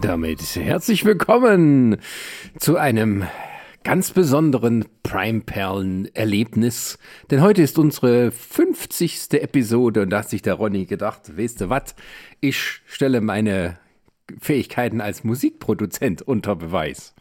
Damit 0.00 0.56
herzlich 0.56 1.04
willkommen 1.04 1.96
zu 2.58 2.76
einem 2.76 3.24
ganz 3.84 4.10
besonderen 4.10 4.84
Prime-Perlen-Erlebnis. 5.02 6.98
Denn 7.30 7.40
heute 7.40 7.62
ist 7.62 7.78
unsere 7.78 8.30
50. 8.32 9.32
Episode 9.32 10.02
und 10.02 10.10
da 10.10 10.18
hat 10.18 10.28
sich 10.28 10.42
der 10.42 10.54
Ronny 10.54 10.86
gedacht, 10.86 11.36
weißt 11.38 11.60
du 11.60 11.68
was, 11.70 11.94
ich 12.40 12.58
stelle 12.86 13.20
meine 13.20 13.78
Fähigkeiten 14.40 15.00
als 15.00 15.24
Musikproduzent 15.24 16.22
unter 16.22 16.56
Beweis. 16.56 17.14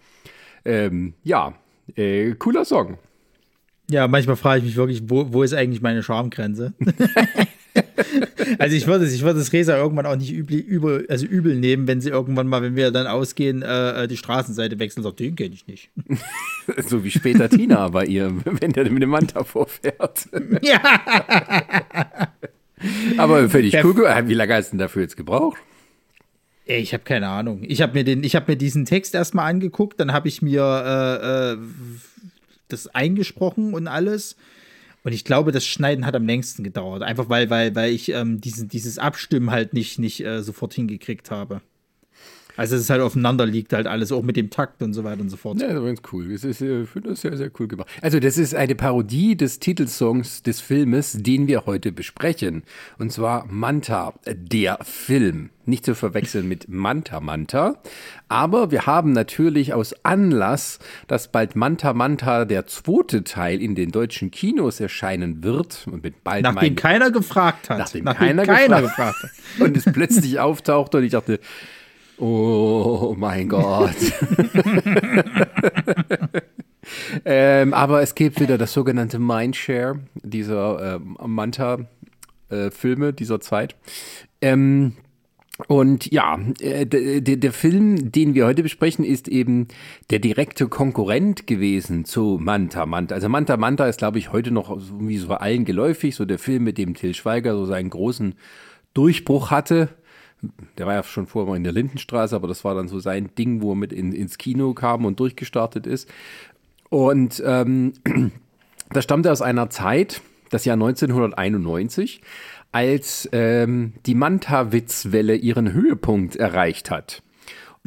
Ähm, 0.66 1.13
ja, 1.23 1.53
äh, 1.95 2.31
cooler 2.33 2.66
Song. 2.66 2.97
Ja, 3.89 4.07
manchmal 4.07 4.35
frage 4.35 4.59
ich 4.59 4.66
mich 4.66 4.75
wirklich, 4.75 5.03
wo, 5.05 5.31
wo 5.31 5.44
ist 5.44 5.53
eigentlich 5.53 5.81
meine 5.81 6.02
Schamgrenze? 6.02 6.73
also 8.59 8.75
ich 8.75 8.88
würde 8.88 9.05
es, 9.05 9.13
ich 9.13 9.21
würde 9.21 9.39
es 9.39 9.53
Resa 9.53 9.77
irgendwann 9.77 10.05
auch 10.05 10.15
nicht 10.15 10.31
übel, 10.31 10.57
übel, 10.57 11.05
also 11.09 11.25
übel 11.25 11.55
nehmen, 11.55 11.88
wenn 11.88 12.01
sie 12.01 12.09
irgendwann 12.09 12.47
mal, 12.47 12.61
wenn 12.61 12.75
wir 12.75 12.91
dann 12.91 13.07
ausgehen, 13.07 13.61
äh, 13.61 14.03
äh 14.03 14.07
die 14.07 14.17
Straßenseite 14.17 14.79
wechseln, 14.79 15.03
sagt, 15.03 15.19
den 15.19 15.35
kenne 15.35 15.53
ich 15.53 15.67
nicht. 15.67 15.89
so 16.88 17.03
wie 17.03 17.11
später 17.11 17.49
Tina 17.49 17.89
bei 17.89 18.05
ihr, 18.05 18.33
wenn 18.45 18.73
der 18.73 18.89
mit 18.89 19.01
dem 19.01 19.09
Manta 19.09 19.43
vorfährt. 19.43 20.27
ja. 20.61 20.81
Aber 23.17 23.49
völlig 23.49 23.73
cool. 23.83 23.95
Wie 24.27 24.33
lange 24.33 24.53
hast 24.53 24.67
du 24.67 24.71
denn 24.71 24.79
dafür 24.79 25.01
jetzt 25.03 25.17
gebraucht? 25.17 25.57
Ich 26.66 26.93
habe 26.93 27.03
keine 27.03 27.29
Ahnung. 27.29 27.61
Ich 27.63 27.81
habe 27.81 27.93
mir 27.93 28.03
den, 28.03 28.23
ich 28.23 28.35
habe 28.35 28.51
mir 28.51 28.57
diesen 28.57 28.85
Text 28.85 29.13
erstmal 29.13 29.49
angeguckt, 29.49 29.99
dann 29.99 30.11
habe 30.11 30.27
ich 30.27 30.41
mir 30.41 30.63
äh, 30.63 31.53
äh, 31.53 31.57
das 32.67 32.88
eingesprochen 32.88 33.73
und 33.73 33.88
alles. 33.88 34.35
Und 35.06 35.14
ich 35.14 35.23
glaube, 35.23 35.52
das 35.52 35.67
Schneiden 35.67 36.03
hat 36.08 36.16
am 36.16 36.25
längsten 36.25 36.64
gedauert. 36.64 37.03
Einfach 37.03 37.30
weil, 37.30 37.52
weil, 37.52 37.75
weil 37.75 37.94
ich 37.94 38.09
ähm, 38.09 38.42
diesen, 38.42 38.70
dieses 38.70 38.98
Abstimmen 38.98 39.52
halt 39.52 39.72
nicht, 39.72 40.00
nicht 40.00 40.25
äh, 40.25 40.42
sofort 40.42 40.73
hingekriegt 40.73 41.30
habe. 41.30 41.62
Also 42.58 42.75
es 42.75 42.84
ist 42.84 42.89
halt 42.89 43.02
aufeinander 43.02 43.45
liegt 43.45 43.73
halt 43.73 43.88
alles, 43.88 44.11
auch 44.11 44.22
mit 44.22 44.38
dem 44.38 44.50
Takt 44.50 44.81
und 44.81 44.94
so 44.94 45.03
weiter 45.03 45.22
und 45.22 45.30
so 45.30 45.38
fort. 45.38 45.61
Ja, 45.61 45.67
das 45.67 45.78
ist 45.78 45.86
ganz 45.86 46.02
cool. 46.11 46.31
Das 46.31 46.44
ist, 46.44 46.62
ich 46.62 46.90
finde 46.90 47.09
das 47.09 47.22
sehr, 47.22 47.35
sehr 47.38 47.52
cool 47.59 47.68
gemacht. 47.68 47.88
Also 48.02 48.19
das 48.19 48.38
ist 48.38 48.56
eine 48.56 48.75
Parodie 48.75 49.35
des 49.35 49.59
Titelsongs 49.59 50.44
des 50.44 50.62
Filmes, 50.62 51.18
den 51.19 51.47
wir 51.47 51.66
heute 51.66 51.91
besprechen. 51.91 52.63
Und 52.97 53.12
zwar 53.12 53.46
Manta, 53.47 54.13
der 54.25 54.79
Film. 54.84 55.50
Nicht 55.68 55.84
zu 55.84 55.96
verwechseln 55.96 56.47
mit 56.47 56.69
Manta 56.69 57.19
Manta. 57.19 57.81
Aber 58.28 58.69
wir 58.69 58.85
haben 58.85 59.13
natürlich 59.13 59.74
aus 59.74 59.96
Anlass, 60.03 60.78
dass 61.08 61.31
bald 61.31 61.56
Manta 61.56 61.94
Manta 61.94 62.46
der 62.46 62.68
zweite 62.68 63.24
Teil 63.24 63.62
in 63.62 63.74
den 63.74 63.91
deutschen 63.91 64.29
Kinos 64.29 64.79
erscheinen 64.79 65.44
wird. 65.44 65.88
Und 65.91 66.03
mit 66.03 66.24
bald 66.24 66.44
nachdem 66.44 66.75
keiner 66.75 67.09
gefragt 67.09 67.69
hat. 67.69 67.79
Nachdem, 67.79 68.03
nachdem 68.06 68.28
keiner, 68.28 68.46
keiner 68.46 68.81
gefragt, 68.81 69.22
gefragt 69.22 69.24
hat. 69.24 69.59
Und 69.68 69.75
es 69.78 69.85
plötzlich 69.85 70.40
auftauchte 70.40 70.97
und 70.97 71.03
ich 71.03 71.12
dachte, 71.12 71.40
Oh 72.18 73.14
mein 73.18 73.50
Gott. 73.50 73.96
ähm, 77.26 77.74
aber 77.74 78.02
es 78.02 78.16
gibt 78.16 78.40
wieder 78.40 78.58
das 78.58 78.74
sogenannte 78.74 79.20
Mindshare 79.20 80.00
dieser 80.24 80.96
ähm, 80.96 81.18
Manta-Filme 81.20 83.08
äh, 83.08 83.14
dieser 83.14 83.42
Zeit. 83.42 83.76
Ähm, 84.42 84.94
und 85.68 86.12
ja, 86.12 86.38
äh, 86.59 86.86
der 86.86 87.53
Film, 87.53 88.12
den 88.12 88.34
wir 88.34 88.46
heute 88.46 88.64
besprechen, 88.64 89.06
ist 89.06 89.28
eben 89.28 89.68
der 90.09 90.20
direkte 90.20 90.68
Konkurrent 90.68 91.47
gewesen 91.47 92.03
zu 92.06 92.38
Manta 92.42 92.86
Manta. 92.86 93.16
Also 93.16 93.30
Manta 93.30 93.56
Manta 93.56 93.88
ist, 93.88 94.00
glaube 94.00 94.20
ich, 94.20 94.32
heute 94.34 94.52
noch 94.52 94.78
wie 95.00 95.18
so 95.18 95.34
allen 95.34 95.64
geläufig, 95.64 96.16
so 96.16 96.26
der 96.26 96.40
Film, 96.40 96.64
mit 96.66 96.78
dem 96.78 96.94
Till 96.94 97.14
Schweiger 97.14 97.56
so 97.56 97.66
seinen 97.66 97.90
großen 97.90 98.36
Durchbruch 98.94 99.50
hatte 99.52 99.90
der 100.78 100.85
war 100.85 100.94
ja 100.94 101.03
schon 101.03 101.28
vorher 101.28 101.50
mal 101.50 101.57
in 101.57 101.63
der 101.63 101.73
Lindenstraße, 101.73 102.35
aber 102.35 102.47
das 102.47 102.63
war 102.63 102.75
dann 102.75 102.88
so 102.88 103.00
sein 103.00 103.29
Ding, 103.38 103.61
wo 103.61 103.73
er 103.73 103.75
mit 103.75 103.94
in, 103.94 104.11
ins 104.11 104.38
Kino 104.38 104.73
kam 104.73 105.06
und 105.06 105.19
durchgestartet 105.19 105.88
ist. 105.88 106.09
Und 106.89 107.41
ähm, 107.45 107.94
das 108.89 109.03
stammt 109.03 109.28
aus 109.28 109.41
einer 109.41 109.69
Zeit, 109.69 110.22
das 110.50 110.66
Jahr 110.66 110.75
1991, 110.75 112.22
als 112.72 113.29
ähm, 113.31 113.94
die 114.05 114.16
Manta-Witzwelle 114.16 115.35
ihren 115.35 115.72
Höhepunkt 115.73 116.35
erreicht 116.35 116.91
hat. 116.91 117.22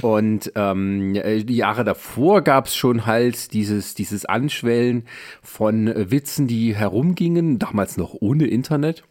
Und 0.00 0.52
ähm, 0.54 1.14
die 1.14 1.56
Jahre 1.56 1.82
davor 1.84 2.42
gab 2.42 2.66
es 2.66 2.76
schon 2.76 3.04
halt 3.04 3.52
dieses, 3.52 3.94
dieses 3.94 4.24
Anschwellen 4.24 5.04
von 5.42 5.92
Witzen, 6.10 6.46
die 6.46 6.74
herumgingen, 6.76 7.58
damals 7.58 7.96
noch 7.96 8.14
ohne 8.14 8.46
Internet. 8.46 9.02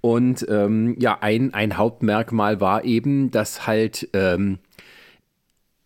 Und 0.00 0.46
ähm, 0.48 0.96
ja, 0.98 1.18
ein, 1.20 1.52
ein 1.52 1.76
Hauptmerkmal 1.76 2.60
war 2.60 2.84
eben, 2.84 3.30
dass 3.30 3.66
halt 3.66 4.08
ähm, 4.14 4.58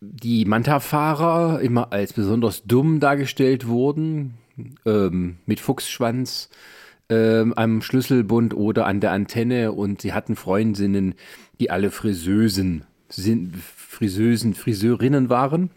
die 0.00 0.44
Manta-Fahrer 0.44 1.60
immer 1.60 1.92
als 1.92 2.12
besonders 2.12 2.64
dumm 2.64 3.00
dargestellt 3.00 3.66
wurden, 3.66 4.34
ähm, 4.86 5.38
mit 5.47 5.60
Fuchsschwanz 5.60 6.50
ähm, 7.08 7.54
am 7.54 7.82
Schlüsselbund 7.82 8.54
oder 8.54 8.86
an 8.86 9.00
der 9.00 9.12
Antenne 9.12 9.72
und 9.72 10.03
sie 10.03 10.12
hatten 10.12 10.36
Freundinnen, 10.36 11.14
die 11.60 11.70
alle 11.70 11.91
Friseusen, 11.91 12.84
sind, 13.08 13.56
Friseusen, 13.56 14.54
Friseurinnen 14.54 15.28
waren. 15.28 15.70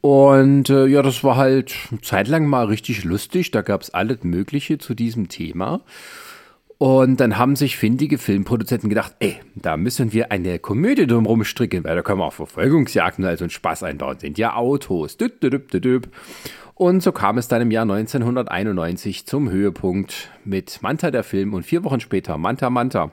Und 0.00 0.68
äh, 0.68 0.86
ja, 0.86 1.00
das 1.00 1.24
war 1.24 1.36
halt 1.36 1.74
zeitlang 2.02 2.46
mal 2.46 2.66
richtig 2.66 3.04
lustig. 3.04 3.52
Da 3.52 3.62
gab 3.62 3.80
es 3.80 3.94
alles 3.94 4.22
Mögliche 4.22 4.76
zu 4.76 4.94
diesem 4.94 5.28
Thema. 5.28 5.80
Und 6.84 7.18
dann 7.18 7.38
haben 7.38 7.56
sich 7.56 7.78
findige 7.78 8.18
Filmproduzenten 8.18 8.90
gedacht, 8.90 9.14
ey, 9.18 9.40
da 9.54 9.78
müssen 9.78 10.12
wir 10.12 10.30
eine 10.30 10.58
Komödie 10.58 11.06
drumherum 11.06 11.42
stricken, 11.42 11.82
weil 11.82 11.96
da 11.96 12.02
können 12.02 12.18
wir 12.18 12.26
auch 12.26 12.34
Verfolgungsjagden 12.34 13.24
also 13.24 13.44
einen 13.44 13.50
Spaß 13.50 13.84
einbauen. 13.84 14.18
Sind 14.18 14.36
ja 14.36 14.54
Autos. 14.54 15.16
Und 16.74 17.02
so 17.02 17.12
kam 17.12 17.38
es 17.38 17.48
dann 17.48 17.62
im 17.62 17.70
Jahr 17.70 17.84
1991 17.90 19.24
zum 19.24 19.48
Höhepunkt 19.48 20.28
mit 20.44 20.82
Manta 20.82 21.10
der 21.10 21.24
Film 21.24 21.54
und 21.54 21.62
vier 21.62 21.84
Wochen 21.84 22.00
später 22.00 22.36
Manta 22.36 22.68
Manta. 22.68 23.12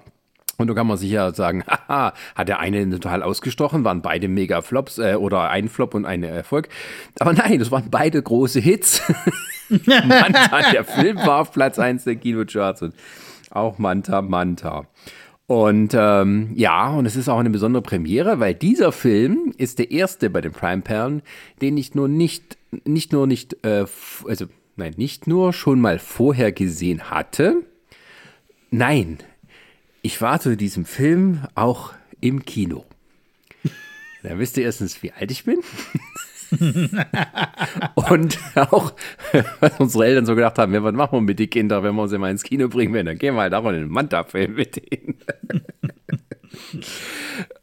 Und 0.58 0.68
da 0.68 0.74
kann 0.74 0.88
man 0.88 0.98
sicher 0.98 1.34
sagen, 1.34 1.64
haha, 1.88 2.12
hat 2.36 2.50
der 2.50 2.60
eine 2.60 2.90
total 2.90 3.24
ausgestochen, 3.24 3.86
waren 3.86 4.02
beide 4.02 4.28
mega 4.28 4.62
Flops 4.62 4.98
äh, 4.98 5.16
oder 5.16 5.50
ein 5.50 5.70
Flop 5.70 5.94
und 5.94 6.06
ein 6.06 6.24
Erfolg. 6.24 6.68
Aber 7.22 7.32
nein, 7.32 7.60
das 7.60 7.72
waren 7.72 7.90
beide 7.90 8.22
große 8.22 8.60
Hits. 8.60 9.02
Manta, 9.70 10.72
der 10.74 10.84
Film 10.84 11.16
war 11.20 11.40
auf 11.40 11.54
Platz 11.54 11.80
1 11.80 12.04
der 12.04 12.18
Kinocharts 12.18 12.82
und 12.82 12.94
auch 13.52 13.78
Manta 13.78 14.22
Manta. 14.22 14.88
Und 15.48 15.94
ähm, 15.94 16.52
ja, 16.56 16.90
und 16.92 17.06
es 17.06 17.18
ist 17.18 17.28
auch 17.28 17.40
eine 17.40 17.50
besondere 17.50 17.84
Premiere, 17.84 18.40
weil 18.40 18.54
dieser 18.54 18.94
Film 18.94 19.54
ist 19.58 19.80
der 19.80 19.92
erste 19.92 20.30
bei 20.30 20.40
den 20.40 20.54
Prime 20.54 20.82
Perlen, 20.82 21.22
den 21.62 21.76
ich 21.76 21.94
nur 21.94 22.08
nicht, 22.08 22.58
nicht 22.86 23.12
nur 23.12 23.28
nicht, 23.28 23.66
äh, 23.66 23.86
also 24.26 24.46
nein, 24.78 24.94
nicht 24.96 25.28
nur 25.28 25.52
schon 25.52 25.82
mal 25.82 26.00
vorher 26.00 26.54
gesehen 26.54 27.10
hatte. 27.10 27.64
Nein, 28.70 29.18
ich 30.02 30.22
war 30.22 30.40
zu 30.40 30.56
diesem 30.56 30.86
Film 30.86 31.42
auch 31.54 31.94
im 32.22 32.46
Kino. 32.46 32.86
Da 34.24 34.38
wisst 34.38 34.56
ihr 34.58 34.64
erstens, 34.64 35.02
wie 35.02 35.12
alt 35.12 35.32
ich 35.32 35.44
bin. 35.46 35.60
und 37.96 38.40
auch, 38.56 38.94
was 39.60 39.80
unsere 39.80 40.06
Eltern 40.06 40.26
so 40.26 40.36
gedacht 40.36 40.58
haben, 40.58 40.74
ja, 40.74 40.84
was 40.84 40.94
machen 40.94 41.18
wir 41.18 41.22
mit 41.22 41.40
den 41.40 41.50
Kindern, 41.50 41.84
wenn 41.84 41.96
wir 41.96 42.08
sie 42.08 42.18
mal 42.18 42.32
ins 42.32 42.44
Kino 42.44 42.68
bringen 42.68 42.94
werden, 42.94 43.08
dann 43.08 43.18
gehen 43.18 43.36
wir 43.36 43.42
halt 43.42 43.54
auch 43.54 43.66
in 43.68 43.74
den 43.74 43.90
Manta-Film 43.90 44.56
mit 44.56 44.76
denen. 44.76 45.18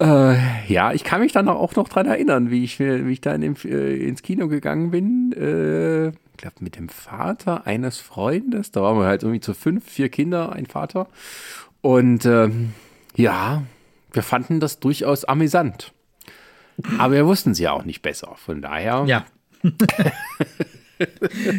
äh, 0.00 0.73
ja, 0.73 0.93
ich 0.93 1.05
kann 1.05 1.20
mich 1.20 1.32
dann 1.32 1.49
auch 1.49 1.76
noch 1.76 1.88
dran 1.88 2.06
erinnern, 2.06 2.50
wie 2.50 2.64
ich, 2.64 2.79
wie 2.79 3.12
ich 3.12 3.20
da 3.20 3.35
in 3.35 3.40
dem, 3.40 3.56
äh, 3.64 3.96
ins 3.96 4.23
Kino 4.23 4.49
gegangen 4.49 4.91
bin. 4.91 5.32
Äh, 5.32 6.08
ich 6.08 6.43
glaube, 6.43 6.56
mit 6.61 6.76
dem 6.76 6.88
Vater 6.88 7.67
eines 7.67 7.99
Freundes. 7.99 8.70
Da 8.70 8.82
waren 8.82 8.99
wir 8.99 9.06
halt 9.06 9.23
irgendwie 9.23 9.41
zu 9.41 9.55
fünf, 9.55 9.84
vier 9.84 10.08
Kinder, 10.08 10.52
ein 10.52 10.67
Vater. 10.67 11.08
Und 11.81 12.25
ähm, 12.26 12.73
ja, 13.17 13.62
wir 14.12 14.23
fanden 14.23 14.61
das 14.61 14.81
durchaus 14.81 15.25
amüsant. 15.25 15.93
Aber 16.99 17.15
wir 17.15 17.27
wussten 17.27 17.55
sie 17.55 17.65
ja 17.65 17.73
auch 17.73 17.85
nicht 17.85 18.03
besser. 18.03 18.35
Von 18.37 18.63
daher. 18.63 19.05
Ja. 19.07 19.27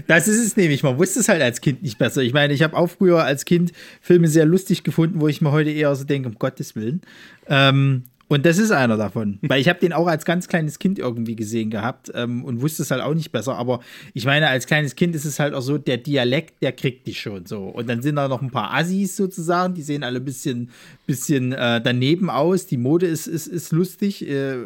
Das 0.07 0.27
ist 0.27 0.37
es 0.37 0.57
nämlich. 0.57 0.83
Man 0.83 0.97
wusste 0.97 1.19
es 1.19 1.29
halt 1.29 1.41
als 1.41 1.61
Kind 1.61 1.81
nicht 1.81 1.97
besser. 1.97 2.21
Ich 2.21 2.33
meine, 2.33 2.53
ich 2.53 2.61
habe 2.61 2.75
auch 2.75 2.87
früher 2.87 3.23
als 3.23 3.45
Kind 3.45 3.71
Filme 4.01 4.27
sehr 4.27 4.45
lustig 4.45 4.83
gefunden, 4.83 5.21
wo 5.21 5.27
ich 5.27 5.39
mir 5.39 5.53
heute 5.53 5.69
eher 5.69 5.95
so 5.95 6.03
denke, 6.03 6.27
um 6.27 6.35
Gottes 6.35 6.75
Willen. 6.75 7.01
Ähm, 7.47 8.03
und 8.27 8.45
das 8.45 8.59
ist 8.59 8.69
einer 8.69 8.95
davon. 8.95 9.39
Weil 9.41 9.59
ich 9.59 9.67
habe 9.67 9.79
den 9.79 9.91
auch 9.91 10.05
als 10.05 10.23
ganz 10.23 10.47
kleines 10.47 10.77
Kind 10.77 10.99
irgendwie 10.99 11.35
gesehen 11.35 11.71
gehabt 11.71 12.11
ähm, 12.13 12.45
und 12.45 12.61
wusste 12.61 12.83
es 12.83 12.91
halt 12.91 13.01
auch 13.01 13.15
nicht 13.15 13.31
besser. 13.31 13.55
Aber 13.55 13.79
ich 14.13 14.25
meine, 14.25 14.47
als 14.49 14.67
kleines 14.67 14.95
Kind 14.95 15.15
ist 15.15 15.25
es 15.25 15.39
halt 15.39 15.55
auch 15.55 15.61
so, 15.61 15.79
der 15.79 15.97
Dialekt, 15.97 16.61
der 16.61 16.71
kriegt 16.71 17.07
dich 17.07 17.19
schon 17.19 17.47
so. 17.47 17.63
Und 17.63 17.89
dann 17.89 18.03
sind 18.03 18.17
da 18.17 18.27
noch 18.27 18.43
ein 18.43 18.51
paar 18.51 18.71
Assis 18.73 19.15
sozusagen, 19.15 19.73
die 19.73 19.81
sehen 19.81 20.03
alle 20.03 20.19
ein 20.19 20.25
bisschen, 20.25 20.69
bisschen 21.07 21.53
äh, 21.53 21.81
daneben 21.81 22.29
aus. 22.29 22.67
Die 22.67 22.77
Mode 22.77 23.07
ist, 23.07 23.25
ist, 23.25 23.47
ist 23.47 23.71
lustig. 23.71 24.29
Äh, 24.29 24.57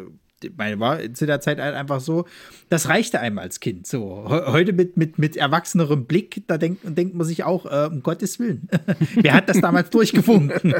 meine, 0.56 0.78
war 0.80 0.98
zu 1.14 1.26
der 1.26 1.40
Zeit 1.40 1.58
halt 1.58 1.74
einfach 1.74 2.00
so, 2.00 2.26
das 2.68 2.88
reichte 2.88 3.20
einem 3.20 3.38
als 3.38 3.60
Kind. 3.60 3.86
So, 3.86 4.26
heute 4.28 4.72
mit, 4.72 4.96
mit, 4.96 5.18
mit 5.18 5.36
erwachsenerem 5.36 6.06
Blick, 6.06 6.42
da 6.46 6.58
denkt, 6.58 6.80
denkt 6.84 7.14
man 7.14 7.26
sich 7.26 7.44
auch, 7.44 7.66
äh, 7.66 7.88
um 7.90 8.02
Gottes 8.02 8.38
Willen, 8.38 8.68
wer 9.14 9.34
hat 9.34 9.48
das 9.48 9.60
damals 9.60 9.90
durchgewunken? 9.90 10.74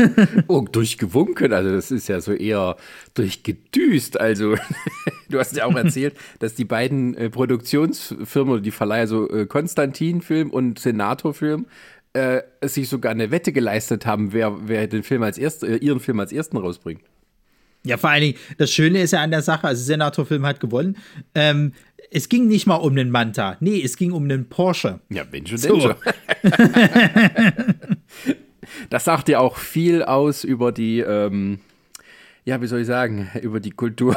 oh, 0.48 0.66
durchgewunken, 0.70 1.52
also 1.52 1.70
das 1.70 1.90
ist 1.90 2.08
ja 2.08 2.20
so 2.20 2.32
eher 2.32 2.76
durchgedüst. 3.14 4.18
Also, 4.20 4.56
du 5.28 5.38
hast 5.38 5.56
ja 5.56 5.64
auch 5.64 5.76
erzählt, 5.76 6.14
dass 6.38 6.54
die 6.54 6.64
beiden 6.64 7.14
äh, 7.14 7.30
Produktionsfirmen 7.30 8.62
die 8.62 8.70
Verleiher, 8.70 9.06
so 9.06 9.28
äh, 9.30 9.46
Konstantin-Film 9.46 10.50
und 10.50 10.78
Senator-Film, 10.78 11.66
äh, 12.12 12.42
sich 12.62 12.88
sogar 12.88 13.12
eine 13.12 13.30
Wette 13.30 13.52
geleistet 13.52 14.06
haben, 14.06 14.32
wer, 14.32 14.68
wer 14.68 14.86
den 14.88 15.02
Film 15.02 15.22
als 15.22 15.38
erst, 15.38 15.62
äh, 15.62 15.76
ihren 15.76 16.00
Film 16.00 16.18
als 16.20 16.32
ersten 16.32 16.56
rausbringt. 16.56 17.02
Ja, 17.84 17.96
vor 17.96 18.10
allen 18.10 18.22
Dingen, 18.22 18.38
das 18.58 18.72
Schöne 18.72 19.00
ist 19.00 19.12
ja 19.12 19.22
an 19.22 19.30
der 19.30 19.42
Sache, 19.42 19.66
also 19.66 19.82
Senator-Film 19.82 20.44
hat 20.44 20.60
gewonnen. 20.60 20.96
Ähm, 21.34 21.72
es 22.10 22.28
ging 22.28 22.48
nicht 22.48 22.66
mal 22.66 22.76
um 22.76 22.92
einen 22.92 23.10
Manta. 23.10 23.56
Nee, 23.60 23.80
es 23.82 23.96
ging 23.96 24.12
um 24.12 24.24
einen 24.24 24.48
Porsche. 24.48 25.00
Ja, 25.08 25.24
wenn 25.30 25.46
schon, 25.46 25.58
so. 25.58 25.80
schon. 25.80 25.94
das 28.90 29.04
sagt 29.04 29.28
ja 29.28 29.38
auch 29.38 29.56
viel 29.56 30.02
aus 30.02 30.44
über 30.44 30.72
die, 30.72 31.00
ähm, 31.00 31.60
ja, 32.44 32.60
wie 32.60 32.66
soll 32.66 32.80
ich 32.80 32.86
sagen, 32.86 33.30
über 33.40 33.60
die 33.60 33.70
Kultur 33.70 34.16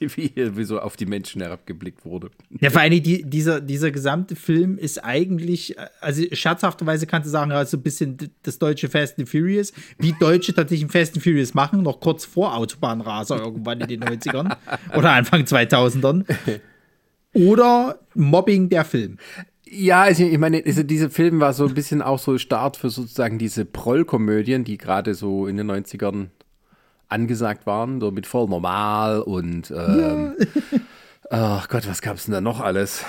wie, 0.16 0.32
wie 0.36 0.64
so 0.64 0.80
auf 0.80 0.96
die 0.96 1.06
Menschen 1.06 1.42
herabgeblickt 1.42 2.04
wurde. 2.04 2.30
Ja, 2.60 2.70
vor 2.70 2.80
allem 2.80 3.02
die, 3.02 3.22
dieser, 3.22 3.60
dieser 3.60 3.90
gesamte 3.90 4.36
Film 4.36 4.78
ist 4.78 5.04
eigentlich, 5.04 5.76
also 6.00 6.22
scherzhafterweise 6.32 7.06
kannst 7.06 7.26
du 7.26 7.30
sagen, 7.30 7.52
also 7.52 7.76
ein 7.76 7.82
bisschen 7.82 8.16
das 8.42 8.58
deutsche 8.58 8.88
Fast 8.88 9.18
and 9.18 9.28
Furious, 9.28 9.72
wie 9.98 10.14
Deutsche 10.18 10.54
tatsächlich 10.54 10.88
ein 10.88 10.90
Fast 10.90 11.14
and 11.14 11.22
Furious 11.22 11.54
machen, 11.54 11.82
noch 11.82 12.00
kurz 12.00 12.24
vor 12.24 12.56
Autobahnraser 12.56 13.38
irgendwann 13.38 13.80
in 13.80 13.88
den 13.88 14.04
90ern 14.04 14.56
oder 14.96 15.12
Anfang 15.12 15.42
2000ern. 15.42 16.24
Oder 17.34 17.98
Mobbing 18.14 18.68
der 18.68 18.84
Film. 18.84 19.18
Ja, 19.70 20.02
also 20.02 20.24
ich 20.24 20.38
meine, 20.38 20.62
also 20.64 20.82
dieser 20.82 21.10
Film 21.10 21.40
war 21.40 21.52
so 21.52 21.66
ein 21.66 21.74
bisschen 21.74 22.00
auch 22.00 22.18
so 22.18 22.38
Start 22.38 22.76
für 22.76 22.88
sozusagen 22.88 23.38
diese 23.38 23.64
Prollkomödien, 23.64 24.64
die 24.64 24.78
gerade 24.78 25.14
so 25.14 25.46
in 25.46 25.56
den 25.56 25.70
90ern 25.70 26.28
angesagt 27.08 27.66
waren, 27.66 28.00
so 28.00 28.10
mit 28.10 28.26
voll 28.26 28.48
normal 28.48 29.20
und 29.20 29.70
ähm, 29.70 30.34
ja. 31.30 31.60
oh 31.60 31.64
Gott, 31.68 31.88
was 31.88 32.02
gab 32.02 32.16
es 32.16 32.24
denn 32.24 32.34
da 32.34 32.40
noch 32.40 32.60
alles? 32.60 33.04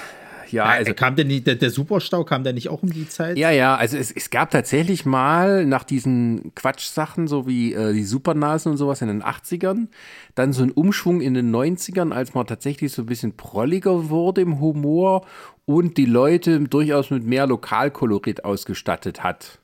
Ja, 0.52 0.66
also 0.66 0.94
kam 0.94 1.16
denn 1.16 1.28
nicht, 1.28 1.48
der, 1.48 1.56
der, 1.56 1.70
Superstau 1.70 2.24
kam 2.24 2.44
da 2.44 2.52
nicht 2.52 2.70
auch 2.70 2.82
um 2.84 2.92
die 2.92 3.08
Zeit? 3.08 3.38
Ja, 3.38 3.52
ja, 3.52 3.76
also 3.76 3.98
es, 3.98 4.12
es 4.12 4.30
gab 4.30 4.50
tatsächlich 4.52 5.06
mal 5.06 5.66
nach 5.66 5.84
diesen 5.84 6.54
Quatschsachen, 6.56 7.28
so 7.28 7.48
wie 7.48 7.74
äh, 7.74 7.94
die 7.94 8.04
Supernasen 8.04 8.72
und 8.72 8.78
sowas 8.78 9.02
in 9.02 9.08
den 9.08 9.24
80ern, 9.24 9.88
dann 10.36 10.54
so 10.54 10.64
ein 10.64 10.72
Umschwung 10.72 11.22
in 11.22 11.34
den 11.34 11.54
90ern, 11.54 12.12
als 12.12 12.34
man 12.34 12.48
tatsächlich 12.48 12.92
so 12.92 13.04
ein 13.04 13.06
bisschen 13.08 13.36
prolliger 13.36 14.10
wurde 14.10 14.42
im 14.42 14.60
Humor 14.60 15.26
und 15.66 15.98
die 15.98 16.06
Leute 16.06 16.60
durchaus 16.62 17.12
mit 17.12 17.24
mehr 17.24 17.46
Lokalkolorit 17.46 18.44
ausgestattet 18.44 19.24
hat. 19.24 19.60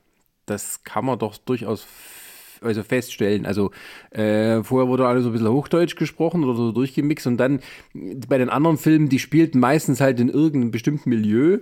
Das 0.46 0.84
kann 0.84 1.06
man 1.06 1.18
doch 1.18 1.38
durchaus 1.38 1.88
also 2.66 2.84
feststellen. 2.84 3.46
Also 3.46 3.72
äh, 4.12 4.64
vorher 4.64 4.90
wurde 4.90 5.08
alles 5.08 5.24
so 5.24 5.30
ein 5.30 5.34
bisschen 5.34 5.50
Hochdeutsch 5.50 5.96
gesprochen 5.96 6.44
oder 6.44 6.56
so 6.56 6.72
durchgemixt 6.72 7.28
und 7.28 7.38
dann 7.38 7.60
bei 8.28 8.38
den 8.38 8.50
anderen 8.50 8.78
Filmen, 8.78 9.10
die 9.10 9.20
spielten 9.20 9.60
meistens 9.60 10.02
halt 10.02 10.20
in 10.20 10.30
irgendeinem 10.30 10.72
bestimmten 10.72 11.10
Milieu 11.10 11.60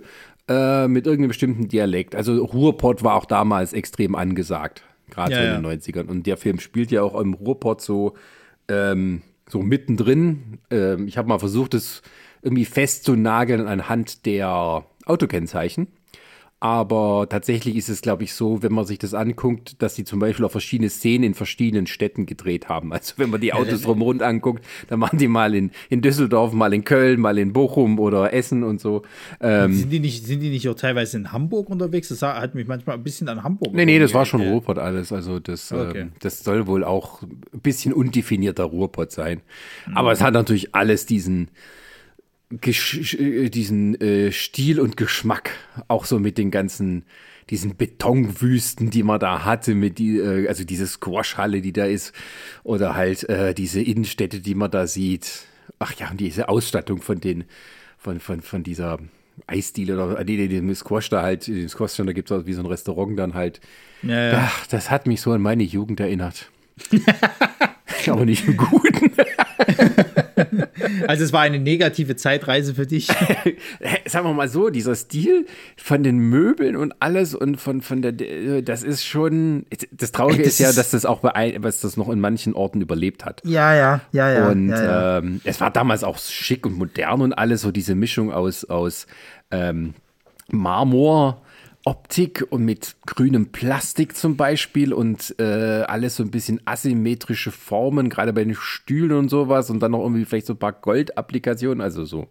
äh, 0.48 0.88
mit 0.88 1.06
irgendeinem 1.06 1.28
bestimmten 1.28 1.68
Dialekt. 1.68 2.14
Also 2.14 2.44
Ruhrpott 2.44 3.02
war 3.02 3.14
auch 3.14 3.24
damals 3.24 3.72
extrem 3.72 4.14
angesagt, 4.14 4.82
gerade 5.10 5.32
ja, 5.32 5.38
so 5.38 5.56
in 5.56 5.62
den 5.62 5.80
90ern. 5.80 6.06
Und 6.06 6.26
der 6.26 6.36
Film 6.36 6.58
spielt 6.60 6.90
ja 6.90 7.02
auch 7.02 7.18
im 7.20 7.34
Ruhrpott 7.34 7.80
so, 7.80 8.14
ähm, 8.68 9.22
so 9.48 9.62
mittendrin. 9.62 10.58
Ähm, 10.70 11.08
ich 11.08 11.16
habe 11.16 11.28
mal 11.28 11.38
versucht, 11.38 11.74
es 11.74 12.02
irgendwie 12.42 12.66
festzunageln 12.66 13.66
anhand 13.66 14.26
der 14.26 14.84
Autokennzeichen. 15.06 15.88
Aber 16.64 17.26
tatsächlich 17.28 17.76
ist 17.76 17.90
es, 17.90 18.00
glaube 18.00 18.24
ich, 18.24 18.32
so, 18.32 18.62
wenn 18.62 18.72
man 18.72 18.86
sich 18.86 18.98
das 18.98 19.12
anguckt, 19.12 19.82
dass 19.82 19.96
sie 19.96 20.04
zum 20.04 20.18
Beispiel 20.18 20.46
auch 20.46 20.50
verschiedene 20.50 20.88
Szenen 20.88 21.24
in 21.24 21.34
verschiedenen 21.34 21.86
Städten 21.86 22.24
gedreht 22.24 22.70
haben. 22.70 22.90
Also 22.94 23.12
wenn 23.18 23.28
man 23.28 23.42
die 23.42 23.52
Autos 23.52 23.82
drumherum 23.82 24.22
anguckt, 24.22 24.64
dann 24.88 24.98
machen 24.98 25.18
die 25.18 25.28
mal 25.28 25.54
in, 25.54 25.72
in 25.90 26.00
Düsseldorf, 26.00 26.54
mal 26.54 26.72
in 26.72 26.82
Köln, 26.82 27.20
mal 27.20 27.36
in 27.36 27.52
Bochum 27.52 27.98
oder 27.98 28.32
Essen 28.32 28.64
und 28.64 28.80
so. 28.80 29.02
Ähm, 29.42 29.74
sind, 29.74 29.90
die 29.90 30.00
nicht, 30.00 30.24
sind 30.24 30.40
die 30.40 30.48
nicht 30.48 30.66
auch 30.70 30.74
teilweise 30.74 31.18
in 31.18 31.32
Hamburg 31.32 31.68
unterwegs? 31.68 32.08
Das 32.08 32.22
hat 32.22 32.54
mich 32.54 32.66
manchmal 32.66 32.96
ein 32.96 33.02
bisschen 33.02 33.28
an 33.28 33.42
Hamburg. 33.42 33.74
Nee, 33.74 33.84
nee, 33.84 33.98
das 33.98 34.14
war 34.14 34.24
schon 34.24 34.40
ja. 34.40 34.50
Ruhrpott 34.50 34.78
alles. 34.78 35.12
Also 35.12 35.40
das, 35.40 35.70
okay. 35.70 35.98
äh, 35.98 36.06
das 36.20 36.44
soll 36.44 36.66
wohl 36.66 36.82
auch 36.82 37.20
ein 37.20 37.60
bisschen 37.60 37.92
undefinierter 37.92 38.64
Ruhrpott 38.64 39.12
sein. 39.12 39.42
Mhm. 39.86 39.98
Aber 39.98 40.12
es 40.12 40.22
hat 40.22 40.32
natürlich 40.32 40.74
alles 40.74 41.04
diesen 41.04 41.50
Gesch 42.50 43.14
äh, 43.14 43.48
diesen 43.48 44.00
äh, 44.00 44.30
Stil 44.32 44.80
und 44.80 44.96
Geschmack, 44.96 45.50
auch 45.88 46.04
so 46.04 46.18
mit 46.18 46.38
den 46.38 46.50
ganzen, 46.50 47.04
diesen 47.50 47.76
Betonwüsten, 47.76 48.90
die 48.90 49.02
man 49.02 49.18
da 49.18 49.44
hatte, 49.44 49.74
mit 49.74 49.98
die, 49.98 50.18
äh, 50.18 50.48
also 50.48 50.64
diese 50.64 50.86
Squashhalle, 50.86 51.60
die 51.60 51.72
da 51.72 51.86
ist, 51.86 52.12
oder 52.62 52.94
halt 52.94 53.28
äh, 53.28 53.54
diese 53.54 53.80
Innenstädte, 53.80 54.40
die 54.40 54.54
man 54.54 54.70
da 54.70 54.86
sieht. 54.86 55.46
Ach 55.78 55.92
ja, 55.94 56.10
und 56.10 56.20
diese 56.20 56.48
Ausstattung 56.48 57.02
von 57.02 57.20
den, 57.20 57.44
von, 57.98 58.20
von, 58.20 58.40
von 58.40 58.62
dieser 58.62 58.98
Eisdiele 59.46 59.94
oder 59.94 60.22
nee, 60.24 60.36
nee, 60.36 60.48
dem 60.48 60.74
Squash 60.74 61.08
da 61.10 61.22
halt, 61.22 61.46
dem 61.46 61.68
Squash 61.68 61.96
da 61.96 62.12
gibt 62.12 62.30
es 62.30 62.46
wie 62.46 62.52
so 62.52 62.60
ein 62.60 62.66
Restaurant 62.66 63.18
dann 63.18 63.34
halt. 63.34 63.60
Ja, 64.02 64.30
ja. 64.30 64.38
Ach, 64.46 64.66
das 64.66 64.90
hat 64.90 65.06
mich 65.06 65.20
so 65.20 65.32
an 65.32 65.42
meine 65.42 65.64
Jugend 65.64 66.00
erinnert. 66.00 66.50
Aber 68.06 68.24
nicht 68.26 68.46
im 68.46 68.56
Guten. 68.56 69.12
also 71.06 71.24
es 71.24 71.32
war 71.32 71.42
eine 71.42 71.58
negative 71.58 72.16
Zeitreise 72.16 72.74
für 72.74 72.86
dich. 72.86 73.06
Sagen 74.06 74.26
wir 74.26 74.34
mal 74.34 74.48
so, 74.48 74.70
dieser 74.70 74.94
Stil 74.94 75.46
von 75.76 76.02
den 76.02 76.18
Möbeln 76.18 76.76
und 76.76 76.94
alles 77.00 77.34
und 77.34 77.56
von, 77.56 77.80
von 77.80 78.02
der, 78.02 78.62
das 78.62 78.82
ist 78.82 79.04
schon, 79.04 79.66
das 79.92 80.12
Traurige 80.12 80.42
das 80.42 80.54
ist 80.54 80.58
ja, 80.60 80.72
dass 80.72 80.90
das 80.90 81.06
auch 81.06 81.20
bei, 81.20 81.56
was 81.60 81.80
das 81.80 81.96
noch 81.96 82.08
in 82.08 82.20
manchen 82.20 82.54
Orten 82.54 82.80
überlebt 82.80 83.24
hat. 83.24 83.42
Ja, 83.44 83.74
ja, 83.74 84.00
ja, 84.12 84.30
ja. 84.30 84.48
Und 84.48 84.68
ja, 84.68 84.84
ja. 84.84 85.18
Ähm, 85.18 85.40
es 85.44 85.60
war 85.60 85.70
damals 85.70 86.04
auch 86.04 86.18
schick 86.18 86.66
und 86.66 86.76
modern 86.76 87.20
und 87.20 87.32
alles, 87.32 87.62
so 87.62 87.70
diese 87.70 87.94
Mischung 87.94 88.32
aus, 88.32 88.64
aus 88.64 89.06
ähm, 89.50 89.94
Marmor, 90.48 91.42
Optik 91.86 92.46
und 92.48 92.64
mit 92.64 92.96
grünem 93.04 93.52
Plastik 93.52 94.16
zum 94.16 94.36
Beispiel 94.36 94.94
und 94.94 95.34
äh, 95.38 95.82
alles 95.82 96.16
so 96.16 96.22
ein 96.22 96.30
bisschen 96.30 96.60
asymmetrische 96.64 97.50
Formen, 97.50 98.08
gerade 98.08 98.32
bei 98.32 98.42
den 98.42 98.54
Stühlen 98.54 99.12
und 99.18 99.28
sowas 99.28 99.68
und 99.68 99.80
dann 99.80 99.92
noch 99.92 100.00
irgendwie 100.00 100.24
vielleicht 100.24 100.46
so 100.46 100.54
ein 100.54 100.58
paar 100.58 100.72
Goldapplikationen, 100.72 101.82
also 101.82 102.06
so 102.06 102.28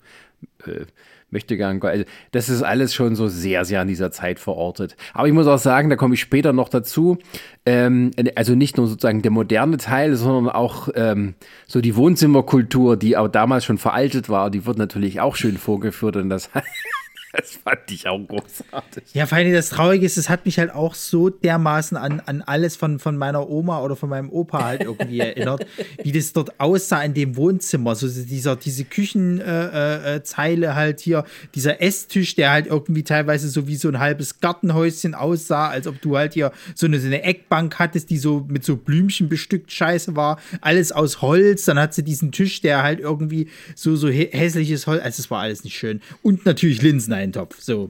äh, 0.65 0.85
möchte 1.33 1.57
gern 1.57 1.79
Gold. 1.79 1.93
Also 1.93 2.05
das 2.31 2.49
ist 2.49 2.63
alles 2.63 2.93
schon 2.93 3.15
so 3.15 3.27
sehr, 3.27 3.65
sehr 3.65 3.81
an 3.81 3.87
dieser 3.87 4.11
Zeit 4.11 4.39
verortet. 4.39 4.95
Aber 5.13 5.27
ich 5.27 5.33
muss 5.33 5.47
auch 5.47 5.57
sagen, 5.57 5.89
da 5.89 5.97
komme 5.97 6.13
ich 6.13 6.21
später 6.21 6.53
noch 6.53 6.69
dazu. 6.69 7.17
Ähm, 7.65 8.11
also 8.35 8.55
nicht 8.55 8.77
nur 8.77 8.87
sozusagen 8.87 9.21
der 9.21 9.31
moderne 9.31 9.77
Teil, 9.77 10.15
sondern 10.15 10.53
auch 10.53 10.89
ähm, 10.95 11.35
so 11.67 11.81
die 11.81 11.95
Wohnzimmerkultur, 11.95 12.95
die 12.97 13.17
auch 13.17 13.27
damals 13.27 13.65
schon 13.65 13.77
veraltet 13.77 14.29
war, 14.29 14.49
die 14.49 14.65
wird 14.65 14.77
natürlich 14.77 15.19
auch 15.19 15.35
schön 15.35 15.57
vorgeführt 15.57 16.15
und 16.15 16.29
das 16.29 16.49
Das 17.35 17.55
fand 17.55 17.89
ich 17.89 18.07
auch 18.07 18.19
großartig. 18.19 19.05
Ja, 19.13 19.25
vor 19.25 19.39
allem 19.39 19.51
das 19.53 19.69
Traurige 19.69 20.05
ist, 20.05 20.17
es 20.17 20.29
hat 20.29 20.45
mich 20.45 20.59
halt 20.59 20.71
auch 20.71 20.93
so 20.93 21.31
dermaßen 21.31 21.97
an, 21.97 22.19
an 22.19 22.43
alles 22.43 22.75
von, 22.75 22.99
von 22.99 23.17
meiner 23.17 23.49
Oma 23.49 23.81
oder 23.81 23.95
von 23.95 24.07
meinem 24.07 24.29
Opa 24.29 24.63
halt 24.63 24.81
irgendwie 24.81 25.19
erinnert, 25.19 25.65
wie 26.03 26.11
das 26.11 26.31
dort 26.33 26.59
aussah 26.59 27.01
in 27.01 27.15
dem 27.15 27.35
Wohnzimmer. 27.35 27.95
So 27.95 28.07
dieser, 28.07 28.55
diese 28.55 28.85
Küchenzeile 28.85 30.65
äh, 30.67 30.69
äh, 30.69 30.73
halt 30.73 30.99
hier, 30.99 31.25
dieser 31.55 31.81
Esstisch, 31.81 32.35
der 32.35 32.51
halt 32.51 32.67
irgendwie 32.67 33.03
teilweise 33.03 33.49
so 33.49 33.67
wie 33.67 33.77
so 33.77 33.87
ein 33.87 33.97
halbes 33.97 34.39
Gartenhäuschen 34.39 35.15
aussah, 35.15 35.69
als 35.69 35.87
ob 35.87 35.99
du 36.01 36.15
halt 36.15 36.35
hier 36.35 36.51
so 36.75 36.85
eine, 36.85 36.99
so 36.99 37.07
eine 37.07 37.23
Eckbank 37.23 37.79
hattest, 37.79 38.11
die 38.11 38.19
so 38.19 38.45
mit 38.47 38.63
so 38.63 38.75
Blümchen 38.75 39.27
bestückt 39.27 39.71
scheiße 39.71 40.15
war. 40.15 40.39
Alles 40.61 40.91
aus 40.91 41.23
Holz. 41.23 41.65
Dann 41.65 41.79
hat 41.79 41.95
sie 41.95 42.03
diesen 42.03 42.31
Tisch, 42.31 42.61
der 42.61 42.83
halt 42.83 42.99
irgendwie 42.99 43.47
so, 43.73 43.95
so 43.95 44.07
hässliches 44.07 44.85
Holz. 44.85 45.03
Also, 45.03 45.21
es 45.21 45.31
war 45.31 45.41
alles 45.41 45.63
nicht 45.63 45.75
schön. 45.75 45.99
Und 46.21 46.45
natürlich 46.45 46.79
Linsen 46.83 47.22
Eintopf. 47.23 47.59
So. 47.59 47.89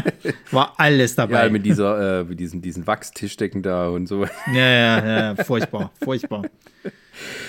War 0.50 0.74
alles 0.78 1.14
dabei. 1.14 1.44
Ja, 1.44 1.50
mit 1.50 1.64
dieser, 1.64 2.20
äh, 2.20 2.24
mit 2.24 2.40
diesen, 2.40 2.62
diesen 2.62 2.86
Wachstischdecken 2.86 3.62
da 3.62 3.88
und 3.88 4.06
so. 4.06 4.26
Ja, 4.52 4.68
ja, 4.68 5.06
ja, 5.06 5.44
furchtbar, 5.44 5.92
furchtbar. 6.02 6.42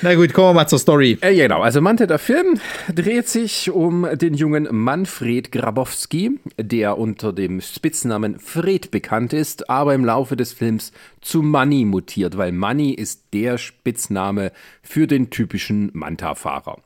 Na 0.02 0.16
gut, 0.16 0.34
kommen 0.34 0.50
wir 0.50 0.54
mal 0.54 0.68
zur 0.68 0.80
Story. 0.80 1.18
Äh, 1.22 1.34
ja, 1.34 1.48
genau. 1.48 1.62
Also 1.62 1.80
Mante, 1.82 2.06
der 2.06 2.20
Film 2.20 2.60
dreht 2.94 3.28
sich 3.28 3.72
um 3.72 4.08
den 4.14 4.34
jungen 4.34 4.68
Manfred 4.70 5.52
Grabowski, 5.52 6.40
der 6.58 6.98
unter 6.98 7.32
dem 7.32 7.62
Spitznamen 7.62 8.40
Fred 8.40 8.92
bekannt 8.92 9.34
ist, 9.34 9.70
aber 9.70 9.96
im 9.96 10.04
Laufe 10.04 10.36
des 10.36 10.54
Films 10.54 10.92
zu 11.22 11.42
Money 11.42 11.86
mutiert, 11.86 12.38
weil 12.38 12.52
Money 12.52 12.92
ist 12.92 13.34
der 13.34 13.58
Spitzname 13.58 14.52
für 14.82 15.08
den 15.08 15.30
typischen 15.30 15.92
Manta-Fahrer. 15.94 16.78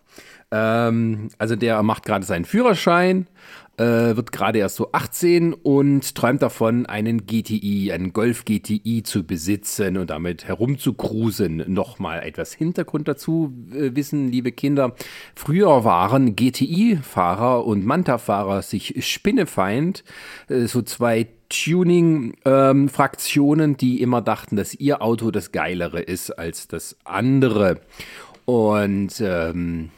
Ähm, 0.52 1.30
also 1.38 1.56
der 1.56 1.82
macht 1.84 2.06
gerade 2.06 2.26
seinen 2.26 2.46
Führerschein 2.46 3.28
äh, 3.78 4.16
wird 4.16 4.32
gerade 4.32 4.60
erst 4.60 4.78
so 4.78 4.92
18 4.92 5.54
und 5.54 6.16
träumt 6.16 6.42
davon, 6.42 6.86
einen 6.86 7.26
GTI, 7.26 7.92
einen 7.92 8.14
Golf 8.14 8.46
GTI 8.46 9.04
zu 9.04 9.26
besitzen 9.26 9.98
und 9.98 10.10
damit 10.10 10.48
herumzukruisen. 10.48 11.64
Nochmal 11.68 12.24
etwas 12.24 12.54
Hintergrund 12.54 13.08
dazu 13.08 13.54
äh, 13.72 13.96
wissen, 13.96 14.32
liebe 14.32 14.52
Kinder. 14.52 14.96
Früher 15.36 15.84
waren 15.84 16.36
GTI-Fahrer 16.36 17.66
und 17.66 17.86
Manta-Fahrer 17.86 18.62
sich 18.62 19.06
Spinnefeind, 19.06 20.04
äh, 20.48 20.66
so 20.66 20.82
zwei 20.82 21.28
Tuning-Fraktionen, 21.50 23.72
ähm, 23.72 23.78
die 23.78 24.02
immer 24.02 24.22
dachten, 24.22 24.56
dass 24.56 24.74
ihr 24.74 25.02
Auto 25.02 25.32
das 25.32 25.52
geilere 25.52 26.02
ist 26.02 26.32
als 26.32 26.68
das 26.68 26.98
andere. 27.04 27.82
Und 28.46 29.22
ähm, 29.22 29.90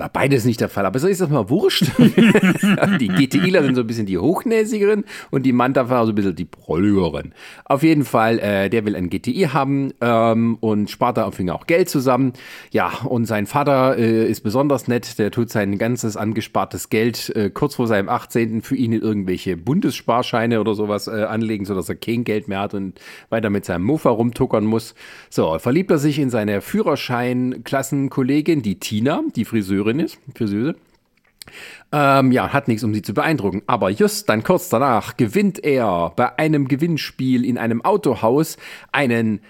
war 0.00 0.08
beides 0.08 0.44
nicht 0.44 0.60
der 0.60 0.68
Fall, 0.68 0.86
aber 0.86 0.98
so 0.98 1.06
ist 1.06 1.20
das 1.20 1.28
mal 1.28 1.50
wurscht. 1.50 1.90
die 1.98 3.08
GTIler 3.08 3.62
sind 3.62 3.74
so 3.74 3.82
ein 3.82 3.86
bisschen 3.86 4.06
die 4.06 4.18
hochnäsigeren 4.18 5.04
und 5.30 5.44
die 5.44 5.52
Manta-Fahrer 5.52 6.06
so 6.06 6.12
ein 6.12 6.14
bisschen 6.14 6.34
die 6.34 6.46
prolligeren. 6.46 7.34
Auf 7.66 7.82
jeden 7.82 8.04
Fall, 8.04 8.38
äh, 8.38 8.70
der 8.70 8.86
will 8.86 8.96
ein 8.96 9.10
GTI 9.10 9.50
haben 9.52 9.92
ähm, 10.00 10.56
und 10.60 10.90
spart 10.90 11.18
da 11.18 11.26
auf 11.26 11.38
jeden 11.38 11.48
Fall 11.48 11.58
auch 11.58 11.66
Geld 11.66 11.90
zusammen. 11.90 12.32
Ja, 12.70 12.90
und 13.04 13.26
sein 13.26 13.46
Vater 13.46 13.98
äh, 13.98 14.28
ist 14.28 14.40
besonders 14.40 14.88
nett, 14.88 15.18
der 15.18 15.30
tut 15.30 15.50
sein 15.50 15.76
ganzes 15.76 16.16
angespartes 16.16 16.88
Geld 16.88 17.30
äh, 17.36 17.50
kurz 17.50 17.74
vor 17.74 17.86
seinem 17.86 18.08
18. 18.08 18.62
für 18.62 18.76
ihn 18.76 18.92
in 18.92 19.02
irgendwelche 19.02 19.58
Bundessparscheine 19.58 20.60
oder 20.60 20.74
sowas 20.74 21.08
äh, 21.08 21.24
anlegen, 21.24 21.66
sodass 21.66 21.90
er 21.90 21.96
kein 21.96 22.24
Geld 22.24 22.48
mehr 22.48 22.60
hat 22.60 22.72
und 22.72 22.98
weiter 23.28 23.50
mit 23.50 23.66
seinem 23.66 23.84
Mofa 23.84 24.08
rumtuckern 24.08 24.64
muss. 24.64 24.94
So, 25.28 25.58
verliebt 25.58 25.90
er 25.90 25.98
sich 25.98 26.18
in 26.18 26.30
seine 26.30 26.62
Führerschein-Klassenkollegin, 26.62 28.62
die 28.62 28.80
Tina, 28.80 29.20
die 29.36 29.44
Friseurin 29.44 29.89
Friseurin 29.90 30.00
ist, 30.00 30.18
Friseuse. 30.36 30.74
Ähm, 31.92 32.30
ja, 32.30 32.52
hat 32.52 32.68
nichts, 32.68 32.84
um 32.84 32.94
sie 32.94 33.02
zu 33.02 33.14
beeindrucken. 33.14 33.62
Aber 33.66 33.90
just 33.90 34.28
dann 34.28 34.44
kurz 34.44 34.68
danach 34.68 35.16
gewinnt 35.16 35.62
er 35.64 36.12
bei 36.14 36.38
einem 36.38 36.68
Gewinnspiel 36.68 37.44
in 37.44 37.58
einem 37.58 37.84
Autohaus 37.84 38.56
einen, 38.92 39.40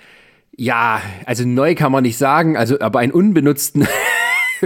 ja, 0.56 1.02
also 1.26 1.46
neu 1.46 1.74
kann 1.74 1.92
man 1.92 2.02
nicht 2.02 2.16
sagen, 2.16 2.56
also 2.56 2.80
aber 2.80 3.00
einen 3.00 3.12
unbenutzten 3.12 3.86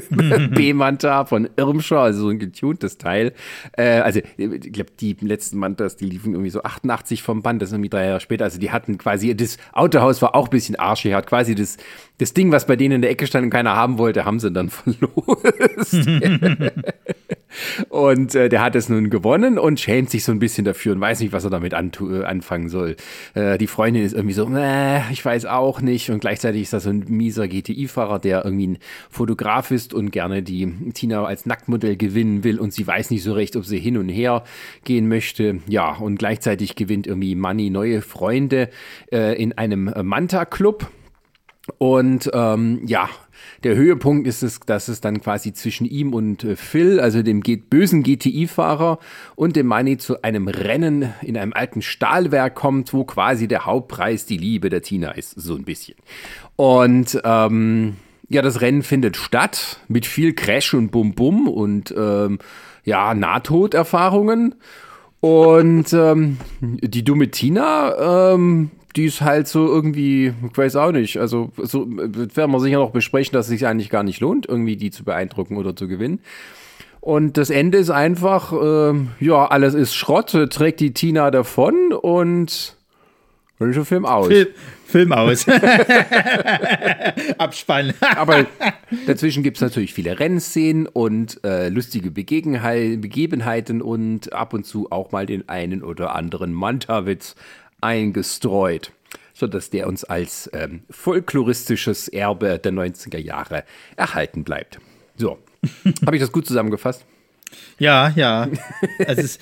B-Manta 0.51 1.25
von 1.25 1.49
Irmscher, 1.57 2.01
also 2.01 2.23
so 2.23 2.29
ein 2.29 2.39
getuntes 2.39 2.99
Teil. 2.99 3.33
Äh, 3.73 4.01
also, 4.01 4.21
ich 4.37 4.73
glaube, 4.73 4.93
die 5.01 5.17
letzten 5.21 5.59
Mantas, 5.59 5.97
die 5.97 6.07
liefen 6.07 6.33
irgendwie 6.33 6.51
so 6.51 6.63
88 6.63 7.23
vom 7.23 7.43
Band, 7.43 7.63
das 7.63 7.71
ist 7.71 7.75
irgendwie 7.75 7.91
drei 7.91 8.07
Jahre 8.07 8.21
später. 8.21 8.45
Also, 8.45 8.59
die 8.59 8.71
hatten 8.71 8.99
quasi, 8.99 9.35
das 9.37 9.57
Autohaus 9.73 10.23
war 10.23 10.35
auch 10.35 10.49
ein 10.49 10.51
bisschen 10.51 10.77
arschig, 10.77 11.15
hat 11.15 11.27
quasi 11.27 11.55
das, 11.55 11.77
das 12.19 12.33
Ding, 12.33 12.53
was 12.53 12.67
bei 12.67 12.77
denen 12.77 12.97
in 12.97 13.03
der 13.03 13.11
Ecke 13.11 13.27
stand 13.27 13.45
und 13.45 13.51
keiner 13.51 13.75
haben 13.75 13.99
wollte, 13.99 14.25
haben 14.25 14.39
sie 14.39 14.51
dann 14.53 14.69
verlost. 14.71 15.95
und 17.89 18.35
äh, 18.35 18.49
der 18.49 18.63
hat 18.63 18.77
es 18.77 18.89
nun 18.89 19.11
gewonnen 19.11 19.59
und 19.59 19.81
schämt 19.81 20.11
sich 20.11 20.23
so 20.25 20.31
ein 20.31 20.39
bisschen 20.39 20.65
dafür 20.65 20.93
und 20.93 21.01
weiß 21.01 21.21
nicht, 21.21 21.33
was 21.33 21.45
er 21.45 21.51
damit 21.51 21.73
äh, 21.73 22.25
anfangen 22.25 22.69
soll. 22.69 22.97
Äh, 23.35 23.59
die 23.59 23.67
Freundin 23.67 24.05
ist 24.05 24.13
irgendwie 24.13 24.35
so, 24.35 24.49
äh, 24.55 25.11
ich 25.11 25.25
weiß 25.25 25.47
auch 25.47 25.81
nicht. 25.81 26.11
Und 26.11 26.21
gleichzeitig 26.21 26.63
ist 26.63 26.73
das 26.73 26.85
so 26.85 26.91
ein 26.91 27.05
mieser 27.09 27.49
GTI-Fahrer, 27.49 28.21
der 28.21 28.45
irgendwie 28.45 28.69
ein 28.69 28.79
Fotograf 29.11 29.73
ist 29.73 29.93
und 29.93 30.13
gerne 30.13 30.43
die 30.43 30.73
Tina 30.95 31.25
als 31.25 31.47
Nacktmodell 31.47 31.97
gewinnen 31.97 32.45
will 32.45 32.61
und 32.61 32.73
sie 32.73 32.87
weiß 32.87 33.11
nicht 33.11 33.25
so 33.25 33.33
recht, 33.33 33.57
ob 33.57 33.65
sie 33.65 33.79
hin 33.79 33.99
und 33.99 34.09
her 34.09 34.45
gehen 34.85 35.09
möchte. 35.09 35.61
Ja, 35.67 35.97
und 35.97 36.19
gleichzeitig 36.19 36.77
gewinnt 36.77 37.09
irgendwie 37.09 37.35
Money 37.35 37.71
neue 37.71 38.03
Freunde 38.03 38.71
äh, 39.11 39.41
in 39.41 39.53
einem 39.59 39.93
Manta-Club. 40.03 40.89
Und 41.79 42.31
ähm, 42.35 42.83
ja, 42.87 43.09
der 43.63 43.75
Höhepunkt 43.75 44.27
ist 44.27 44.43
es, 44.43 44.61
dass 44.61 44.89
es 44.89 45.01
dann 45.01 45.21
quasi 45.21 45.55
zwischen 45.55 45.87
ihm 45.87 46.13
und 46.13 46.45
äh, 46.45 46.57
Phil, 46.57 47.01
also 47.01 47.23
dem 47.23 47.41
bösen 47.41 48.03
GTI-Fahrer 48.03 48.99
und 49.35 49.57
dem 49.57 49.67
Money 49.67 49.97
zu 49.97 50.23
einem 50.23 50.49
Rennen 50.49 51.15
in 51.23 51.39
einem 51.39 51.55
alten 51.55 51.81
Stahlwerk 51.81 52.55
kommt, 52.55 52.93
wo 52.93 53.05
quasi 53.05 53.49
der 53.49 53.65
Hauptpreis 53.65 54.27
die 54.27 54.37
Liebe 54.37 54.69
der 54.69 54.83
Tina 54.83 55.13
ist, 55.13 55.31
so 55.31 55.55
ein 55.55 55.65
bisschen. 55.65 55.97
Und 56.57 57.19
ähm, 57.25 57.97
ja, 58.29 58.43
das 58.43 58.61
Rennen 58.61 58.83
findet 58.83 59.17
statt 59.17 59.81
mit 59.89 60.07
viel 60.07 60.35
Crash 60.35 60.75
und 60.75 60.91
Bum-Bum 60.91 61.49
und 61.49 61.95
ähm, 61.97 62.39
ja, 62.85 63.15
Nahtoderfahrungen. 63.15 64.55
Und 65.21 65.93
ähm, 65.95 66.37
die 66.61 67.03
dumme 67.03 67.31
Tina, 67.31 68.35
ähm, 68.35 68.71
die 68.97 69.07
ist 69.07 69.21
halt 69.21 69.49
so 69.49 69.67
irgendwie, 69.67 70.33
ich 70.51 70.57
weiß 70.57 70.77
auch 70.77 70.93
nicht, 70.93 71.17
also 71.19 71.51
so 71.57 71.87
werden 71.89 72.53
wir 72.53 72.61
sicher 72.61 72.79
noch 72.79 72.91
besprechen, 72.91 73.33
dass 73.33 73.47
es 73.47 73.51
sich 73.51 73.67
eigentlich 73.67 73.91
gar 73.91 74.05
nicht 74.05 74.21
lohnt, 74.21 74.47
irgendwie 74.47 74.77
die 74.77 74.91
zu 74.91 75.05
beeindrucken 75.05 75.57
oder 75.57 75.75
zu 75.75 75.89
gewinnen. 75.89 76.21
Und 77.01 77.37
das 77.37 77.51
Ende 77.51 77.79
ist 77.79 77.91
einfach, 77.91 78.53
äh, 78.53 78.95
ja, 79.21 79.47
alles 79.47 79.75
ist 79.75 79.95
Schrott, 79.95 80.31
trägt 80.51 80.81
die 80.81 80.95
Tina 80.95 81.31
davon 81.31 81.93
und 81.93 82.77
dann 83.59 83.71
ist 83.71 83.77
der 83.77 83.85
Film 83.85 84.05
aus. 84.05 84.27
Film, 84.27 84.49
Film 84.87 85.13
aus. 85.13 85.47
Abspann. 87.39 87.95
Aber 88.17 88.47
dazwischen 89.07 89.43
gibt 89.43 89.59
es 89.59 89.61
natürlich 89.61 89.95
viele 89.95 90.19
Rennszenen 90.19 90.87
und 90.87 91.45
äh, 91.45 91.69
lustige 91.69 92.11
Begebenheiten 92.11 93.81
und 93.81 94.33
ab 94.33 94.55
und 94.55 94.65
zu 94.67 94.91
auch 94.91 95.13
mal 95.13 95.27
den 95.27 95.49
einen 95.49 95.83
oder 95.85 96.15
anderen 96.17 96.53
Manta-Witz 96.53 97.37
eingestreut, 97.85 98.93
sodass 99.35 99.71
der 99.71 99.87
uns 99.87 100.05
als 100.05 100.51
ähm, 100.53 100.83
folkloristisches 100.91 102.09
Erbe 102.09 102.59
der 102.59 102.73
90er 102.73 103.19
Jahre 103.19 103.65
erhalten 103.97 104.43
bleibt. 104.43 104.79
So, 105.17 105.39
habe 106.07 106.17
ich 106.17 106.23
das 106.23 106.33
gut 106.33 106.47
zusammengefasst? 106.47 107.05
Ja, 107.79 108.13
ja. 108.17 108.49
Also 109.07 109.23
es 109.23 109.39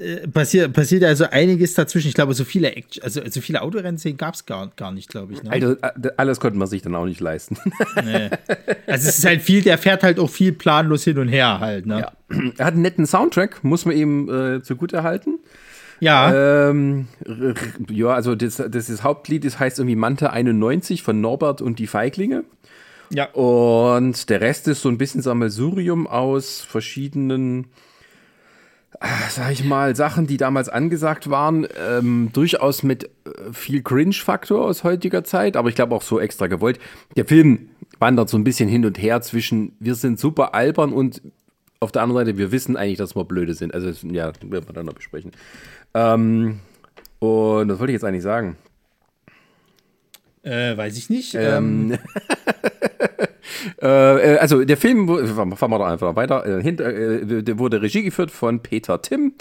äh, 0.00 0.28
passiert, 0.28 0.72
passiert 0.72 1.04
also 1.04 1.24
einiges 1.30 1.74
dazwischen. 1.74 2.08
Ich 2.08 2.14
glaube, 2.14 2.34
so 2.34 2.44
viele 2.44 2.74
Action, 2.74 3.02
also 3.02 3.20
so 3.30 3.40
viele 3.40 3.62
Autorennszenen 3.62 4.18
gab 4.18 4.34
es 4.34 4.44
gar, 4.44 4.70
gar 4.76 4.92
nicht, 4.92 5.08
glaube 5.08 5.32
ich. 5.32 5.42
Ne? 5.42 5.50
Also 5.50 5.72
äh, 5.72 6.10
alles 6.16 6.40
konnte 6.40 6.58
man 6.58 6.68
sich 6.68 6.82
dann 6.82 6.94
auch 6.94 7.06
nicht 7.06 7.20
leisten. 7.20 7.56
Nee. 8.04 8.30
Also 8.86 9.08
es 9.08 9.18
ist 9.18 9.24
halt 9.24 9.42
viel, 9.42 9.62
der 9.62 9.78
fährt 9.78 10.02
halt 10.02 10.18
auch 10.18 10.30
viel 10.30 10.52
planlos 10.52 11.04
hin 11.04 11.18
und 11.18 11.28
her 11.28 11.60
halt. 11.60 11.86
Ne? 11.86 12.00
Ja. 12.00 12.12
Er 12.58 12.66
hat 12.66 12.74
einen 12.74 12.82
netten 12.82 13.06
Soundtrack, 13.06 13.64
muss 13.64 13.84
man 13.84 13.96
ihm 13.96 14.28
äh, 14.28 14.62
zugute 14.62 15.02
halten. 15.02 15.38
Ja. 16.00 16.68
Ähm, 16.68 17.08
ja, 17.90 18.08
also 18.08 18.34
das, 18.34 18.56
das, 18.56 18.86
das 18.86 19.02
Hauptlied 19.02 19.44
das 19.44 19.58
heißt 19.58 19.78
irgendwie 19.78 19.96
Manta 19.96 20.28
91 20.28 21.02
von 21.02 21.20
Norbert 21.20 21.62
und 21.62 21.78
die 21.78 21.86
Feiglinge. 21.86 22.44
Ja. 23.10 23.30
Und 23.32 24.28
der 24.30 24.40
Rest 24.40 24.68
ist 24.68 24.82
so 24.82 24.88
ein 24.88 24.98
bisschen 24.98 25.22
Sammelsurium 25.22 26.06
aus 26.06 26.60
verschiedenen, 26.60 27.66
ah, 29.00 29.06
sag 29.30 29.52
ich 29.52 29.64
mal, 29.64 29.94
Sachen, 29.94 30.26
die 30.26 30.36
damals 30.36 30.68
angesagt 30.68 31.30
waren. 31.30 31.66
Ähm, 31.78 32.30
durchaus 32.32 32.82
mit 32.82 33.04
äh, 33.04 33.08
viel 33.52 33.82
Cringe-Faktor 33.82 34.64
aus 34.64 34.84
heutiger 34.84 35.24
Zeit, 35.24 35.56
aber 35.56 35.68
ich 35.68 35.74
glaube 35.74 35.94
auch 35.94 36.02
so 36.02 36.20
extra 36.20 36.46
gewollt. 36.48 36.78
Der 37.16 37.26
Film 37.26 37.70
wandert 37.98 38.28
so 38.28 38.36
ein 38.36 38.44
bisschen 38.44 38.68
hin 38.68 38.84
und 38.84 39.00
her 39.00 39.22
zwischen, 39.22 39.76
wir 39.78 39.94
sind 39.94 40.18
super 40.18 40.54
albern 40.54 40.92
und 40.92 41.22
auf 41.78 41.92
der 41.92 42.02
anderen 42.02 42.26
Seite, 42.26 42.38
wir 42.38 42.52
wissen 42.52 42.76
eigentlich, 42.76 42.98
dass 42.98 43.14
wir 43.14 43.24
blöde 43.24 43.54
sind. 43.54 43.74
Also, 43.74 43.88
ja, 44.08 44.32
werden 44.42 44.66
wir 44.66 44.72
dann 44.72 44.86
noch 44.86 44.94
besprechen. 44.94 45.32
Ähm, 45.96 46.60
und 47.20 47.68
was 47.70 47.78
wollte 47.78 47.92
ich 47.92 47.94
jetzt 47.94 48.04
eigentlich 48.04 48.22
sagen? 48.22 48.56
Äh, 50.42 50.76
weiß 50.76 50.96
ich 50.98 51.08
nicht. 51.08 51.34
Ähm, 51.34 51.96
äh, 53.80 53.86
also 53.86 54.64
der 54.64 54.76
Film, 54.76 55.08
fahren 55.08 55.70
wir 55.70 55.78
doch 55.78 55.86
einfach 55.86 56.14
weiter, 56.14 56.44
äh, 56.46 56.62
hinter, 56.62 56.94
äh, 56.94 57.58
wurde 57.58 57.80
Regie 57.80 58.02
geführt 58.02 58.30
von 58.30 58.60
Peter 58.60 59.00
Tim. 59.00 59.32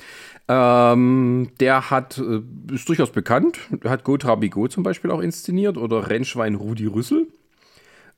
Ähm, 0.47 1.49
der 1.59 1.89
hat, 1.91 2.17
äh, 2.17 2.41
ist 2.73 2.87
durchaus 2.87 3.11
bekannt, 3.11 3.59
hat 3.83 4.03
Gotha 4.05 4.35
Bigot 4.35 4.71
zum 4.71 4.83
Beispiel 4.83 5.11
auch 5.11 5.21
inszeniert 5.21 5.77
oder 5.77 6.09
Rennschwein 6.09 6.55
Rudi 6.55 6.85
Rüssel. 6.85 7.27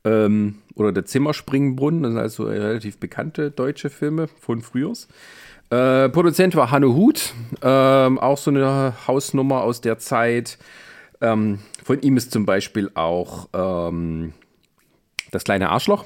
Ähm, 0.03 0.59
oder 0.75 0.91
der 0.91 1.05
Zimmerspringbrunnen, 1.05 2.03
das 2.03 2.11
sind 2.11 2.21
also 2.21 2.43
relativ 2.43 2.99
bekannte 2.99 3.49
deutsche 3.49 3.89
Filme 3.89 4.27
von 4.27 4.61
frühers. 4.61 5.07
Äh, 5.69 6.09
Produzent 6.09 6.55
war 6.55 6.71
Hanno 6.71 6.93
Huth, 6.93 7.33
ähm, 7.61 8.19
auch 8.19 8.37
so 8.37 8.51
eine 8.51 8.93
Hausnummer 9.07 9.61
aus 9.61 9.81
der 9.81 9.97
Zeit. 9.97 10.57
Ähm, 11.19 11.59
von 11.83 12.01
ihm 12.01 12.15
ist 12.17 12.31
zum 12.31 12.45
Beispiel 12.45 12.91
auch 12.93 13.49
ähm, 13.53 14.33
Das 15.31 15.43
kleine 15.43 15.69
Arschloch. 15.69 16.05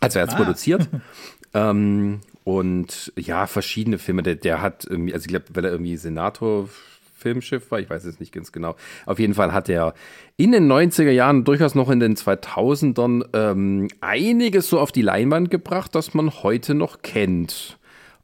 Also 0.00 0.18
er 0.18 0.22
hat 0.22 0.28
es 0.30 0.34
ah. 0.34 0.38
produziert. 0.38 0.88
ähm, 1.54 2.20
und 2.44 3.12
ja, 3.16 3.46
verschiedene 3.46 3.98
Filme. 3.98 4.22
Der, 4.22 4.36
der 4.36 4.62
hat 4.62 4.88
also 4.88 5.06
ich 5.06 5.26
glaube, 5.26 5.46
weil 5.54 5.64
er 5.64 5.72
irgendwie 5.72 5.96
Senator 5.96 6.68
Filmschiff 7.16 7.70
war, 7.72 7.80
ich 7.80 7.90
weiß 7.90 8.04
es 8.04 8.20
nicht 8.20 8.32
ganz 8.32 8.52
genau. 8.52 8.76
Auf 9.04 9.18
jeden 9.18 9.34
Fall 9.34 9.52
hat 9.52 9.68
er 9.68 9.94
in 10.36 10.52
den 10.52 10.70
90er 10.70 11.10
Jahren, 11.10 11.42
durchaus 11.44 11.74
noch 11.74 11.90
in 11.90 11.98
den 11.98 12.14
2000ern, 12.14 13.24
ähm, 13.32 13.88
einiges 14.00 14.68
so 14.68 14.78
auf 14.78 14.92
die 14.92 15.02
Leinwand 15.02 15.50
gebracht, 15.50 15.94
das 15.94 16.14
man 16.14 16.30
heute 16.42 16.74
noch 16.74 17.02
kennt. 17.02 17.78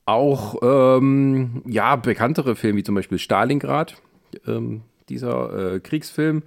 Auch, 0.04 0.56
ähm, 0.62 1.62
ja, 1.66 1.96
bekanntere 1.96 2.56
Filme, 2.56 2.78
wie 2.78 2.82
zum 2.82 2.94
Beispiel 2.94 3.18
Stalingrad, 3.18 3.96
ähm, 4.46 4.82
dieser 5.08 5.74
äh, 5.74 5.80
Kriegsfilm. 5.80 6.42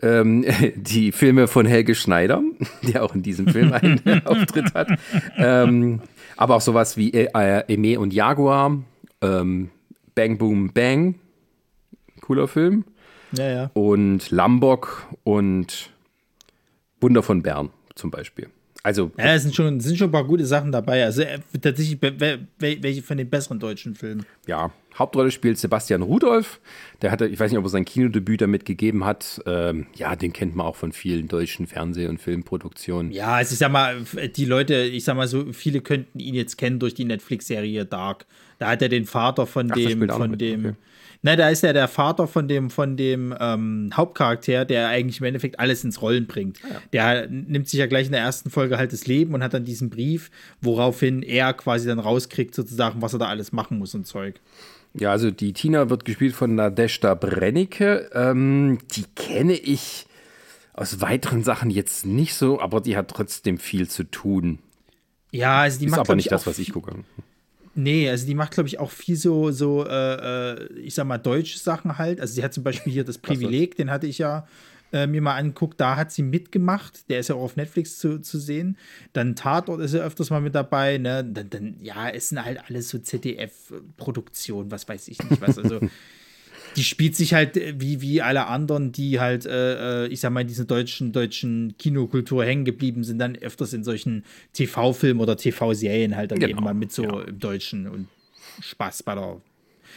Ähm, 0.00 0.44
die 0.76 1.12
Filme 1.12 1.48
von 1.48 1.66
Helge 1.66 1.94
Schneider, 1.94 2.42
der 2.82 3.04
auch 3.04 3.14
in 3.14 3.22
diesem 3.22 3.48
Film 3.48 3.72
einen 3.72 4.00
Auftritt 4.26 4.74
hat. 4.74 4.88
Ähm, 5.36 6.00
aber 6.36 6.56
auch 6.56 6.60
sowas 6.60 6.96
wie 6.96 7.12
äh, 7.12 7.28
äh, 7.34 7.72
Eme 7.72 7.98
und 8.00 8.12
Jaguar, 8.12 8.78
ähm, 9.20 9.70
Bang 10.14 10.38
Boom 10.38 10.72
Bang, 10.72 11.16
cooler 12.20 12.48
Film. 12.48 12.84
Ja, 13.32 13.50
ja. 13.50 13.70
Und 13.74 14.30
Lambok 14.30 15.06
und 15.22 15.90
Wunder 17.00 17.22
von 17.22 17.42
Bern 17.42 17.70
zum 17.94 18.10
Beispiel. 18.10 18.48
Also. 18.82 19.10
Ja, 19.18 19.34
es 19.34 19.42
sind 19.42 19.54
schon, 19.54 19.80
sind 19.80 19.98
schon 19.98 20.08
ein 20.08 20.12
paar 20.12 20.24
gute 20.24 20.46
Sachen 20.46 20.72
dabei. 20.72 21.04
Also 21.04 21.22
äh, 21.22 21.40
tatsächlich 21.60 21.98
welche 22.58 23.02
von 23.02 23.16
den 23.16 23.28
besseren 23.28 23.58
deutschen 23.58 23.94
Filmen. 23.94 24.24
Ja, 24.46 24.70
Hauptrolle 24.96 25.30
spielt 25.30 25.58
Sebastian 25.58 26.02
Rudolph. 26.02 26.60
Der 27.02 27.10
hatte, 27.10 27.26
ich 27.26 27.38
weiß 27.38 27.50
nicht, 27.50 27.58
ob 27.58 27.64
er 27.64 27.70
sein 27.70 27.84
Kinodebüt 27.84 28.40
damit 28.40 28.64
gegeben 28.64 29.04
hat. 29.04 29.40
Ähm, 29.46 29.86
ja, 29.94 30.16
den 30.16 30.32
kennt 30.32 30.56
man 30.56 30.66
auch 30.66 30.76
von 30.76 30.92
vielen 30.92 31.28
deutschen 31.28 31.66
Fernseh- 31.66 32.08
und 32.08 32.20
Filmproduktionen. 32.20 33.12
Ja, 33.12 33.34
also 33.34 33.52
ich 33.52 33.58
sag 33.58 33.72
mal, 33.72 33.96
die 34.36 34.44
Leute, 34.44 34.74
ich 34.74 35.04
sag 35.04 35.16
mal 35.16 35.28
so, 35.28 35.52
viele 35.52 35.80
könnten 35.80 36.18
ihn 36.18 36.34
jetzt 36.34 36.56
kennen 36.56 36.78
durch 36.78 36.94
die 36.94 37.04
Netflix-Serie 37.04 37.84
Dark. 37.84 38.26
Da 38.58 38.70
hat 38.70 38.82
er 38.82 38.88
den 38.88 39.06
Vater 39.06 39.46
von 39.46 39.70
Ach, 39.70 39.76
dem, 39.76 40.08
von 40.08 40.38
dem. 40.38 40.60
Okay 40.60 40.74
na, 41.22 41.34
da 41.34 41.48
ist 41.48 41.62
ja 41.62 41.72
der 41.72 41.88
Vater 41.88 42.28
von 42.28 42.46
dem, 42.46 42.70
von 42.70 42.96
dem 42.96 43.34
ähm, 43.40 43.90
Hauptcharakter, 43.92 44.64
der 44.64 44.88
eigentlich 44.88 45.18
im 45.18 45.26
Endeffekt 45.26 45.58
alles 45.58 45.82
ins 45.82 46.00
Rollen 46.00 46.26
bringt. 46.26 46.58
Ah, 46.64 46.68
ja. 46.68 46.80
Der 46.92 47.28
nimmt 47.28 47.68
sich 47.68 47.80
ja 47.80 47.86
gleich 47.86 48.06
in 48.06 48.12
der 48.12 48.20
ersten 48.20 48.50
Folge 48.50 48.78
halt 48.78 48.92
das 48.92 49.06
Leben 49.06 49.34
und 49.34 49.42
hat 49.42 49.52
dann 49.52 49.64
diesen 49.64 49.90
Brief, 49.90 50.30
woraufhin 50.60 51.22
er 51.22 51.54
quasi 51.54 51.88
dann 51.88 51.98
rauskriegt, 51.98 52.54
sozusagen, 52.54 53.02
was 53.02 53.14
er 53.14 53.18
da 53.18 53.26
alles 53.26 53.52
machen 53.52 53.78
muss 53.78 53.94
und 53.94 54.06
Zeug. 54.06 54.40
Ja, 54.94 55.10
also 55.10 55.30
die 55.30 55.52
Tina 55.52 55.90
wird 55.90 56.04
gespielt 56.04 56.34
von 56.34 56.54
Nadeshda 56.54 57.14
Brennecke. 57.14 58.10
Ähm, 58.14 58.78
die 58.92 59.04
kenne 59.16 59.54
ich 59.54 60.06
aus 60.72 61.00
weiteren 61.00 61.42
Sachen 61.42 61.70
jetzt 61.70 62.06
nicht 62.06 62.34
so, 62.34 62.60
aber 62.60 62.80
die 62.80 62.96
hat 62.96 63.08
trotzdem 63.08 63.58
viel 63.58 63.88
zu 63.88 64.04
tun. 64.04 64.60
Ja, 65.32 65.62
also 65.62 65.80
die 65.80 65.86
ist 65.86 65.90
macht 65.90 66.00
aber 66.00 66.14
nicht 66.14 66.30
das, 66.30 66.46
was 66.46 66.58
ich 66.58 66.72
gucke. 66.72 66.94
Nee, 67.80 68.10
also 68.10 68.26
die 68.26 68.34
macht, 68.34 68.54
glaube 68.54 68.66
ich, 68.66 68.80
auch 68.80 68.90
viel 68.90 69.14
so, 69.14 69.52
so 69.52 69.86
äh, 69.86 70.54
äh, 70.54 70.72
ich 70.78 70.96
sag 70.96 71.06
mal, 71.06 71.16
deutsche 71.16 71.60
Sachen 71.60 71.96
halt. 71.96 72.20
Also 72.20 72.34
sie 72.34 72.42
hat 72.42 72.52
zum 72.52 72.64
Beispiel 72.64 72.92
hier 72.92 73.04
das 73.04 73.18
Privileg, 73.18 73.76
den 73.76 73.88
hatte 73.88 74.08
ich 74.08 74.18
ja 74.18 74.48
äh, 74.92 75.06
mir 75.06 75.22
mal 75.22 75.36
angeguckt, 75.36 75.80
da 75.80 75.94
hat 75.94 76.10
sie 76.10 76.24
mitgemacht. 76.24 77.08
Der 77.08 77.20
ist 77.20 77.28
ja 77.28 77.36
auch 77.36 77.42
auf 77.42 77.54
Netflix 77.54 78.00
zu, 78.00 78.18
zu 78.20 78.40
sehen. 78.40 78.76
Dann 79.12 79.36
Tatort 79.36 79.80
ist 79.80 79.94
ja 79.94 80.00
öfters 80.00 80.30
mal 80.30 80.40
mit 80.40 80.56
dabei. 80.56 80.98
Ne? 80.98 81.24
Dann, 81.24 81.50
dann 81.50 81.76
ja, 81.80 82.08
es 82.08 82.30
sind 82.30 82.44
halt 82.44 82.58
alles 82.68 82.88
so 82.88 82.98
ZDF-Produktionen, 82.98 84.72
was 84.72 84.88
weiß 84.88 85.06
ich 85.06 85.22
nicht 85.22 85.40
was. 85.40 85.56
Also 85.56 85.78
die 86.76 86.84
spielt 86.84 87.16
sich 87.16 87.34
halt 87.34 87.56
äh, 87.56 87.74
wie, 87.78 88.00
wie 88.00 88.22
alle 88.22 88.46
anderen, 88.46 88.92
die 88.92 89.20
halt, 89.20 89.46
äh, 89.46 90.04
äh, 90.04 90.08
ich 90.08 90.20
sag 90.20 90.32
mal, 90.32 90.40
in 90.40 90.48
dieser 90.48 90.64
deutschen, 90.64 91.12
deutschen 91.12 91.74
Kinokultur 91.78 92.44
hängen 92.44 92.64
geblieben 92.64 93.04
sind, 93.04 93.18
dann 93.18 93.36
öfters 93.36 93.72
in 93.72 93.84
solchen 93.84 94.24
TV-Filmen 94.52 95.20
oder 95.20 95.36
TV-Serien 95.36 96.16
halt 96.16 96.32
dann 96.32 96.38
genau. 96.38 96.50
eben 96.50 96.64
mal 96.64 96.74
mit 96.74 96.92
so 96.92 97.04
ja. 97.04 97.22
im 97.22 97.38
Deutschen 97.38 97.88
und 97.88 98.08
Spaß 98.60 99.02
bei 99.02 99.14
der. 99.14 99.40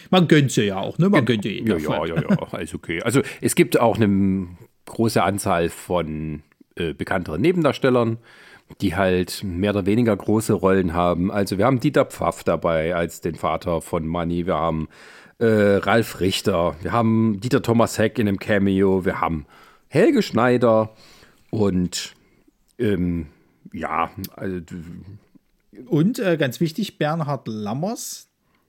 Man 0.10 0.28
gönnt 0.28 0.52
sie 0.52 0.64
ja 0.64 0.80
auch, 0.80 0.98
ne? 0.98 1.10
Man 1.10 1.26
gönnt 1.26 1.46
ja, 1.46 1.52
ja, 1.52 1.78
ja, 1.78 2.06
ja, 2.06 2.38
alles 2.52 2.74
okay. 2.74 3.02
Also 3.04 3.22
es 3.40 3.56
gibt 3.56 3.80
auch 3.80 3.98
eine 3.98 4.48
große 4.86 5.22
Anzahl 5.22 5.70
von 5.70 6.42
äh, 6.76 6.94
bekannteren 6.94 7.42
Nebendarstellern, 7.42 8.18
die 8.80 8.96
halt 8.96 9.44
mehr 9.44 9.72
oder 9.72 9.86
weniger 9.86 10.16
große 10.16 10.54
Rollen 10.54 10.94
haben. 10.94 11.32
Also 11.32 11.58
wir 11.58 11.66
haben 11.66 11.80
Dieter 11.80 12.06
Pfaff 12.06 12.44
dabei 12.44 12.96
als 12.96 13.22
den 13.22 13.36
Vater 13.36 13.82
von 13.82 14.08
Manny, 14.08 14.46
wir 14.46 14.56
haben 14.56 14.88
äh, 15.42 15.78
Ralf 15.78 16.20
Richter, 16.20 16.76
wir 16.82 16.92
haben 16.92 17.40
Dieter 17.42 17.64
Thomas 17.64 17.98
Heck 17.98 18.20
in 18.20 18.28
einem 18.28 18.38
Cameo, 18.38 19.06
wir 19.06 19.20
haben 19.20 19.46
Helge 19.88 20.22
Schneider 20.22 20.94
und 21.50 22.14
ähm, 22.78 23.28
ja, 23.74 24.12
also, 24.36 24.60
und 25.88 26.20
äh, 26.20 26.38
ganz 26.38 26.60
wichtig, 26.60 27.00
Bernhard 27.00 27.48
Lammers, 27.48 28.28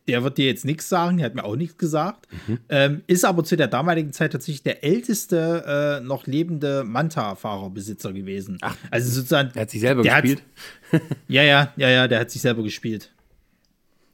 der 0.08 0.24
wird 0.24 0.38
dir 0.38 0.46
jetzt 0.46 0.64
nichts 0.64 0.88
sagen, 0.88 1.18
der 1.18 1.26
hat 1.26 1.34
mir 1.34 1.44
auch 1.44 1.56
nichts 1.56 1.76
gesagt, 1.76 2.26
mhm. 2.46 2.58
ähm, 2.70 3.02
ist 3.06 3.26
aber 3.26 3.44
zu 3.44 3.56
der 3.56 3.68
damaligen 3.68 4.12
Zeit 4.12 4.32
tatsächlich 4.32 4.62
der 4.62 4.82
älteste 4.82 6.00
äh, 6.00 6.04
noch 6.04 6.26
lebende 6.26 6.84
Manta-Fahrerbesitzer 6.84 8.14
gewesen. 8.14 8.56
Ach, 8.62 8.76
also 8.90 9.10
sozusagen. 9.10 9.50
Er 9.54 9.62
hat 9.62 9.70
sich 9.70 9.80
selber 9.80 10.02
gespielt? 10.02 10.42
Hat, 10.90 11.02
ja, 11.28 11.42
ja, 11.42 11.72
ja, 11.76 11.90
ja, 11.90 12.08
der 12.08 12.20
hat 12.20 12.30
sich 12.30 12.40
selber 12.40 12.62
gespielt. 12.62 13.12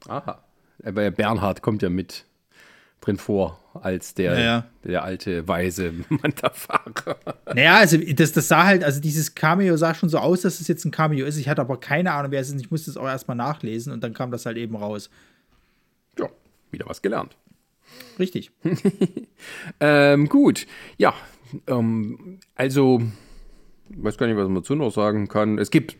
Aha. 0.07 0.43
Aber 0.83 1.09
Bernhard 1.11 1.61
kommt 1.61 1.81
ja 1.81 1.89
mit 1.89 2.25
drin 3.01 3.17
vor 3.17 3.59
als 3.73 4.13
der, 4.13 4.33
naja. 4.33 4.65
der 4.83 5.03
alte 5.03 5.47
weise 5.47 5.93
Manta-Fahrer. 6.09 7.17
Naja, 7.53 7.77
also 7.77 7.97
das, 7.97 8.31
das 8.31 8.47
sah 8.47 8.65
halt, 8.65 8.83
also 8.83 8.99
dieses 8.99 9.35
Cameo 9.35 9.77
sah 9.77 9.93
schon 9.93 10.09
so 10.09 10.17
aus, 10.17 10.41
dass 10.41 10.59
es 10.59 10.67
jetzt 10.67 10.85
ein 10.85 10.91
Cameo 10.91 11.25
ist. 11.25 11.37
Ich 11.37 11.47
hatte 11.47 11.61
aber 11.61 11.79
keine 11.79 12.11
Ahnung, 12.13 12.31
wer 12.31 12.41
es 12.41 12.49
ist. 12.49 12.59
Ich 12.59 12.71
musste 12.71 12.89
es 12.91 12.97
auch 12.97 13.07
erstmal 13.07 13.37
nachlesen 13.37 13.93
und 13.93 14.03
dann 14.03 14.13
kam 14.13 14.31
das 14.31 14.45
halt 14.45 14.57
eben 14.57 14.75
raus. 14.75 15.09
Ja, 16.17 16.29
wieder 16.71 16.87
was 16.87 17.01
gelernt. 17.01 17.37
Richtig. 18.17 18.51
ähm, 19.79 20.27
gut, 20.27 20.67
ja, 20.97 21.13
ähm, 21.67 22.39
also 22.55 23.01
weiß 23.95 24.17
gar 24.17 24.27
nicht, 24.27 24.37
was 24.37 24.45
man 24.45 24.55
dazu 24.55 24.75
noch 24.75 24.91
sagen 24.91 25.27
kann. 25.27 25.57
Es 25.57 25.71
gibt, 25.71 25.97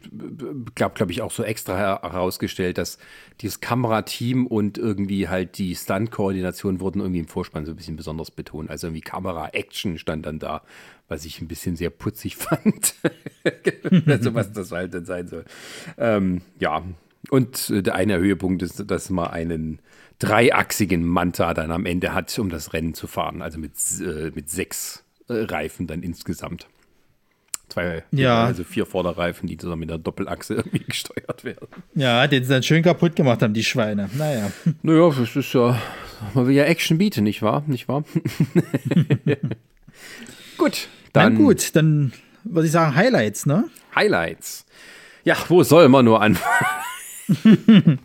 glaube 0.76 0.94
glaub 0.96 1.10
ich, 1.10 1.22
auch 1.22 1.32
so 1.32 1.44
extra 1.44 1.78
herausgestellt, 1.78 2.78
dass 2.78 2.98
dieses 3.42 3.60
Kamerateam 3.62 4.46
und 4.48 4.78
irgendwie 4.78 5.28
halt 5.28 5.58
die 5.58 5.76
Stunt-Koordination 5.76 6.80
wurden 6.80 7.00
irgendwie 7.00 7.20
im 7.20 7.28
Vorspann 7.28 7.66
so 7.66 7.72
ein 7.72 7.76
bisschen 7.76 7.96
besonders 7.96 8.32
betont. 8.32 8.70
Also 8.70 8.88
irgendwie 8.88 9.02
Kamera-Action 9.02 9.98
stand 9.98 10.26
dann 10.26 10.40
da, 10.40 10.62
was 11.08 11.26
ich 11.26 11.42
ein 11.42 11.48
bisschen 11.48 11.76
sehr 11.76 11.90
putzig 11.90 12.36
fand. 12.38 12.96
also 14.06 14.34
was 14.34 14.52
das 14.52 14.72
halt 14.72 14.94
dann 14.94 15.06
sein 15.06 15.28
soll. 15.28 15.46
Ähm, 15.98 16.42
ja, 16.60 16.84
und 17.30 17.70
der 17.70 17.96
eine 17.96 18.18
Höhepunkt 18.18 18.62
ist, 18.62 18.90
dass 18.90 19.10
man 19.10 19.28
einen 19.28 19.80
dreiachsigen 20.20 21.06
Manta 21.06 21.54
dann 21.54 21.72
am 21.72 21.86
Ende 21.86 22.14
hat, 22.14 22.38
um 22.40 22.50
das 22.50 22.74
Rennen 22.74 22.94
zu 22.94 23.08
fahren. 23.08 23.42
Also 23.42 23.58
mit, 23.58 23.74
äh, 24.02 24.32
mit 24.36 24.50
sechs 24.50 25.04
äh, 25.28 25.34
Reifen 25.34 25.88
dann 25.88 26.04
insgesamt. 26.04 26.68
Zwei, 27.70 28.04
ja. 28.12 28.46
also 28.46 28.64
vier 28.64 28.88
Vorderreifen, 28.88 29.48
die 29.48 29.56
zusammen 29.58 29.82
mit 29.82 29.90
der 29.92 30.00
Doppelachse 30.00 30.56
irgendwie 30.58 30.80
gesteuert 30.80 31.44
werden. 31.44 31.68
Ja, 31.94 32.26
den 32.28 32.44
sie 32.44 32.50
dann 32.50 32.64
schön 32.64 32.82
kaputt 32.82 33.16
gemacht 33.16 33.42
haben, 33.42 33.54
die 33.54 33.64
Schweine. 33.64 34.10
Naja. 34.18 34.52
Naja, 34.82 35.10
das 35.10 35.36
ist 35.36 35.54
ja, 35.54 35.80
man 36.34 36.48
will 36.48 36.56
ja 36.56 36.64
Action 36.64 36.98
bieten, 36.98 37.24
nicht 37.24 37.42
wahr? 37.42 37.64
Nicht 37.68 37.88
wahr? 37.88 38.04
gut, 40.58 40.88
dann. 41.14 41.34
Na 41.34 41.40
gut, 41.40 41.76
dann 41.76 42.14
würde 42.44 42.66
ich 42.66 42.72
sagen 42.72 42.96
Highlights, 42.96 43.46
ne? 43.46 43.66
Highlights. 43.96 44.66
Ja, 45.24 45.36
wo 45.48 45.64
soll 45.64 45.90
man 45.90 46.06
nur 46.06 46.22
anfangen? 46.22 48.00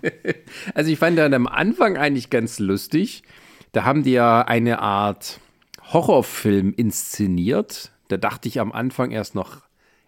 also 0.74 0.90
ich 0.90 0.98
fand 0.98 1.18
dann 1.18 1.32
am 1.32 1.46
Anfang 1.46 1.96
eigentlich 1.96 2.28
ganz 2.28 2.58
lustig. 2.58 3.22
Da 3.72 3.84
haben 3.84 4.02
die 4.02 4.12
ja 4.12 4.42
eine 4.42 4.80
Art 4.80 5.40
Horrorfilm 5.92 6.74
inszeniert 6.76 7.93
da 8.14 8.28
dachte 8.28 8.48
ich 8.48 8.60
am 8.60 8.72
Anfang 8.72 9.10
erst 9.10 9.34
noch, 9.34 9.62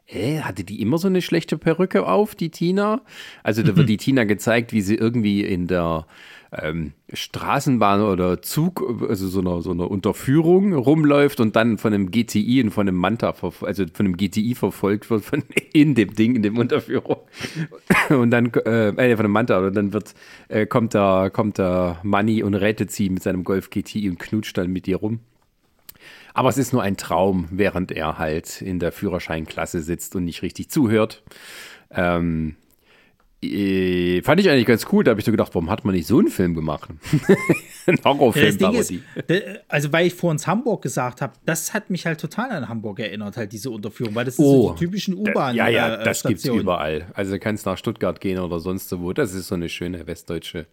äh, 0.07 0.41
hatte 0.41 0.63
die 0.63 0.81
immer 0.81 0.99
so 0.99 1.09
eine 1.09 1.21
schlechte 1.21 1.59
Perücke 1.59 2.07
auf, 2.07 2.35
die 2.35 2.51
Tina? 2.51 3.01
Also 3.43 3.63
da 3.63 3.77
wird 3.77 3.89
die 3.89 3.97
Tina 3.97 4.25
gezeigt, 4.25 4.73
wie 4.73 4.81
sie 4.81 4.95
irgendwie 4.95 5.43
in 5.43 5.67
der 5.67 6.07
ähm, 6.53 6.93
Straßenbahn 7.13 8.03
oder 8.03 8.41
Zug, 8.41 8.85
also 9.09 9.27
so 9.27 9.41
einer, 9.41 9.63
so 9.63 9.73
einer 9.73 9.91
Unterführung 9.91 10.75
rumläuft 10.75 11.41
und 11.41 11.57
dann 11.57 11.77
von 11.77 11.93
einem 11.93 12.13
GTI 12.13 12.63
und 12.63 12.71
von 12.71 12.87
einem 12.87 12.97
Manta, 12.97 13.35
also 13.63 13.85
von 13.93 14.07
einem 14.07 14.17
GTI 14.17 14.55
verfolgt 14.55 15.11
wird, 15.11 15.25
von 15.25 15.43
in 15.73 15.97
dem 15.97 16.15
Ding, 16.15 16.37
in 16.37 16.43
dem 16.43 16.57
Unterführung. 16.57 17.19
Und 18.09 18.31
dann, 18.31 18.53
äh, 18.65 18.91
äh 18.91 19.17
von 19.17 19.25
einem 19.25 19.33
Manta, 19.33 19.59
und 19.59 19.75
dann 19.75 19.93
wird, 19.93 20.15
äh, 20.49 20.67
kommt 20.67 20.95
da, 20.95 21.29
kommt 21.29 21.59
da 21.59 21.99
Money 22.05 22.45
und 22.45 22.55
rettet 22.55 22.93
sie 22.93 23.11
mit 23.11 23.23
seinem 23.23 23.43
Golf 23.43 23.71
GTI 23.71 24.09
und 24.09 24.19
knutscht 24.21 24.57
dann 24.57 24.71
mit 24.71 24.87
ihr 24.87 24.97
rum. 24.97 25.21
Aber 26.37 26.51
es 26.51 26.59
ist 26.59 26.75
nur 26.75 26.83
ein 26.83 26.99
Traum, 26.99 27.49
während 27.51 27.91
er 27.91 28.19
halt 28.19 28.61
in 28.61 28.79
der 28.79 28.93
Führerscheinklasse 28.93 29.81
sitzt 29.81 30.15
und 30.17 30.27
nicht 30.27 30.43
richtig 30.43 30.69
zuhört. 30.69 31.23
Ähm, 31.91 32.57
äh, 33.43 34.21
fand 34.21 34.41
ich 34.41 34.51
eigentlich 34.51 34.67
ganz 34.67 34.87
cool. 34.93 35.03
Da 35.03 35.13
habe 35.13 35.21
ich 35.21 35.25
so 35.25 35.31
gedacht, 35.31 35.55
warum 35.55 35.71
hat 35.71 35.87
man 35.87 35.95
nicht 35.95 36.07
so 36.07 36.19
einen 36.19 36.29
Film 36.29 36.55
gemacht? 36.55 36.91
ein 37.87 37.99
Horrorfilm. 38.05 38.59
Ja, 38.59 38.71
ist, 38.71 38.93
also, 39.67 39.93
weil 39.95 40.09
ich 40.09 40.15
vorhin 40.15 40.39
Hamburg 40.47 40.83
gesagt 40.83 41.23
habe, 41.23 41.33
das 41.47 41.73
hat 41.73 41.89
mich 41.89 42.05
halt 42.05 42.21
total 42.21 42.51
an 42.51 42.69
Hamburg 42.69 42.99
erinnert, 42.99 43.39
halt 43.39 43.53
diese 43.53 43.71
Unterführung, 43.71 44.15
weil 44.15 44.27
das 44.27 44.39
oh, 44.39 44.69
so 44.69 44.75
die 44.75 44.85
typischen 44.85 45.15
U-Bahn. 45.15 45.57
Ja, 45.57 45.69
ja, 45.69 45.95
äh, 45.95 46.05
das 46.05 46.23
gibt 46.23 46.41
es 46.41 46.45
überall. 46.45 47.07
Also, 47.15 47.33
du 47.33 47.39
kannst 47.39 47.65
nach 47.65 47.79
Stuttgart 47.79 48.21
gehen 48.21 48.39
oder 48.39 48.61
sonst 48.61 48.93
wo. 48.99 49.15
Das 49.15 49.33
ist 49.33 49.49
so 49.49 49.55
eine 49.55 49.71
schöne 49.71 50.07
westdeutsche 50.07 50.67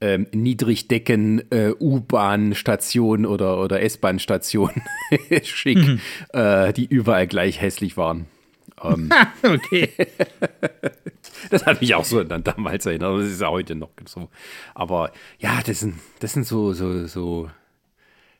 ähm, 0.00 0.28
Niedrigdecken-U-Bahn-Station 0.32 3.24
äh, 3.24 3.26
oder, 3.26 3.60
oder 3.60 3.82
S-Bahn-Station. 3.82 4.70
Schick, 5.42 5.78
mhm. 5.78 6.00
äh, 6.32 6.72
die 6.72 6.86
überall 6.86 7.26
gleich 7.26 7.60
hässlich 7.60 7.96
waren. 7.96 8.26
Ähm, 8.82 9.10
okay. 9.42 9.90
das 11.50 11.66
hat 11.66 11.80
mich 11.80 11.94
auch 11.94 12.04
so 12.04 12.22
dann 12.24 12.44
damals 12.44 12.86
erinnert. 12.86 13.20
Das 13.20 13.28
ist 13.28 13.40
ja 13.40 13.48
heute 13.48 13.74
noch 13.74 13.90
so. 14.06 14.28
Aber 14.74 15.12
ja, 15.38 15.60
das 15.64 15.80
sind, 15.80 15.94
das 16.20 16.32
sind 16.32 16.46
so, 16.46 16.72
so, 16.72 17.06
so. 17.06 17.50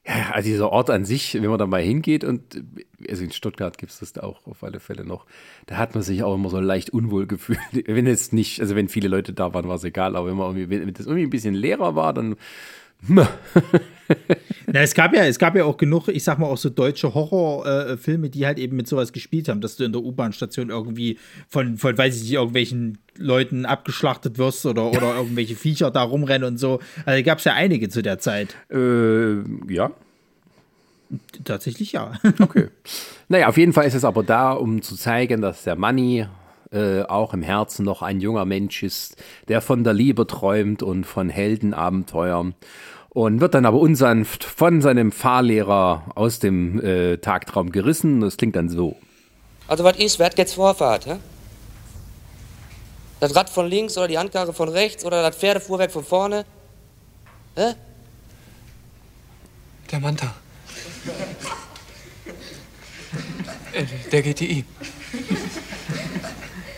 Ja, 0.07 0.33
also 0.33 0.49
dieser 0.51 0.71
Ort 0.71 0.91
an 0.91 1.07
sich, 1.07 1.33
wenn 1.35 1.47
man 1.49 1.59
da 1.59 1.67
mal 1.67 1.81
hingeht 1.81 2.25
und 2.25 2.63
also 3.09 3.25
in 3.25 3.33
Stuttgart 3.33 3.79
gibt 3.79 3.91
es 3.91 4.01
das 4.01 4.19
auch 4.19 4.47
auf 4.47 4.63
alle 4.63 4.79
Fälle 4.79 5.03
noch, 5.05 5.25
da 5.67 5.79
hat 5.79 5.95
man 5.95 6.03
sich 6.03 6.23
auch 6.23 6.35
immer 6.35 6.51
so 6.51 6.61
leicht 6.61 6.91
unwohl 6.91 7.27
gefühlt. 7.29 7.59
Wenn 7.73 8.07
es 8.07 8.31
nicht, 8.33 8.61
also 8.61 8.77
wenn 8.77 8.89
viele 8.89 9.09
Leute 9.09 9.33
da 9.33 9.55
waren, 9.55 9.67
war 9.67 9.77
es 9.77 9.85
egal, 9.85 10.15
aber 10.17 10.29
wenn 10.29 10.37
man 10.37 10.57
irgendwie, 10.57 10.69
wenn 10.81 10.93
das 10.93 11.07
irgendwie 11.07 11.25
ein 11.27 11.31
bisschen 11.31 11.55
leerer 11.55 11.95
war, 11.97 12.13
dann 12.13 12.37
Na, 14.67 14.81
es 14.81 14.95
gab 14.95 15.15
ja, 15.15 15.25
es 15.25 15.39
gab 15.39 15.57
ja 15.57 15.65
auch 15.65 15.77
genug, 15.77 16.09
ich 16.09 16.25
sag 16.25 16.39
mal 16.39 16.47
auch 16.47 16.57
so 16.57 16.71
deutsche 16.71 17.15
Horrorfilme, 17.15 18.27
äh, 18.27 18.31
die 18.31 18.47
halt 18.47 18.59
eben 18.59 18.77
mit 18.77 18.89
sowas 18.89 19.13
gespielt 19.13 19.49
haben, 19.49 19.61
dass 19.61 19.77
du 19.77 19.85
in 19.85 19.93
der 19.93 20.03
U-Bahn-Station 20.03 20.71
irgendwie 20.71 21.19
von, 21.49 21.77
von, 21.77 21.97
weiß 21.97 22.17
ich 22.17 22.23
nicht, 22.23 22.33
irgendwelchen 22.33 22.99
Leuten 23.17 23.67
abgeschlachtet 23.67 24.39
wirst 24.39 24.67
oder, 24.67 24.91
oder 24.91 25.15
irgendwelche 25.17 25.55
Viecher 25.55 25.91
da 25.91 26.03
rumrennen 26.03 26.49
und 26.49 26.59
so. 26.59 26.81
Also 27.07 27.25
gab 27.25 27.39
es 27.39 27.45
ja 27.45 27.55
einige 27.55 27.89
zu 27.89 28.03
der 28.03 28.19
Zeit. 28.19 28.57
Äh, 28.71 29.37
ja. 29.73 29.91
Tatsächlich 31.45 31.93
ja. 31.93 32.13
okay. 32.41 32.69
Naja, 33.29 33.49
auf 33.49 33.57
jeden 33.57 33.73
Fall 33.73 33.87
ist 33.87 33.95
es 33.95 34.05
aber 34.05 34.23
da, 34.23 34.53
um 34.53 34.83
zu 34.83 34.97
zeigen, 34.97 35.41
dass 35.41 35.65
der 35.65 35.77
Money 35.77 36.27
äh, 36.73 37.03
auch 37.03 37.35
im 37.35 37.43
Herzen 37.43 37.85
noch 37.85 38.03
ein 38.03 38.21
junger 38.21 38.45
Mensch 38.45 38.83
ist, 38.83 39.23
der 39.49 39.61
von 39.61 39.85
der 39.85 39.93
Liebe 39.93 40.27
träumt 40.27 40.83
und 40.83 41.05
von 41.05 41.29
Heldenabenteuern 41.29 42.55
und 43.15 43.41
wird 43.41 43.55
dann 43.55 43.65
aber 43.65 43.79
unsanft 43.79 44.45
von 44.45 44.83
seinem 44.83 45.13
Fahrlehrer 45.13 46.05
aus 46.17 46.41
dem 46.41 46.85
äh, 46.85 47.17
Tagtraum 47.19 47.71
gerissen. 47.71 48.21
Das 48.21 48.37
klingt 48.37 48.57
dann 48.57 48.69
so. 48.69 48.97
Also 49.69 49.85
was 49.85 49.97
ist, 49.97 50.19
wer 50.19 50.27
hat 50.27 50.37
jetzt 50.37 50.55
Vorfahrt? 50.55 51.07
Hä? 51.07 51.17
Das 53.21 53.35
Rad 53.35 53.49
von 53.49 53.67
links 53.69 53.97
oder 53.97 54.09
die 54.09 54.19
Handkarre 54.19 54.53
von 54.53 54.69
rechts 54.69 55.05
oder 55.05 55.23
das 55.23 55.37
Pferdefuhrwerk 55.37 55.93
von 55.93 56.05
vorne? 56.05 56.45
Hä? 57.55 57.75
Der 59.91 60.01
Manta. 60.01 60.35
Äh, 63.73 63.85
der 64.11 64.23
GTI. 64.23 64.65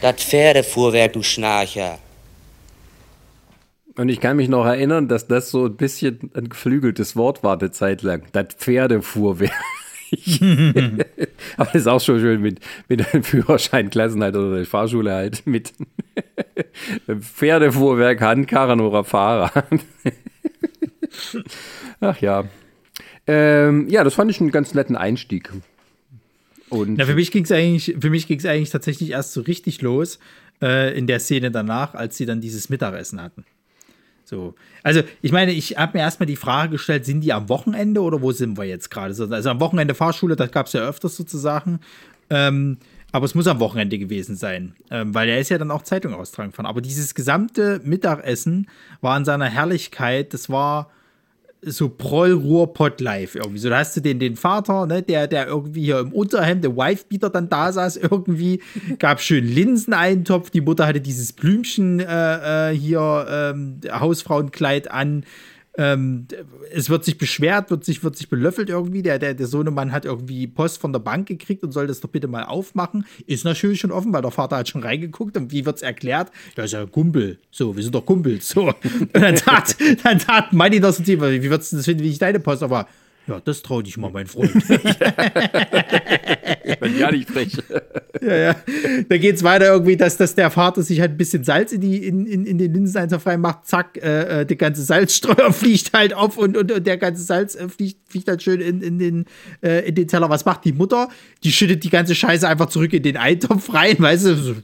Das 0.02 0.22
Pferdefuhrwerk, 0.22 1.14
du 1.14 1.22
Schnarcher. 1.22 1.98
Und 3.96 4.10
ich 4.10 4.20
kann 4.20 4.36
mich 4.36 4.48
noch 4.48 4.66
erinnern, 4.66 5.08
dass 5.08 5.26
das 5.26 5.50
so 5.50 5.66
ein 5.66 5.76
bisschen 5.76 6.30
ein 6.34 6.50
geflügeltes 6.50 7.16
Wort 7.16 7.42
war 7.42 7.58
eine 7.58 7.70
Zeit 7.70 8.02
lang. 8.02 8.24
Das 8.32 8.54
Pferdefuhrwerk. 8.56 9.52
Aber 11.56 11.70
das 11.72 11.82
ist 11.82 11.86
auch 11.86 12.00
schon 12.00 12.20
schön 12.20 12.40
mit, 12.40 12.60
mit 12.88 13.12
einem 13.12 13.24
Führerscheinklassen 13.24 14.22
halt 14.22 14.36
oder 14.36 14.56
der 14.56 14.66
Fahrschule 14.66 15.12
halt 15.12 15.46
mit 15.46 15.72
Pferdefuhrwerk, 17.20 18.20
Handkarren 18.20 18.80
oder 18.80 19.02
Fahrrad. 19.02 19.80
Ach 22.00 22.20
ja. 22.20 22.44
Ähm, 23.26 23.88
ja, 23.88 24.04
das 24.04 24.14
fand 24.14 24.30
ich 24.30 24.40
einen 24.40 24.52
ganz 24.52 24.74
netten 24.74 24.94
Einstieg. 24.94 25.50
Und 26.68 26.98
Na, 26.98 27.06
für 27.06 27.14
mich 27.14 27.30
ging 27.30 27.44
es 27.44 27.52
eigentlich, 27.52 27.96
für 27.98 28.10
mich 28.10 28.28
ging 28.28 28.38
es 28.38 28.46
eigentlich 28.46 28.70
tatsächlich 28.70 29.10
erst 29.10 29.32
so 29.32 29.40
richtig 29.40 29.82
los 29.82 30.18
äh, 30.60 30.96
in 30.96 31.06
der 31.06 31.20
Szene 31.20 31.50
danach, 31.50 31.94
als 31.94 32.16
sie 32.16 32.26
dann 32.26 32.40
dieses 32.40 32.68
Mittagessen 32.68 33.20
hatten. 33.20 33.44
So. 34.26 34.54
Also, 34.82 35.02
ich 35.22 35.30
meine, 35.30 35.52
ich 35.52 35.78
habe 35.78 35.96
mir 35.96 36.02
erstmal 36.02 36.26
die 36.26 36.36
Frage 36.36 36.72
gestellt, 36.72 37.06
sind 37.06 37.20
die 37.20 37.32
am 37.32 37.48
Wochenende 37.48 38.02
oder 38.02 38.20
wo 38.22 38.32
sind 38.32 38.58
wir 38.58 38.64
jetzt 38.64 38.90
gerade? 38.90 39.14
Also 39.30 39.50
am 39.50 39.60
Wochenende 39.60 39.94
Fahrschule, 39.94 40.34
das 40.34 40.50
gab 40.50 40.66
es 40.66 40.72
ja 40.72 40.86
öfters 40.86 41.16
sozusagen. 41.16 41.78
Ähm, 42.28 42.78
aber 43.12 43.24
es 43.24 43.36
muss 43.36 43.46
am 43.46 43.60
Wochenende 43.60 43.98
gewesen 43.98 44.34
sein, 44.34 44.74
ähm, 44.90 45.14
weil 45.14 45.28
er 45.28 45.38
ist 45.38 45.48
ja 45.48 45.58
dann 45.58 45.70
auch 45.70 45.82
Zeitung 45.82 46.12
austragen 46.12 46.52
von. 46.52 46.66
Aber 46.66 46.80
dieses 46.80 47.14
gesamte 47.14 47.80
Mittagessen 47.84 48.68
war 49.00 49.16
in 49.16 49.24
seiner 49.24 49.46
Herrlichkeit, 49.46 50.34
das 50.34 50.50
war 50.50 50.90
so 51.66 51.88
Proll-Ruhrpott 51.88 53.00
live 53.00 53.34
irgendwie. 53.34 53.58
So, 53.58 53.68
da 53.68 53.78
hast 53.78 53.96
du 53.96 54.00
den, 54.00 54.18
den 54.18 54.36
Vater, 54.36 54.86
ne, 54.86 55.02
der, 55.02 55.26
der 55.26 55.46
irgendwie 55.46 55.84
hier 55.84 55.98
im 55.98 56.12
Unterhemd, 56.12 56.64
der 56.64 56.76
Wife-Beater 56.76 57.30
dann 57.30 57.48
da 57.48 57.72
saß 57.72 57.96
irgendwie, 57.96 58.62
gab 58.98 59.20
schön 59.20 59.46
Linseneintopf, 59.46 60.50
die 60.50 60.60
Mutter 60.60 60.86
hatte 60.86 61.00
dieses 61.00 61.32
Blümchen 61.32 62.00
äh, 62.00 62.70
äh 62.70 62.76
hier 62.76 63.26
ähm, 63.28 63.80
Hausfrauenkleid 63.90 64.90
an 64.90 65.24
ähm, 65.78 66.26
es 66.72 66.88
wird 66.88 67.04
sich 67.04 67.18
beschwert, 67.18 67.70
wird 67.70 67.84
sich, 67.84 68.02
wird 68.02 68.16
sich 68.16 68.28
belöffelt 68.28 68.68
irgendwie. 68.68 69.02
Der, 69.02 69.18
der, 69.18 69.34
der 69.34 69.46
Sohnemann 69.46 69.92
hat 69.92 70.04
irgendwie 70.04 70.46
Post 70.46 70.80
von 70.80 70.92
der 70.92 71.00
Bank 71.00 71.28
gekriegt 71.28 71.62
und 71.62 71.72
soll 71.72 71.86
das 71.86 72.00
doch 72.00 72.08
bitte 72.08 72.28
mal 72.28 72.44
aufmachen. 72.44 73.06
Ist 73.26 73.44
natürlich 73.44 73.80
schon 73.80 73.92
offen, 73.92 74.12
weil 74.12 74.22
der 74.22 74.30
Vater 74.30 74.56
hat 74.56 74.68
schon 74.68 74.82
reingeguckt. 74.82 75.36
Und 75.36 75.52
wie 75.52 75.66
wird 75.66 75.76
es 75.76 75.82
erklärt? 75.82 76.30
Ja, 76.56 76.64
ist 76.64 76.72
ja 76.72 76.86
Kumpel. 76.86 77.38
So, 77.50 77.76
wir 77.76 77.82
sind 77.82 77.94
doch 77.94 78.06
Kumpels. 78.06 78.48
So. 78.48 78.68
Und 78.68 78.76
dann 79.12 79.36
tat, 79.36 79.76
dann 80.02 80.18
tat 80.18 80.52
Manni 80.52 80.80
das 80.80 80.98
und 80.98 81.06
wie 81.06 81.20
würdest 81.20 81.72
du 81.72 81.76
das 81.76 81.84
finden, 81.84 82.02
wie 82.02 82.10
ich 82.10 82.18
deine 82.18 82.40
Post? 82.40 82.62
Aber 82.62 82.86
ja, 83.26 83.40
das 83.40 83.62
trau 83.62 83.82
dich 83.82 83.96
mal, 83.96 84.10
mein 84.10 84.26
Freund. 84.26 84.52
ja, 86.98 87.10
nicht 87.10 87.30
frech. 87.30 87.56
ja, 88.20 88.36
ja. 88.36 88.56
Da 89.08 89.18
geht 89.18 89.36
es 89.36 89.44
weiter 89.44 89.66
irgendwie, 89.66 89.96
dass, 89.96 90.16
dass 90.16 90.34
der 90.34 90.50
Vater 90.50 90.82
sich 90.82 91.00
halt 91.00 91.12
ein 91.12 91.16
bisschen 91.16 91.44
Salz 91.44 91.72
in, 91.72 91.80
die, 91.80 92.04
in, 92.06 92.26
in, 92.26 92.44
in 92.44 92.58
den 92.58 92.74
Linseneinsatz 92.74 93.26
reinmacht. 93.26 93.66
Zack, 93.66 93.96
äh, 93.98 94.40
äh, 94.40 94.46
der 94.46 94.56
ganze 94.56 94.82
Salzstreuer 94.82 95.52
fliegt 95.52 95.92
halt 95.92 96.14
auf 96.14 96.36
und, 96.36 96.56
und, 96.56 96.72
und 96.72 96.86
der 96.86 96.96
ganze 96.96 97.22
Salz 97.22 97.54
äh, 97.54 97.68
fliegt, 97.68 98.10
fliegt 98.10 98.28
halt 98.28 98.42
schön 98.42 98.60
in, 98.60 98.82
in, 98.82 98.98
den, 98.98 99.24
äh, 99.62 99.88
in 99.88 99.94
den 99.94 100.08
Teller. 100.08 100.28
Was 100.28 100.44
macht 100.44 100.64
die 100.64 100.72
Mutter? 100.72 101.08
Die 101.44 101.52
schüttet 101.52 101.84
die 101.84 101.90
ganze 101.90 102.14
Scheiße 102.14 102.48
einfach 102.48 102.66
zurück 102.66 102.92
in 102.92 103.02
den 103.02 103.16
Eintopf 103.16 103.72
rein, 103.72 103.96
weißt 103.98 104.26
du? 104.26 104.56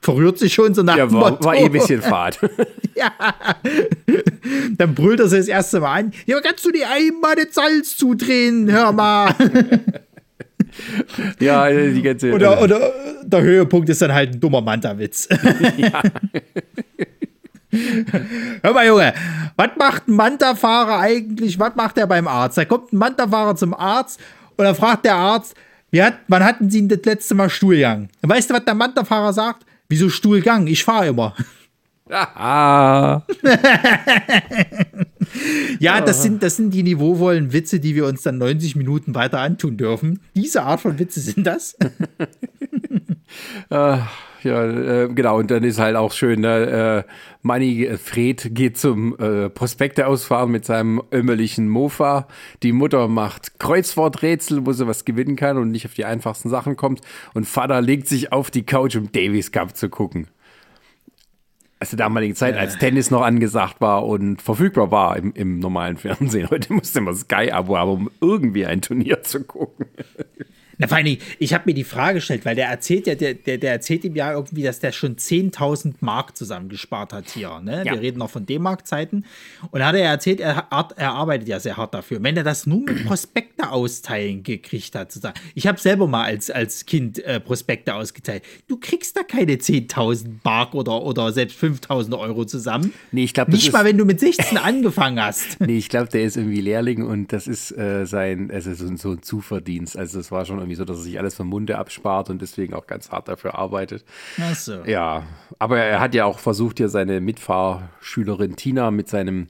Verrührt 0.00 0.38
sich 0.38 0.54
schon 0.54 0.74
so 0.74 0.84
nach 0.84 0.96
ja, 0.96 1.10
war, 1.10 1.42
war 1.42 1.56
eh 1.56 1.64
ein 1.64 1.72
bisschen 1.72 2.02
fad. 2.02 2.38
ja. 2.94 3.10
Dann 4.76 4.94
brüllt 4.94 5.18
er 5.18 5.26
sich 5.26 5.40
das 5.40 5.48
erste 5.48 5.80
Mal 5.80 5.92
an. 5.92 6.12
Ja, 6.24 6.40
kannst 6.40 6.64
du 6.64 6.70
die 6.70 6.84
einmal 6.84 7.34
das 7.34 7.52
Salz 7.52 7.96
zudrehen? 7.96 8.70
Hör 8.70 8.92
mal. 8.92 9.34
ja, 11.40 11.70
die 11.70 12.02
ganze. 12.02 12.32
Oder, 12.32 12.62
oder 12.62 12.92
der 13.22 13.42
Höhepunkt 13.42 13.88
ist 13.88 14.02
dann 14.02 14.12
halt 14.12 14.34
ein 14.34 14.40
dummer 14.40 14.60
Manta-Witz. 14.60 15.28
ja. 15.76 16.02
Hör 18.62 18.72
mal, 18.72 18.86
Junge, 18.86 19.12
was 19.56 19.70
macht 19.78 20.08
ein 20.08 20.14
Manta-Fahrer 20.14 21.00
eigentlich? 21.00 21.58
Was 21.58 21.76
macht 21.76 21.98
er 21.98 22.06
beim 22.06 22.26
Arzt? 22.26 22.56
Da 22.56 22.64
kommt 22.64 22.92
ein 22.92 22.96
Manta-Fahrer 22.96 23.56
zum 23.56 23.74
Arzt 23.74 24.20
und 24.56 24.64
dann 24.64 24.74
fragt 24.74 25.04
der 25.04 25.16
Arzt, 25.16 25.54
wie 25.90 26.02
hat, 26.02 26.14
wann 26.28 26.44
hatten 26.44 26.70
Sie 26.70 26.86
das 26.86 27.00
letzte 27.04 27.34
Mal 27.34 27.50
Stuhlgang? 27.50 28.08
Und 28.22 28.30
weißt 28.30 28.50
du, 28.50 28.54
was 28.54 28.64
der 28.64 28.74
Manta-Fahrer 28.74 29.32
sagt? 29.32 29.64
Wieso 29.88 30.08
Stuhlgang? 30.08 30.66
Ich 30.66 30.84
fahre 30.84 31.08
immer. 31.08 31.34
Ah. 32.10 33.22
Ja, 35.78 36.00
das 36.00 36.22
sind, 36.22 36.42
das 36.42 36.56
sind 36.56 36.72
die 36.72 36.82
niveauvollen 36.82 37.52
Witze, 37.52 37.80
die 37.80 37.94
wir 37.94 38.06
uns 38.06 38.22
dann 38.22 38.38
90 38.38 38.76
Minuten 38.76 39.14
weiter 39.14 39.40
antun 39.40 39.76
dürfen. 39.76 40.20
Diese 40.34 40.62
Art 40.62 40.80
von 40.80 40.98
Witze 40.98 41.20
sind 41.20 41.46
das. 41.46 41.76
uh, 43.70 43.98
Ja, 44.42 44.64
äh, 44.64 45.08
genau. 45.08 45.38
Und 45.38 45.50
dann 45.50 45.64
ist 45.64 45.78
halt 45.78 45.96
auch 45.96 46.12
schön, 46.12 46.40
ne? 46.40 47.04
äh, 47.06 47.12
Manni 47.42 47.84
äh, 47.84 47.98
Fred 47.98 48.54
geht 48.54 48.78
zum 48.78 49.18
äh, 49.18 49.50
Prospekte 49.50 50.06
ausfahren 50.06 50.50
mit 50.50 50.64
seinem 50.64 51.02
ömmerlichen 51.12 51.68
Mofa. 51.68 52.28
Die 52.62 52.72
Mutter 52.72 53.08
macht 53.08 53.58
Kreuzworträtsel, 53.58 54.64
wo 54.66 54.72
sie 54.72 54.86
was 54.86 55.04
gewinnen 55.04 55.36
kann 55.36 55.58
und 55.58 55.70
nicht 55.70 55.86
auf 55.86 55.94
die 55.94 56.04
einfachsten 56.04 56.48
Sachen 56.48 56.76
kommt. 56.76 57.00
Und 57.34 57.46
Vater 57.46 57.80
legt 57.80 58.08
sich 58.08 58.32
auf 58.32 58.50
die 58.50 58.64
Couch, 58.64 58.96
um 58.96 59.10
Davis 59.10 59.50
Cup 59.50 59.76
zu 59.76 59.88
gucken. 59.88 60.28
Also 61.80 61.96
der 61.96 62.06
damaligen 62.06 62.34
Zeit, 62.34 62.56
als 62.56 62.76
Tennis 62.78 63.10
noch 63.10 63.22
angesagt 63.22 63.80
war 63.80 64.04
und 64.04 64.42
verfügbar 64.42 64.90
war 64.90 65.16
im, 65.16 65.32
im 65.34 65.60
normalen 65.60 65.96
Fernsehen. 65.96 66.50
Heute 66.50 66.72
musste 66.72 67.00
man 67.00 67.14
Sky-Abo 67.14 67.76
haben, 67.76 67.90
um 67.90 68.10
irgendwie 68.20 68.66
ein 68.66 68.82
Turnier 68.82 69.22
zu 69.22 69.44
gucken. 69.44 69.86
Na, 70.78 70.86
vor 70.86 70.96
allem, 70.96 71.18
ich 71.38 71.54
habe 71.54 71.64
mir 71.66 71.74
die 71.74 71.84
Frage 71.84 72.14
gestellt, 72.14 72.44
weil 72.44 72.54
der 72.54 72.68
erzählt 72.68 73.06
ja, 73.06 73.14
der, 73.14 73.34
der, 73.34 73.58
der 73.58 73.72
erzählt 73.72 74.04
ihm 74.04 74.14
ja 74.14 74.32
irgendwie, 74.32 74.62
dass 74.62 74.78
der 74.78 74.92
schon 74.92 75.16
10.000 75.16 75.94
Mark 76.00 76.36
zusammengespart 76.36 77.12
hat 77.12 77.30
hier. 77.30 77.60
Ne? 77.60 77.82
Ja. 77.84 77.92
Wir 77.92 78.00
reden 78.00 78.18
noch 78.18 78.30
von 78.30 78.46
D-Mark-Zeiten. 78.46 79.24
Und 79.70 79.84
hat 79.84 79.94
er 79.94 80.04
erzählt, 80.04 80.40
er, 80.40 80.68
er 80.96 81.12
arbeitet 81.12 81.48
ja 81.48 81.60
sehr 81.60 81.76
hart 81.76 81.94
dafür. 81.94 82.22
Wenn 82.22 82.36
er 82.36 82.44
das 82.44 82.66
nur 82.66 82.80
mit 82.80 83.04
Prospekte 83.06 83.70
austeilen 83.70 84.42
gekriegt 84.42 84.94
hat, 84.94 85.12
sozusagen. 85.12 85.38
Ich 85.54 85.66
habe 85.66 85.78
selber 85.78 86.06
mal 86.06 86.24
als, 86.24 86.50
als 86.50 86.86
Kind 86.86 87.18
äh, 87.24 87.40
Prospekte 87.40 87.94
ausgeteilt. 87.94 88.44
Du 88.68 88.78
kriegst 88.78 89.16
da 89.16 89.22
keine 89.22 89.54
10.000 89.54 90.26
Mark 90.44 90.74
oder, 90.74 91.02
oder 91.02 91.32
selbst 91.32 91.62
5.000 91.62 92.18
Euro 92.18 92.44
zusammen. 92.44 92.92
Nee, 93.10 93.24
ich 93.24 93.34
glaube, 93.34 93.50
Nicht 93.50 93.72
mal, 93.72 93.84
wenn 93.84 93.98
du 93.98 94.04
mit 94.04 94.20
16 94.20 94.58
angefangen 94.58 95.20
hast. 95.20 95.60
nee, 95.66 95.78
ich 95.78 95.88
glaube, 95.88 96.08
der 96.08 96.22
ist 96.22 96.36
irgendwie 96.36 96.60
Lehrling 96.60 97.04
und 97.04 97.32
das 97.32 97.46
ist 97.46 97.76
äh, 97.76 98.06
sein, 98.06 98.50
also 98.52 98.72
so, 98.74 98.94
so 98.96 99.10
ein 99.12 99.22
Zuverdienst. 99.22 99.96
Also 99.96 100.20
es 100.20 100.30
war 100.30 100.44
schon 100.44 100.67
irgendwie 100.68 100.76
so, 100.76 100.84
dass 100.84 100.98
er 100.98 101.02
sich 101.02 101.18
alles 101.18 101.34
vom 101.34 101.48
Munde 101.48 101.78
abspart 101.78 102.28
und 102.30 102.42
deswegen 102.42 102.74
auch 102.74 102.86
ganz 102.86 103.10
hart 103.10 103.28
dafür 103.28 103.54
arbeitet. 103.54 104.04
Ach 104.38 104.54
so. 104.54 104.84
Ja, 104.84 105.24
aber 105.58 105.78
er 105.78 106.00
hat 106.00 106.14
ja 106.14 106.26
auch 106.26 106.38
versucht, 106.38 106.78
hier 106.78 106.88
seine 106.88 107.20
Mitfahrschülerin 107.20 108.56
Tina 108.56 108.90
mit 108.90 109.08
seinem 109.08 109.46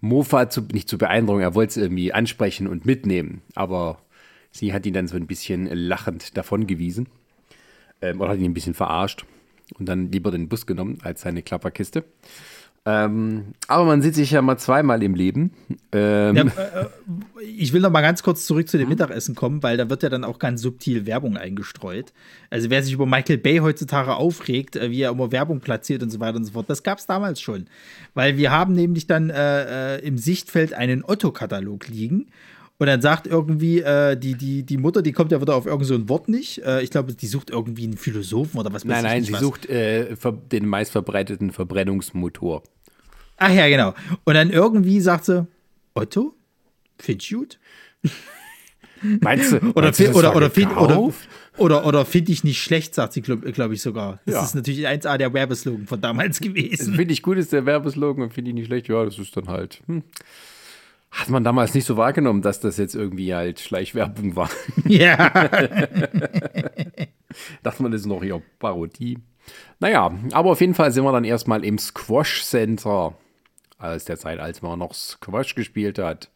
Mofa 0.00 0.50
zu, 0.50 0.62
nicht 0.72 0.88
zu 0.88 0.98
beeindrucken. 0.98 1.40
Er 1.40 1.54
wollte 1.54 1.70
es 1.70 1.76
irgendwie 1.76 2.12
ansprechen 2.12 2.66
und 2.66 2.84
mitnehmen, 2.84 3.42
aber 3.54 3.98
sie 4.50 4.72
hat 4.72 4.84
ihn 4.84 4.94
dann 4.94 5.08
so 5.08 5.16
ein 5.16 5.26
bisschen 5.26 5.66
lachend 5.66 6.36
davongewiesen. 6.36 7.08
Ähm, 8.02 8.20
oder 8.20 8.30
hat 8.30 8.38
ihn 8.38 8.44
ein 8.44 8.54
bisschen 8.54 8.74
verarscht 8.74 9.24
und 9.78 9.86
dann 9.88 10.10
lieber 10.12 10.30
den 10.30 10.48
Bus 10.48 10.66
genommen 10.66 10.98
als 11.02 11.22
seine 11.22 11.42
Klapperkiste. 11.42 12.04
Ähm, 12.86 13.52
aber 13.68 13.84
man 13.84 14.00
sieht 14.00 14.14
sich 14.14 14.30
ja 14.30 14.40
mal 14.40 14.56
zweimal 14.56 15.02
im 15.02 15.14
Leben. 15.14 15.52
Ähm, 15.92 16.36
Ja, 16.36 16.42
äh, 16.44 16.86
ich 17.44 17.74
will 17.74 17.82
noch 17.82 17.90
mal 17.90 18.00
ganz 18.00 18.22
kurz 18.22 18.46
zurück 18.46 18.68
zu 18.68 18.78
dem 18.78 18.88
Mittagessen 18.88 19.34
kommen, 19.34 19.62
weil 19.62 19.76
da 19.76 19.90
wird 19.90 20.02
ja 20.02 20.08
dann 20.08 20.24
auch 20.24 20.38
ganz 20.38 20.62
subtil 20.62 21.04
Werbung 21.04 21.36
eingestreut. 21.36 22.12
Also 22.48 22.70
wer 22.70 22.82
sich 22.82 22.94
über 22.94 23.04
Michael 23.04 23.36
Bay 23.36 23.58
heutzutage 23.58 24.14
aufregt, 24.14 24.76
äh, 24.76 24.90
wie 24.90 25.02
er 25.02 25.10
immer 25.10 25.30
Werbung 25.30 25.60
platziert 25.60 26.02
und 26.02 26.08
so 26.10 26.20
weiter 26.20 26.36
und 26.36 26.44
so 26.46 26.52
fort, 26.52 26.70
das 26.70 26.82
gab 26.82 26.98
es 26.98 27.06
damals 27.06 27.40
schon. 27.40 27.66
Weil 28.14 28.38
wir 28.38 28.50
haben 28.50 28.72
nämlich 28.72 29.06
dann 29.06 29.28
äh, 29.28 29.96
äh, 29.96 30.06
im 30.06 30.16
Sichtfeld 30.16 30.72
einen 30.72 31.04
Otto-Katalog 31.04 31.86
liegen. 31.88 32.28
Und 32.80 32.86
dann 32.86 33.02
sagt 33.02 33.26
irgendwie 33.26 33.80
äh, 33.80 34.16
die, 34.16 34.34
die, 34.36 34.62
die 34.62 34.78
Mutter, 34.78 35.02
die 35.02 35.12
kommt 35.12 35.32
ja 35.32 35.40
wieder 35.42 35.54
auf 35.54 35.66
irgend 35.66 35.84
so 35.86 35.94
ein 35.94 36.08
Wort 36.08 36.30
nicht. 36.30 36.64
Äh, 36.64 36.80
ich 36.80 36.88
glaube, 36.88 37.12
die 37.12 37.26
sucht 37.26 37.50
irgendwie 37.50 37.84
einen 37.84 37.98
Philosophen 37.98 38.58
oder 38.58 38.72
was 38.72 38.88
weiß 38.88 39.02
nein, 39.02 39.04
ich 39.04 39.04
nein, 39.04 39.24
sie 39.24 39.32
was. 39.34 39.40
sucht 39.40 39.66
äh, 39.66 40.16
den 40.50 40.66
meistverbreiteten 40.66 41.50
Verbrennungsmotor. 41.50 42.62
Ach 43.36 43.52
ja, 43.52 43.68
genau. 43.68 43.92
Und 44.24 44.32
dann 44.32 44.48
irgendwie 44.48 44.98
sagt 45.00 45.26
sie, 45.26 45.46
Otto? 45.92 46.34
Find's 46.98 47.28
gut? 47.28 47.58
Meinst 49.20 49.52
du? 49.52 49.56
Oder, 49.56 49.82
meinst 49.82 50.00
du, 50.00 50.12
oder, 50.14 50.34
oder, 50.34 50.50
find, 50.50 50.74
oder, 50.76 51.12
oder, 51.58 51.86
oder 51.86 52.04
finde 52.06 52.32
ich 52.32 52.44
nicht 52.44 52.62
schlecht, 52.62 52.94
sagt 52.94 53.12
sie, 53.12 53.20
glaube 53.22 53.52
glaub 53.52 53.72
ich 53.72 53.82
sogar. 53.82 54.20
Das 54.24 54.34
Ja. 54.34 54.42
ist 54.44 54.54
natürlich 54.54 54.86
1A 54.86 55.18
der 55.18 55.34
Werbeslogan 55.34 55.86
von 55.86 56.00
damals 56.00 56.40
gewesen. 56.42 56.94
Finde 56.94 57.12
ich 57.12 57.22
gut, 57.22 57.36
ist 57.36 57.52
der 57.52 57.66
Werbeslogan 57.66 58.24
und 58.24 58.32
finde 58.32 58.50
ich 58.50 58.54
nicht 58.54 58.66
schlecht. 58.66 58.88
Ja, 58.88 59.04
das 59.04 59.18
ist 59.18 59.36
dann 59.36 59.48
halt. 59.48 59.82
Hm. 59.86 60.02
Hat 61.10 61.28
man 61.28 61.42
damals 61.42 61.74
nicht 61.74 61.86
so 61.86 61.96
wahrgenommen, 61.96 62.40
dass 62.42 62.60
das 62.60 62.76
jetzt 62.76 62.94
irgendwie 62.94 63.34
halt 63.34 63.58
Schleichwerbung 63.60 64.36
war. 64.36 64.48
ja. 64.84 65.16
Dachte 67.62 67.82
man, 67.82 67.90
das 67.92 68.02
ist 68.02 68.06
noch 68.06 68.22
eher 68.22 68.40
Parodie. 68.58 69.18
Naja, 69.80 70.12
aber 70.32 70.50
auf 70.50 70.60
jeden 70.60 70.74
Fall 70.74 70.92
sind 70.92 71.04
wir 71.04 71.12
dann 71.12 71.24
erstmal 71.24 71.64
im 71.64 71.78
Squash 71.78 72.44
Center. 72.44 73.14
Aus 73.78 74.04
der 74.04 74.18
Zeit, 74.18 74.38
als 74.38 74.62
man 74.62 74.78
noch 74.78 74.92
Squash 74.94 75.54
gespielt 75.54 75.98
hat, 75.98 76.30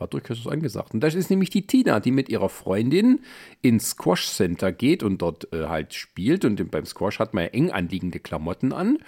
war 0.00 0.08
durchaus 0.08 0.46
angesagt. 0.46 0.94
Und 0.94 1.00
das 1.00 1.14
ist 1.14 1.30
nämlich 1.30 1.50
die 1.50 1.66
Tina, 1.66 2.00
die 2.00 2.10
mit 2.10 2.28
ihrer 2.28 2.48
Freundin 2.48 3.20
ins 3.62 3.90
Squash 3.90 4.28
Center 4.28 4.72
geht 4.72 5.02
und 5.02 5.22
dort 5.22 5.52
äh, 5.52 5.66
halt 5.66 5.94
spielt. 5.94 6.44
Und 6.44 6.70
beim 6.70 6.86
Squash 6.86 7.18
hat 7.18 7.34
man 7.34 7.44
ja 7.44 7.50
eng 7.50 7.70
anliegende 7.70 8.18
Klamotten 8.18 8.72
an. 8.72 8.98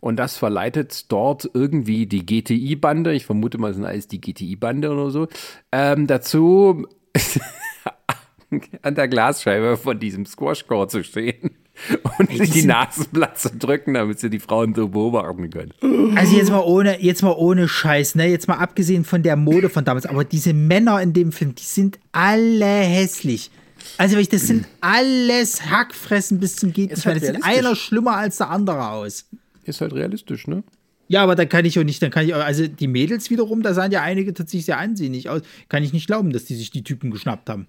Und 0.00 0.16
das 0.16 0.36
verleitet 0.36 1.12
dort 1.12 1.50
irgendwie 1.52 2.06
die 2.06 2.24
GTI-Bande, 2.24 3.12
ich 3.12 3.26
vermute 3.26 3.58
mal, 3.58 3.70
es 3.70 3.76
sind 3.76 3.84
alles 3.84 4.08
die 4.08 4.20
GTI-Bande 4.20 4.90
oder 4.90 5.10
so, 5.10 5.28
ähm, 5.72 6.06
dazu 6.06 6.86
an 8.82 8.94
der 8.94 9.08
Glasscheibe 9.08 9.76
von 9.76 10.00
diesem 10.00 10.26
Squash-Court 10.26 10.90
zu 10.90 11.04
stehen 11.04 11.50
und 12.18 12.30
sich 12.30 12.50
die 12.50 12.62
Nasenblatt 12.64 13.38
zu 13.38 13.50
drücken, 13.50 13.94
damit 13.94 14.20
sie 14.20 14.30
die 14.30 14.38
Frauen 14.38 14.74
so 14.74 14.88
beobachten 14.88 15.50
können. 15.50 15.72
Also 16.16 16.36
jetzt 16.36 16.50
mal 16.50 16.60
ohne, 16.60 17.02
jetzt 17.02 17.22
mal 17.22 17.34
ohne 17.36 17.68
Scheiß, 17.68 18.14
ne? 18.14 18.26
Jetzt 18.26 18.48
mal 18.48 18.56
abgesehen 18.56 19.04
von 19.04 19.22
der 19.22 19.36
Mode 19.36 19.68
von 19.68 19.84
damals, 19.84 20.06
aber 20.06 20.24
diese 20.24 20.52
Männer 20.52 21.00
in 21.00 21.12
dem 21.12 21.32
Film, 21.32 21.54
die 21.54 21.64
sind 21.64 21.98
alle 22.12 22.64
hässlich. 22.66 23.50
Also 23.98 24.20
das 24.20 24.46
sind 24.46 24.66
alles 24.80 25.70
Hackfressen 25.70 26.38
bis 26.38 26.56
zum 26.56 26.72
geht 26.72 26.90
nicht 26.90 27.06
halt 27.06 27.22
Das 27.22 27.28
sieht 27.28 27.44
einer 27.44 27.74
schlimmer 27.74 28.16
als 28.16 28.36
der 28.38 28.50
andere 28.50 28.90
aus. 28.90 29.26
Ist 29.64 29.80
halt 29.80 29.92
realistisch, 29.94 30.46
ne? 30.46 30.62
Ja, 31.08 31.22
aber 31.24 31.34
da 31.34 31.44
kann 31.44 31.64
ich 31.64 31.76
auch 31.78 31.82
nicht, 31.82 32.00
dann 32.02 32.10
kann 32.10 32.24
ich 32.24 32.34
auch, 32.34 32.44
also 32.44 32.68
die 32.68 32.86
Mädels 32.86 33.30
wiederum, 33.30 33.62
da 33.62 33.74
sahen 33.74 33.90
ja 33.90 34.02
einige 34.02 34.32
tatsächlich 34.32 34.66
sehr 34.66 34.78
ansehnlich 34.78 35.28
aus. 35.28 35.42
Kann 35.68 35.82
ich 35.82 35.92
nicht 35.92 36.06
glauben, 36.06 36.32
dass 36.32 36.44
die 36.44 36.54
sich 36.54 36.70
die 36.70 36.84
Typen 36.84 37.10
geschnappt 37.10 37.50
haben. 37.50 37.66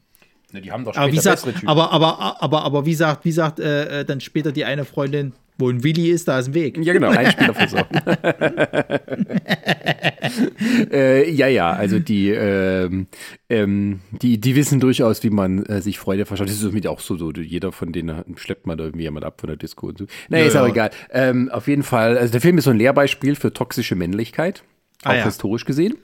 Ne, 0.54 0.62
die 0.62 0.72
haben 0.72 0.86
doch 0.86 0.96
Aber 0.96 1.08
wie 1.08 1.18
später 1.18 1.22
sagt, 1.22 1.36
bessere 1.44 1.54
Typen. 1.54 1.70
aber, 1.70 1.92
aber, 1.92 2.42
aber, 2.42 2.64
aber 2.64 2.86
wie 2.86 2.94
sagt, 2.96 3.26
wie 3.26 3.32
sagt 3.32 3.60
äh, 3.60 4.02
äh, 4.02 4.06
dann 4.06 4.20
später 4.20 4.52
die 4.52 4.66
eine 4.66 4.86
Freundin, 4.86 5.34
wo 5.58 5.70
ein 5.70 5.84
Willi 5.84 6.10
ist, 6.10 6.28
da 6.28 6.40
ist 6.40 6.48
ein 6.48 6.54
Weg. 6.54 6.78
Ja, 6.84 6.94
genau, 6.94 7.10
Einspielerversorgung. 7.10 7.90
äh, 10.92 11.30
ja, 11.32 11.48
ja, 11.48 11.72
also 11.72 12.00
die, 12.00 12.30
ähm, 12.30 13.08
ähm, 13.50 14.00
die, 14.22 14.40
die 14.40 14.56
wissen 14.56 14.80
durchaus, 14.80 15.24
wie 15.24 15.30
man 15.30 15.66
äh, 15.66 15.82
sich 15.82 16.00
Freude 16.00 16.26
verschafft. 16.26 16.50
Das 16.50 16.56
ist 16.56 16.62
somit 16.62 16.88
auch 16.88 17.00
so, 17.00 17.18
so, 17.18 17.32
jeder 17.32 17.72
von 17.72 17.92
denen 17.92 18.24
schleppt 18.36 18.66
man 18.68 18.78
da 18.78 18.86
irgendwie 18.86 19.04
jemand 19.04 19.26
ab 19.26 19.40
von 19.42 19.48
der 19.48 19.58
Disco 19.58 19.88
und 19.88 19.98
so. 20.00 20.06
Naja, 20.30 20.44
Ja, 20.44 20.50
ist 20.50 20.56
aber 20.56 20.68
ja. 20.68 20.74
egal. 20.74 20.90
Ähm, 21.12 21.50
auf 21.52 21.68
jeden 21.68 21.84
Fall, 21.84 22.18
also 22.18 22.32
der 22.32 22.42
Film 22.42 22.58
ist 22.58 22.66
so 22.66 22.72
ein 22.72 22.78
Lehrbeispiel 22.78 23.36
für 23.36 23.54
toxische 23.54 23.96
Männlichkeit. 23.96 24.64
Auch 25.04 25.10
Ah, 25.10 25.16
ja. 25.16 25.24
historisch 25.26 25.66
gesehen, 25.66 25.96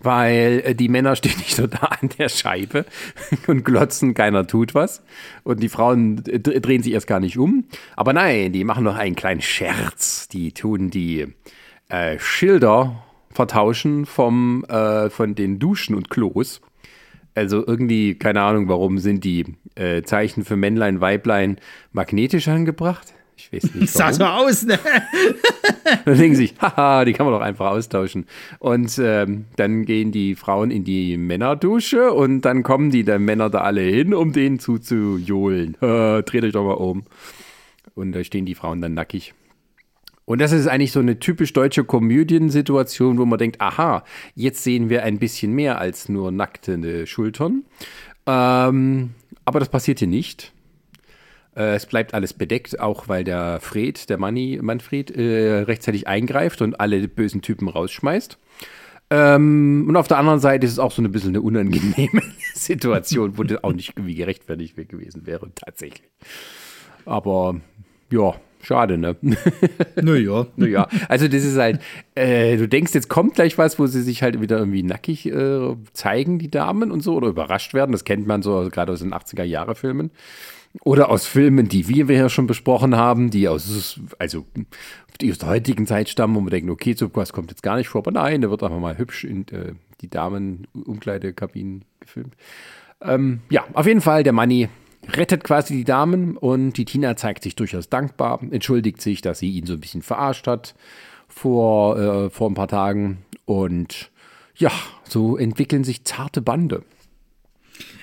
weil 0.00 0.62
äh, 0.64 0.74
die 0.76 0.88
Männer 0.88 1.16
stehen 1.16 1.36
nicht 1.38 1.56
so 1.56 1.66
da 1.66 1.78
an 2.00 2.08
der 2.18 2.28
Scheibe 2.28 2.84
und 3.48 3.64
glotzen, 3.64 4.14
keiner 4.14 4.46
tut 4.46 4.74
was. 4.76 5.02
Und 5.42 5.60
die 5.60 5.68
Frauen 5.68 6.24
äh, 6.26 6.38
dr- 6.38 6.60
drehen 6.60 6.82
sich 6.82 6.92
erst 6.92 7.08
gar 7.08 7.18
nicht 7.20 7.36
um. 7.36 7.64
Aber 7.96 8.12
nein, 8.12 8.52
die 8.52 8.62
machen 8.64 8.84
noch 8.84 8.96
einen 8.96 9.16
kleinen 9.16 9.40
Scherz. 9.42 10.28
Die 10.28 10.52
tun 10.52 10.90
die 10.90 11.26
äh, 11.88 12.16
Schilder 12.20 13.02
vertauschen 13.30 14.06
vom, 14.06 14.64
äh, 14.68 15.10
von 15.10 15.34
den 15.34 15.58
Duschen 15.58 15.96
und 15.96 16.08
Klos. 16.08 16.60
Also 17.34 17.66
irgendwie, 17.66 18.14
keine 18.14 18.42
Ahnung, 18.42 18.68
warum 18.68 18.98
sind 18.98 19.24
die 19.24 19.56
äh, 19.74 20.02
Zeichen 20.02 20.44
für 20.44 20.54
Männlein, 20.54 21.00
Weiblein 21.00 21.58
magnetisch 21.90 22.46
angebracht? 22.46 23.12
Ich 23.36 23.52
weiß 23.52 23.74
nicht. 23.74 23.88
Sah 23.92 24.12
so 24.12 24.24
aus, 24.24 24.64
ne? 24.64 24.78
Dann 26.04 26.18
denken 26.18 26.36
sie 26.36 26.46
sich, 26.46 26.54
haha, 26.60 27.04
die 27.04 27.12
kann 27.12 27.26
man 27.26 27.34
doch 27.34 27.40
einfach 27.40 27.70
austauschen. 27.70 28.26
Und 28.58 28.98
ähm, 28.98 29.46
dann 29.56 29.84
gehen 29.84 30.12
die 30.12 30.34
Frauen 30.34 30.70
in 30.70 30.84
die 30.84 31.16
Männerdusche 31.16 32.12
und 32.12 32.42
dann 32.42 32.62
kommen 32.62 32.90
die 32.90 33.04
dann 33.04 33.22
Männer 33.22 33.50
da 33.50 33.60
alle 33.60 33.82
hin, 33.82 34.14
um 34.14 34.32
denen 34.32 34.58
zuzujohlen. 34.58 35.74
Äh, 35.80 36.22
dreht 36.24 36.44
euch 36.44 36.52
doch 36.52 36.64
mal 36.64 36.72
um. 36.72 37.04
Und 37.94 38.12
da 38.12 38.24
stehen 38.24 38.46
die 38.46 38.54
Frauen 38.54 38.80
dann 38.80 38.94
nackig. 38.94 39.34
Und 40.24 40.40
das 40.40 40.52
ist 40.52 40.66
eigentlich 40.66 40.92
so 40.92 41.00
eine 41.00 41.18
typisch 41.18 41.52
deutsche 41.52 41.84
Komödiensituation, 41.84 43.18
wo 43.18 43.26
man 43.26 43.38
denkt, 43.38 43.60
aha, 43.60 44.04
jetzt 44.34 44.64
sehen 44.64 44.88
wir 44.88 45.02
ein 45.02 45.18
bisschen 45.18 45.52
mehr 45.52 45.78
als 45.78 46.08
nur 46.08 46.32
nackte 46.32 47.06
Schultern. 47.06 47.64
Ähm, 48.26 49.10
aber 49.44 49.60
das 49.60 49.68
passiert 49.68 49.98
hier 49.98 50.08
nicht. 50.08 50.53
Äh, 51.56 51.74
es 51.74 51.86
bleibt 51.86 52.14
alles 52.14 52.32
bedeckt, 52.32 52.80
auch 52.80 53.08
weil 53.08 53.24
der 53.24 53.60
Fred, 53.60 54.08
der 54.10 54.18
Manni, 54.18 54.58
Manfred, 54.60 55.10
äh, 55.10 55.60
rechtzeitig 55.60 56.08
eingreift 56.08 56.62
und 56.62 56.80
alle 56.80 57.06
bösen 57.08 57.42
Typen 57.42 57.68
rausschmeißt. 57.68 58.38
Ähm, 59.10 59.84
und 59.88 59.96
auf 59.96 60.08
der 60.08 60.18
anderen 60.18 60.40
Seite 60.40 60.66
ist 60.66 60.72
es 60.72 60.78
auch 60.78 60.90
so 60.90 61.02
ein 61.02 61.12
bisschen 61.12 61.30
eine 61.30 61.42
unangenehme 61.42 62.22
Situation, 62.54 63.36
wo 63.36 63.42
das 63.42 63.62
auch 63.62 63.72
nicht 63.72 63.92
irgendwie 63.96 64.14
gerechtfertigt 64.14 64.76
gewesen 64.88 65.26
wäre, 65.26 65.50
tatsächlich. 65.54 66.10
Aber 67.04 67.60
ja, 68.10 68.34
schade, 68.62 68.96
ne? 68.96 69.16
Naja. 70.00 70.46
Naja, 70.56 70.88
also 71.08 71.28
das 71.28 71.44
ist 71.44 71.58
halt, 71.58 71.80
äh, 72.14 72.56
du 72.56 72.66
denkst, 72.66 72.94
jetzt 72.94 73.08
kommt 73.08 73.34
gleich 73.34 73.58
was, 73.58 73.78
wo 73.78 73.86
sie 73.86 74.02
sich 74.02 74.22
halt 74.22 74.40
wieder 74.40 74.58
irgendwie 74.58 74.82
nackig 74.82 75.26
äh, 75.26 75.76
zeigen, 75.92 76.38
die 76.38 76.50
Damen 76.50 76.90
und 76.90 77.00
so, 77.00 77.14
oder 77.14 77.28
überrascht 77.28 77.74
werden. 77.74 77.92
Das 77.92 78.04
kennt 78.04 78.26
man 78.26 78.42
so 78.42 78.68
gerade 78.70 78.92
aus 78.92 79.00
den 79.00 79.12
80er-Jahre-Filmen. 79.12 80.10
Oder 80.82 81.08
aus 81.08 81.26
Filmen, 81.26 81.68
die 81.68 81.88
wir, 81.88 82.08
wir 82.08 82.16
ja 82.16 82.28
schon 82.28 82.46
besprochen 82.46 82.96
haben, 82.96 83.30
die 83.30 83.48
aus, 83.48 84.00
also, 84.18 84.44
die 85.20 85.30
aus 85.30 85.38
der 85.38 85.48
heutigen 85.48 85.86
Zeit 85.86 86.08
stammen, 86.08 86.34
wo 86.34 86.40
man 86.40 86.50
denkt, 86.50 86.68
okay, 86.68 86.94
so 86.94 87.08
was 87.14 87.32
kommt 87.32 87.50
jetzt 87.50 87.62
gar 87.62 87.76
nicht 87.76 87.88
vor, 87.88 88.00
aber 88.00 88.10
nein, 88.10 88.40
da 88.40 88.50
wird 88.50 88.62
einfach 88.62 88.80
mal 88.80 88.98
hübsch 88.98 89.24
in 89.24 89.46
äh, 89.48 89.74
die 90.00 90.10
Damen-Umkleidekabinen 90.10 91.84
gefilmt. 92.00 92.34
Ähm, 93.00 93.40
ja, 93.50 93.64
auf 93.72 93.86
jeden 93.86 94.00
Fall, 94.00 94.24
der 94.24 94.32
Manni 94.32 94.68
rettet 95.08 95.44
quasi 95.44 95.74
die 95.74 95.84
Damen 95.84 96.36
und 96.36 96.72
die 96.72 96.84
Tina 96.84 97.16
zeigt 97.16 97.42
sich 97.44 97.54
durchaus 97.54 97.88
dankbar, 97.88 98.40
entschuldigt 98.50 99.00
sich, 99.00 99.20
dass 99.20 99.38
sie 99.38 99.50
ihn 99.50 99.66
so 99.66 99.74
ein 99.74 99.80
bisschen 99.80 100.02
verarscht 100.02 100.46
hat 100.46 100.74
vor, 101.28 101.98
äh, 101.98 102.30
vor 102.30 102.50
ein 102.50 102.54
paar 102.54 102.68
Tagen 102.68 103.18
und 103.44 104.10
ja, 104.56 104.70
so 105.04 105.36
entwickeln 105.36 105.84
sich 105.84 106.04
zarte 106.04 106.40
Bande. 106.40 106.84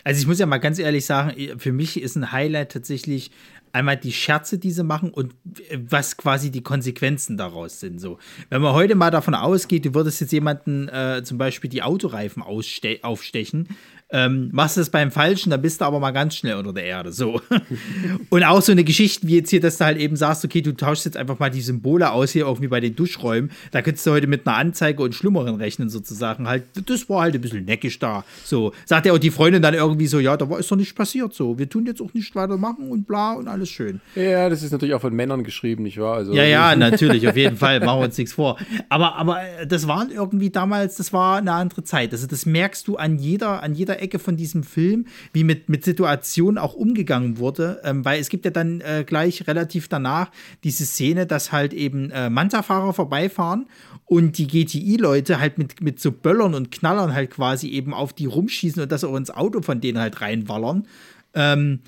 Also 0.04 0.20
ich 0.22 0.28
muss 0.28 0.40
ja 0.40 0.46
mal 0.46 0.58
ganz 0.58 0.80
ehrlich 0.80 1.06
sagen, 1.06 1.60
für 1.60 1.72
mich 1.72 2.02
ist 2.02 2.16
ein 2.16 2.32
Highlight 2.32 2.72
tatsächlich 2.72 3.32
einmal 3.74 3.98
die 3.98 4.12
Scherze, 4.12 4.58
die 4.58 4.72
sie 4.72 4.84
machen 4.84 5.12
und 5.12 5.34
was 5.74 6.18
quasi 6.18 6.52
die 6.52 6.64
Konsequenzen 6.64 7.38
daraus 7.38 7.80
sind. 7.80 8.00
So, 8.00 8.18
wenn 8.50 8.62
man 8.62 8.74
heute 8.74 8.96
mal 8.96 9.12
davon 9.12 9.36
ausgeht, 9.36 9.86
du 9.86 9.94
würdest 9.94 10.22
jetzt 10.22 10.32
jemanden 10.32 10.90
äh, 10.90 11.22
zum 11.24 11.38
Beispiel 11.38 11.70
die 11.70 11.82
Autoreifen 11.84 12.44
aufstechen, 12.44 13.70
ähm, 14.12 14.50
machst 14.52 14.76
du 14.76 14.82
das 14.82 14.90
beim 14.90 15.10
Falschen, 15.10 15.52
dann 15.52 15.62
bist 15.62 15.82
du 15.82 15.86
aber 15.86 16.00
mal 16.00 16.12
ganz 16.12 16.36
schnell 16.36 16.56
unter 16.56 16.74
der 16.74 16.84
Erde. 16.84 17.12
So. 17.12 17.42
Und 18.30 18.44
auch 18.44 18.62
so 18.62 18.72
eine 18.72 18.84
Geschichte 18.84 19.26
wie 19.28 19.38
jetzt 19.38 19.50
hier, 19.50 19.62
dass 19.62 19.78
du 19.78 19.86
halt 19.86 19.98
eben 19.98 20.16
sagst, 20.16 20.44
okay, 20.44 20.62
du 20.62 20.76
tauschst 20.76 21.06
jetzt 21.06 21.18
einfach 21.18 21.40
mal 21.40 21.50
die 21.50 21.62
Symbole 21.62 22.12
aus 22.12 22.32
hier 22.32 22.46
irgendwie 22.46 22.68
bei 22.68 22.82
den 22.82 22.96
Duschräumen. 22.96 23.52
Da 23.72 23.82
könntest 23.82 24.06
du 24.06 24.12
heute 24.12 24.28
mit 24.28 24.46
einer 24.46 24.58
Anzeige 24.58 25.02
und 25.02 25.16
Schlimmeren 25.16 25.56
rechnen, 25.56 25.90
sozusagen. 25.90 26.48
Halt, 26.48 26.64
das 26.86 27.10
war 27.10 27.22
halt 27.22 27.36
ein 27.36 27.42
bisschen 27.42 27.66
neckisch 27.66 28.00
da. 28.00 28.26
So. 28.44 28.74
Sagt 28.86 29.06
ja 29.06 29.14
auch 29.14 29.18
die 29.18 29.32
Freundin 29.32 29.62
dann 29.62 29.74
irgendwie 29.74 30.08
so, 30.08 30.20
ja, 30.20 30.36
da 30.36 30.50
war, 30.50 30.60
ist 30.60 30.70
doch 30.70 30.76
nichts 30.76 30.94
passiert. 30.94 31.34
So. 31.34 31.58
Wir 31.58 31.70
tun 31.70 31.86
jetzt 31.86 32.02
auch 32.02 32.14
nicht 32.14 32.36
weitermachen 32.36 32.90
und 32.90 33.08
bla 33.08 33.34
und 33.34 33.48
alles 33.48 33.70
schön. 33.70 34.02
Ja, 34.16 34.50
das 34.50 34.62
ist 34.62 34.72
natürlich 34.72 34.94
auch 34.94 35.02
von 35.02 35.14
Männern 35.14 35.44
geschrieben, 35.44 35.84
nicht 35.84 36.00
wahr? 36.00 36.18
Also, 36.18 36.34
ja, 36.34 36.44
ja, 36.44 36.76
natürlich, 36.76 37.28
auf 37.28 37.38
jeden 37.38 37.58
Fall. 37.62 37.80
Machen 37.80 38.02
wir 38.02 38.06
uns 38.06 38.18
nichts 38.18 38.34
vor. 38.34 38.58
Aber, 38.90 39.16
aber 39.16 39.40
das 39.68 39.88
waren 39.88 40.12
irgendwie 40.12 40.50
damals, 40.50 40.98
das 40.98 41.14
war 41.14 41.38
eine 41.38 41.54
andere 41.54 41.84
Zeit. 41.86 42.12
Also, 42.12 42.28
das 42.28 42.46
merkst 42.46 42.88
du 42.88 42.98
an 42.98 43.18
jeder, 43.18 43.64
an 43.64 43.74
jeder 43.74 44.01
Ecke 44.02 44.20
von 44.20 44.38
diesem 44.38 44.64
Film, 44.64 45.06
wie 45.34 45.44
mit, 45.44 45.70
mit 45.70 45.86
Situationen 45.86 46.58
auch 46.58 46.74
umgegangen 46.74 47.38
wurde, 47.38 47.82
ähm, 47.84 48.04
weil 48.04 48.20
es 48.20 48.30
gibt 48.30 48.46
ja 48.46 48.52
dann 48.52 48.82
äh, 48.82 49.04
gleich 49.06 49.48
relativ 49.48 49.88
danach 49.88 50.32
diese 50.64 50.86
Szene, 50.86 51.26
dass 51.26 51.52
halt 51.52 51.74
eben 51.74 52.12
äh, 52.12 52.30
Manta-Fahrer 52.30 52.94
vorbeifahren 52.94 53.68
und 54.06 54.38
die 54.38 54.48
GTI-Leute 54.48 55.40
halt 55.40 55.58
mit, 55.58 55.82
mit 55.82 56.00
so 56.00 56.12
Böllern 56.12 56.54
und 56.54 56.72
Knallern 56.72 57.14
halt 57.14 57.32
quasi 57.32 57.70
eben 57.70 57.94
auf 57.94 58.14
die 58.14 58.26
rumschießen 58.26 58.82
und 58.82 58.92
das 58.92 59.04
auch 59.04 59.16
ins 59.16 59.32
Auto 59.32 59.62
von 59.62 59.80
denen 59.80 60.00
halt 60.00 60.22
reinwallern. 60.22 60.88
Ähm, 61.34 61.80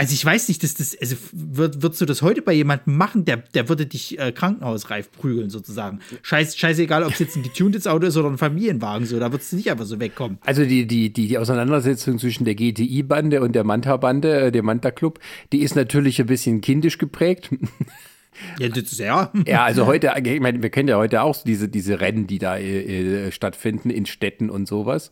also 0.00 0.14
ich 0.14 0.24
weiß 0.24 0.48
nicht, 0.48 0.62
dass 0.62 0.72
das, 0.72 0.96
also 0.98 1.14
würd, 1.30 1.82
würdest 1.82 2.00
du 2.00 2.06
das 2.06 2.22
heute 2.22 2.40
bei 2.40 2.54
jemandem 2.54 2.96
machen, 2.96 3.26
der, 3.26 3.36
der 3.36 3.68
würde 3.68 3.84
dich 3.84 4.18
äh, 4.18 4.32
krankenhausreif 4.32 5.12
prügeln 5.12 5.50
sozusagen. 5.50 6.00
Scheiß, 6.22 6.56
scheißegal, 6.56 7.04
ob 7.04 7.12
es 7.12 7.18
jetzt 7.18 7.36
ein 7.36 7.42
getuntes 7.42 7.86
Auto 7.86 8.06
ist 8.06 8.16
oder 8.16 8.30
ein 8.30 8.38
Familienwagen, 8.38 9.06
so, 9.06 9.20
da 9.20 9.30
würdest 9.30 9.52
du 9.52 9.56
nicht 9.56 9.70
einfach 9.70 9.84
so 9.84 10.00
wegkommen. 10.00 10.38
Also 10.40 10.64
die, 10.64 10.86
die, 10.86 11.12
die, 11.12 11.28
die 11.28 11.36
Auseinandersetzung 11.36 12.18
zwischen 12.18 12.46
der 12.46 12.54
GTI-Bande 12.54 13.42
und 13.42 13.52
der 13.54 13.64
Manta-Bande, 13.64 14.40
äh, 14.40 14.50
dem 14.50 14.64
Manta-Club, 14.64 15.20
die 15.52 15.60
ist 15.60 15.76
natürlich 15.76 16.18
ein 16.18 16.26
bisschen 16.26 16.62
kindisch 16.62 16.96
geprägt. 16.96 17.50
Ja, 18.58 18.68
das 18.68 18.84
ist 18.84 19.00
ja. 19.00 19.30
Ja, 19.44 19.64
also 19.64 19.86
heute, 19.86 20.12
ich 20.24 20.40
meine, 20.40 20.62
wir 20.62 20.70
kennen 20.70 20.88
ja 20.88 20.96
heute 20.96 21.22
auch 21.22 21.36
diese, 21.42 21.68
diese 21.68 22.00
Rennen, 22.00 22.26
die 22.26 22.38
da 22.38 22.56
äh, 22.56 23.26
äh 23.26 23.32
stattfinden 23.32 23.90
in 23.90 24.06
Städten 24.06 24.48
und 24.48 24.66
sowas. 24.66 25.10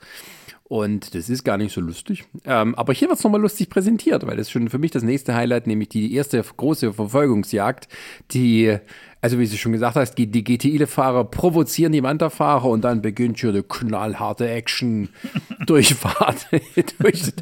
Und 0.68 1.14
das 1.14 1.30
ist 1.30 1.44
gar 1.44 1.56
nicht 1.56 1.72
so 1.72 1.80
lustig. 1.80 2.24
Ähm, 2.44 2.74
aber 2.74 2.92
hier 2.92 3.08
wird 3.08 3.18
es 3.18 3.24
nochmal 3.24 3.40
lustig 3.40 3.70
präsentiert, 3.70 4.26
weil 4.26 4.36
das 4.36 4.48
ist 4.48 4.50
schon 4.50 4.68
für 4.68 4.78
mich 4.78 4.90
das 4.90 5.02
nächste 5.02 5.34
Highlight, 5.34 5.66
nämlich 5.66 5.88
die 5.88 6.14
erste 6.14 6.42
große 6.42 6.92
Verfolgungsjagd, 6.92 7.88
die, 8.32 8.76
also 9.22 9.38
wie 9.38 9.46
du 9.46 9.56
schon 9.56 9.72
gesagt 9.72 9.96
hast, 9.96 10.16
die, 10.16 10.26
die 10.26 10.44
GTI-Fahrer 10.44 11.24
provozieren 11.24 11.92
die 11.92 12.02
Wanderfahrer 12.02 12.66
und 12.66 12.82
dann 12.82 13.00
beginnt 13.00 13.38
schon 13.38 13.50
eine 13.50 13.62
knallharte 13.62 14.46
Action 14.46 15.08
Durchfahrt 15.66 16.48
durch, 16.98 17.32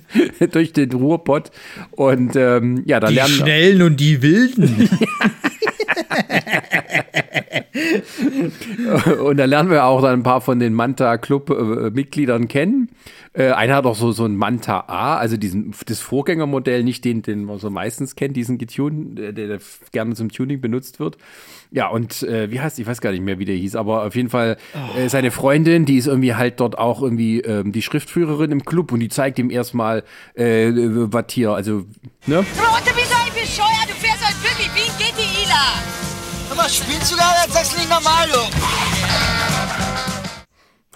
durch 0.52 0.72
den 0.72 0.92
Ruhrpott. 0.92 1.50
Und 1.90 2.36
ähm, 2.36 2.84
ja, 2.86 3.00
da 3.00 3.08
die 3.08 3.16
lernen. 3.16 3.32
Die 3.32 3.38
Schnellen 3.40 3.82
und 3.82 3.98
die 3.98 4.22
Wilden. 4.22 4.88
und 9.24 9.36
da 9.36 9.44
lernen 9.44 9.70
wir 9.70 9.84
auch 9.84 10.02
dann 10.02 10.20
ein 10.20 10.22
paar 10.22 10.40
von 10.40 10.58
den 10.58 10.74
Manta-Club-Mitgliedern 10.74 12.48
kennen. 12.48 12.90
Äh, 13.36 13.50
einer 13.50 13.76
hat 13.76 13.84
auch 13.84 13.96
so, 13.96 14.12
so 14.12 14.24
ein 14.24 14.34
Manta 14.34 14.84
A, 14.86 15.16
also 15.18 15.36
diesen, 15.36 15.74
das 15.86 16.00
Vorgängermodell, 16.00 16.82
nicht 16.82 17.04
den, 17.04 17.20
den 17.20 17.44
man 17.44 17.58
so 17.58 17.68
meistens 17.68 18.16
kennt, 18.16 18.34
diesen 18.34 18.56
Getune, 18.56 19.32
der, 19.32 19.32
der 19.32 19.58
gerne 19.92 20.14
zum 20.14 20.30
Tuning 20.30 20.62
benutzt 20.62 21.00
wird. 21.00 21.18
Ja, 21.70 21.88
und 21.88 22.22
äh, 22.22 22.50
wie 22.50 22.60
heißt, 22.60 22.78
ich 22.78 22.86
weiß 22.86 23.02
gar 23.02 23.10
nicht 23.10 23.22
mehr, 23.22 23.38
wie 23.38 23.44
der 23.44 23.56
hieß, 23.56 23.76
aber 23.76 24.04
auf 24.04 24.16
jeden 24.16 24.30
Fall 24.30 24.56
äh, 24.96 25.10
seine 25.10 25.30
Freundin, 25.30 25.84
die 25.84 25.98
ist 25.98 26.06
irgendwie 26.06 26.34
halt 26.34 26.60
dort 26.60 26.78
auch 26.78 27.02
irgendwie 27.02 27.40
ähm, 27.40 27.72
die 27.72 27.82
Schriftführerin 27.82 28.52
im 28.52 28.64
Club 28.64 28.92
und 28.92 29.00
die 29.00 29.08
zeigt 29.08 29.38
ihm 29.38 29.50
erstmal, 29.50 30.04
äh, 30.34 30.70
was 30.72 31.26
hier, 31.30 31.50
also, 31.50 31.84
ne? 32.26 32.44
Mal, 36.56 36.68
spielst 36.68 37.12
du 37.12 37.16
gerade, 37.16 37.40
als 37.44 37.52
sagst 37.52 37.72
du 37.74 37.78
nicht 37.78 37.90
normal, 37.90 38.28
du. 38.32 38.38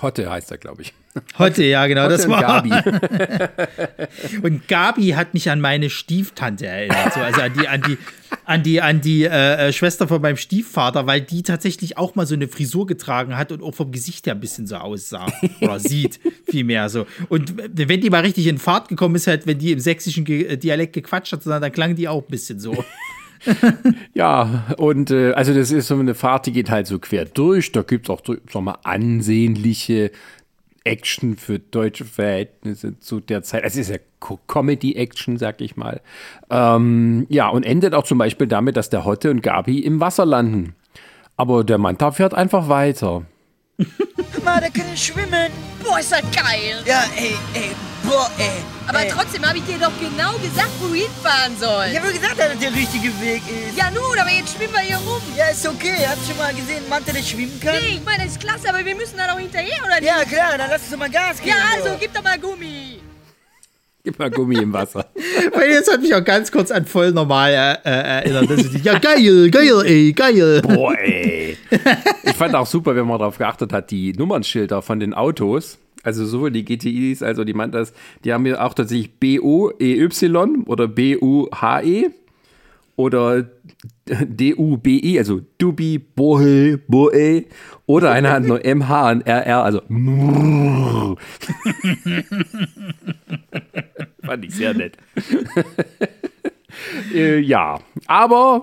Hotte 0.02 0.30
heißt 0.30 0.50
er, 0.50 0.58
glaube 0.58 0.82
ich. 0.82 0.94
Hotte, 1.38 1.64
ja, 1.64 1.86
genau, 1.86 2.04
Hotte 2.04 2.16
das 2.16 2.24
und 2.24 2.30
war. 2.30 2.62
Gabi. 2.62 2.70
und 4.42 4.68
Gabi 4.68 5.08
hat 5.10 5.34
mich 5.34 5.50
an 5.50 5.60
meine 5.60 5.90
Stieftante 5.90 6.66
erinnert, 6.66 7.12
so, 7.12 7.20
also 7.20 7.42
an 7.42 7.52
die, 7.52 7.68
an 7.68 7.82
die, 7.82 7.98
an 8.44 8.62
die, 8.62 8.80
an 8.80 9.00
die 9.00 9.24
äh, 9.24 9.68
äh, 9.68 9.72
Schwester 9.72 10.08
von 10.08 10.22
meinem 10.22 10.36
Stiefvater, 10.36 11.06
weil 11.06 11.20
die 11.20 11.42
tatsächlich 11.42 11.98
auch 11.98 12.14
mal 12.14 12.26
so 12.26 12.34
eine 12.34 12.48
Frisur 12.48 12.86
getragen 12.86 13.36
hat 13.36 13.52
und 13.52 13.62
auch 13.62 13.74
vom 13.74 13.92
Gesicht 13.92 14.26
her 14.26 14.34
ein 14.34 14.40
bisschen 14.40 14.66
so 14.66 14.76
aussah 14.76 15.26
oder 15.60 15.80
sieht 15.80 16.20
vielmehr 16.48 16.88
so. 16.88 17.06
Und 17.28 17.54
wenn 17.56 18.00
die 18.00 18.08
mal 18.08 18.22
richtig 18.22 18.46
in 18.46 18.58
Fahrt 18.58 18.88
gekommen 18.88 19.16
ist, 19.16 19.26
halt, 19.26 19.46
wenn 19.46 19.58
die 19.58 19.72
im 19.72 19.80
sächsischen 19.80 20.24
äh, 20.26 20.56
Dialekt 20.56 20.94
gequatscht 20.94 21.32
hat, 21.32 21.44
dann 21.44 21.72
klang 21.72 21.96
die 21.96 22.08
auch 22.08 22.22
ein 22.22 22.30
bisschen 22.30 22.60
so. 22.60 22.84
ja, 24.14 24.66
und 24.76 25.10
äh, 25.10 25.32
also 25.32 25.54
das 25.54 25.70
ist 25.70 25.88
so 25.88 25.98
eine 25.98 26.14
Fahrt, 26.14 26.46
die 26.46 26.52
geht 26.52 26.70
halt 26.70 26.86
so 26.86 26.98
quer 26.98 27.24
durch. 27.24 27.72
Da 27.72 27.82
gibt 27.82 28.06
es 28.06 28.10
auch, 28.10 28.22
sag 28.24 28.62
mal, 28.62 28.78
ansehnliche 28.82 30.10
Action 30.84 31.36
für 31.36 31.58
deutsche 31.58 32.04
Verhältnisse 32.04 32.98
zu 32.98 33.20
der 33.20 33.42
Zeit. 33.42 33.64
Es 33.64 33.76
ist 33.76 33.90
ja 33.90 33.96
Comedy-Action, 34.46 35.36
sag 35.36 35.60
ich 35.60 35.76
mal. 35.76 36.00
Ähm, 36.50 37.26
ja, 37.28 37.48
und 37.48 37.64
endet 37.64 37.94
auch 37.94 38.04
zum 38.04 38.18
Beispiel 38.18 38.46
damit, 38.46 38.76
dass 38.76 38.90
der 38.90 39.04
Hotte 39.04 39.30
und 39.30 39.42
Gabi 39.42 39.80
im 39.80 40.00
Wasser 40.00 40.26
landen. 40.26 40.74
Aber 41.36 41.64
der 41.64 41.78
Manta 41.78 42.12
fährt 42.12 42.34
einfach 42.34 42.68
weiter. 42.68 43.24
Mal, 44.44 44.60
der 44.60 44.70
kann 44.70 44.96
schwimmen. 44.96 45.52
Boah, 45.82 45.98
ist 45.98 46.12
das 46.12 46.22
geil. 46.34 46.82
Ja, 46.84 47.04
ey, 47.16 47.36
ey, 47.54 47.70
boah, 48.02 48.30
ey. 48.38 48.62
Aber 48.86 49.02
ey. 49.02 49.10
trotzdem 49.10 49.46
habe 49.46 49.58
ich 49.58 49.64
dir 49.64 49.78
doch 49.78 49.92
genau 50.00 50.32
gesagt, 50.38 50.70
wo 50.80 50.88
du 50.88 50.94
hinfahren 50.94 51.56
sollst. 51.58 51.92
Ich 51.92 52.00
habe 52.00 52.12
gesagt, 52.12 52.38
dass 52.38 52.50
das 52.50 52.58
der 52.58 52.72
richtige 52.72 53.20
Weg 53.20 53.42
ist. 53.48 53.76
Ja 53.76 53.90
nun, 53.90 54.18
aber 54.18 54.30
jetzt 54.30 54.54
schwimmen 54.54 54.72
wir 54.72 54.80
hier 54.80 54.96
rum. 54.96 55.22
Ja, 55.36 55.48
ist 55.48 55.66
okay. 55.66 56.06
Hast 56.06 56.22
du 56.22 56.26
schon 56.28 56.38
mal 56.38 56.54
gesehen, 56.54 56.78
einen 56.78 56.88
Mann, 56.88 57.04
der 57.04 57.22
schwimmen 57.22 57.60
kann? 57.60 57.76
Nee, 57.76 57.96
ich 57.96 58.04
meine, 58.04 58.24
das 58.24 58.32
ist 58.32 58.40
klasse, 58.40 58.68
aber 58.68 58.84
wir 58.84 58.94
müssen 58.94 59.16
da 59.16 59.28
doch 59.28 59.38
hinterher, 59.38 59.82
oder 59.84 60.00
nicht? 60.00 60.04
Ja, 60.04 60.24
klar, 60.24 60.58
dann 60.58 60.70
lass 60.70 60.82
uns 60.82 60.90
doch 60.90 60.98
mal 60.98 61.10
Gas 61.10 61.38
geben. 61.38 61.48
Ja, 61.48 61.76
also, 61.76 61.90
so. 61.90 61.96
gib 61.98 62.12
doch 62.12 62.22
mal 62.22 62.38
Gummi. 62.38 63.00
Gib 64.02 64.18
mal 64.18 64.30
Gummi 64.30 64.56
im 64.56 64.72
Wasser. 64.72 65.06
Weil 65.52 65.70
jetzt 65.70 65.92
hat 65.92 66.00
mich 66.00 66.14
auch 66.14 66.24
ganz 66.24 66.50
kurz 66.50 66.70
an 66.70 66.86
voll 66.86 67.12
normal 67.12 67.50
äh, 67.50 67.88
äh, 67.88 68.24
erinnert. 68.24 68.50
Ist, 68.50 68.84
ja, 68.84 68.98
geil, 68.98 69.50
geil, 69.50 69.82
ey, 69.84 70.12
geil. 70.12 70.62
Boah, 70.62 70.96
ey. 70.98 71.56
Ich 72.24 72.36
fand 72.36 72.54
auch 72.54 72.66
super, 72.66 72.96
wenn 72.96 73.06
man 73.06 73.18
darauf 73.18 73.36
geachtet 73.36 73.72
hat, 73.72 73.90
die 73.90 74.12
Nummernschilder 74.14 74.80
von 74.80 74.98
den 74.98 75.12
Autos, 75.12 75.78
also 76.02 76.24
sowohl 76.24 76.50
die 76.50 76.64
GTIs 76.64 77.22
als 77.22 77.38
auch 77.38 77.44
die 77.44 77.52
Mantas, 77.52 77.92
die 78.24 78.32
haben 78.32 78.46
ja 78.46 78.64
auch 78.64 78.72
tatsächlich 78.72 79.12
B-O-E-Y 79.18 80.64
oder 80.66 80.88
B-U-H-E 80.88 82.10
oder 82.96 83.46
D-U-B-I, 84.08 85.18
also 85.18 85.40
Dubi, 85.58 85.98
Bohe, 85.98 86.78
Boe. 86.88 87.44
Oder 87.90 88.12
einer 88.12 88.30
hat 88.30 88.44
nur 88.44 88.64
M-H 88.64 89.10
und 89.10 89.26
R-R, 89.26 89.64
also 89.64 89.82
Fand 94.22 94.44
ich 94.44 94.54
sehr 94.54 94.74
nett. 94.74 94.96
äh, 97.12 97.40
ja, 97.40 97.80
aber 98.06 98.62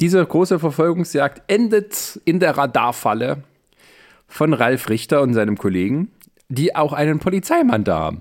diese 0.00 0.22
große 0.22 0.58
Verfolgungsjagd 0.58 1.50
endet 1.50 2.20
in 2.26 2.40
der 2.40 2.58
Radarfalle 2.58 3.42
von 4.26 4.52
Ralf 4.52 4.90
Richter 4.90 5.22
und 5.22 5.32
seinem 5.32 5.56
Kollegen, 5.56 6.12
die 6.50 6.76
auch 6.76 6.92
einen 6.92 7.20
Polizeimann 7.20 7.84
da 7.84 7.98
haben. 7.98 8.20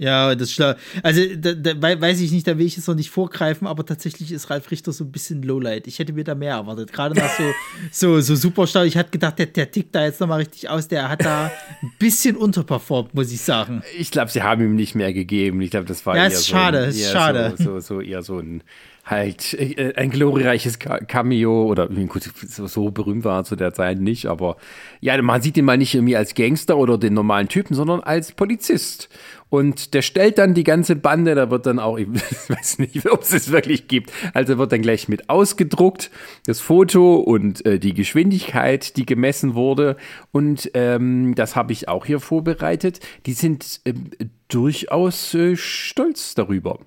Ja, 0.00 0.32
das 0.36 0.50
ist 0.50 0.54
schlau. 0.54 0.74
Also, 1.02 1.20
da, 1.36 1.54
da, 1.54 1.82
wei- 1.82 2.00
weiß 2.00 2.20
ich 2.20 2.30
nicht, 2.30 2.46
da 2.46 2.56
will 2.56 2.66
ich 2.66 2.76
jetzt 2.76 2.86
noch 2.86 2.94
nicht 2.94 3.10
vorgreifen, 3.10 3.66
aber 3.66 3.84
tatsächlich 3.84 4.30
ist 4.30 4.48
Ralf 4.48 4.70
Richter 4.70 4.92
so 4.92 5.02
ein 5.02 5.10
bisschen 5.10 5.42
Lowlight. 5.42 5.88
Ich 5.88 5.98
hätte 5.98 6.12
mir 6.12 6.22
da 6.22 6.36
mehr 6.36 6.54
erwartet. 6.54 6.92
Gerade 6.92 7.16
nach 7.16 7.36
so, 7.36 7.42
so, 7.90 8.20
so 8.20 8.36
Superstar. 8.36 8.86
Ich 8.86 8.96
hatte 8.96 9.10
gedacht, 9.10 9.40
der, 9.40 9.46
der 9.46 9.68
tickt 9.70 9.92
da 9.94 10.04
jetzt 10.04 10.20
nochmal 10.20 10.38
richtig 10.38 10.68
aus. 10.68 10.86
Der 10.86 11.08
hat 11.08 11.24
da 11.24 11.50
ein 11.82 11.92
bisschen 11.98 12.36
unterperformt, 12.36 13.12
muss 13.12 13.32
ich 13.32 13.40
sagen. 13.40 13.82
Ich 13.98 14.12
glaube, 14.12 14.30
sie 14.30 14.42
haben 14.42 14.62
ihm 14.62 14.76
nicht 14.76 14.94
mehr 14.94 15.12
gegeben. 15.12 15.60
Ich 15.62 15.72
glaube, 15.72 15.86
das 15.86 16.06
war 16.06 16.14
Ja, 16.16 16.22
eher 16.22 16.28
ist 16.28 16.44
so 16.44 16.52
schade, 16.52 16.78
ein, 16.84 16.88
ist 16.90 17.10
schade. 17.10 17.54
So, 17.58 17.64
so, 17.64 17.80
so 17.80 18.00
eher 18.00 18.22
so 18.22 18.38
ein 18.38 18.62
halt 19.10 19.54
äh, 19.54 19.94
ein 19.96 20.10
glorreiches 20.10 20.78
Ca- 20.78 20.98
Cameo 20.98 21.64
oder 21.64 21.88
gut, 21.88 22.30
so, 22.46 22.90
berühmt 22.90 23.24
war 23.24 23.40
er 23.40 23.44
zu 23.44 23.56
der 23.56 23.72
Zeit 23.72 24.00
nicht, 24.00 24.26
aber 24.26 24.56
ja, 25.00 25.20
man 25.22 25.40
sieht 25.42 25.56
ihn 25.56 25.64
mal 25.64 25.78
nicht 25.78 25.94
irgendwie 25.94 26.16
als 26.16 26.34
Gangster 26.34 26.76
oder 26.76 26.98
den 26.98 27.14
normalen 27.14 27.48
Typen, 27.48 27.74
sondern 27.74 28.00
als 28.00 28.32
Polizist. 28.32 29.08
Und 29.50 29.94
der 29.94 30.02
stellt 30.02 30.36
dann 30.36 30.52
die 30.52 30.64
ganze 30.64 30.94
Bande, 30.94 31.34
da 31.34 31.50
wird 31.50 31.64
dann 31.64 31.78
auch, 31.78 31.96
ich 31.96 32.06
weiß 32.48 32.80
nicht, 32.80 33.10
ob 33.10 33.22
es 33.22 33.32
es 33.32 33.50
wirklich 33.50 33.88
gibt, 33.88 34.12
also 34.34 34.58
wird 34.58 34.72
dann 34.72 34.82
gleich 34.82 35.08
mit 35.08 35.30
ausgedruckt, 35.30 36.10
das 36.46 36.60
Foto 36.60 37.16
und 37.16 37.64
äh, 37.64 37.78
die 37.78 37.94
Geschwindigkeit, 37.94 38.96
die 38.98 39.06
gemessen 39.06 39.54
wurde. 39.54 39.96
Und 40.32 40.70
ähm, 40.74 41.34
das 41.34 41.56
habe 41.56 41.72
ich 41.72 41.88
auch 41.88 42.04
hier 42.04 42.20
vorbereitet. 42.20 43.00
Die 43.24 43.32
sind 43.32 43.80
ähm, 43.86 44.10
durchaus 44.48 45.32
äh, 45.34 45.56
stolz 45.56 46.34
darüber. 46.34 46.78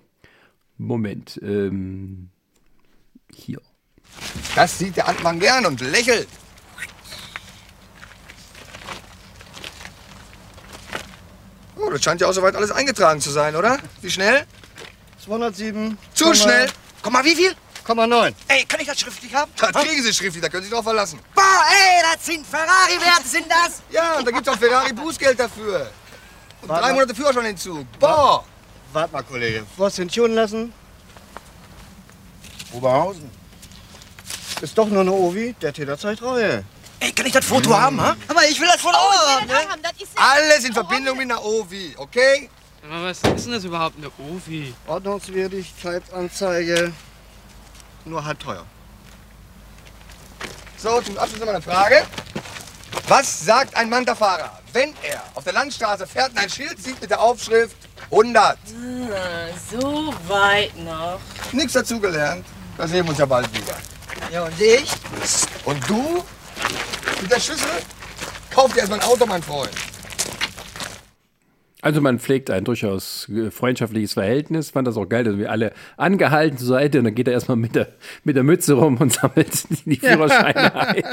Moment, 0.82 1.39
ähm, 1.43 2.32
hier. 3.32 3.61
Das 4.55 4.79
sieht 4.79 4.97
der 4.97 5.07
Antmann 5.07 5.39
gern 5.39 5.65
und 5.67 5.79
lächelt. 5.79 6.27
Oh, 11.77 11.89
das 11.91 12.03
scheint 12.03 12.19
ja 12.21 12.27
auch 12.27 12.34
soweit 12.34 12.55
alles 12.55 12.71
eingetragen 12.71 13.21
zu 13.21 13.29
sein, 13.29 13.55
oder? 13.55 13.77
Wie 14.01 14.09
schnell? 14.09 14.45
207. 15.23 15.97
Zu 16.15 16.34
schnell. 16.34 16.67
Komm 17.03 17.13
mal, 17.13 17.23
wie 17.25 17.36
viel? 17.36 17.55
9. 17.88 18.34
Ey, 18.47 18.63
kann 18.65 18.79
ich 18.79 18.88
das 18.88 18.99
schriftlich 18.99 19.36
haben? 19.36 19.51
Das 19.59 19.71
kriegen 19.71 20.01
Sie 20.01 20.13
schriftlich, 20.13 20.41
da 20.41 20.49
können 20.49 20.63
Sie 20.63 20.69
sich 20.69 20.73
drauf 20.75 20.86
verlassen. 20.86 21.19
Boah, 21.36 21.43
ey, 21.69 22.01
das 22.13 22.25
sind 22.25 22.47
Ferrari-Werte, 22.47 23.27
sind 23.27 23.47
das? 23.49 23.82
Ja, 23.91 24.17
und 24.17 24.25
da 24.25 24.32
gibt's 24.32 24.47
auch 24.47 24.57
Ferrari 24.57 24.93
Bußgeld 24.93 25.38
dafür. 25.38 25.91
Und 26.61 26.69
Warte 26.69 26.86
drei. 26.86 26.93
Monate 26.93 27.13
Führerscheinentzug. 27.13 27.86
Boah! 27.99 28.45
Warte 28.93 29.13
mal, 29.13 29.23
Kollege. 29.23 29.65
Was 29.77 29.95
sind 29.95 30.13
schon 30.13 30.33
lassen? 30.33 30.73
Oberhausen. 32.73 33.31
Ist 34.61 34.77
doch 34.77 34.87
nur 34.87 35.01
eine 35.01 35.11
Ovi, 35.11 35.55
der 35.61 35.73
Täter 35.73 35.97
zeigt 35.97 36.21
Reue. 36.21 36.63
Ey, 36.99 37.11
kann 37.11 37.25
ich 37.25 37.33
das 37.33 37.45
Foto 37.45 37.75
haben, 37.75 37.99
ha? 37.99 38.15
Aber 38.27 38.45
ich 38.45 38.59
will 38.59 38.67
das 38.67 38.81
Foto 38.81 38.95
auch 38.95 39.37
haben, 39.37 39.47
ne? 39.47 39.55
Alles 40.15 40.65
in 40.65 40.73
Verbindung 40.73 41.17
mit 41.17 41.31
einer 41.31 41.43
Ovi, 41.43 41.95
okay? 41.97 42.47
Aber 42.83 43.05
was 43.05 43.21
ist 43.21 43.45
denn 43.45 43.53
das 43.53 43.63
überhaupt, 43.63 43.95
eine 43.97 44.11
Ovi? 44.19 44.75
Ordnungswidrigkeitsanzeige. 44.87 46.93
Nur 48.05 48.23
halb 48.23 48.39
teuer. 48.39 48.63
So, 50.77 51.01
zum 51.01 51.17
Abschluss 51.17 51.39
noch 51.39 51.47
mal 51.47 51.55
eine 51.55 51.63
Frage. 51.63 52.05
Was 53.07 53.45
sagt 53.45 53.75
ein 53.75 53.89
Manta-Fahrer, 53.89 54.59
wenn 54.73 54.93
er 55.03 55.21
auf 55.35 55.43
der 55.43 55.53
Landstraße 55.53 56.07
fährt 56.07 56.31
und 56.31 56.37
ein 56.37 56.49
Schild 56.49 56.81
sieht 56.81 56.99
mit 57.01 57.09
der 57.09 57.19
Aufschrift 57.19 57.75
100? 58.11 58.57
So 59.69 60.13
weit 60.27 60.75
noch. 60.77 61.19
Nichts 61.51 61.73
dazugelernt. 61.73 62.45
Da 62.77 62.87
sehen 62.87 63.05
wir 63.05 63.09
uns 63.09 63.19
ja 63.19 63.25
bald 63.25 63.53
wieder. 63.53 63.75
Ja, 64.31 64.43
und 64.43 64.59
ich? 64.59 64.91
Und 65.65 65.89
du? 65.89 66.23
Mit 67.21 67.31
der 67.31 67.39
Schüssel? 67.39 67.69
Kauf 68.49 68.71
dir 68.73 68.79
erstmal 68.79 68.99
ein 68.99 69.05
Auto, 69.05 69.25
mein 69.25 69.43
Freund. 69.43 69.71
Also 71.82 71.99
man 71.99 72.19
pflegt 72.19 72.51
ein 72.51 72.63
durchaus 72.63 73.27
äh, 73.29 73.49
freundschaftliches 73.49 74.13
Verhältnis, 74.13 74.69
fand 74.69 74.88
das 74.88 74.97
auch 74.97 75.09
geil, 75.09 75.23
dass 75.23 75.38
wir 75.38 75.51
alle 75.51 75.73
angehalten 75.97 76.57
zur 76.57 76.67
Seite 76.67 76.99
und 76.99 77.05
dann 77.05 77.15
geht 77.15 77.27
er 77.27 77.34
erstmal 77.34 77.57
mit 77.57 77.75
der, 77.75 77.88
mit 78.23 78.36
der 78.36 78.43
Mütze 78.43 78.73
rum 78.73 78.97
und 78.97 79.11
sammelt 79.13 79.65
die 79.86 79.95
Führerscheine 79.95 80.75
ein. 80.75 81.03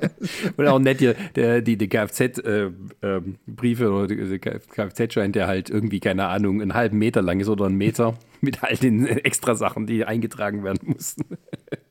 und 0.56 0.66
auch 0.66 0.78
nett 0.78 0.98
hier, 0.98 1.14
der, 1.34 1.62
die, 1.62 1.78
die 1.78 1.88
Kfz-Briefe 1.88 3.84
äh, 3.84 3.86
oder 3.86 4.06
die 4.06 4.38
Kfz-Schein, 4.38 5.32
der 5.32 5.46
halt 5.46 5.70
irgendwie, 5.70 6.00
keine 6.00 6.26
Ahnung, 6.26 6.60
einen 6.60 6.74
halben 6.74 6.98
Meter 6.98 7.22
lang 7.22 7.40
ist 7.40 7.48
oder 7.48 7.66
einen 7.66 7.76
Meter 7.76 8.14
mit 8.40 8.62
all 8.62 8.76
den 8.76 9.06
extra 9.06 9.54
Sachen, 9.54 9.86
die 9.86 10.04
eingetragen 10.04 10.62
werden 10.62 10.92
mussten. 10.92 11.24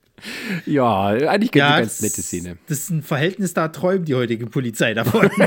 ja, 0.66 1.06
eigentlich 1.08 1.54
Ja, 1.56 1.68
eine 1.76 1.82
ganz 1.82 1.98
das- 1.98 2.02
nette 2.02 2.22
Szene. 2.22 2.58
Das 2.68 2.80
ist 2.80 2.90
ein 2.90 3.04
Verhältnis, 3.04 3.54
da 3.54 3.68
träumt 3.68 4.08
die 4.08 4.16
heutige 4.16 4.46
Polizei 4.48 4.94
davon. 4.94 5.30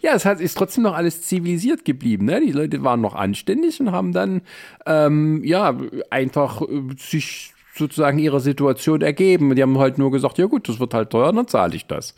Ja, 0.00 0.14
es 0.14 0.24
hat, 0.24 0.40
ist 0.40 0.56
trotzdem 0.56 0.84
noch 0.84 0.94
alles 0.94 1.22
zivilisiert 1.22 1.84
geblieben. 1.84 2.24
Ne? 2.26 2.40
Die 2.40 2.52
Leute 2.52 2.82
waren 2.82 3.00
noch 3.00 3.14
anständig 3.14 3.78
und 3.80 3.92
haben 3.92 4.12
dann 4.12 4.42
ähm, 4.86 5.42
ja 5.44 5.76
einfach 6.10 6.62
äh, 6.62 6.66
sich 6.98 7.52
sozusagen 7.74 8.18
ihrer 8.18 8.40
Situation 8.40 9.02
ergeben. 9.02 9.54
Die 9.54 9.62
haben 9.62 9.78
halt 9.78 9.98
nur 9.98 10.10
gesagt, 10.10 10.38
ja 10.38 10.46
gut, 10.46 10.68
das 10.68 10.80
wird 10.80 10.94
halt 10.94 11.10
teuer, 11.10 11.32
dann 11.32 11.46
zahle 11.46 11.76
ich 11.76 11.86
das. 11.86 12.14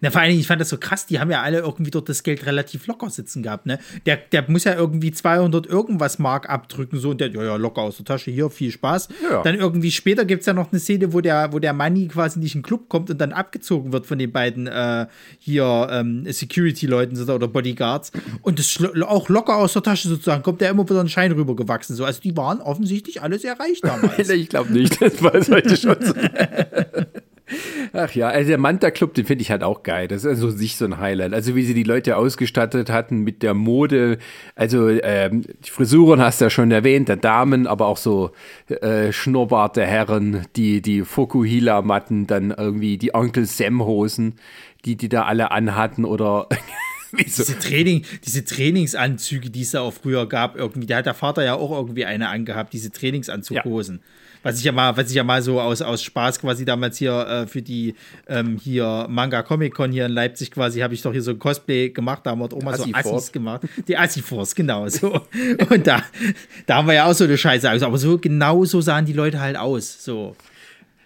Na, 0.00 0.10
vor 0.10 0.20
allen 0.20 0.30
Dingen, 0.30 0.40
ich 0.40 0.46
fand 0.46 0.60
das 0.60 0.68
so 0.68 0.78
krass, 0.78 1.06
die 1.06 1.20
haben 1.20 1.30
ja 1.30 1.42
alle 1.42 1.58
irgendwie 1.58 1.90
dort 1.90 2.08
das 2.08 2.22
Geld 2.22 2.46
relativ 2.46 2.86
locker 2.86 3.10
sitzen 3.10 3.42
gehabt, 3.42 3.66
ne? 3.66 3.78
Der, 4.06 4.16
der 4.16 4.44
muss 4.48 4.64
ja 4.64 4.74
irgendwie 4.74 5.12
200 5.12 5.66
irgendwas 5.66 6.18
Mark 6.18 6.48
abdrücken, 6.48 6.98
so, 6.98 7.10
und 7.10 7.20
der, 7.20 7.30
ja, 7.30 7.42
ja, 7.42 7.56
locker 7.56 7.82
aus 7.82 7.96
der 7.96 8.06
Tasche, 8.06 8.30
hier, 8.30 8.50
viel 8.50 8.70
Spaß. 8.70 9.08
Ja. 9.30 9.42
Dann 9.42 9.56
irgendwie 9.56 9.90
später 9.90 10.24
gibt 10.24 10.40
es 10.40 10.46
ja 10.46 10.52
noch 10.52 10.72
eine 10.72 10.80
Szene, 10.80 11.12
wo 11.12 11.20
der, 11.20 11.52
wo 11.52 11.58
der 11.58 11.72
Money 11.72 12.08
quasi 12.08 12.38
nicht 12.38 12.54
in 12.54 12.60
den 12.60 12.66
Club 12.66 12.88
kommt 12.88 13.10
und 13.10 13.20
dann 13.20 13.32
abgezogen 13.32 13.92
wird 13.92 14.06
von 14.06 14.18
den 14.18 14.32
beiden 14.32 14.66
äh, 14.66 15.06
hier 15.38 15.88
ähm, 15.90 16.24
Security-Leuten 16.30 17.20
oder 17.30 17.48
Bodyguards. 17.48 18.12
Und 18.42 18.58
das 18.58 18.78
auch 19.02 19.28
locker 19.28 19.56
aus 19.56 19.74
der 19.74 19.82
Tasche 19.82 20.08
sozusagen, 20.08 20.42
kommt 20.42 20.60
der 20.60 20.70
immer 20.70 20.88
wieder 20.88 21.00
ein 21.00 21.08
Schein 21.08 21.32
rübergewachsen. 21.32 21.94
So. 21.96 22.04
Also 22.04 22.20
die 22.20 22.36
waren 22.36 22.60
offensichtlich 22.60 23.22
alle 23.22 23.38
sehr 23.38 23.58
reich 23.58 23.80
damals. 23.80 24.28
ich 24.30 24.48
glaube 24.48 24.72
nicht, 24.72 25.00
das 25.00 25.22
war 25.22 25.34
es 25.34 25.50
heute 25.50 25.76
schon 25.76 25.96
so. 26.00 26.14
Ach 28.02 28.14
ja, 28.14 28.28
also 28.28 28.48
der 28.48 28.58
Manta 28.58 28.90
Club, 28.90 29.14
den 29.14 29.26
finde 29.26 29.42
ich 29.42 29.50
halt 29.50 29.62
auch 29.62 29.82
geil. 29.82 30.08
Das 30.08 30.24
ist 30.24 30.26
also 30.26 30.50
sich 30.50 30.76
so 30.76 30.86
ein 30.86 30.98
Highlight. 30.98 31.34
Also 31.34 31.54
wie 31.54 31.64
sie 31.64 31.74
die 31.74 31.82
Leute 31.82 32.16
ausgestattet 32.16 32.90
hatten 32.90 33.18
mit 33.18 33.42
der 33.42 33.52
Mode. 33.52 34.18
Also 34.54 34.88
ähm, 34.88 35.44
die 35.64 35.70
Frisuren 35.70 36.20
hast 36.20 36.40
du 36.40 36.46
ja 36.46 36.50
schon 36.50 36.70
erwähnt, 36.70 37.08
der 37.08 37.16
Damen, 37.16 37.66
aber 37.66 37.86
auch 37.86 37.98
so 37.98 38.30
äh, 38.68 39.12
Schnurrbart 39.12 39.76
der 39.76 39.86
Herren, 39.86 40.46
die, 40.56 40.80
die 40.80 41.02
Fokuhila-Matten, 41.02 42.26
dann 42.26 42.50
irgendwie 42.50 42.96
die 42.96 43.14
Onkel 43.14 43.44
Sam-Hosen, 43.44 44.36
die 44.84 44.96
die 44.96 45.10
da 45.10 45.24
alle 45.24 45.50
anhatten 45.50 46.04
oder 46.04 46.48
Wieso? 47.12 47.42
Diese, 47.42 47.58
Training, 47.58 48.04
diese 48.24 48.44
Trainingsanzüge, 48.44 49.50
die 49.50 49.62
es 49.62 49.72
da 49.72 49.80
auch 49.80 49.92
früher 49.92 50.28
gab, 50.28 50.56
irgendwie, 50.56 50.86
da 50.86 50.98
hat 50.98 51.06
der 51.06 51.14
Vater 51.14 51.44
ja 51.44 51.54
auch 51.54 51.72
irgendwie 51.72 52.04
eine 52.04 52.28
angehabt, 52.28 52.72
diese 52.72 52.92
Trainingsanzughosen. 52.92 54.00
Was 54.42 54.58
ich 54.58 54.64
ja 54.64 54.72
mal, 54.72 54.96
was 54.96 55.10
ich 55.10 55.16
ja 55.16 55.24
mal 55.24 55.42
so 55.42 55.60
aus, 55.60 55.82
aus 55.82 56.02
Spaß 56.02 56.40
quasi 56.40 56.64
damals 56.64 56.96
hier 56.98 57.12
äh, 57.26 57.46
für 57.46 57.62
die 57.62 57.94
ähm, 58.26 58.58
hier 58.62 59.06
Manga 59.08 59.42
Comic 59.42 59.74
Con 59.74 59.92
hier 59.92 60.06
in 60.06 60.12
Leipzig 60.12 60.50
quasi, 60.50 60.80
habe 60.80 60.94
ich 60.94 61.02
doch 61.02 61.12
hier 61.12 61.22
so 61.22 61.32
ein 61.32 61.38
Cosplay 61.38 61.90
gemacht, 61.90 62.22
da 62.24 62.30
haben 62.30 62.40
wir 62.40 62.52
auch 62.52 62.62
mal 62.62 62.76
so. 62.76 62.86
Assis 62.92 63.32
gemacht. 63.32 63.62
Die 63.86 63.96
Assi-Force, 63.96 64.54
genau 64.54 64.88
so. 64.88 65.20
Und 65.70 65.86
da, 65.86 66.02
da 66.66 66.76
haben 66.76 66.88
wir 66.88 66.94
ja 66.94 67.06
auch 67.06 67.12
so 67.12 67.24
eine 67.24 67.36
Scheiße. 67.36 67.68
Also, 67.68 67.86
aber 67.86 67.98
so 67.98 68.18
genau 68.18 68.64
so 68.64 68.80
sahen 68.80 69.04
die 69.04 69.12
Leute 69.12 69.40
halt 69.40 69.56
aus. 69.56 70.02
So. 70.02 70.36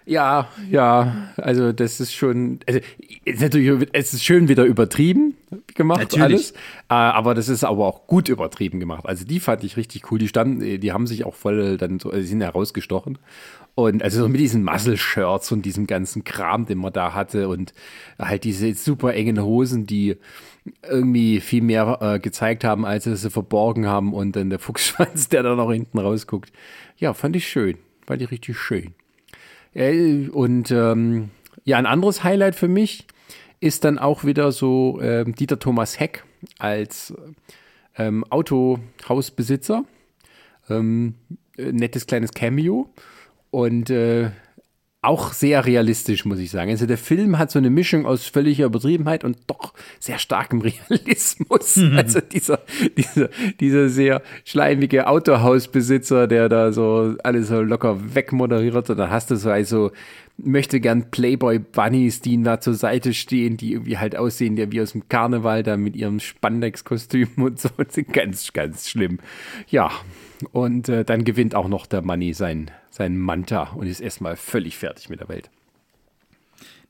Ja, 0.06 0.48
ja, 0.70 1.30
also 1.36 1.72
das 1.72 1.98
ist 1.98 2.12
schon, 2.12 2.60
also 2.66 2.78
es 3.24 3.34
ist 3.36 3.40
natürlich, 3.40 3.88
es 3.92 4.12
ist 4.12 4.22
schön 4.22 4.48
wieder 4.48 4.64
übertrieben 4.64 5.34
gemacht 5.74 6.00
Natürlich. 6.00 6.22
alles, 6.22 6.50
äh, 6.50 6.94
aber 6.94 7.34
das 7.34 7.48
ist 7.48 7.64
aber 7.64 7.86
auch 7.86 8.06
gut 8.06 8.28
übertrieben 8.28 8.80
gemacht. 8.80 9.06
Also 9.06 9.24
die 9.24 9.40
fand 9.40 9.64
ich 9.64 9.78
richtig 9.78 10.10
cool. 10.10 10.18
Die 10.18 10.28
standen, 10.28 10.80
die 10.80 10.92
haben 10.92 11.06
sich 11.06 11.24
auch 11.24 11.34
voll 11.34 11.78
dann 11.78 12.00
so, 12.00 12.10
also 12.10 12.26
sind 12.26 12.42
herausgestochen 12.42 13.18
und 13.74 14.02
also 14.02 14.22
so 14.22 14.28
mit 14.28 14.40
diesen 14.40 14.62
Muscle-Shirts 14.62 15.52
und 15.52 15.62
diesem 15.62 15.86
ganzen 15.86 16.22
Kram, 16.22 16.66
den 16.66 16.78
man 16.78 16.92
da 16.92 17.14
hatte 17.14 17.48
und 17.48 17.72
halt 18.18 18.44
diese 18.44 18.74
super 18.74 19.14
engen 19.14 19.42
Hosen, 19.42 19.86
die 19.86 20.16
irgendwie 20.88 21.40
viel 21.40 21.62
mehr 21.62 21.98
äh, 22.00 22.18
gezeigt 22.18 22.62
haben, 22.62 22.84
als 22.84 23.04
sie 23.04 23.16
sie 23.16 23.30
verborgen 23.30 23.86
haben 23.86 24.12
und 24.12 24.36
dann 24.36 24.50
der 24.50 24.58
Fuchsschwanz, 24.60 25.30
der 25.30 25.42
da 25.42 25.54
noch 25.54 25.72
hinten 25.72 25.98
rausguckt. 25.98 26.52
Ja, 26.98 27.14
fand 27.14 27.36
ich 27.36 27.48
schön, 27.48 27.78
fand 28.06 28.20
ich 28.20 28.30
richtig 28.30 28.58
schön. 28.58 28.94
Äh, 29.74 30.28
Und 30.28 30.70
ähm, 30.70 31.30
ja, 31.64 31.78
ein 31.78 31.86
anderes 31.86 32.24
Highlight 32.24 32.54
für 32.54 32.68
mich 32.68 33.06
ist 33.60 33.84
dann 33.84 33.98
auch 33.98 34.24
wieder 34.24 34.52
so 34.52 35.00
ähm, 35.00 35.34
Dieter 35.34 35.58
Thomas 35.58 35.98
Heck 35.98 36.24
als 36.58 37.14
ähm, 37.96 38.24
Autohausbesitzer. 38.30 39.84
Ähm, 40.68 41.14
äh, 41.56 41.72
nettes 41.72 42.06
kleines 42.06 42.32
Cameo 42.32 42.90
und 43.50 43.90
äh, 43.90 44.30
auch 45.04 45.32
sehr 45.32 45.66
realistisch, 45.66 46.24
muss 46.24 46.38
ich 46.38 46.50
sagen. 46.50 46.70
Also 46.70 46.86
der 46.86 46.98
Film 46.98 47.38
hat 47.38 47.50
so 47.50 47.58
eine 47.58 47.70
Mischung 47.70 48.06
aus 48.06 48.26
völliger 48.26 48.66
Übertriebenheit 48.66 49.24
und 49.24 49.36
doch 49.46 49.74
sehr 49.98 50.18
starkem 50.18 50.60
Realismus. 50.90 51.78
Also 51.96 52.20
dieser, 52.20 52.60
dieser, 52.96 53.28
dieser 53.60 53.88
sehr 53.88 54.22
schleimige 54.44 55.06
Autohausbesitzer, 55.06 56.26
der 56.26 56.48
da 56.48 56.72
so 56.72 57.14
alles 57.22 57.48
so 57.48 57.60
locker 57.60 58.14
wegmoderiert 58.14 58.90
und 58.90 58.96
dann 58.96 59.10
hast 59.10 59.30
du 59.30 59.36
so 59.36 59.50
also 59.50 59.90
möchte 60.36 60.80
gern 60.80 61.10
Playboy-Bunnies, 61.10 62.20
die 62.20 62.32
ihm 62.32 62.44
da 62.44 62.60
zur 62.60 62.74
Seite 62.74 63.14
stehen, 63.14 63.56
die 63.56 63.72
irgendwie 63.72 63.98
halt 63.98 64.16
aussehen, 64.16 64.56
der 64.56 64.72
wie 64.72 64.80
aus 64.80 64.92
dem 64.92 65.08
Karneval 65.08 65.62
da 65.62 65.76
mit 65.76 65.96
ihrem 65.96 66.20
Spandex-Kostüm 66.20 67.28
und 67.36 67.60
so. 67.60 67.68
Das 67.76 67.96
ist 67.96 68.12
ganz, 68.12 68.52
ganz 68.52 68.88
schlimm. 68.88 69.18
Ja, 69.68 69.90
und 70.46 70.88
äh, 70.88 71.04
dann 71.04 71.24
gewinnt 71.24 71.54
auch 71.54 71.68
noch 71.68 71.86
der 71.86 72.02
Money 72.02 72.34
sein, 72.34 72.70
sein 72.90 73.16
Manta 73.16 73.70
und 73.74 73.86
ist 73.86 74.00
erstmal 74.00 74.36
völlig 74.36 74.76
fertig 74.76 75.08
mit 75.08 75.20
der 75.20 75.28
Welt. 75.28 75.50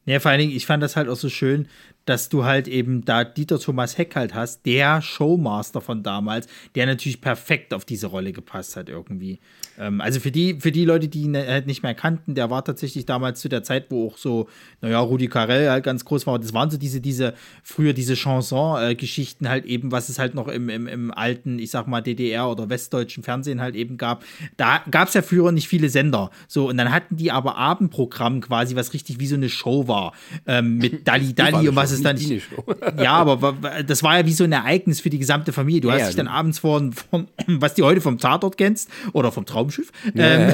Ja, 0.06 0.20
vor 0.20 0.30
allen 0.30 0.40
Dingen, 0.40 0.52
ich 0.52 0.66
fand 0.66 0.82
das 0.82 0.96
halt 0.96 1.08
auch 1.08 1.16
so 1.16 1.28
schön, 1.28 1.68
dass 2.04 2.28
du 2.28 2.44
halt 2.44 2.68
eben 2.68 3.04
da 3.04 3.24
Dieter 3.24 3.58
Thomas 3.58 3.96
Heck 3.98 4.16
halt 4.16 4.34
hast, 4.34 4.66
der 4.66 5.00
Showmaster 5.00 5.80
von 5.80 6.02
damals, 6.02 6.46
der 6.74 6.86
natürlich 6.86 7.20
perfekt 7.20 7.72
auf 7.72 7.84
diese 7.84 8.08
Rolle 8.08 8.32
gepasst 8.32 8.76
hat 8.76 8.88
irgendwie. 8.88 9.40
Ähm, 9.78 10.00
also 10.00 10.20
für 10.20 10.30
die, 10.30 10.60
für 10.60 10.70
die 10.70 10.84
Leute, 10.84 11.08
die 11.08 11.22
ihn 11.22 11.36
halt 11.36 11.66
nicht 11.66 11.82
mehr 11.82 11.94
kannten, 11.94 12.34
der 12.34 12.50
war 12.50 12.64
tatsächlich 12.64 13.06
damals 13.06 13.40
zu 13.40 13.48
der 13.48 13.62
Zeit, 13.62 13.86
wo 13.90 14.08
auch 14.08 14.18
so, 14.18 14.48
naja, 14.80 15.00
Rudi 15.00 15.28
Carell 15.28 15.70
halt 15.70 15.84
ganz 15.84 16.04
groß 16.04 16.26
war. 16.26 16.38
Das 16.38 16.52
waren 16.52 16.70
so 16.70 16.76
diese, 16.76 17.00
diese, 17.00 17.34
früher 17.62 17.92
diese 17.92 18.14
Chanson-Geschichten 18.14 19.48
halt 19.48 19.64
eben, 19.64 19.90
was 19.92 20.08
es 20.08 20.18
halt 20.18 20.34
noch 20.34 20.48
im, 20.48 20.68
im, 20.68 20.86
im 20.86 21.10
alten, 21.10 21.58
ich 21.58 21.70
sag 21.70 21.86
mal, 21.86 22.02
DDR 22.02 22.48
oder 22.48 22.68
westdeutschen 22.68 23.22
Fernsehen 23.22 23.60
halt 23.60 23.74
eben 23.74 23.96
gab. 23.96 24.24
Da 24.56 24.82
gab 24.90 25.08
es 25.08 25.14
ja 25.14 25.22
früher 25.22 25.52
nicht 25.52 25.68
viele 25.68 25.88
Sender. 25.88 26.30
So, 26.48 26.68
und 26.68 26.76
dann 26.76 26.92
hatten 26.92 27.16
die 27.16 27.30
aber 27.30 27.56
Abendprogramm 27.56 28.40
quasi, 28.40 28.76
was 28.76 28.92
richtig 28.92 29.20
wie 29.20 29.26
so 29.26 29.36
eine 29.36 29.48
Show 29.48 29.88
war. 29.88 30.12
Ähm, 30.46 30.78
mit 30.78 30.94
Dalli 31.08 31.34
Dalli 31.34 31.68
und 31.68 31.76
was 31.76 31.93
es 31.94 32.02
dann 32.02 32.18
ja, 33.02 33.12
aber 33.12 33.54
das 33.86 34.02
war 34.02 34.18
ja 34.18 34.26
wie 34.26 34.32
so 34.32 34.44
ein 34.44 34.52
Ereignis 34.52 35.00
für 35.00 35.10
die 35.10 35.18
gesamte 35.18 35.52
Familie. 35.52 35.80
Du 35.80 35.88
ja, 35.88 35.94
hast 35.94 36.00
ja, 36.00 36.06
dich 36.08 36.16
dann 36.16 36.28
abends 36.28 36.58
vor, 36.58 36.82
vor, 37.10 37.24
was 37.46 37.74
du 37.74 37.84
heute 37.84 38.00
vom 38.00 38.18
Tatort 38.18 38.56
kennst 38.56 38.88
oder 39.12 39.32
vom 39.32 39.46
Traumschiff, 39.46 39.90
ähm, 40.14 40.52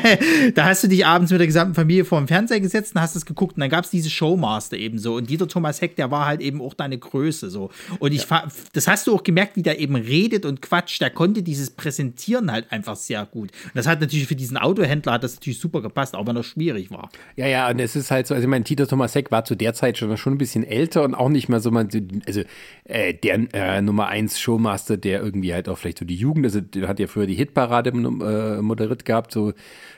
da 0.54 0.64
hast 0.64 0.84
du 0.84 0.88
dich 0.88 1.04
abends 1.06 1.30
mit 1.30 1.40
der 1.40 1.46
gesamten 1.46 1.74
Familie 1.74 2.04
vor 2.04 2.18
dem 2.18 2.28
Fernseher 2.28 2.60
gesetzt 2.60 2.94
und 2.94 3.00
hast 3.00 3.16
es 3.16 3.26
geguckt. 3.26 3.56
Und 3.56 3.60
dann 3.60 3.70
gab 3.70 3.84
es 3.84 3.90
diese 3.90 4.10
Showmaster 4.10 4.76
eben 4.76 4.98
so. 4.98 5.16
Und 5.16 5.30
Dieter 5.30 5.48
Thomas 5.48 5.80
Heck, 5.80 5.96
der 5.96 6.10
war 6.10 6.26
halt 6.26 6.40
eben 6.40 6.60
auch 6.60 6.74
deine 6.74 6.98
Größe 6.98 7.50
so. 7.50 7.70
Und 7.98 8.12
ich 8.12 8.26
das 8.72 8.88
hast 8.88 9.06
du 9.06 9.14
auch 9.14 9.22
gemerkt, 9.22 9.56
wie 9.56 9.62
der 9.62 9.78
eben 9.78 9.96
redet 9.96 10.44
und 10.44 10.62
quatscht, 10.62 11.00
der 11.00 11.10
konnte 11.10 11.42
dieses 11.42 11.70
Präsentieren 11.70 12.50
halt 12.50 12.70
einfach 12.70 12.96
sehr 12.96 13.24
gut. 13.26 13.50
Und 13.64 13.74
das 13.74 13.86
hat 13.86 14.00
natürlich 14.00 14.26
für 14.26 14.36
diesen 14.36 14.56
Autohändler 14.56 15.12
hat 15.12 15.24
das 15.24 15.36
natürlich 15.36 15.58
super 15.58 15.82
gepasst, 15.82 16.14
auch 16.14 16.26
wenn 16.26 16.36
er 16.36 16.42
schwierig 16.42 16.90
war. 16.90 17.10
Ja, 17.36 17.46
ja, 17.46 17.68
und 17.70 17.78
es 17.78 17.96
ist 17.96 18.10
halt 18.10 18.26
so, 18.26 18.34
also 18.34 18.48
mein 18.48 18.64
Dieter 18.64 18.86
Thomas 18.86 19.14
Heck 19.14 19.30
war 19.30 19.44
zu 19.44 19.54
der 19.54 19.74
Zeit 19.74 19.98
schon, 19.98 20.16
schon 20.16 20.34
ein 20.34 20.38
bisschen 20.38 20.64
älter 20.64 20.75
und 21.04 21.14
auch 21.14 21.28
nicht 21.28 21.48
mehr 21.48 21.60
so, 21.60 21.70
man, 21.70 21.88
also 22.26 22.42
äh, 22.84 23.14
der 23.14 23.54
äh, 23.54 23.82
Nummer 23.82 24.08
1 24.08 24.38
Showmaster, 24.38 24.96
der 24.96 25.22
irgendwie 25.22 25.52
halt 25.52 25.68
auch 25.68 25.78
vielleicht 25.78 25.98
so 25.98 26.04
die 26.04 26.16
Jugend, 26.16 26.46
also 26.46 26.60
der 26.60 26.88
hat 26.88 27.00
ja 27.00 27.06
früher 27.06 27.26
die 27.26 27.34
Hitparade 27.34 27.90
äh, 27.90 28.62
moderiert 28.62 29.04
gehabt, 29.04 29.32
so 29.32 29.52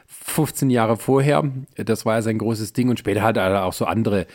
15 0.06 0.70
Jahre 0.70 0.96
vorher. 0.96 1.44
Das 1.76 2.06
war 2.06 2.16
ja 2.16 2.22
sein 2.22 2.38
großes 2.38 2.72
Ding 2.72 2.88
und 2.88 2.98
später 2.98 3.22
hat 3.22 3.36
er 3.36 3.64
auch 3.64 3.72
so 3.72 3.84
andere 3.84 4.26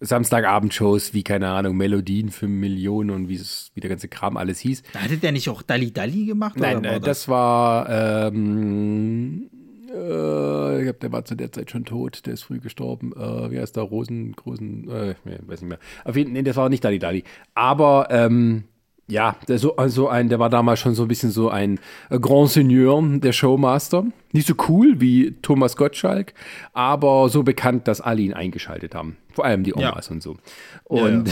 Samstagabendshows 0.00 1.14
wie, 1.14 1.22
keine 1.22 1.48
Ahnung, 1.48 1.76
Melodien 1.76 2.30
für 2.30 2.48
Millionen 2.48 3.10
und 3.10 3.28
wie, 3.28 3.40
der 3.80 3.88
ganze 3.88 4.08
Kram 4.08 4.36
alles 4.36 4.58
hieß. 4.58 4.82
Hatte 4.94 5.16
der 5.16 5.32
nicht 5.32 5.48
auch 5.48 5.62
Dalli 5.62 5.92
Dalli 5.92 6.26
gemacht? 6.26 6.56
Nein, 6.58 6.84
war 6.84 6.98
das? 6.98 7.02
das? 7.02 7.28
war, 7.28 7.88
ähm, 8.28 9.48
äh, 9.94 10.78
ich 10.78 10.84
glaube, 10.84 10.98
der 11.00 11.12
war 11.12 11.24
zu 11.24 11.34
der 11.34 11.52
Zeit 11.52 11.70
schon 11.70 11.84
tot, 11.84 12.26
der 12.26 12.34
ist 12.34 12.42
früh 12.42 12.60
gestorben. 12.60 13.12
Äh, 13.12 13.50
wie 13.50 13.60
heißt 13.60 13.76
der? 13.76 13.84
Rosen, 13.84 14.32
Großen, 14.32 14.88
äh, 14.90 15.14
weiß 15.24 15.62
nicht 15.62 15.68
mehr. 15.68 15.78
Auf 16.04 16.16
jeden 16.16 16.30
Fall, 16.30 16.34
nee, 16.34 16.42
das 16.42 16.56
war 16.56 16.68
nicht 16.68 16.84
Dali 16.84 16.98
Dali. 16.98 17.24
Aber, 17.54 18.08
ähm, 18.10 18.64
ja, 19.08 19.36
der, 19.48 19.58
so, 19.58 19.76
also 19.76 20.08
ein, 20.08 20.28
der 20.28 20.38
war 20.38 20.48
damals 20.48 20.80
schon 20.80 20.94
so 20.94 21.02
ein 21.02 21.08
bisschen 21.08 21.30
so 21.30 21.50
ein 21.50 21.80
Grand 22.08 22.50
Seigneur, 22.50 23.02
der 23.18 23.32
Showmaster. 23.32 24.06
Nicht 24.32 24.46
so 24.46 24.54
cool 24.68 25.00
wie 25.00 25.36
Thomas 25.42 25.76
Gottschalk, 25.76 26.32
aber 26.72 27.28
so 27.28 27.42
bekannt, 27.42 27.88
dass 27.88 28.00
alle 28.00 28.22
ihn 28.22 28.32
eingeschaltet 28.32 28.94
haben. 28.94 29.18
Vor 29.32 29.44
allem 29.44 29.64
die 29.64 29.74
Omas 29.74 30.08
ja. 30.08 30.12
und 30.12 30.22
so. 30.22 30.36
Und 30.84 31.28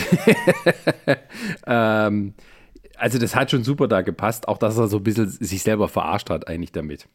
ja, 1.06 1.16
ja. 1.66 2.06
ähm, 2.06 2.34
also 2.96 3.18
das 3.18 3.34
hat 3.34 3.50
schon 3.50 3.64
super 3.64 3.88
da 3.88 4.02
gepasst, 4.02 4.46
auch 4.46 4.58
dass 4.58 4.76
er 4.76 4.88
so 4.88 4.98
ein 4.98 5.02
bisschen 5.02 5.28
sich 5.28 5.62
selber 5.62 5.88
verarscht 5.88 6.28
hat 6.28 6.48
eigentlich 6.48 6.72
damit. 6.72 7.08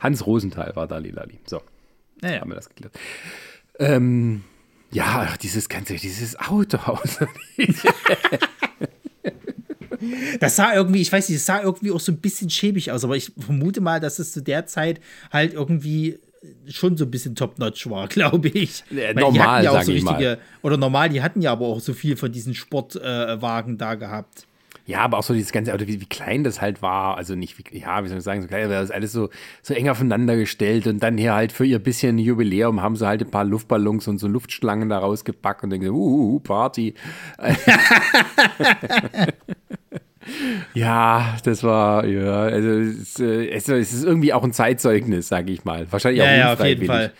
Hans 0.00 0.26
Rosenthal 0.26 0.74
war 0.76 0.86
da 0.86 0.98
Lilali. 0.98 1.40
So, 1.46 1.62
naja. 2.20 2.40
haben 2.40 2.50
wir 2.50 2.56
das 2.56 2.68
geklärt. 2.68 2.98
Ähm, 3.78 4.44
ja, 4.90 5.34
dieses 5.42 5.68
ganze, 5.68 5.94
dieses 5.94 6.38
Autohaus. 6.38 7.18
Das 10.38 10.56
sah 10.56 10.74
irgendwie, 10.74 11.00
ich 11.00 11.10
weiß 11.10 11.28
nicht, 11.28 11.38
das 11.38 11.46
sah 11.46 11.62
irgendwie 11.62 11.90
auch 11.90 12.00
so 12.00 12.12
ein 12.12 12.18
bisschen 12.18 12.50
schäbig 12.50 12.92
aus, 12.92 13.04
aber 13.04 13.16
ich 13.16 13.32
vermute 13.38 13.80
mal, 13.80 14.00
dass 14.00 14.18
es 14.18 14.32
zu 14.32 14.42
der 14.42 14.66
Zeit 14.66 15.00
halt 15.32 15.54
irgendwie 15.54 16.18
schon 16.68 16.96
so 16.96 17.04
ein 17.04 17.10
bisschen 17.10 17.34
top-notch 17.34 17.88
war, 17.88 18.08
glaube 18.08 18.48
ich. 18.48 18.84
Ja, 18.90 19.14
normal, 19.14 19.64
ja 19.64 19.82
so 19.82 19.92
richtige, 19.92 20.38
Oder 20.62 20.76
normal, 20.76 21.08
die 21.08 21.22
hatten 21.22 21.40
ja 21.40 21.52
aber 21.52 21.66
auch 21.66 21.80
so 21.80 21.94
viel 21.94 22.16
von 22.16 22.32
diesen 22.32 22.54
Sportwagen 22.54 23.74
äh, 23.74 23.78
da 23.78 23.94
gehabt. 23.94 24.46
Ja, 24.86 25.00
aber 25.00 25.16
auch 25.18 25.22
so 25.22 25.32
dieses 25.32 25.50
ganze 25.50 25.72
Auto, 25.72 25.86
wie, 25.86 26.00
wie 26.00 26.06
klein 26.06 26.44
das 26.44 26.60
halt 26.60 26.82
war. 26.82 27.16
Also 27.16 27.34
nicht, 27.34 27.56
wie, 27.58 27.78
ja, 27.78 28.04
wie 28.04 28.08
soll 28.08 28.18
ich 28.18 28.24
sagen, 28.24 28.42
so 28.42 28.48
klein, 28.48 28.64
aber 28.64 28.74
das 28.74 28.84
ist 28.84 28.90
alles 28.90 29.12
so, 29.12 29.30
so 29.62 29.72
eng 29.72 29.88
aufeinander 29.88 30.36
gestellt. 30.36 30.86
Und 30.86 31.02
dann 31.02 31.16
hier 31.16 31.32
halt 31.34 31.52
für 31.52 31.64
ihr 31.64 31.78
bisschen 31.78 32.18
Jubiläum 32.18 32.82
haben 32.82 32.94
sie 32.96 33.06
halt 33.06 33.22
ein 33.22 33.30
paar 33.30 33.44
Luftballons 33.44 34.08
und 34.08 34.18
so 34.18 34.28
Luftschlangen 34.28 34.90
da 34.90 34.98
rausgepackt 34.98 35.64
und 35.64 35.70
denken, 35.70 35.88
uh, 35.88 35.94
uh, 35.94 36.34
uh 36.34 36.40
Party. 36.40 36.94
ja, 40.74 41.36
das 41.44 41.62
war, 41.62 42.04
ja, 42.06 42.42
also 42.42 42.68
es, 42.68 43.18
äh, 43.20 43.48
es, 43.48 43.68
ist 43.70 44.04
irgendwie 44.04 44.34
auch 44.34 44.44
ein 44.44 44.52
Zeitzeugnis, 44.52 45.28
sage 45.28 45.50
ich 45.50 45.64
mal. 45.64 45.90
Wahrscheinlich 45.90 46.20
auch 46.20 46.26
ja, 46.26 46.36
ja, 46.36 46.52
auf 46.52 46.64
jeden 46.64 46.84
Fall. 46.84 47.12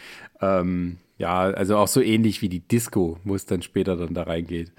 Ähm, 0.43 0.99
ja, 1.17 1.39
also 1.39 1.79
auch 1.79 1.89
so 1.89 2.03
ähnlich 2.03 2.43
wie 2.43 2.51
die 2.51 2.61
Disco, 2.61 3.19
wo 3.25 3.35
es 3.35 3.47
dann 3.47 3.62
später 3.62 3.97
dann 3.97 4.12
da 4.12 4.25
reingeht. 4.25 4.73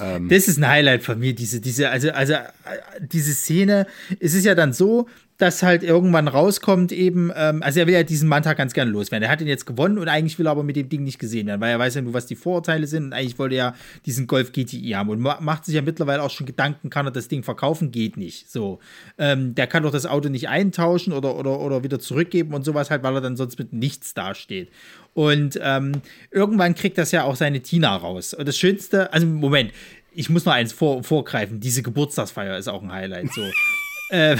Ähm, 0.00 0.28
das 0.28 0.48
ist 0.48 0.58
ein 0.58 0.68
Highlight 0.68 1.02
von 1.02 1.18
mir, 1.18 1.34
diese, 1.34 1.60
diese, 1.60 1.90
also, 1.90 2.10
also 2.10 2.34
äh, 2.34 2.46
diese 3.00 3.32
Szene. 3.32 3.86
Es 4.20 4.34
ist 4.34 4.44
ja 4.44 4.54
dann 4.54 4.72
so, 4.72 5.08
dass 5.38 5.62
halt 5.62 5.84
irgendwann 5.84 6.26
rauskommt 6.26 6.90
eben, 6.90 7.30
ähm, 7.34 7.62
also 7.62 7.78
er 7.78 7.86
will 7.86 7.94
ja 7.94 8.02
diesen 8.02 8.28
Manta 8.28 8.54
ganz 8.54 8.72
gerne 8.72 8.90
loswerden. 8.90 9.24
Er 9.24 9.30
hat 9.30 9.40
ihn 9.40 9.46
jetzt 9.46 9.66
gewonnen 9.66 9.96
und 9.96 10.08
eigentlich 10.08 10.36
will 10.38 10.48
er 10.48 10.50
aber 10.50 10.64
mit 10.64 10.74
dem 10.74 10.88
Ding 10.88 11.04
nicht 11.04 11.20
gesehen 11.20 11.46
werden, 11.46 11.60
weil 11.60 11.70
er 11.70 11.78
weiß 11.78 11.94
ja 11.94 12.02
nur, 12.02 12.12
was 12.12 12.26
die 12.26 12.34
Vorurteile 12.34 12.88
sind 12.88 13.04
und 13.04 13.12
eigentlich 13.12 13.38
wollte 13.38 13.54
er 13.54 13.58
ja 13.58 13.74
diesen 14.04 14.26
Golf 14.26 14.50
GTI 14.50 14.90
haben 14.96 15.08
und 15.10 15.20
macht 15.20 15.64
sich 15.64 15.76
ja 15.76 15.82
mittlerweile 15.82 16.24
auch 16.24 16.30
schon 16.30 16.44
Gedanken, 16.44 16.90
kann 16.90 17.06
er 17.06 17.12
das 17.12 17.28
Ding 17.28 17.44
verkaufen? 17.44 17.92
Geht 17.92 18.16
nicht. 18.16 18.50
So. 18.50 18.80
Ähm, 19.16 19.54
der 19.54 19.68
kann 19.68 19.84
doch 19.84 19.92
das 19.92 20.06
Auto 20.06 20.28
nicht 20.28 20.48
eintauschen 20.48 21.12
oder, 21.12 21.36
oder, 21.36 21.60
oder 21.60 21.84
wieder 21.84 22.00
zurückgeben 22.00 22.52
und 22.52 22.64
sowas 22.64 22.90
halt, 22.90 23.04
weil 23.04 23.14
er 23.14 23.20
dann 23.20 23.36
sonst 23.36 23.60
mit 23.60 23.72
nichts 23.72 24.14
dasteht. 24.14 24.70
Und 25.14 25.58
ähm, 25.62 26.02
irgendwann 26.32 26.74
kriegt 26.74 26.98
das 26.98 27.12
ja 27.12 27.22
auch 27.22 27.36
seine 27.36 27.60
Tina 27.60 27.94
raus. 27.94 28.34
Und 28.34 28.48
das 28.48 28.58
Schönste, 28.58 29.12
also 29.12 29.26
Moment, 29.26 29.72
ich 30.12 30.30
muss 30.30 30.44
noch 30.44 30.52
eins 30.52 30.72
vor, 30.72 31.04
vorgreifen, 31.04 31.60
diese 31.60 31.84
Geburtstagsfeier 31.84 32.58
ist 32.58 32.66
auch 32.66 32.82
ein 32.82 32.92
Highlight. 32.92 33.32
So. 33.32 33.42
Ähm, 34.10 34.38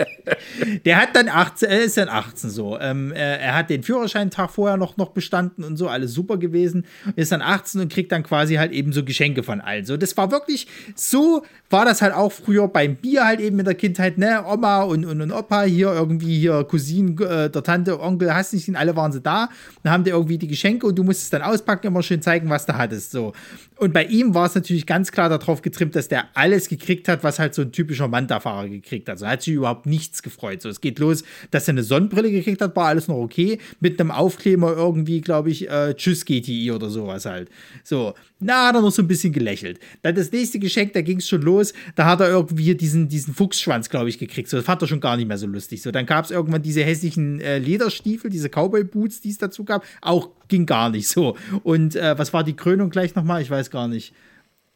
der 0.84 1.00
hat 1.00 1.14
dann 1.14 1.28
18, 1.28 1.68
er 1.68 1.82
ist 1.82 1.96
dann 1.96 2.08
18 2.08 2.50
so. 2.50 2.78
Ähm, 2.78 3.12
er, 3.12 3.54
hat 3.54 3.70
den 3.70 3.82
Führerscheintag 3.82 4.50
vorher 4.50 4.76
noch, 4.76 4.96
noch 4.96 5.10
bestanden 5.10 5.64
und 5.64 5.76
so, 5.76 5.88
alles 5.88 6.12
super 6.12 6.38
gewesen. 6.38 6.86
Ist 7.16 7.32
dann 7.32 7.42
18 7.42 7.82
und 7.82 7.92
kriegt 7.92 8.12
dann 8.12 8.22
quasi 8.22 8.54
halt 8.54 8.72
eben 8.72 8.92
so 8.92 9.04
Geschenke 9.04 9.42
von 9.42 9.60
allen. 9.60 9.84
So, 9.84 9.96
das 9.96 10.16
war 10.16 10.30
wirklich, 10.30 10.66
so 10.94 11.44
war 11.70 11.84
das 11.84 12.02
halt 12.02 12.14
auch 12.14 12.32
früher 12.32 12.68
beim 12.68 12.96
Bier 12.96 13.24
halt 13.24 13.40
eben 13.40 13.58
in 13.58 13.64
der 13.64 13.74
Kindheit, 13.74 14.18
ne? 14.18 14.44
Oma 14.46 14.82
und, 14.82 15.04
und, 15.04 15.20
und 15.20 15.32
Opa 15.32 15.62
hier 15.64 15.92
irgendwie 15.92 16.38
hier 16.38 16.64
Cousinen, 16.64 17.18
äh, 17.20 17.50
der 17.50 17.62
Tante, 17.62 18.00
Onkel, 18.00 18.34
hast 18.34 18.52
nicht, 18.52 18.74
alle 18.76 18.96
waren 18.96 19.12
sie 19.12 19.20
da. 19.20 19.48
Dann 19.82 19.92
haben 19.92 20.04
die 20.04 20.10
irgendwie 20.10 20.38
die 20.38 20.48
Geschenke 20.48 20.86
und 20.86 20.96
du 20.96 21.02
musstest 21.02 21.32
dann 21.32 21.42
auspacken, 21.42 21.88
immer 21.88 22.02
schön 22.02 22.22
zeigen, 22.22 22.48
was 22.48 22.66
du 22.66 22.76
hattest. 22.76 23.10
So. 23.10 23.32
Und 23.76 23.92
bei 23.92 24.04
ihm 24.04 24.34
war 24.34 24.46
es 24.46 24.54
natürlich 24.54 24.86
ganz 24.86 25.10
klar 25.10 25.28
darauf 25.28 25.62
getrimmt, 25.62 25.96
dass 25.96 26.08
der 26.08 26.26
alles 26.34 26.68
gekriegt 26.68 27.08
hat, 27.08 27.24
was 27.24 27.38
halt 27.38 27.54
so 27.54 27.62
ein 27.62 27.72
typischer 27.72 28.08
Manta-Fahrer 28.08 28.68
gekriegt 28.68 28.93
hat. 29.08 29.18
So 29.18 29.26
hat 29.26 29.42
sich 29.42 29.54
überhaupt 29.54 29.86
nichts 29.86 30.22
gefreut. 30.22 30.62
So, 30.62 30.68
es 30.68 30.80
geht 30.80 30.98
los, 30.98 31.24
dass 31.50 31.68
er 31.68 31.72
eine 31.72 31.82
Sonnenbrille 31.82 32.30
gekriegt 32.30 32.60
hat, 32.60 32.74
war 32.76 32.86
alles 32.86 33.08
noch 33.08 33.16
okay. 33.16 33.58
Mit 33.80 34.00
einem 34.00 34.10
Aufkleber 34.10 34.74
irgendwie, 34.76 35.20
glaube 35.20 35.50
ich, 35.50 35.68
äh, 35.68 35.94
Tschüss 35.94 36.24
GTI 36.24 36.72
oder 36.72 36.88
sowas 36.90 37.26
halt. 37.26 37.48
So, 37.82 38.14
na, 38.40 38.68
hat 38.68 38.74
er 38.74 38.82
noch 38.82 38.90
so 38.90 39.02
ein 39.02 39.08
bisschen 39.08 39.32
gelächelt. 39.32 39.80
Dann 40.02 40.14
das 40.14 40.30
nächste 40.30 40.58
Geschenk, 40.58 40.92
da 40.92 41.02
ging 41.02 41.18
es 41.18 41.28
schon 41.28 41.42
los. 41.42 41.72
Da 41.94 42.06
hat 42.06 42.20
er 42.20 42.28
irgendwie 42.28 42.74
diesen, 42.74 43.08
diesen 43.08 43.34
Fuchsschwanz, 43.34 43.88
glaube 43.88 44.08
ich, 44.08 44.18
gekriegt. 44.18 44.48
So, 44.48 44.56
das 44.56 44.66
fand 44.66 44.82
er 44.82 44.88
schon 44.88 45.00
gar 45.00 45.16
nicht 45.16 45.28
mehr 45.28 45.38
so 45.38 45.46
lustig. 45.46 45.82
So, 45.82 45.90
dann 45.90 46.06
gab 46.06 46.24
es 46.24 46.30
irgendwann 46.30 46.62
diese 46.62 46.84
hässlichen 46.84 47.40
äh, 47.40 47.58
Lederstiefel, 47.58 48.30
diese 48.30 48.48
Cowboy-Boots, 48.48 49.20
die 49.20 49.30
es 49.30 49.38
dazu 49.38 49.64
gab. 49.64 49.84
Auch 50.00 50.30
ging 50.48 50.66
gar 50.66 50.90
nicht 50.90 51.08
so. 51.08 51.36
Und 51.62 51.96
äh, 51.96 52.18
was 52.18 52.32
war 52.32 52.44
die 52.44 52.56
Krönung 52.56 52.90
gleich 52.90 53.14
nochmal? 53.14 53.42
Ich 53.42 53.50
weiß 53.50 53.70
gar 53.70 53.88
nicht. 53.88 54.14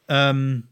Ähm, 0.09 0.65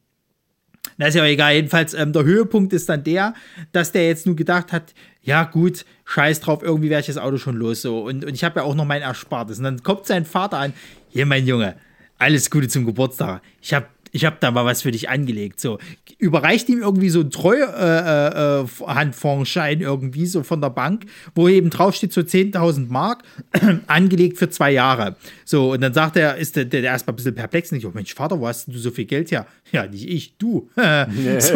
na, 0.97 1.07
ist 1.07 1.15
ja 1.15 1.25
egal. 1.25 1.55
Jedenfalls, 1.55 1.95
ähm, 1.95 2.13
der 2.13 2.25
Höhepunkt 2.25 2.73
ist 2.73 2.89
dann 2.89 3.05
der, 3.05 3.35
dass 3.73 3.93
der 3.93 4.07
jetzt 4.07 4.27
nur 4.27 4.37
gedacht 4.37 4.73
hat, 4.73 4.95
ja 5.23 5.45
gut, 5.45 5.85
scheiß 6.05 6.41
drauf, 6.41 6.63
irgendwie 6.63 6.91
werde 6.91 7.01
ich 7.01 7.07
das 7.07 7.19
Auto 7.19 7.37
schon 7.37 7.57
los. 7.57 7.83
So. 7.83 8.01
Und, 8.01 8.25
und 8.25 8.35
ich 8.35 8.45
habe 8.45 8.61
ja 8.61 8.67
auch 8.67 8.75
noch 8.75 8.85
mein 8.85 9.03
Erspartes. 9.03 9.59
Und 9.59 9.65
dann 9.65 9.83
kommt 9.83 10.07
sein 10.07 10.25
Vater 10.25 10.59
an, 10.59 10.73
hier 11.09 11.27
mein 11.27 11.47
Junge, 11.47 11.77
alles 12.19 12.51
Gute 12.51 12.69
zum 12.69 12.87
Geburtstag. 12.87 13.43
Ich 13.61 13.75
habe 13.75 13.87
ich 14.17 14.25
habe 14.25 14.39
da 14.41 14.51
mal 14.51 14.65
was 14.65 14.83
für 14.83 14.91
dich 14.91 15.09
angelegt. 15.11 15.61
So, 15.61 15.79
überreicht 16.19 16.69
ihm 16.69 16.81
irgendwie 16.81 17.11
so 17.11 17.21
einen 17.21 17.31
Treuhandfondsschein 17.31 19.81
äh, 19.81 19.83
äh, 19.83 19.87
irgendwie 19.87 20.27
so 20.27 20.43
von 20.43 20.61
der 20.61 20.71
Bank, 20.71 21.07
wo 21.35 21.49
eben 21.49 21.71
draufsteht 21.71 22.13
so 22.13 22.23
10.000 22.23 22.89
Mark, 22.89 23.23
angelegt 23.87 24.39
für 24.39 24.49
zwei 24.49 24.73
Jahre. 24.73 25.15
So, 25.49 25.73
und 25.73 25.81
dann 25.81 25.95
sagt 25.95 26.17
er, 26.17 26.37
ist 26.37 26.57
der, 26.57 26.65
der 26.65 26.83
erstmal 26.83 27.13
ein 27.13 27.17
bisschen 27.17 27.37
perplex. 27.37 27.71
Und 27.71 27.79
ich, 27.79 27.87
oh 27.87 27.93
Mensch, 27.95 28.13
Vater, 28.13 28.41
wo 28.41 28.49
hast 28.49 28.67
du 28.67 28.77
so 28.77 28.91
viel 28.91 29.05
Geld 29.05 29.31
her? 29.31 29.47
Ja, 29.71 29.87
nicht 29.87 30.09
ich, 30.09 30.37
du. 30.39 30.69
so, 30.77 31.55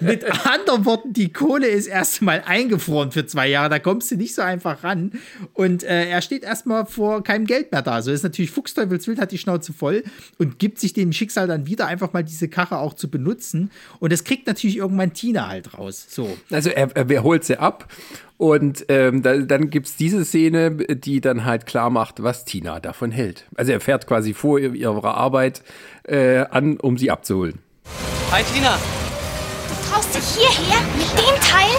mit 0.00 0.24
anderen 0.46 0.84
Worten, 0.84 1.14
die 1.14 1.32
Kohle 1.32 1.66
ist 1.66 1.86
erstmal 1.86 2.42
eingefroren 2.44 3.10
für 3.10 3.24
zwei 3.24 3.48
Jahre. 3.48 3.70
Da 3.70 3.78
kommst 3.78 4.10
du 4.10 4.16
nicht 4.16 4.34
so 4.34 4.42
einfach 4.42 4.84
ran. 4.84 5.12
Und 5.54 5.82
äh, 5.82 6.10
er 6.10 6.20
steht 6.20 6.42
erstmal 6.42 6.84
vor 6.84 7.24
keinem 7.24 7.46
Geld 7.46 7.72
mehr 7.72 7.80
da. 7.80 8.02
So 8.02 8.12
ist 8.12 8.22
natürlich 8.22 8.50
Fuchsteufelswild, 8.50 9.18
hat 9.18 9.32
die 9.32 9.38
Schnauze 9.38 9.72
voll 9.72 10.04
und 10.36 10.58
gibt 10.58 10.78
sich 10.78 10.92
dem 10.92 11.14
Schicksal 11.14 11.46
dann 11.46 11.66
wieder, 11.66 11.86
einfach 11.86 12.12
mal 12.12 12.22
diese 12.22 12.48
Karre 12.48 12.80
auch 12.80 12.92
zu 12.92 13.10
benutzen. 13.10 13.70
Und 13.98 14.12
das 14.12 14.24
kriegt 14.24 14.46
natürlich 14.46 14.76
irgendwann 14.76 15.14
Tina 15.14 15.48
halt 15.48 15.72
raus. 15.78 16.06
So. 16.10 16.36
Also 16.50 16.68
er, 16.68 16.94
er 16.94 17.22
holt 17.22 17.44
sie 17.44 17.56
ab 17.56 17.88
und 18.38 18.86
ähm, 18.88 19.22
da, 19.22 19.36
dann 19.36 19.68
gibt 19.68 19.88
es 19.88 19.96
diese 19.96 20.24
Szene, 20.24 20.70
die 20.70 21.20
dann 21.20 21.44
halt 21.44 21.66
klar 21.66 21.90
macht, 21.90 22.22
was 22.22 22.44
Tina 22.44 22.78
davon 22.78 23.10
hält. 23.10 23.44
Also 23.56 23.72
er 23.72 23.80
fährt 23.80 24.06
quasi 24.06 24.32
vor 24.32 24.60
ihrer 24.60 25.16
Arbeit 25.16 25.62
äh, 26.04 26.38
an, 26.50 26.78
um 26.78 26.96
sie 26.96 27.10
abzuholen. 27.10 27.58
Hi 28.30 28.44
Tina. 28.54 28.78
Du 29.68 29.90
traust 29.90 30.14
dich 30.14 30.22
hierher 30.22 30.80
mit 30.96 31.10
dem 31.18 31.40
Teil? 31.40 31.76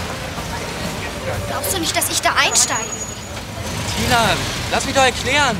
Glaubst 1.47 1.73
du 1.75 1.79
nicht, 1.79 1.95
dass 1.95 2.11
ich 2.11 2.21
da 2.21 2.33
einsteige? 2.37 2.89
Tina, 3.95 4.35
lass 4.71 4.85
mich 4.85 4.95
doch 4.95 5.03
erklären. 5.03 5.55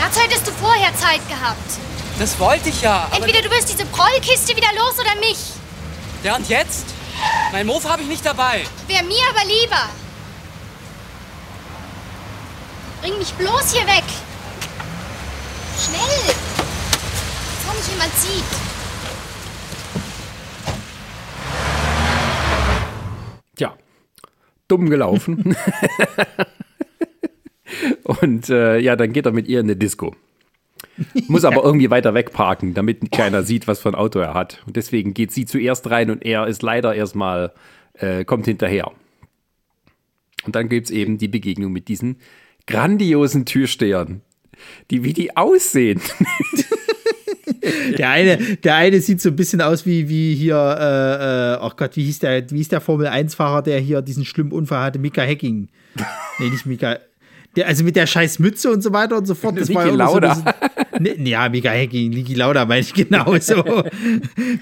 Dazu 0.00 0.20
hättest 0.20 0.46
du 0.46 0.50
vorher 0.52 0.92
Zeit 0.96 1.26
gehabt. 1.28 1.78
Das 2.18 2.38
wollte 2.40 2.70
ich 2.70 2.82
ja. 2.82 3.08
Entweder 3.14 3.42
du 3.42 3.50
wirst 3.50 3.72
diese 3.72 3.86
Prollkiste 3.86 4.56
wieder 4.56 4.68
los 4.76 4.98
oder 4.98 5.14
mich. 5.20 5.38
Ja, 6.24 6.34
und 6.34 6.48
jetzt? 6.48 6.97
Mein 7.52 7.66
Mofa 7.66 7.90
habe 7.90 8.02
ich 8.02 8.08
nicht 8.08 8.24
dabei. 8.24 8.64
Wäre 8.86 9.04
mir 9.04 9.22
aber 9.30 9.44
lieber. 9.46 9.88
Bring 13.00 13.18
mich 13.18 13.32
bloß 13.34 13.72
hier 13.72 13.86
weg. 13.86 14.04
Schnell. 15.78 16.34
Bevor 17.56 17.74
mich 17.74 17.88
jemand 17.88 18.14
sieht. 18.14 18.44
Tja, 23.56 23.76
dumm 24.68 24.90
gelaufen. 24.90 25.56
Und 28.04 28.48
äh, 28.50 28.78
ja, 28.78 28.96
dann 28.96 29.12
geht 29.12 29.26
er 29.26 29.32
mit 29.32 29.48
ihr 29.48 29.60
in 29.60 29.66
eine 29.66 29.76
Disco. 29.76 30.14
Muss 31.28 31.44
aber 31.44 31.62
irgendwie 31.64 31.90
weiter 31.90 32.14
wegparken, 32.14 32.74
damit 32.74 33.10
keiner 33.12 33.42
sieht, 33.42 33.68
was 33.68 33.80
für 33.80 33.88
ein 33.88 33.94
Auto 33.94 34.18
er 34.18 34.34
hat. 34.34 34.62
Und 34.66 34.76
deswegen 34.76 35.14
geht 35.14 35.32
sie 35.32 35.46
zuerst 35.46 35.88
rein 35.90 36.10
und 36.10 36.24
er 36.24 36.46
ist 36.46 36.62
leider 36.62 36.94
erstmal, 36.94 37.52
äh, 37.94 38.24
kommt 38.24 38.46
hinterher. 38.46 38.90
Und 40.44 40.56
dann 40.56 40.68
gibt 40.68 40.86
es 40.86 40.90
eben 40.90 41.18
die 41.18 41.28
Begegnung 41.28 41.72
mit 41.72 41.88
diesen 41.88 42.16
grandiosen 42.66 43.44
Türstehern, 43.44 44.22
die 44.90 45.04
wie 45.04 45.12
die 45.12 45.36
aussehen. 45.36 46.00
Der 47.98 48.10
eine, 48.10 48.36
der 48.56 48.76
eine 48.76 49.00
sieht 49.00 49.20
so 49.20 49.30
ein 49.30 49.36
bisschen 49.36 49.60
aus 49.60 49.84
wie, 49.84 50.08
wie 50.08 50.34
hier, 50.34 51.58
äh, 51.60 51.64
oh 51.64 51.70
Gott, 51.76 51.96
wie 51.96 52.04
hieß 52.04 52.20
der, 52.20 52.50
wie 52.50 52.58
hieß 52.58 52.68
der 52.68 52.80
Formel-1-Fahrer, 52.80 53.62
der 53.62 53.80
hier 53.80 54.00
diesen 54.02 54.24
schlimmen 54.24 54.52
Unfall 54.52 54.82
hatte? 54.82 54.98
Mika 54.98 55.22
Hacking. 55.22 55.68
Nee, 56.38 56.50
nicht 56.50 56.66
Mika. 56.66 56.98
Der, 57.56 57.66
also 57.66 57.82
mit 57.82 57.96
der 57.96 58.06
scheiß 58.06 58.38
Mütze 58.38 58.70
und 58.70 58.80
so 58.80 58.92
weiter 58.92 59.16
und 59.16 59.26
so 59.26 59.34
fort. 59.34 59.58
Das 59.58 59.68
Niki 59.68 59.80
war 59.80 59.90
Lauda. 59.90 60.34
So 60.36 60.42
ja, 61.24 61.48
Mika 61.48 61.70
Hacking, 61.70 62.10
Niki 62.10 62.34
Lauda 62.34 62.64
meine 62.64 62.80
ich 62.80 62.94
genauso. 62.94 63.62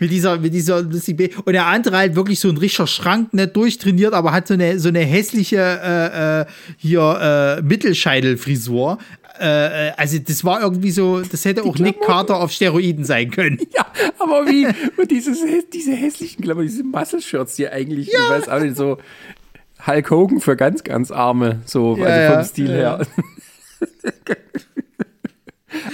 mit 0.01 0.11
dieser, 0.11 0.39
mit 0.39 0.55
dieser 0.55 0.79
Und 0.79 1.53
der 1.53 1.67
andere 1.67 1.97
halt 1.97 2.17
wirklich 2.17 2.41
so 2.41 2.49
ein 2.49 2.57
richtiger 2.57 2.87
Schrank, 2.87 3.35
nicht 3.35 3.57
durchtrainiert, 3.57 4.15
aber 4.15 4.33
hat 4.33 4.49
so 4.49 4.55
eine, 4.55 4.79
so 4.79 4.89
eine 4.89 5.01
hässliche 5.01 5.57
äh, 5.57 6.41
äh, 6.41 6.45
hier 6.77 7.59
äh, 7.59 7.63
Mittelscheidelfrisur. 7.63 8.99
Äh, 9.39 9.93
also 9.97 10.19
das 10.19 10.45
war 10.45 10.63
irgendwie 10.63 10.91
so, 10.91 11.21
das 11.21 11.45
hätte 11.45 11.65
auch 11.65 11.79
Nick 11.79 12.01
Carter 12.01 12.41
auf 12.41 12.53
Steroiden 12.53 13.05
sein 13.05 13.31
können. 13.31 13.59
Ja, 13.75 13.87
aber 14.19 14.47
wie, 14.47 14.67
und 14.97 15.11
dieses, 15.11 15.39
diese 15.73 15.93
hässlichen 15.93 16.43
Klamotten, 16.43 16.69
diese 16.69 16.85
Muscle-Shirts, 16.85 17.57
die 17.57 17.69
eigentlich, 17.69 18.09
ja. 18.09 18.19
ich 18.19 18.31
weiß 18.31 18.49
auch 18.49 18.61
nicht, 18.61 18.77
so 18.77 18.99
Hulk 19.87 20.11
Hogan 20.11 20.41
für 20.41 20.57
ganz, 20.57 20.83
ganz 20.85 21.11
Arme, 21.11 21.61
so 21.65 21.97
ja, 21.97 22.05
also 22.05 22.35
vom 22.35 22.45
Stil 22.45 22.71
ja. 22.71 22.99
her. 22.99 23.07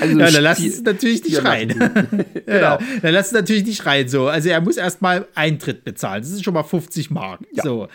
Also 0.00 0.18
ja, 0.18 0.30
dann 0.30 0.42
lass 0.42 0.58
es 0.58 0.82
natürlich 0.82 1.24
nicht 1.24 1.36
schreien. 1.36 1.68
genau. 2.46 2.78
Dann 3.02 3.12
lass 3.14 3.26
es 3.26 3.32
natürlich 3.32 3.64
nicht 3.64 3.82
schreien. 3.82 4.08
So. 4.08 4.28
Also 4.28 4.48
er 4.48 4.60
muss 4.60 4.76
erstmal 4.76 5.26
Eintritt 5.34 5.84
bezahlen. 5.84 6.22
Das 6.22 6.30
ist 6.30 6.44
schon 6.44 6.54
mal 6.54 6.62
50 6.62 7.10
Mark. 7.10 7.40
Ja. 7.52 7.62
So. 7.62 7.88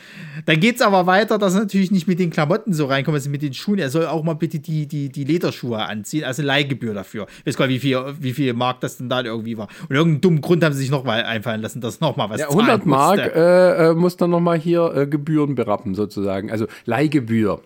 Dann 0.45 0.59
geht 0.59 0.75
es 0.75 0.81
aber 0.81 1.05
weiter, 1.05 1.37
dass 1.37 1.55
er 1.55 1.61
natürlich 1.61 1.91
nicht 1.91 2.07
mit 2.07 2.19
den 2.19 2.29
Klamotten 2.29 2.73
so 2.73 2.85
reinkommt, 2.85 3.15
also 3.15 3.29
mit 3.29 3.41
den 3.41 3.53
Schuhen. 3.53 3.79
Er 3.79 3.89
soll 3.89 4.05
auch 4.05 4.23
mal 4.23 4.33
bitte 4.33 4.59
die, 4.59 4.87
die, 4.87 5.09
die 5.09 5.23
Lederschuhe 5.23 5.77
anziehen, 5.77 6.23
also 6.23 6.43
Leihgebühr 6.43 6.93
dafür. 6.93 7.27
Ich 7.39 7.47
weiß 7.47 7.57
gar 7.57 7.67
nicht, 7.67 7.83
wie 7.83 7.89
viel, 7.89 7.99
wie 8.19 8.33
viel 8.33 8.53
Mark 8.53 8.81
das 8.81 8.97
denn 8.97 9.09
da 9.09 9.23
irgendwie 9.23 9.57
war. 9.57 9.67
Und 9.89 9.95
irgendeinen 9.95 10.21
dummen 10.21 10.41
Grund 10.41 10.63
haben 10.63 10.73
sie 10.73 10.79
sich 10.79 10.91
noch 10.91 11.03
mal 11.03 11.23
einfallen 11.23 11.61
lassen, 11.61 11.81
dass 11.81 11.99
noch 11.99 12.15
mal 12.15 12.29
was 12.29 12.41
ja, 12.41 12.49
100 12.49 12.85
Mark 12.85 13.19
äh, 13.19 13.89
äh, 13.89 13.93
muss 13.93 14.17
dann 14.17 14.29
noch 14.29 14.39
mal 14.39 14.57
hier 14.57 14.93
äh, 14.95 15.07
Gebühren 15.07 15.55
berappen, 15.55 15.95
sozusagen. 15.95 16.51
Also 16.51 16.67
Leihgebühr 16.85 17.61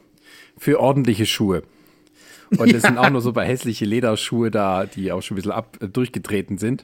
für 0.58 0.80
ordentliche 0.80 1.26
Schuhe. 1.26 1.64
Und 2.58 2.68
es 2.74 2.84
ja. 2.84 2.90
sind 2.90 2.98
auch 2.98 3.10
nur 3.10 3.22
so 3.22 3.32
bei 3.32 3.46
hässliche 3.46 3.86
Lederschuhe 3.86 4.52
da, 4.52 4.86
die 4.86 5.12
auch 5.12 5.22
schon 5.22 5.36
ein 5.36 5.38
bisschen 5.38 5.52
ab, 5.52 5.78
äh, 5.82 5.88
durchgetreten 5.88 6.58
sind. 6.58 6.84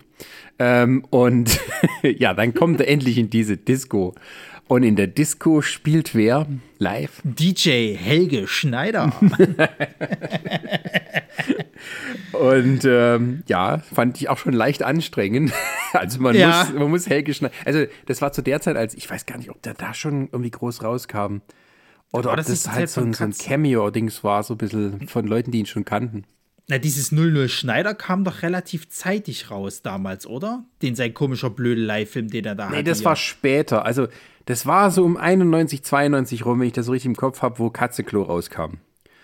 Ähm, 0.59 1.03
und 1.09 1.59
ja, 2.03 2.33
dann 2.33 2.53
kommt 2.53 2.79
er 2.79 2.87
endlich 2.87 3.17
in 3.17 3.29
diese 3.29 3.57
Disco. 3.57 4.15
Und 4.67 4.83
in 4.83 4.97
der 4.97 5.07
Disco 5.07 5.61
spielt 5.61 6.13
wer 6.13 6.45
live? 6.77 7.21
DJ 7.23 7.95
Helge 7.95 8.47
Schneider. 8.47 9.13
und 12.33 12.83
ähm, 12.83 13.43
ja, 13.47 13.77
fand 13.79 14.17
ich 14.17 14.27
auch 14.27 14.37
schon 14.37 14.53
leicht 14.53 14.83
anstrengend. 14.83 15.53
Also 15.93 16.19
man, 16.21 16.35
ja. 16.35 16.65
muss, 16.65 16.73
man 16.73 16.89
muss 16.89 17.07
Helge 17.07 17.33
Schneider. 17.33 17.55
Also 17.63 17.85
das 18.07 18.21
war 18.21 18.33
zu 18.33 18.41
der 18.41 18.59
Zeit, 18.59 18.75
als 18.75 18.93
ich 18.93 19.09
weiß 19.09 19.25
gar 19.25 19.37
nicht, 19.37 19.49
ob 19.49 19.61
der 19.61 19.73
da 19.73 19.93
schon 19.93 20.27
irgendwie 20.31 20.51
groß 20.51 20.83
rauskam. 20.83 21.37
Oder 22.11 22.31
ob 22.31 22.37
das, 22.37 22.47
das 22.47 22.71
halt 22.71 22.89
so 22.89 23.01
ein, 23.01 23.13
so 23.13 23.23
ein 23.23 23.33
Cameo-Dings 23.33 24.23
war, 24.23 24.43
so 24.43 24.53
ein 24.53 24.57
bisschen 24.57 25.07
von 25.07 25.27
Leuten, 25.27 25.51
die 25.51 25.59
ihn 25.59 25.65
schon 25.65 25.85
kannten. 25.85 26.23
Na, 26.69 26.77
dieses 26.77 27.11
00 27.13 27.47
Schneider 27.47 27.95
kam 27.95 28.25
doch 28.25 28.41
relativ 28.41 28.89
zeitig 28.89 29.51
raus 29.51 29.81
damals, 29.81 30.27
oder? 30.27 30.65
Den 30.81 30.95
sein 30.95 31.13
komischer 31.13 31.49
Blödelei-Film, 31.49 32.29
den 32.29 32.45
er 32.45 32.55
da 32.55 32.65
nee, 32.65 32.69
hatte. 32.69 32.77
Nee, 32.77 32.83
das 32.83 32.99
ja. 32.99 33.05
war 33.05 33.15
später. 33.15 33.85
Also, 33.85 34.07
das 34.45 34.65
war 34.65 34.91
so 34.91 35.03
um 35.03 35.15
91, 35.15 35.83
92 35.83 36.45
rum, 36.45 36.59
wenn 36.59 36.67
ich 36.67 36.73
das 36.73 36.87
so 36.87 36.91
richtig 36.91 37.09
im 37.09 37.15
Kopf 37.15 37.41
habe, 37.41 37.59
wo 37.59 37.69
Katzeklo 37.69 38.23
rauskam. 38.23 38.79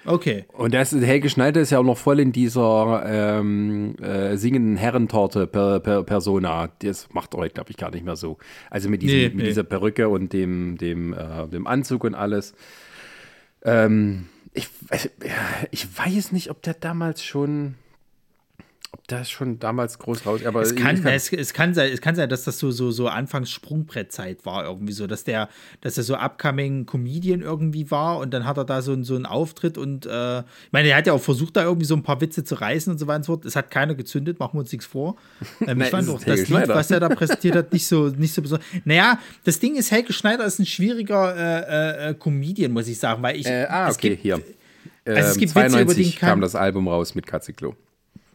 Okay. 0.06 0.45
Und 0.54 0.74
das, 0.74 0.91
Helge 0.91 1.30
Schneider 1.30 1.62
ist 1.62 1.70
ja 1.70 1.80
auch 1.80 1.84
noch 1.84 1.97
voll 1.97 2.20
in 2.20 2.32
dieser 2.32 3.04
ähm, 3.06 3.95
äh, 4.01 4.36
singenden 4.36 4.76
Herrentorte 4.76 5.47
per, 5.47 5.80
per 5.80 6.04
Persona. 6.04 6.70
Das 6.80 7.10
macht 7.14 7.34
er, 7.34 7.49
glaube 7.49 7.72
ich, 7.72 7.78
gar 7.78 7.91
nicht 7.91 8.04
mehr 8.04 8.16
so. 8.16 8.38
Also 8.70 8.89
mit, 8.89 9.01
diesem, 9.01 9.18
nee, 9.18 9.28
mit 9.30 9.36
nee. 9.38 9.43
dieser 9.45 9.64
Perücke 9.64 10.10
und 10.10 10.34
dem, 10.34 10.78
dem, 10.78 11.14
äh, 11.14 11.47
dem 11.47 11.68
Anzug 11.68 12.04
und 12.04 12.16
alles. 12.16 12.54
Ähm, 13.64 14.28
ich, 14.54 14.68
ich 15.72 15.97
weiß 15.97 16.32
nicht, 16.32 16.49
ob 16.49 16.62
der 16.62 16.74
damals 16.74 17.24
schon 17.24 17.76
ob 18.94 19.08
das 19.08 19.32
schon 19.32 19.58
damals 19.58 19.98
groß 19.98 20.26
raus, 20.28 20.46
aber 20.46 20.62
es 20.62 20.76
kann, 20.76 21.02
kann 21.02 21.14
es, 21.14 21.34
es, 21.34 21.54
kann 21.54 21.74
sein, 21.74 21.91
es 21.91 22.00
kann 22.00 22.14
sein, 22.16 22.30
dass 22.30 22.44
das 22.44 22.60
so 22.60 22.70
so 22.70 22.91
so 22.91 23.08
Anfangs 23.08 23.50
Sprungbrettzeit 23.50 24.46
war 24.46 24.64
irgendwie 24.66 24.94
so, 24.94 25.08
dass 25.08 25.24
der, 25.24 25.50
dass 25.82 25.98
er 25.98 26.04
so 26.04 26.16
upcoming 26.16 26.86
Comedian 26.86 27.41
irgendwie 27.41 27.89
war 27.89 28.20
und 28.20 28.32
dann 28.36 28.46
hat 28.46 28.58
er 28.58 28.66
da 28.66 28.84
so, 28.84 29.02
so 29.04 29.16
einen 29.16 29.26
Auftritt 29.26 29.80
und 29.80 30.06
äh, 30.06 30.39
ich 30.39 30.72
meine, 30.72 30.89
er 30.89 30.98
hat 30.98 31.08
ja 31.08 31.14
auch 31.14 31.22
versucht, 31.22 31.58
da 31.58 31.64
irgendwie 31.64 31.88
so 31.88 31.96
ein 31.96 32.04
paar 32.04 32.22
Witze 32.22 32.44
zu 32.44 32.54
reißen 32.54 32.94
und 32.94 33.00
so 33.00 33.08
weiter 33.08 33.18
und 33.18 33.24
so 33.24 33.34
fort. 33.34 33.46
Es 33.46 33.56
hat 33.56 33.72
keiner 33.72 33.96
gezündet, 33.96 34.39
machen 34.39 34.54
wir 34.54 34.60
uns 34.60 34.72
nichts 34.72 34.86
vor. 34.86 35.16
Ähm, 35.66 35.82
ich 35.82 35.88
fand 35.88 36.10
auch 36.10 36.22
das 36.22 36.50
Lied, 36.50 36.68
was 36.68 36.91
er 36.91 37.00
da 37.00 37.10
präsentiert 37.10 37.56
hat, 37.56 37.74
nicht 37.74 37.88
so 37.88 38.10
nicht 38.10 38.34
so 38.34 38.41
besonders. 38.41 38.68
Naja, 38.86 39.18
das 39.44 39.60
Ding 39.60 39.76
ist, 39.76 39.91
Helge 39.91 40.14
Schneider 40.14 40.46
ist 40.46 40.60
ein 40.60 40.66
schwieriger 40.66 41.36
äh, 41.36 42.10
äh, 42.10 42.14
Comedian, 42.14 42.72
muss 42.72 42.88
ich 42.88 43.00
sagen, 43.00 43.24
weil 43.24 43.38
ich. 43.38 43.48
Äh, 43.48 43.66
ah, 43.70 43.89
okay, 43.89 44.10
gibt, 44.10 44.22
hier. 44.22 44.41
Also 45.06 45.30
es 45.32 45.38
gibt 45.38 45.52
92 45.52 45.98
Witze, 45.98 46.20
kam 46.20 46.41
das 46.41 46.56
Album 46.56 46.88
raus 46.88 47.16
mit 47.16 47.26
Katzeklo. 47.26 47.76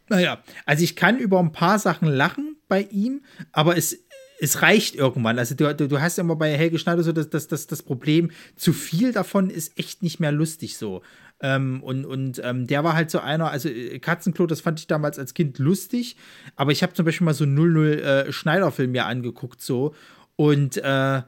Naja, 0.09 0.43
also 0.67 0.85
ich 0.85 0.97
kann 0.97 1.19
über 1.19 1.39
ein 1.39 1.53
paar 1.53 1.79
Sachen 1.79 2.09
lachen 2.09 2.57
bei 2.69 2.83
ihm, 2.91 3.23
aber 3.53 3.77
es, 3.77 3.99
es 4.41 4.63
reicht 4.63 4.95
irgendwann. 4.95 5.39
Also 5.39 5.55
du, 5.55 5.75
du 5.75 6.01
hast 6.01 6.19
immer 6.19 6.37
bei 6.37 6.57
Helge 6.57 6.79
Schneider 6.79 7.03
so 7.03 7.13
das, 7.13 7.31
das, 7.31 7.49
das, 7.49 7.67
das 7.67 7.83
Problem, 7.83 8.31
zu 8.57 8.73
viel 8.73 9.13
davon 9.13 9.51
ist 9.51 9.79
echt 9.79 10.03
nicht 10.03 10.21
mehr 10.21 10.33
lustig 10.33 10.77
so. 10.77 11.03
Ähm, 11.41 11.83
und 11.83 12.05
und 12.05 12.41
ähm, 12.45 12.67
der 12.67 12.83
war 12.83 12.95
halt 12.95 13.11
so 13.11 13.21
einer, 13.21 13.51
also 13.51 13.69
äh, 13.69 14.01
Katzenklo, 14.01 14.47
das 14.47 14.61
fand 14.61 14.81
ich 14.81 14.89
damals 14.89 15.19
als 15.19 15.35
Kind 15.35 15.59
lustig, 15.59 16.17
aber 16.57 16.73
ich 16.73 16.83
habe 16.83 16.95
zum 16.95 17.05
Beispiel 17.05 17.25
mal 17.25 17.35
so 17.35 17.47
00 17.47 18.01
äh, 18.01 18.33
Schneider-Film 18.33 18.91
mir 18.91 19.07
angeguckt 19.07 19.61
so 19.61 19.95
und 20.35 20.79
äh, 20.79 21.23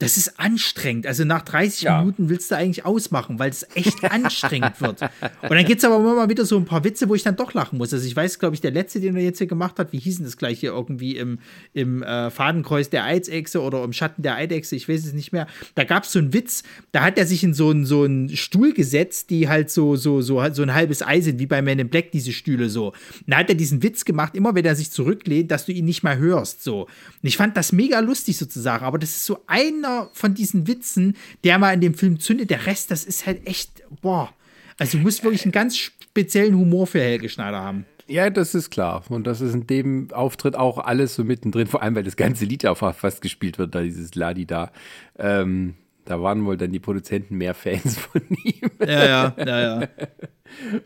das 0.00 0.16
ist 0.16 0.40
anstrengend. 0.40 1.06
Also 1.06 1.24
nach 1.24 1.42
30 1.42 1.82
ja. 1.82 1.98
Minuten 1.98 2.30
willst 2.30 2.50
du 2.50 2.56
eigentlich 2.56 2.86
ausmachen, 2.86 3.38
weil 3.38 3.50
es 3.50 3.66
echt 3.74 4.02
anstrengend 4.10 4.80
wird. 4.80 5.02
Und 5.02 5.50
dann 5.50 5.64
gibt 5.66 5.78
es 5.78 5.84
aber 5.84 5.96
immer 5.96 6.14
mal 6.14 6.30
wieder 6.30 6.46
so 6.46 6.56
ein 6.56 6.64
paar 6.64 6.84
Witze, 6.84 7.10
wo 7.10 7.14
ich 7.14 7.22
dann 7.22 7.36
doch 7.36 7.52
lachen 7.52 7.76
muss. 7.76 7.92
Also 7.92 8.06
ich 8.06 8.16
weiß, 8.16 8.38
glaube 8.38 8.54
ich, 8.54 8.62
der 8.62 8.70
letzte, 8.70 8.98
den 9.00 9.14
er 9.14 9.22
jetzt 9.22 9.38
hier 9.38 9.46
gemacht 9.46 9.78
hat, 9.78 9.92
wie 9.92 9.98
hieß 9.98 10.16
denn 10.16 10.24
das 10.24 10.38
gleich 10.38 10.60
hier 10.60 10.70
irgendwie 10.70 11.18
im, 11.18 11.38
im 11.74 12.02
äh, 12.02 12.30
Fadenkreuz 12.30 12.88
der 12.88 13.04
Eidechse 13.04 13.60
oder 13.60 13.84
im 13.84 13.92
Schatten 13.92 14.22
der 14.22 14.36
Eidechse, 14.36 14.74
ich 14.74 14.88
weiß 14.88 15.04
es 15.04 15.12
nicht 15.12 15.32
mehr. 15.32 15.46
Da 15.74 15.84
gab 15.84 16.04
es 16.04 16.12
so 16.12 16.18
einen 16.18 16.32
Witz, 16.32 16.62
da 16.92 17.02
hat 17.02 17.18
er 17.18 17.26
sich 17.26 17.44
in 17.44 17.52
so 17.52 17.68
einen, 17.68 17.84
so 17.84 18.04
einen 18.04 18.30
Stuhl 18.30 18.72
gesetzt, 18.72 19.28
die 19.28 19.50
halt 19.50 19.70
so, 19.70 19.96
so, 19.96 20.22
so, 20.22 20.42
so 20.52 20.62
ein 20.62 20.72
halbes 20.72 21.02
Ei 21.02 21.20
sind, 21.20 21.38
wie 21.38 21.46
bei 21.46 21.60
Man 21.60 21.78
in 21.78 21.90
Black, 21.90 22.10
diese 22.10 22.32
Stühle 22.32 22.70
so. 22.70 22.88
Und 22.88 22.94
da 23.26 23.36
hat 23.36 23.50
er 23.50 23.54
diesen 23.54 23.82
Witz 23.82 24.06
gemacht, 24.06 24.34
immer 24.34 24.54
wenn 24.54 24.64
er 24.64 24.76
sich 24.76 24.90
zurücklehnt, 24.90 25.50
dass 25.50 25.66
du 25.66 25.72
ihn 25.72 25.84
nicht 25.84 26.02
mehr 26.02 26.16
hörst. 26.16 26.64
So. 26.64 26.84
Und 26.84 26.88
ich 27.28 27.36
fand 27.36 27.54
das 27.58 27.72
mega 27.72 28.00
lustig 28.00 28.38
sozusagen, 28.38 28.86
aber 28.86 28.98
das 28.98 29.10
ist 29.10 29.26
so 29.26 29.40
einer 29.46 29.89
einer 29.90 30.08
von 30.12 30.34
diesen 30.34 30.66
Witzen, 30.66 31.16
der 31.44 31.58
mal 31.58 31.74
in 31.74 31.80
dem 31.80 31.94
Film 31.94 32.20
zündet. 32.20 32.50
Der 32.50 32.66
Rest, 32.66 32.90
das 32.90 33.04
ist 33.04 33.26
halt 33.26 33.46
echt, 33.46 33.82
boah. 34.00 34.32
Also 34.78 34.98
du 34.98 35.04
musst 35.04 35.22
wirklich 35.24 35.44
einen 35.44 35.52
ganz 35.52 35.76
speziellen 35.76 36.56
Humor 36.56 36.86
für 36.86 37.00
Helge 37.00 37.28
Schneider 37.28 37.60
haben. 37.60 37.84
Ja, 38.06 38.28
das 38.28 38.54
ist 38.54 38.70
klar. 38.70 39.04
Und 39.08 39.26
das 39.26 39.40
ist 39.40 39.54
in 39.54 39.66
dem 39.66 40.08
Auftritt 40.12 40.56
auch 40.56 40.78
alles 40.78 41.14
so 41.14 41.22
mittendrin, 41.22 41.66
vor 41.66 41.82
allem, 41.82 41.94
weil 41.94 42.02
das 42.02 42.16
ganze 42.16 42.44
Lied 42.44 42.64
ja 42.64 42.74
fast 42.74 43.22
gespielt 43.22 43.58
wird, 43.58 43.74
da 43.74 43.82
dieses 43.82 44.14
Ladi 44.14 44.46
da. 44.46 44.72
Ähm, 45.18 45.74
da 46.06 46.20
waren 46.20 46.44
wohl 46.44 46.56
dann 46.56 46.72
die 46.72 46.80
Produzenten 46.80 47.36
mehr 47.36 47.54
Fans 47.54 47.98
von 47.98 48.22
ihm. 48.44 48.70
Ja, 48.80 49.06
ja, 49.06 49.34
ja, 49.38 49.60
ja. 49.80 49.88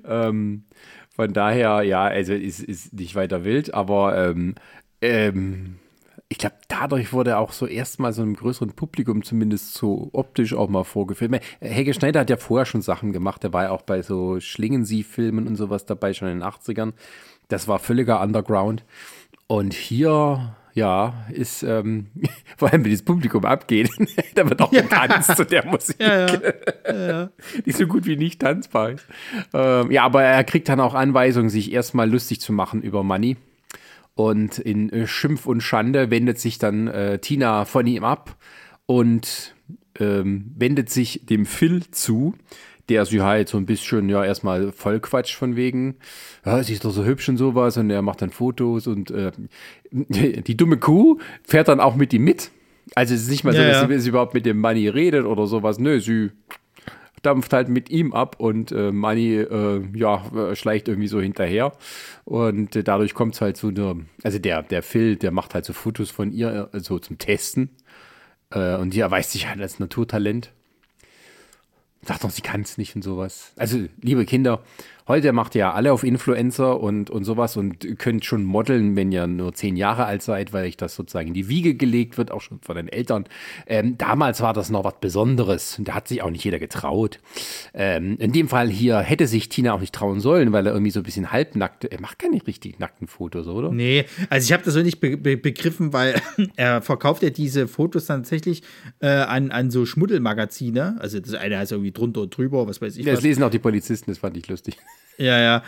ähm, 0.28 0.64
von 1.08 1.32
daher, 1.32 1.82
ja, 1.82 2.02
also 2.02 2.34
ist, 2.34 2.62
ist 2.62 2.92
nicht 2.92 3.14
weiter 3.14 3.44
wild, 3.44 3.72
aber 3.72 4.18
ähm, 4.18 4.56
ähm, 5.00 5.76
ich 6.28 6.38
glaube, 6.38 6.56
dadurch 6.68 7.12
wurde 7.12 7.38
auch 7.38 7.52
so 7.52 7.66
erstmal 7.66 8.12
so 8.12 8.22
einem 8.22 8.34
größeren 8.34 8.72
Publikum 8.72 9.22
zumindest 9.22 9.74
so 9.74 10.08
optisch 10.12 10.54
auch 10.54 10.68
mal 10.68 10.84
vorgeführt. 10.84 11.32
Helge 11.60 11.94
Schneider 11.94 12.20
hat 12.20 12.30
ja 12.30 12.36
vorher 12.36 12.66
schon 12.66 12.82
Sachen 12.82 13.12
gemacht. 13.12 13.42
Der 13.42 13.52
war 13.52 13.64
ja 13.64 13.70
auch 13.70 13.82
bei 13.82 14.02
so 14.02 14.40
Schlingensief-Filmen 14.40 15.46
und 15.46 15.56
sowas 15.56 15.86
dabei, 15.86 16.12
schon 16.14 16.28
in 16.28 16.40
den 16.40 16.48
80ern. 16.48 16.92
Das 17.48 17.68
war 17.68 17.78
völliger 17.78 18.20
Underground. 18.22 18.84
Und 19.46 19.74
hier, 19.74 20.56
ja, 20.72 21.26
ist, 21.30 21.62
ähm, 21.62 22.06
vor 22.56 22.72
allem, 22.72 22.84
wenn 22.84 22.92
das 22.92 23.02
Publikum 23.02 23.44
abgeht, 23.44 23.90
da 24.34 24.48
wird 24.48 24.62
auch 24.62 24.72
ja. 24.72 24.80
getanzt 24.80 25.36
zu 25.36 25.44
der 25.44 25.66
Musik. 25.66 26.00
Ja, 26.00 26.26
ja. 26.90 27.30
Die 27.66 27.72
so 27.72 27.86
gut 27.86 28.06
wie 28.06 28.16
nicht 28.16 28.40
tanzbar 28.40 28.90
ist. 28.90 29.06
Ähm, 29.52 29.90
ja, 29.90 30.04
aber 30.04 30.22
er 30.22 30.42
kriegt 30.44 30.68
dann 30.70 30.80
auch 30.80 30.94
Anweisungen, 30.94 31.50
sich 31.50 31.70
erstmal 31.70 32.10
lustig 32.10 32.40
zu 32.40 32.52
machen 32.52 32.82
über 32.82 33.02
Money. 33.02 33.36
Und 34.14 34.58
in 34.58 34.90
äh, 34.90 35.06
Schimpf 35.06 35.46
und 35.46 35.60
Schande 35.60 36.10
wendet 36.10 36.38
sich 36.38 36.58
dann 36.58 36.88
äh, 36.88 37.18
Tina 37.18 37.64
von 37.64 37.86
ihm 37.86 38.04
ab 38.04 38.36
und 38.86 39.54
ähm, 39.98 40.52
wendet 40.56 40.90
sich 40.90 41.26
dem 41.26 41.46
Phil 41.46 41.82
zu, 41.90 42.34
der 42.88 43.06
sie 43.06 43.22
halt 43.22 43.48
so 43.48 43.56
ein 43.56 43.66
bisschen, 43.66 44.08
ja, 44.08 44.24
erstmal 44.24 44.72
voll 44.72 45.00
Quatsch 45.00 45.34
von 45.34 45.56
wegen, 45.56 45.96
ja, 46.44 46.62
sie 46.62 46.74
ist 46.74 46.84
doch 46.84 46.90
so 46.90 47.04
hübsch 47.04 47.28
und 47.28 47.38
sowas 47.38 47.76
und 47.76 47.90
er 47.90 48.02
macht 48.02 48.22
dann 48.22 48.30
Fotos 48.30 48.86
und 48.86 49.10
äh, 49.10 49.32
die 49.90 50.56
dumme 50.56 50.76
Kuh 50.76 51.18
fährt 51.42 51.68
dann 51.68 51.80
auch 51.80 51.96
mit 51.96 52.12
ihm 52.12 52.24
mit. 52.24 52.50
Also 52.94 53.14
es 53.14 53.22
ist 53.22 53.30
nicht 53.30 53.44
mal 53.44 53.54
so, 53.54 53.62
ja, 53.62 53.68
dass 53.68 53.82
ja. 53.82 53.88
Sie, 53.88 53.98
sie 53.98 54.08
überhaupt 54.10 54.34
mit 54.34 54.44
dem 54.44 54.60
Money 54.60 54.88
redet 54.88 55.24
oder 55.24 55.46
sowas. 55.46 55.78
Nö, 55.78 56.00
sie 56.00 56.30
dampft 57.24 57.52
halt 57.52 57.68
mit 57.68 57.90
ihm 57.90 58.12
ab 58.12 58.36
und 58.38 58.72
äh, 58.72 58.92
Money 58.92 59.36
äh, 59.36 59.82
ja, 59.94 60.54
schleicht 60.54 60.88
irgendwie 60.88 61.08
so 61.08 61.20
hinterher. 61.20 61.72
Und 62.24 62.76
äh, 62.76 62.84
dadurch 62.84 63.14
kommt 63.14 63.34
es 63.34 63.40
halt 63.40 63.56
so 63.56 63.68
eine, 63.68 64.06
also 64.22 64.38
der, 64.38 64.62
der 64.62 64.82
Phil, 64.82 65.16
der 65.16 65.30
macht 65.30 65.54
halt 65.54 65.64
so 65.64 65.72
Fotos 65.72 66.10
von 66.10 66.32
ihr, 66.32 66.70
äh, 66.72 66.80
so 66.80 66.98
zum 66.98 67.18
Testen. 67.18 67.70
Äh, 68.50 68.76
und 68.76 68.94
die 68.94 69.00
erweist 69.00 69.32
sich 69.32 69.48
halt 69.48 69.60
als 69.60 69.78
Naturtalent. 69.78 70.52
Sagt 72.02 72.24
doch, 72.24 72.30
sie 72.30 72.42
kann 72.42 72.60
es 72.60 72.76
nicht 72.76 72.94
und 72.94 73.02
sowas. 73.02 73.52
Also, 73.56 73.78
liebe 74.02 74.26
Kinder, 74.26 74.62
Heute 75.06 75.34
macht 75.34 75.54
ihr 75.54 75.58
ja 75.58 75.72
alle 75.74 75.92
auf 75.92 76.02
Influencer 76.02 76.80
und, 76.80 77.10
und 77.10 77.24
sowas 77.24 77.58
und 77.58 77.98
könnt 77.98 78.24
schon 78.24 78.42
modeln, 78.42 78.96
wenn 78.96 79.12
ihr 79.12 79.26
nur 79.26 79.52
zehn 79.52 79.76
Jahre 79.76 80.06
alt 80.06 80.22
seid, 80.22 80.54
weil 80.54 80.64
euch 80.64 80.78
das 80.78 80.94
sozusagen 80.94 81.28
in 81.28 81.34
die 81.34 81.50
Wiege 81.50 81.74
gelegt 81.74 82.16
wird, 82.16 82.30
auch 82.30 82.40
schon 82.40 82.60
von 82.60 82.74
den 82.74 82.88
Eltern. 82.88 83.26
Ähm, 83.66 83.98
damals 83.98 84.40
war 84.40 84.54
das 84.54 84.70
noch 84.70 84.82
was 84.82 84.94
Besonderes 85.02 85.78
und 85.78 85.88
da 85.88 85.94
hat 85.94 86.08
sich 86.08 86.22
auch 86.22 86.30
nicht 86.30 86.42
jeder 86.42 86.58
getraut. 86.58 87.20
Ähm, 87.74 88.16
in 88.18 88.32
dem 88.32 88.48
Fall 88.48 88.70
hier 88.70 88.98
hätte 89.00 89.26
sich 89.26 89.50
Tina 89.50 89.74
auch 89.74 89.80
nicht 89.80 89.94
trauen 89.94 90.20
sollen, 90.20 90.52
weil 90.52 90.66
er 90.66 90.72
irgendwie 90.72 90.90
so 90.90 91.00
ein 91.00 91.02
bisschen 91.02 91.30
halbnackt, 91.30 91.84
er 91.84 92.00
macht 92.00 92.18
keine 92.18 92.40
richtig 92.46 92.78
nackten 92.78 93.06
Fotos, 93.06 93.46
oder? 93.46 93.72
Nee, 93.72 94.06
also 94.30 94.46
ich 94.46 94.54
habe 94.54 94.64
das 94.64 94.72
so 94.72 94.80
nicht 94.80 95.00
be 95.00 95.18
be 95.18 95.36
begriffen, 95.36 95.92
weil 95.92 96.18
er 96.56 96.80
verkauft 96.80 97.22
ja 97.22 97.28
diese 97.28 97.68
Fotos 97.68 98.06
tatsächlich 98.06 98.62
äh, 99.00 99.08
an, 99.08 99.50
an 99.50 99.70
so 99.70 99.84
Schmuddelmagazine. 99.84 100.96
Also 100.98 101.20
das 101.20 101.34
eine 101.34 101.58
heißt 101.58 101.72
irgendwie 101.72 101.92
drunter 101.92 102.22
und 102.22 102.34
drüber, 102.34 102.66
was 102.66 102.80
weiß 102.80 102.96
ich. 102.96 103.04
Ja, 103.04 103.12
das 103.12 103.18
was. 103.18 103.24
lesen 103.24 103.42
auch 103.42 103.50
die 103.50 103.58
Polizisten, 103.58 104.10
das 104.10 104.16
fand 104.16 104.38
ich 104.38 104.48
lustig. 104.48 104.78
Ja, 105.18 105.38
ja. 105.38 105.62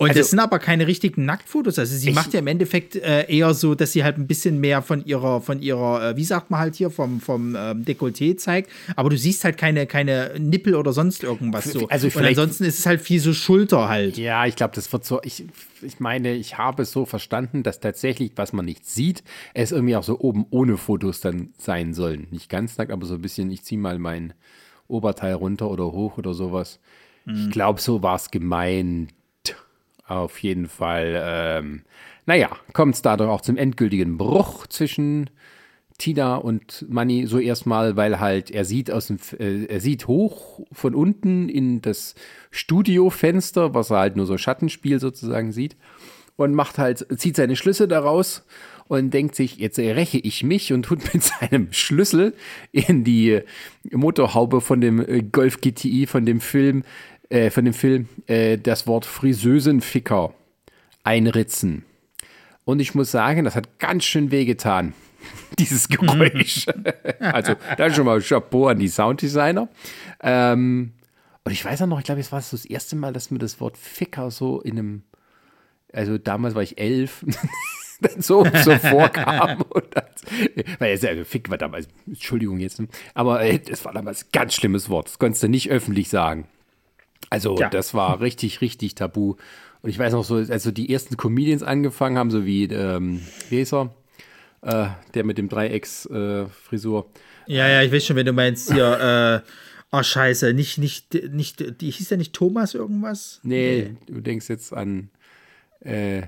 Und 0.00 0.08
also, 0.08 0.20
das 0.20 0.30
sind 0.30 0.38
aber 0.38 0.58
keine 0.58 0.86
richtigen 0.86 1.26
Nacktfotos. 1.26 1.78
Also 1.78 1.94
sie 1.94 2.10
macht 2.12 2.32
ja 2.32 2.38
im 2.38 2.46
Endeffekt 2.46 2.96
äh, 2.96 3.26
eher 3.30 3.52
so, 3.52 3.74
dass 3.74 3.92
sie 3.92 4.02
halt 4.02 4.16
ein 4.16 4.26
bisschen 4.26 4.58
mehr 4.58 4.80
von 4.80 5.04
ihrer, 5.04 5.42
von 5.42 5.60
ihrer, 5.60 6.12
äh, 6.12 6.16
wie 6.16 6.24
sagt 6.24 6.50
man 6.50 6.58
halt 6.58 6.74
hier, 6.74 6.88
vom, 6.88 7.20
vom 7.20 7.54
ähm, 7.54 7.84
Dekolleté 7.84 8.38
zeigt. 8.38 8.70
Aber 8.96 9.10
du 9.10 9.18
siehst 9.18 9.44
halt 9.44 9.58
keine, 9.58 9.86
keine 9.86 10.32
Nippel 10.38 10.74
oder 10.74 10.94
sonst 10.94 11.22
irgendwas 11.22 11.70
so. 11.70 11.86
Also 11.88 12.08
Und 12.18 12.24
ansonsten 12.24 12.64
ist 12.64 12.78
es 12.78 12.86
halt 12.86 13.02
viel 13.02 13.20
so 13.20 13.34
Schulter 13.34 13.90
halt. 13.90 14.16
Ja, 14.16 14.46
ich 14.46 14.56
glaube, 14.56 14.74
das 14.74 14.90
wird 14.90 15.04
so. 15.04 15.20
Ich, 15.22 15.44
ich 15.82 16.00
meine, 16.00 16.32
ich 16.32 16.56
habe 16.56 16.84
es 16.84 16.92
so 16.92 17.04
verstanden, 17.04 17.62
dass 17.62 17.80
tatsächlich, 17.80 18.32
was 18.36 18.54
man 18.54 18.64
nicht 18.64 18.86
sieht, 18.86 19.22
es 19.52 19.70
irgendwie 19.70 19.96
auch 19.96 20.02
so 20.02 20.18
oben 20.18 20.46
ohne 20.48 20.78
Fotos 20.78 21.20
dann 21.20 21.50
sein 21.58 21.92
sollen. 21.92 22.26
Nicht 22.30 22.48
ganz 22.48 22.78
nackt, 22.78 22.90
aber 22.90 23.04
so 23.04 23.16
ein 23.16 23.20
bisschen, 23.20 23.50
ich 23.50 23.64
ziehe 23.64 23.78
mal 23.78 23.98
mein 23.98 24.32
Oberteil 24.88 25.34
runter 25.34 25.70
oder 25.70 25.92
hoch 25.92 26.16
oder 26.16 26.32
sowas. 26.32 26.80
Ich 27.26 27.46
mhm. 27.46 27.50
glaube, 27.50 27.80
so 27.80 28.02
war 28.02 28.16
es 28.16 28.30
gemeint. 28.30 29.12
Auf 30.06 30.38
jeden 30.38 30.66
Fall. 30.66 31.20
Ähm, 31.22 31.82
naja, 32.26 32.50
kommt 32.72 32.96
es 32.96 33.02
dadurch 33.02 33.30
auch 33.30 33.42
zum 33.42 33.56
endgültigen 33.56 34.18
Bruch 34.18 34.66
zwischen 34.66 35.30
Tina 35.98 36.36
und 36.36 36.86
Manny 36.88 37.26
so 37.26 37.38
erstmal, 37.38 37.96
weil 37.96 38.18
halt 38.18 38.50
er 38.50 38.64
sieht 38.64 38.90
aus 38.90 39.06
dem, 39.06 39.18
äh, 39.38 39.66
er 39.66 39.80
sieht 39.80 40.08
hoch 40.08 40.60
von 40.72 40.94
unten 40.94 41.48
in 41.48 41.82
das 41.82 42.14
Studiofenster, 42.50 43.74
was 43.74 43.90
er 43.90 43.98
halt 43.98 44.16
nur 44.16 44.26
so 44.26 44.36
Schattenspiel 44.36 44.98
sozusagen 44.98 45.52
sieht 45.52 45.76
und 46.36 46.54
macht 46.54 46.78
halt, 46.78 47.06
zieht 47.20 47.36
seine 47.36 47.54
Schlüsse 47.54 47.86
daraus 47.86 48.44
und 48.90 49.14
denkt 49.14 49.36
sich, 49.36 49.58
jetzt 49.58 49.78
räche 49.78 50.18
ich 50.18 50.42
mich 50.42 50.72
und 50.72 50.82
tut 50.82 51.14
mit 51.14 51.22
seinem 51.40 51.72
Schlüssel 51.72 52.34
in 52.72 53.04
die 53.04 53.40
Motorhaube 53.92 54.60
von 54.60 54.80
dem 54.80 55.00
äh, 55.00 55.22
Golf 55.22 55.60
GTI 55.60 56.08
von 56.08 56.26
dem 56.26 56.40
Film 56.40 56.82
äh, 57.28 57.50
von 57.50 57.64
dem 57.64 57.72
Film 57.72 58.08
äh, 58.26 58.58
das 58.58 58.88
Wort 58.88 59.06
Friseusenficker 59.06 60.34
einritzen. 61.04 61.84
Und 62.64 62.80
ich 62.80 62.96
muss 62.96 63.12
sagen, 63.12 63.44
das 63.44 63.54
hat 63.54 63.78
ganz 63.78 64.02
schön 64.02 64.32
wehgetan, 64.32 64.92
dieses 65.60 65.88
Geräusch. 65.88 66.66
also, 67.20 67.54
da 67.76 67.94
schon 67.94 68.06
mal 68.06 68.20
Chapeau 68.20 68.66
an 68.66 68.80
die 68.80 68.88
Sounddesigner. 68.88 69.68
Ähm, 70.20 70.94
und 71.44 71.52
ich 71.52 71.64
weiß 71.64 71.82
auch 71.82 71.86
noch, 71.86 72.00
ich 72.00 72.06
glaube, 72.06 72.20
es 72.20 72.32
war 72.32 72.42
so 72.42 72.56
das 72.56 72.66
erste 72.66 72.96
Mal, 72.96 73.12
dass 73.12 73.30
mir 73.30 73.38
das 73.38 73.60
Wort 73.60 73.78
Ficker 73.78 74.32
so 74.32 74.60
in 74.60 74.78
einem, 74.80 75.02
also 75.92 76.18
damals 76.18 76.56
war 76.56 76.62
ich 76.64 76.78
elf, 76.78 77.24
so, 78.18 78.44
so 78.64 78.76
vorkam. 78.76 79.62
Und 79.68 79.84
das, 79.90 80.04
weil 80.78 80.94
es 80.94 81.04
also 81.04 81.24
Fick 81.24 81.50
war 81.50 81.58
damals, 81.58 81.88
Entschuldigung 82.06 82.58
jetzt, 82.58 82.82
aber 83.14 83.42
äh, 83.42 83.58
das 83.58 83.84
war 83.84 83.92
damals 83.92 84.24
ein 84.24 84.28
ganz 84.32 84.54
schlimmes 84.54 84.88
Wort. 84.88 85.08
Das 85.08 85.18
konntest 85.18 85.42
du 85.42 85.48
nicht 85.48 85.70
öffentlich 85.70 86.08
sagen. 86.08 86.46
Also 87.28 87.56
ja. 87.58 87.68
das 87.68 87.94
war 87.94 88.20
richtig, 88.20 88.60
richtig 88.60 88.94
tabu. 88.94 89.36
Und 89.82 89.90
ich 89.90 89.98
weiß 89.98 90.12
noch 90.12 90.24
so, 90.24 90.36
also 90.36 90.70
die 90.70 90.92
ersten 90.92 91.16
Comedians 91.16 91.62
angefangen 91.62 92.18
haben, 92.18 92.30
so 92.30 92.44
wie, 92.44 92.64
ähm, 92.64 93.22
wie 93.48 93.62
er? 93.62 93.94
Äh, 94.62 94.88
der 95.14 95.24
mit 95.24 95.38
dem 95.38 95.48
Dreiecks-Frisur. 95.48 97.06
Äh, 97.46 97.52
ja, 97.54 97.68
ja, 97.68 97.82
ich 97.82 97.92
weiß 97.92 98.04
schon, 98.04 98.16
wenn 98.16 98.26
du 98.26 98.34
meinst, 98.34 98.72
hier, 98.72 99.42
äh, 99.42 99.50
oh 99.90 100.02
scheiße, 100.02 100.52
nicht, 100.52 100.76
nicht, 100.76 101.14
nicht, 101.30 101.80
die 101.80 101.90
hieß 101.90 102.10
ja 102.10 102.16
nicht 102.18 102.34
Thomas 102.34 102.74
irgendwas? 102.74 103.40
Nee, 103.42 103.96
du 104.06 104.20
denkst 104.20 104.48
jetzt 104.50 104.74
an, 104.74 105.08
äh, 105.80 106.22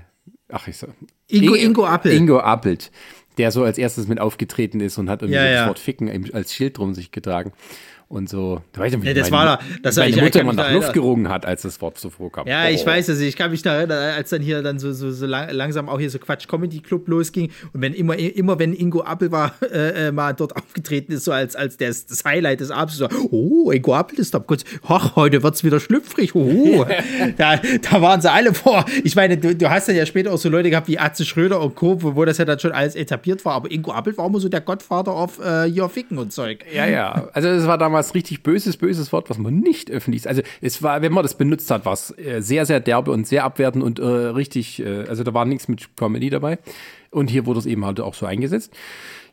ach, 0.53 0.67
ich 0.67 0.77
sag. 0.77 0.89
Ingo, 1.27 1.55
Ingo 1.55 1.85
Appelt. 1.85 2.15
Ingo 2.15 2.39
Appelt, 2.39 2.91
der 3.37 3.51
so 3.51 3.63
als 3.63 3.77
erstes 3.77 4.07
mit 4.07 4.19
aufgetreten 4.19 4.79
ist 4.79 4.97
und 4.97 5.09
hat 5.09 5.21
irgendwie 5.21 5.39
ja, 5.39 5.43
das 5.43 5.53
ja. 5.61 5.67
Wort 5.67 5.79
Ficken 5.79 6.33
als 6.33 6.53
Schild 6.53 6.77
drum 6.77 6.93
sich 6.93 7.11
getragen. 7.11 7.51
Und 8.07 8.29
so. 8.29 8.61
Du 8.73 8.81
weißt 8.81 8.95
ja, 8.95 9.01
wie 9.01 9.07
Ja, 9.07 9.13
das 9.13 9.31
meine, 9.31 9.49
war 9.49 9.57
da- 9.57 9.63
das- 9.81 9.95
meine 9.95 10.09
ich- 10.09 10.17
ich 10.17 10.21
Mutter 10.21 10.41
immer 10.41 10.53
nach 10.53 10.67
da 10.67 10.73
Luft 10.73 10.93
gerungen 10.93 11.29
hat, 11.29 11.45
als 11.45 11.63
das 11.63 11.81
Wort 11.81 11.97
so 11.97 12.09
vorkam. 12.09 12.47
Ja, 12.47 12.69
ich 12.69 12.83
Oh. 12.83 12.85
weiß 12.87 13.09
es. 13.09 13.19
Ich 13.21 13.35
kann 13.35 13.51
mich 13.51 13.61
da 13.61 13.75
erinnern, 13.75 14.13
als 14.15 14.29
dann 14.29 14.41
hier 14.41 14.61
dann 14.61 14.79
so, 14.79 14.91
so, 14.93 15.11
so 15.11 15.25
lang, 15.25 15.49
langsam 15.51 15.89
auch 15.89 15.99
hier 15.99 16.09
so 16.09 16.19
Quatsch 16.19 16.47
Comedy 16.47 16.79
Club 16.79 17.07
losging 17.07 17.49
und 17.73 17.81
wenn 17.81 17.93
immer, 17.93 18.17
immer 18.17 18.59
wenn 18.59 18.73
Ingo 18.73 19.01
Appel 19.01 19.31
war, 19.31 19.53
äh, 19.71 20.07
äh, 20.07 20.11
mal 20.11 20.33
dort 20.33 20.55
aufgetreten 20.55 21.11
ist, 21.13 21.25
so 21.25 21.31
als, 21.31 21.55
als 21.55 21.77
das, 21.77 22.05
das 22.05 22.23
Highlight 22.23 22.59
des 22.59 22.71
Abends, 22.71 22.97
so, 22.97 23.07
oh, 23.31 23.71
Ingo 23.71 23.95
Appel 23.95 24.19
ist 24.19 24.33
da 24.33 24.39
kurz, 24.39 24.63
ach, 24.87 25.15
heute 25.15 25.41
wird's 25.43 25.63
wieder 25.63 25.79
schlüpfrig, 25.79 26.35
oh. 26.35 26.85
da, 27.37 27.57
da 27.57 28.01
waren 28.01 28.21
sie 28.21 28.31
alle 28.31 28.53
vor. 28.53 28.85
Ich 29.03 29.15
meine, 29.15 29.37
du, 29.37 29.55
du 29.55 29.69
hast 29.69 29.87
dann 29.87 29.95
ja 29.95 30.05
später 30.05 30.31
auch 30.33 30.37
so 30.37 30.49
Leute 30.49 30.69
gehabt 30.69 30.87
wie 30.87 30.99
Atze 30.99 31.25
Schröder 31.25 31.61
und 31.61 31.75
Co., 31.75 32.01
wo, 32.01 32.15
wo 32.15 32.25
das 32.25 32.37
ja 32.37 32.45
dann 32.45 32.59
schon 32.59 32.71
alles 32.71 32.95
etabliert 32.95 33.43
war, 33.45 33.53
aber 33.55 33.71
Ingo 33.71 33.91
Appel 33.91 34.15
war 34.17 34.25
immer 34.27 34.39
so 34.39 34.49
der 34.49 34.61
Gottvater 34.61 35.11
auf 35.11 35.39
äh, 35.43 35.63
hier 35.69 35.87
Ficken 35.89 36.17
und 36.17 36.31
Zeug. 36.33 36.65
Ja, 36.73 36.85
ja. 36.85 37.29
Also 37.33 37.49
es 37.49 37.67
war 37.67 37.77
damals 37.77 38.02
richtig 38.13 38.43
böses, 38.43 38.77
böses 38.77 39.11
Wort, 39.13 39.29
was 39.29 39.37
man 39.37 39.59
nicht 39.59 39.89
öffentlich. 39.89 40.27
Also 40.27 40.41
es 40.61 40.83
war, 40.83 41.01
wenn 41.01 41.13
man 41.13 41.23
das 41.23 41.35
benutzt 41.35 41.71
hat, 41.71 41.85
war 41.85 41.93
es 41.93 42.15
äh, 42.17 42.41
sehr, 42.41 42.65
sehr 42.65 42.79
derbe 42.79 43.11
und 43.11 43.27
sehr 43.27 43.43
abwertend 43.43 43.83
und 43.83 43.99
äh, 43.99 44.03
richtig. 44.03 44.81
Äh, 44.83 45.05
also 45.07 45.23
da 45.23 45.33
war 45.33 45.45
nichts 45.45 45.67
mit 45.67 45.95
Comedy 45.95 46.29
dabei. 46.29 46.59
Und 47.11 47.29
hier 47.29 47.45
wurde 47.45 47.59
es 47.59 47.65
eben 47.65 47.85
halt 47.85 47.99
auch 47.99 48.13
so 48.15 48.25
eingesetzt. 48.25 48.73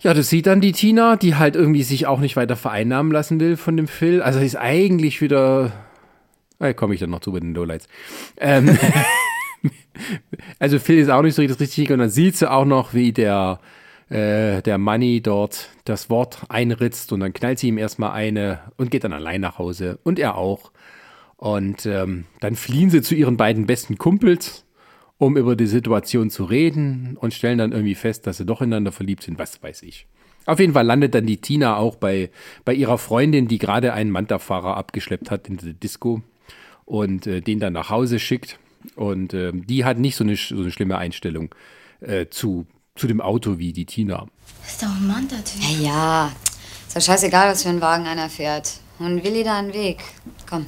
Ja, 0.01 0.15
das 0.15 0.31
sieht 0.31 0.47
dann 0.47 0.61
die 0.61 0.73
Tina, 0.73 1.17
die 1.17 1.35
halt 1.35 1.57
irgendwie 1.57 1.83
sich 1.83 2.07
auch 2.07 2.21
nicht 2.21 2.37
weiter 2.37 2.57
vereinnahmen 2.57 3.13
lassen 3.13 3.41
will 3.41 3.57
von 3.57 3.77
dem 3.77 3.89
Phil. 3.89 4.23
Also 4.23 4.41
ist 4.41 4.57
eigentlich 4.57 5.21
wieder. 5.21 5.73
Da 6.59 6.73
komme 6.73 6.95
ich 6.95 7.01
dann 7.01 7.11
noch 7.11 7.21
zu 7.21 7.33
bei 7.33 7.41
den 7.41 7.55
Lowlights. 7.55 7.89
Ähm, 8.39 8.79
also 10.59 10.79
Phil 10.79 10.99
ist 10.99 11.11
auch 11.11 11.23
nicht 11.23 11.35
so 11.35 11.43
richtig 11.43 11.61
richtig 11.61 11.91
und 11.91 11.99
dann 11.99 12.11
sieht 12.11 12.37
sie 12.37 12.51
auch 12.51 12.65
noch, 12.65 12.95
wie 12.95 13.13
der 13.13 13.61
äh, 14.11 14.61
der 14.63 14.77
Money 14.77 15.23
dort 15.23 15.71
das 15.85 16.11
Wort 16.11 16.43
einritzt 16.49 17.13
und 17.13 17.21
dann 17.21 17.33
knallt 17.33 17.59
sie 17.59 17.69
ihm 17.69 17.79
erstmal 17.79 18.11
eine 18.11 18.61
und 18.77 18.91
geht 18.91 19.05
dann 19.05 19.13
allein 19.13 19.41
nach 19.41 19.59
Hause 19.59 19.99
und 20.03 20.19
er 20.19 20.37
auch. 20.37 20.73
Und 21.37 21.87
ähm, 21.87 22.27
dann 22.41 22.55
fliehen 22.55 22.91
sie 22.91 23.01
zu 23.01 23.15
ihren 23.15 23.39
beiden 23.39 23.67
besten 23.67 23.97
Kumpels, 23.97 24.67
um 25.17 25.37
über 25.37 25.57
die 25.57 25.67
Situation 25.67 26.29
zu 26.29 26.45
reden 26.45 27.17
und 27.19 27.33
stellen 27.33 27.59
dann 27.59 27.73
irgendwie 27.73 27.95
fest, 27.95 28.27
dass 28.27 28.37
sie 28.37 28.45
doch 28.45 28.61
ineinander 28.61 28.93
verliebt 28.93 29.23
sind, 29.23 29.39
was 29.39 29.63
weiß 29.63 29.83
ich. 29.83 30.07
Auf 30.45 30.59
jeden 30.59 30.73
Fall 30.73 30.87
landet 30.87 31.15
dann 31.15 31.27
die 31.27 31.37
Tina 31.37 31.77
auch 31.77 31.97
bei, 31.97 32.31
bei 32.65 32.75
ihrer 32.75 32.99
Freundin, 32.99 33.47
die 33.47 33.59
gerade 33.59 33.93
einen 33.93 34.11
Manta-Fahrer 34.11 34.77
abgeschleppt 34.77 35.31
hat 35.31 35.49
in 35.49 35.59
der 35.59 35.73
Disco 35.73 36.23
und 36.85 37.27
äh, 37.27 37.41
den 37.41 37.61
dann 37.61 37.75
nach 37.75 37.91
Hause 37.91 38.19
schickt. 38.19 38.59
Und 38.97 39.35
ähm, 39.35 39.67
die 39.67 39.85
hat 39.85 39.99
nicht 39.99 40.17
so 40.17 40.25
eine, 40.25 40.37
so 40.37 40.57
eine 40.57 40.73
schlimme 40.73 40.99
Einstellung 40.99 41.55
äh, 42.01 42.27
zu, 42.27 42.67
zu 42.95 43.07
dem 43.07 43.21
Auto 43.21 43.59
wie 43.59 43.73
die 43.73 43.87
Tina. 43.87 44.27
Ist 44.67 44.83
doch 44.83 44.89
ein 44.89 45.07
Manta-Typ. 45.07 45.63
Ja, 45.63 45.79
ja. 45.79 46.33
Ist 46.87 46.97
doch 46.97 47.03
scheißegal, 47.03 47.51
was 47.51 47.63
für 47.63 47.69
einen 47.69 47.81
Wagen 47.81 48.07
einer 48.07 48.29
fährt. 48.29 48.81
Und 48.99 49.25
Willi 49.25 49.43
da 49.45 49.59
einen 49.59 49.73
Weg. 49.73 50.03
Komm. 50.49 50.67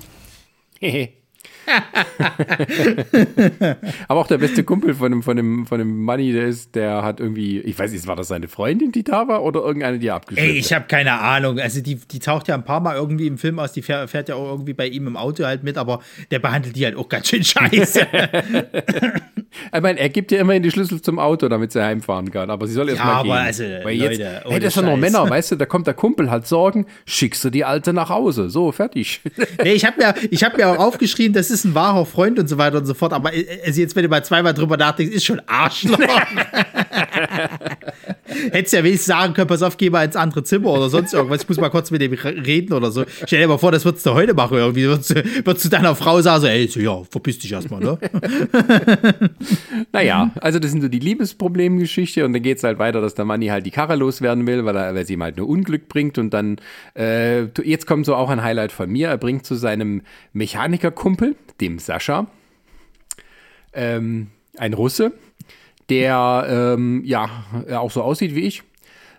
Aber 4.09 4.21
auch 4.21 4.27
der 4.27 4.39
beste 4.39 4.65
Kumpel 4.65 4.95
von 4.95 5.13
dem, 5.13 5.23
von 5.23 5.37
dem, 5.37 5.67
von 5.67 5.79
dem 5.79 6.03
Money, 6.03 6.33
der 6.33 6.47
ist, 6.47 6.75
der 6.75 7.03
hat 7.03 7.21
irgendwie, 7.21 7.61
ich 7.61 7.79
weiß 7.79 7.93
nicht, 7.93 8.07
war 8.07 8.17
das 8.17 8.29
seine 8.29 8.49
Freundin, 8.49 8.93
die 8.93 9.05
da 9.05 9.29
war 9.29 9.43
oder 9.43 9.61
irgendeine, 9.61 9.99
die 9.99 10.11
abgeschleppt 10.11 10.51
Ey, 10.51 10.59
ich 10.59 10.73
habe 10.73 10.87
keine 10.87 11.21
Ahnung. 11.21 11.59
Also 11.59 11.81
die, 11.81 11.97
die 11.97 12.19
taucht 12.19 12.49
ja 12.49 12.55
ein 12.55 12.65
paar 12.65 12.81
Mal 12.81 12.97
irgendwie 12.97 13.27
im 13.27 13.39
Film 13.39 13.59
aus, 13.59 13.73
die 13.73 13.83
fährt, 13.83 14.11
fährt 14.11 14.29
ja 14.29 14.35
auch 14.35 14.51
irgendwie 14.51 14.75
bei 14.75 14.87
ihm 14.87 15.07
im 15.07 15.17
Auto 15.17 15.45
halt 15.45 15.63
mit, 15.63 15.79
aber 15.79 16.01
der 16.31 16.39
behandelt 16.39 16.77
die 16.77 16.85
halt 16.85 16.97
auch 16.97 17.09
ganz 17.09 17.29
schön 17.29 17.45
scheiße. 17.45 18.07
Ich 19.75 19.81
meine, 19.81 19.99
er 19.99 20.09
gibt 20.09 20.33
ihr 20.33 20.41
immerhin 20.41 20.63
die 20.63 20.71
Schlüssel 20.71 21.01
zum 21.01 21.19
Auto, 21.19 21.49
damit 21.49 21.73
sie 21.73 21.83
heimfahren 21.83 22.31
kann. 22.31 22.51
Aber 22.51 22.67
sie 22.67 22.75
soll 22.75 22.89
erst 22.89 23.01
Ja, 23.01 23.05
mal 23.05 23.13
aber 23.15 23.23
gehen. 23.25 23.37
also, 23.37 23.65
Weil 23.83 23.97
jetzt, 23.97 24.19
Leute, 24.19 24.43
hey, 24.49 24.61
das 24.61 24.75
sind 24.75 24.87
noch. 24.87 24.97
Männer, 24.97 25.29
weißt 25.29 25.53
du, 25.53 25.57
da 25.57 25.67
kommt 25.67 25.87
der 25.87 25.95
Kumpel, 25.95 26.31
hat 26.31 26.47
Sorgen, 26.47 26.87
schickst 27.07 27.45
du 27.45 27.51
die 27.51 27.65
Alte 27.65 27.93
nach 27.93 28.09
Hause. 28.09 28.51
So, 28.51 28.73
fertig. 28.73 29.21
nee, 29.63 29.73
ich 29.73 29.85
habe 29.85 29.97
mir, 29.99 30.15
ich 30.31 30.45
hab 30.45 30.57
mir 30.57 30.69
auch 30.69 30.79
aufgeschrieben, 30.79 31.33
das 31.33 31.51
ist 31.53 31.65
ein 31.65 31.75
wahrer 31.75 32.07
Freund 32.07 32.39
und 32.39 32.49
so 32.49 32.59
weiter 32.59 32.79
und 32.79 32.87
so 32.87 32.95
fort, 32.95 33.13
aber 33.13 33.33
äh, 33.33 33.61
also 33.65 33.81
jetzt, 33.81 33.95
wenn 33.95 34.03
du 34.03 34.09
mal 34.09 34.25
zweimal 34.25 34.55
drüber 34.55 34.77
nachdenkst, 34.77 35.15
ist 35.15 35.25
schon 35.25 35.41
Arschloch. 35.47 35.99
Hättest 38.51 38.73
ja 38.75 38.85
wenigstens 38.85 39.07
sagen 39.07 39.35
können, 39.35 39.49
pass 39.49 39.63
auf, 39.63 39.77
geh 39.77 39.91
mal 39.91 40.05
ins 40.05 40.17
andere 40.17 40.43
Zimmer 40.45 40.71
oder 40.71 40.89
sonst 40.89 41.13
irgendwas. 41.15 41.43
Ich 41.43 41.49
muss 41.49 41.59
mal 41.59 41.71
kurz 41.71 41.91
mit 41.91 42.01
dem 42.01 42.13
reden 42.13 42.73
oder 42.73 42.91
so. 42.91 43.05
Stell 43.27 43.41
dir 43.41 43.49
mal 43.49 43.59
vor, 43.59 43.73
das 43.73 43.85
würdest 43.85 44.05
du 44.07 44.15
heute 44.15 44.35
machen 44.35 44.57
irgendwie. 44.57 44.85
Würdest 44.85 45.11
du, 45.11 45.25
würdest 45.45 45.65
du 45.65 45.69
deiner 45.69 45.95
Frau 45.95 46.21
sagen, 46.21 46.45
ey, 46.47 46.67
so, 46.69 46.81
ja, 46.81 47.03
verpiss 47.05 47.39
dich 47.39 47.53
erstmal, 47.53 47.81
ne? 47.81 47.99
Naja, 49.93 50.31
also 50.41 50.59
das 50.59 50.71
sind 50.71 50.81
so 50.81 50.89
die 50.89 50.99
Liebesproblemgeschichte 50.99 52.25
und 52.25 52.33
dann 52.33 52.43
geht 52.43 52.59
es 52.59 52.65
halt 52.65 52.79
weiter, 52.79 53.01
dass 53.01 53.15
der 53.15 53.25
Manni 53.25 53.47
halt 53.49 53.67
die 53.67 53.71
Karre 53.71 53.97
loswerden 53.97 54.47
will, 54.47 54.65
weil, 54.65 54.77
er, 54.77 54.95
weil 54.95 55.07
sie 55.07 55.15
ihm 55.15 55.23
halt 55.23 55.37
nur 55.37 55.49
Unglück 55.49 55.89
bringt 55.89 56.19
und 56.19 56.31
dann, 56.31 56.57
äh, 56.97 57.43
jetzt 57.63 57.87
kommt 57.87 58.07
so 58.07 58.15
auch 58.15 58.31
ein 58.31 58.43
Highlight 58.43 58.73
von 58.73 58.91
mir, 58.91 59.09
er 59.09 59.19
bringt 59.19 59.45
zu 59.45 59.55
seinem 59.55 60.03
Mechanikerkumpel, 60.33 61.37
dem 61.61 61.79
Sascha, 61.79 62.27
ähm, 63.73 64.29
ein 64.57 64.75
Russe, 64.75 65.13
der, 65.89 66.75
ähm, 66.77 67.03
ja, 67.05 67.45
auch 67.71 67.91
so 67.91 68.03
aussieht 68.03 68.35
wie 68.35 68.43
ich. 68.43 68.63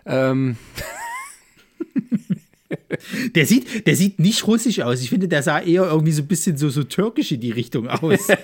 Ähm, 0.06 0.56
Der 3.34 3.46
sieht, 3.46 3.86
der 3.86 3.96
sieht 3.96 4.18
nicht 4.18 4.46
russisch 4.46 4.80
aus. 4.80 5.00
Ich 5.00 5.10
finde, 5.10 5.28
der 5.28 5.42
sah 5.42 5.60
eher 5.60 5.84
irgendwie 5.84 6.12
so 6.12 6.22
ein 6.22 6.28
bisschen 6.28 6.56
so, 6.56 6.70
so 6.70 6.84
türkisch 6.84 7.32
in 7.32 7.40
die 7.40 7.52
Richtung 7.52 7.88
aus. 7.88 8.28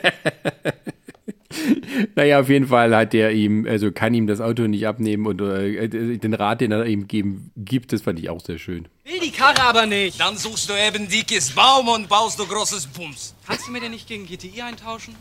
Naja, 2.15 2.41
auf 2.41 2.49
jeden 2.49 2.69
Fall 2.69 2.95
hat 2.95 3.13
der 3.13 3.33
ihm, 3.33 3.67
also 3.67 3.91
kann 3.91 4.15
ihm 4.15 4.27
das 4.27 4.41
Auto 4.41 4.63
nicht 4.63 4.87
abnehmen 4.87 5.27
und 5.27 5.41
äh, 5.41 5.89
den 5.89 6.33
Rat, 6.33 6.61
den 6.61 6.71
er 6.71 6.87
ihm 6.87 7.09
geben, 7.09 7.51
gibt, 7.57 7.93
das 7.93 8.03
fand 8.03 8.21
ich 8.21 8.31
auch 8.31 8.41
sehr 8.41 8.59
schön. 8.59 8.87
Will 9.05 9.19
die 9.21 9.33
Karre 9.33 9.61
aber 9.63 9.87
nicht. 9.87 10.21
Dann 10.21 10.37
suchst 10.37 10.71
du 10.71 10.75
eben 10.75 11.09
dickes 11.09 11.51
Baum 11.51 11.89
und 11.89 12.09
baust 12.09 12.39
du 12.39 12.47
großes 12.47 12.87
Bums. 12.87 13.35
Kannst 13.47 13.67
du 13.67 13.73
mir 13.73 13.81
den 13.81 13.91
nicht 13.91 14.07
gegen 14.07 14.27
GTI 14.27 14.63
eintauschen? 14.63 15.15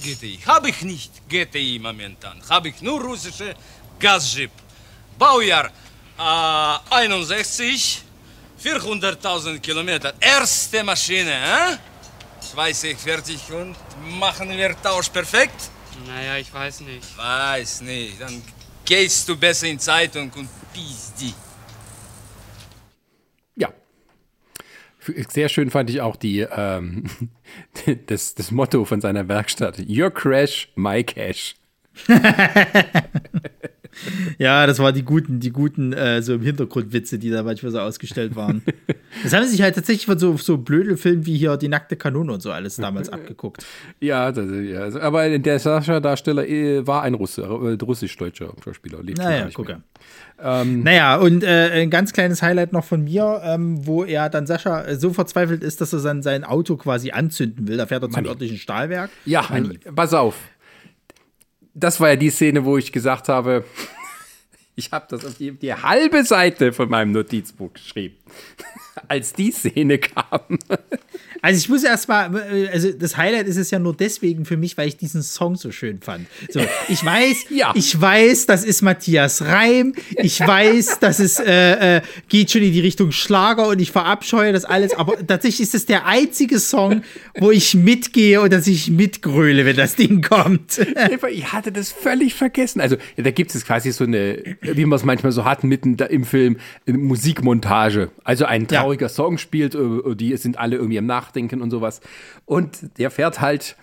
GTI. 0.00 0.40
Hab 0.46 0.66
ich 0.66 0.82
nicht 0.82 1.28
GTI 1.28 1.78
momentan. 1.80 2.42
Hab 2.48 2.66
ich 2.66 2.80
nur 2.82 3.00
russische 3.00 3.54
Gasjeep. 3.98 4.50
Baujahr 5.18 5.70
äh, 6.18 6.94
61, 6.94 8.02
400.000 8.62 9.58
Kilometer. 9.60 10.14
Erste 10.20 10.84
Maschine, 10.84 11.32
hä? 11.32 11.78
20 12.40 12.98
fertig 12.98 13.40
und 13.52 13.76
machen 14.18 14.50
wir 14.50 14.80
Tausch 14.82 15.08
perfekt? 15.08 15.70
Naja, 16.06 16.36
ich 16.36 16.52
weiß 16.52 16.80
nicht. 16.80 17.16
Weiß 17.16 17.80
nicht. 17.82 18.20
Dann 18.20 18.42
gehst 18.84 19.28
du 19.28 19.36
besser 19.36 19.66
in 19.66 19.78
Zeitung 19.78 20.30
und 20.32 20.48
piss 20.72 21.12
die. 21.18 21.34
Ja. 23.56 23.68
Sehr 25.28 25.48
schön 25.48 25.70
fand 25.70 25.90
ich 25.90 26.00
auch 26.00 26.16
die, 26.16 26.40
ähm, 26.40 27.04
das, 28.06 28.34
das 28.34 28.50
Motto 28.50 28.84
von 28.84 29.00
seiner 29.00 29.28
Werkstatt. 29.28 29.82
Your 29.88 30.10
crash, 30.10 30.70
my 30.76 31.02
cash. 31.02 31.56
Ja, 34.38 34.66
das 34.66 34.78
waren 34.78 34.94
die 34.94 35.04
guten, 35.04 35.40
die 35.40 35.50
guten 35.50 35.92
äh, 35.92 36.22
so 36.22 36.34
im 36.34 36.42
Hintergrund 36.42 36.92
Witze, 36.92 37.18
die 37.18 37.30
da 37.30 37.42
manchmal 37.42 37.72
so 37.72 37.80
ausgestellt 37.80 38.36
waren. 38.36 38.62
Das 39.22 39.34
haben 39.34 39.44
sie 39.44 39.50
sich 39.50 39.62
halt 39.62 39.74
tatsächlich 39.74 40.06
von 40.06 40.18
so, 40.18 40.38
so 40.38 40.56
Blödelfilmen 40.56 41.26
wie 41.26 41.36
hier 41.36 41.58
Die 41.58 41.68
nackte 41.68 41.96
Kanone 41.96 42.32
und 42.32 42.40
so 42.40 42.50
alles 42.50 42.76
damals 42.76 43.08
abgeguckt. 43.12 43.64
Ja, 44.00 44.32
das, 44.32 44.46
ja, 44.50 44.80
also, 44.80 45.00
aber 45.00 45.38
der 45.38 45.58
Sascha-Darsteller 45.58 46.48
äh, 46.48 46.86
war 46.86 47.02
ein 47.02 47.12
Russe, 47.12 47.42
äh, 47.42 47.84
russisch-deutscher 47.84 48.54
Schauspieler. 48.64 49.02
Lebt 49.02 49.18
Naja, 49.18 49.48
gucke. 49.52 49.82
Ähm, 50.42 50.82
Naja, 50.82 51.16
und 51.16 51.44
äh, 51.44 51.82
ein 51.82 51.90
ganz 51.90 52.12
kleines 52.12 52.42
Highlight 52.42 52.72
noch 52.72 52.84
von 52.84 53.04
mir, 53.04 53.42
ähm, 53.44 53.86
wo 53.86 54.04
er 54.04 54.30
dann 54.30 54.46
Sascha 54.46 54.82
äh, 54.82 54.96
so 54.96 55.12
verzweifelt 55.12 55.62
ist, 55.62 55.80
dass 55.80 55.92
er 55.92 55.98
sein, 55.98 56.22
sein 56.22 56.42
Auto 56.44 56.76
quasi 56.76 57.10
anzünden 57.10 57.68
will. 57.68 57.76
Da 57.76 57.86
fährt 57.86 58.02
er 58.02 58.10
zum 58.10 58.24
örtlichen 58.24 58.56
Stahlwerk. 58.56 59.10
Ja, 59.26 59.44
Manni. 59.50 59.78
pass 59.94 60.14
auf. 60.14 60.36
Das 61.74 62.00
war 62.00 62.10
ja 62.10 62.16
die 62.16 62.30
Szene, 62.30 62.64
wo 62.64 62.76
ich 62.76 62.92
gesagt 62.92 63.28
habe, 63.28 63.64
ich 64.74 64.90
habe 64.92 65.06
das 65.08 65.24
auf 65.24 65.36
die, 65.36 65.52
die 65.52 65.74
halbe 65.74 66.24
Seite 66.24 66.72
von 66.72 66.88
meinem 66.88 67.12
Notizbuch 67.12 67.72
geschrieben, 67.72 68.16
als 69.08 69.32
die 69.32 69.52
Szene 69.52 69.98
kam. 69.98 70.40
Also 71.44 71.58
ich 71.58 71.68
muss 71.68 71.82
erst 71.82 72.08
mal, 72.08 72.30
äh, 72.52 72.68
also 72.68 72.92
das 72.92 73.16
Highlight 73.16 73.48
ist 73.48 73.56
es 73.56 73.72
ja 73.72 73.80
nur 73.80 73.96
deswegen 73.96 74.44
für 74.44 74.56
mich, 74.56 74.78
weil 74.78 74.86
ich 74.86 74.96
diesen 74.96 75.22
Song 75.24 75.56
so 75.56 75.72
schön 75.72 76.00
fand. 76.00 76.28
So, 76.48 76.60
ich 76.88 77.04
weiß, 77.04 77.46
ich 77.74 78.00
weiß, 78.00 78.46
das 78.46 78.62
ist 78.64 78.80
Matthias 78.82 79.42
Reim, 79.42 79.92
ich 80.16 80.38
weiß, 80.38 81.00
das 81.00 81.18
ist, 81.18 81.40
äh, 81.40 81.96
äh, 81.96 82.02
geht 82.28 82.52
schon 82.52 82.62
in 82.62 82.72
die 82.72 82.80
Richtung 82.80 83.10
Schlager 83.10 83.66
und 83.66 83.80
ich 83.80 83.90
verabscheue 83.90 84.52
das 84.52 84.64
alles, 84.64 84.94
aber 84.94 85.16
tatsächlich 85.26 85.62
ist 85.62 85.74
das 85.74 85.84
der 85.84 86.06
einzige 86.06 86.60
Song, 86.60 87.02
wo 87.36 87.50
ich 87.50 87.74
mitgehe 87.74 88.40
und 88.40 88.52
dass 88.52 88.68
ich 88.68 88.88
mitgröle, 88.90 89.66
wenn 89.66 89.76
das 89.76 89.96
Ding 89.96 90.22
kommt. 90.22 90.78
Ich 91.30 91.52
hatte 91.52 91.72
das 91.72 91.90
völlig 91.90 92.34
vergessen. 92.34 92.80
Also 92.80 92.96
da 93.16 93.30
gibt 93.32 93.52
es 93.52 93.64
quasi 93.64 93.90
so 93.90 94.04
eine, 94.04 94.56
wie 94.60 94.84
man 94.84 94.96
es 94.96 95.04
manchmal 95.04 95.32
so 95.32 95.44
hat, 95.44 95.64
mitten 95.64 95.96
da 95.96 96.04
im 96.04 96.24
Film, 96.24 96.58
eine 96.86 96.98
Musikmontage. 96.98 98.10
Also 98.22 98.44
ein 98.44 98.68
trauriger 98.68 99.08
Song 99.08 99.38
spielt, 99.38 99.74
äh, 99.74 100.14
die 100.14 100.36
sind 100.36 100.56
alle 100.56 100.76
irgendwie 100.76 100.98
am 100.98 101.06
Nachdenken 101.32 101.62
und 101.62 101.70
sowas. 101.70 102.00
Und 102.44 102.98
der 102.98 103.10
fährt 103.10 103.40
halt 103.40 103.76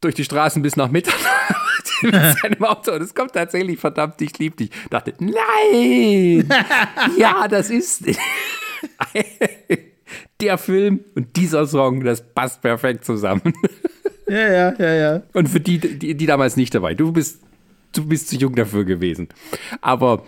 durch 0.00 0.14
die 0.14 0.24
Straßen 0.24 0.62
bis 0.62 0.76
nach 0.76 0.90
Mitternacht 0.90 1.22
mit 2.02 2.14
seinem 2.14 2.64
Auto. 2.64 2.92
Und 2.92 3.02
es 3.02 3.14
kommt 3.14 3.34
tatsächlich 3.34 3.78
verdammt, 3.78 4.20
ich 4.20 4.38
lieb 4.38 4.56
dich. 4.56 4.70
Dachte, 4.90 5.14
nein! 5.18 6.48
ja, 7.18 7.46
das 7.48 7.70
ist. 7.70 8.04
Der 10.40 10.58
Film 10.58 11.04
und 11.14 11.36
dieser 11.36 11.66
Song, 11.66 12.02
das 12.02 12.20
passt 12.34 12.62
perfekt 12.62 13.04
zusammen. 13.04 13.52
Ja, 14.26 14.50
ja, 14.50 14.74
ja, 14.78 14.94
ja. 14.94 15.22
Und 15.34 15.48
für 15.48 15.60
die, 15.60 15.78
die, 15.78 16.16
die 16.16 16.26
damals 16.26 16.56
nicht 16.56 16.74
dabei, 16.74 16.94
du 16.94 17.12
bist, 17.12 17.42
du 17.92 18.06
bist 18.06 18.28
zu 18.28 18.36
jung 18.36 18.56
dafür 18.56 18.84
gewesen. 18.84 19.28
Aber 19.82 20.24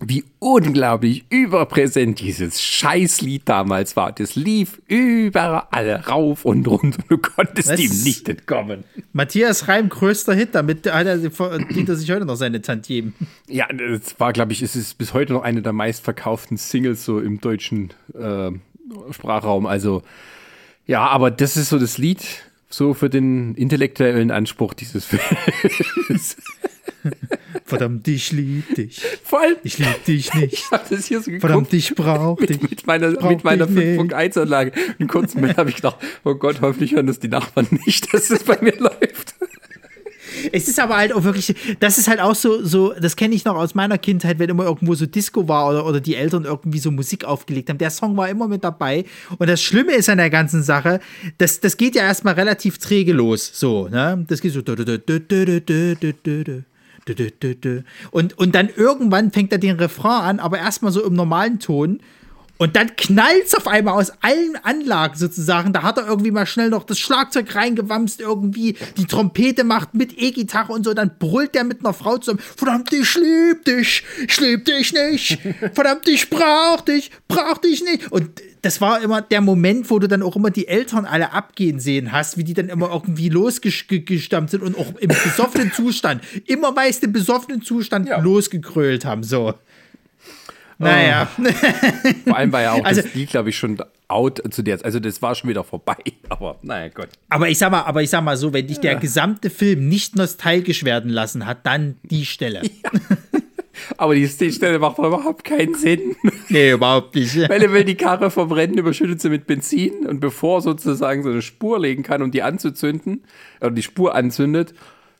wie 0.00 0.24
unglaublich 0.38 1.24
überpräsent 1.28 2.20
dieses 2.20 2.62
Scheißlied 2.62 3.48
damals 3.48 3.96
war. 3.96 4.12
Das 4.12 4.36
lief 4.36 4.80
überall 4.86 5.96
rauf 6.08 6.44
und 6.44 6.68
runter. 6.68 7.02
Du 7.08 7.18
konntest 7.18 7.70
Was? 7.70 7.80
ihm 7.80 8.04
nicht 8.04 8.28
entkommen. 8.28 8.84
Matthias 9.12 9.66
Reim, 9.66 9.88
größter 9.88 10.34
Hit, 10.34 10.54
damit 10.54 10.86
hat 10.86 11.06
er, 11.06 11.18
er 11.18 11.96
sich 11.96 12.10
heute 12.10 12.24
noch 12.24 12.36
seine 12.36 12.62
Tantiemen. 12.62 13.14
Ja, 13.48 13.66
es 13.70 14.18
war, 14.20 14.32
glaube 14.32 14.52
ich, 14.52 14.62
es 14.62 14.76
ist 14.76 14.98
bis 14.98 15.14
heute 15.14 15.32
noch 15.32 15.42
eine 15.42 15.62
der 15.62 15.72
meistverkauften 15.72 16.56
Singles 16.56 17.04
so 17.04 17.18
im 17.18 17.40
deutschen 17.40 17.92
äh, 18.14 18.52
Sprachraum. 19.10 19.66
Also, 19.66 20.02
ja, 20.86 21.06
aber 21.08 21.32
das 21.32 21.56
ist 21.56 21.70
so 21.70 21.78
das 21.78 21.98
Lied, 21.98 22.24
so 22.70 22.94
für 22.94 23.10
den 23.10 23.54
intellektuellen 23.56 24.30
Anspruch 24.30 24.74
dieses 24.74 25.04
Films. 25.06 26.36
Verdammt, 27.64 28.08
ich 28.08 28.32
lieb 28.32 28.74
dich. 28.74 29.02
Vor 29.24 29.40
allem, 29.40 29.56
Ich 29.62 29.78
lieb 29.78 30.04
dich 30.06 30.32
nicht. 30.34 30.52
ich 30.54 30.70
habe 30.70 30.84
das 30.88 31.06
hier 31.06 31.18
so 31.20 31.26
geguckt. 31.26 31.40
Verdammt, 31.42 31.72
ich 31.72 31.94
brauch 31.94 32.38
dich. 32.38 32.60
mit, 32.62 32.70
mit 32.70 32.86
meiner, 32.86 33.12
Brauch 33.12 33.30
mit 33.30 33.44
meiner 33.44 33.66
dich 33.66 33.76
nicht. 33.98 34.00
5.1-Anlage. 34.00 34.72
In 34.98 35.06
kurzem 35.08 35.40
Moment 35.40 35.58
habe 35.58 35.70
ich 35.70 35.76
gedacht, 35.76 35.98
oh 36.24 36.34
Gott, 36.34 36.60
hoffentlich 36.60 36.92
hören 36.92 37.06
das 37.06 37.18
die 37.18 37.28
Nachbarn 37.28 37.66
nicht, 37.84 38.12
dass 38.14 38.28
das 38.28 38.42
bei 38.44 38.58
mir 38.62 38.74
läuft. 38.78 39.34
Es 40.52 40.68
ist 40.68 40.78
aber 40.78 40.96
halt 40.96 41.12
auch 41.12 41.24
wirklich, 41.24 41.54
das 41.80 41.98
ist 41.98 42.06
halt 42.06 42.20
auch 42.20 42.34
so, 42.34 42.64
so 42.64 42.92
das 42.98 43.16
kenne 43.16 43.34
ich 43.34 43.44
noch 43.44 43.56
aus 43.56 43.74
meiner 43.74 43.98
Kindheit, 43.98 44.38
wenn 44.38 44.48
immer 44.48 44.64
irgendwo 44.64 44.94
so 44.94 45.04
Disco 45.06 45.48
war 45.48 45.68
oder, 45.70 45.84
oder 45.86 46.00
die 46.00 46.14
Eltern 46.14 46.44
irgendwie 46.44 46.78
so 46.78 46.90
Musik 46.90 47.24
aufgelegt 47.24 47.70
haben. 47.70 47.78
Der 47.78 47.90
Song 47.90 48.16
war 48.16 48.28
immer 48.28 48.46
mit 48.46 48.62
dabei. 48.62 49.04
Und 49.38 49.48
das 49.48 49.60
Schlimme 49.62 49.94
ist 49.94 50.08
an 50.08 50.18
der 50.18 50.30
ganzen 50.30 50.62
Sache, 50.62 51.00
das, 51.38 51.60
das 51.60 51.76
geht 51.76 51.96
ja 51.96 52.02
erstmal 52.02 52.34
relativ 52.34 52.78
träge 52.78 53.12
los. 53.12 53.50
So, 53.52 53.88
ne? 53.88 54.24
Das 54.28 54.40
geht 54.40 54.52
so. 54.52 54.62
Und, 58.10 58.38
und 58.38 58.54
dann 58.54 58.68
irgendwann 58.74 59.30
fängt 59.30 59.52
er 59.52 59.58
den 59.58 59.76
Refrain 59.76 60.22
an, 60.22 60.40
aber 60.40 60.58
erstmal 60.58 60.92
so 60.92 61.04
im 61.04 61.14
normalen 61.14 61.58
Ton. 61.58 62.00
Und 62.58 62.74
dann 62.74 62.96
knallt's 62.96 63.54
auf 63.54 63.68
einmal 63.68 63.94
aus 63.94 64.12
allen 64.20 64.56
Anlagen 64.62 65.16
sozusagen. 65.16 65.72
Da 65.72 65.82
hat 65.84 65.96
er 65.96 66.06
irgendwie 66.06 66.32
mal 66.32 66.46
schnell 66.46 66.70
noch 66.70 66.84
das 66.84 66.98
Schlagzeug 66.98 67.54
reingewamst, 67.54 68.20
irgendwie 68.20 68.76
die 68.96 69.06
Trompete 69.06 69.62
macht 69.62 69.94
mit 69.94 70.18
E-Gitarre 70.18 70.72
und 70.72 70.84
so. 70.84 70.92
Dann 70.92 71.12
brüllt 71.18 71.54
der 71.54 71.62
mit 71.62 71.80
einer 71.80 71.94
Frau 71.94 72.18
zusammen. 72.18 72.40
Verdammt, 72.56 72.92
ich 72.92 73.14
lieb 73.14 73.64
dich, 73.64 74.02
ich 74.26 74.40
lieb 74.40 74.64
dich 74.64 74.92
nicht. 74.92 75.38
Verdammt, 75.72 76.08
ich 76.08 76.28
brauch 76.28 76.80
dich, 76.80 77.12
brauch 77.28 77.58
dich 77.58 77.82
nicht. 77.84 78.10
Und 78.10 78.28
das 78.62 78.80
war 78.80 79.00
immer 79.02 79.22
der 79.22 79.40
Moment, 79.40 79.88
wo 79.88 80.00
du 80.00 80.08
dann 80.08 80.22
auch 80.22 80.34
immer 80.34 80.50
die 80.50 80.66
Eltern 80.66 81.04
alle 81.04 81.32
abgehen 81.32 81.78
sehen 81.78 82.10
hast, 82.10 82.38
wie 82.38 82.44
die 82.44 82.54
dann 82.54 82.68
immer 82.68 82.90
irgendwie 82.90 83.28
losgestammt 83.28 84.50
sind 84.50 84.62
und 84.62 84.76
auch 84.76 84.96
im 84.98 85.08
besoffenen 85.08 85.72
Zustand, 85.76 86.22
immer 86.46 86.72
meist 86.72 87.04
im 87.04 87.12
besoffenen 87.12 87.62
Zustand 87.62 88.08
losgekrölt 88.20 89.04
haben. 89.04 89.22
So. 89.22 89.54
Naja. 90.78 91.28
Vor 92.24 92.36
allem 92.36 92.52
war 92.52 92.62
ja 92.62 92.72
auch 92.72 92.84
Also- 92.84 93.02
das 93.02 93.14
Lied, 93.14 93.30
glaube 93.30 93.50
ich, 93.50 93.58
schon 93.58 93.76
out 94.06 94.40
zu 94.50 94.62
der 94.62 94.82
Also 94.84 95.00
das 95.00 95.20
war 95.20 95.34
schon 95.34 95.50
wieder 95.50 95.64
vorbei. 95.64 95.96
Aber 96.28 96.56
naja, 96.62 96.88
Gott. 96.88 97.08
Aber 97.28 97.48
ich 97.48 97.58
sag 97.58 97.70
mal, 97.70 97.82
aber 97.82 98.02
ich 98.02 98.10
sag 98.10 98.22
mal 98.22 98.36
so, 98.36 98.52
wenn 98.52 98.66
dich 98.66 98.80
der 98.80 98.96
gesamte 98.96 99.50
Film 99.50 99.88
nicht 99.88 100.16
nostalgisch 100.16 100.84
werden 100.84 101.10
lassen 101.10 101.46
hat, 101.46 101.66
dann 101.66 101.96
die 102.02 102.24
Stelle. 102.24 102.62
Aber 103.96 104.14
die 104.14 104.28
Stelle 104.28 104.78
macht 104.78 104.98
überhaupt 104.98 105.44
keinen 105.44 105.74
Sinn. 105.74 106.16
Nee, 106.48 106.72
überhaupt 106.72 107.14
nicht. 107.14 107.36
Weil 107.48 107.62
er 107.62 107.72
will 107.72 107.84
die 107.84 107.94
Karre 107.94 108.30
verbrennen, 108.30 108.76
überschüttet 108.76 109.20
sie 109.20 109.28
mit 109.30 109.46
Benzin 109.46 110.06
und 110.06 110.20
bevor 110.20 110.62
sozusagen 110.62 111.22
so 111.22 111.30
eine 111.30 111.42
Spur 111.42 111.78
legen 111.78 112.02
kann, 112.02 112.22
um 112.22 112.30
die 112.30 112.42
anzuzünden, 112.42 113.24
oder 113.60 113.70
die 113.70 113.82
Spur 113.82 114.14
anzündet, 114.14 114.74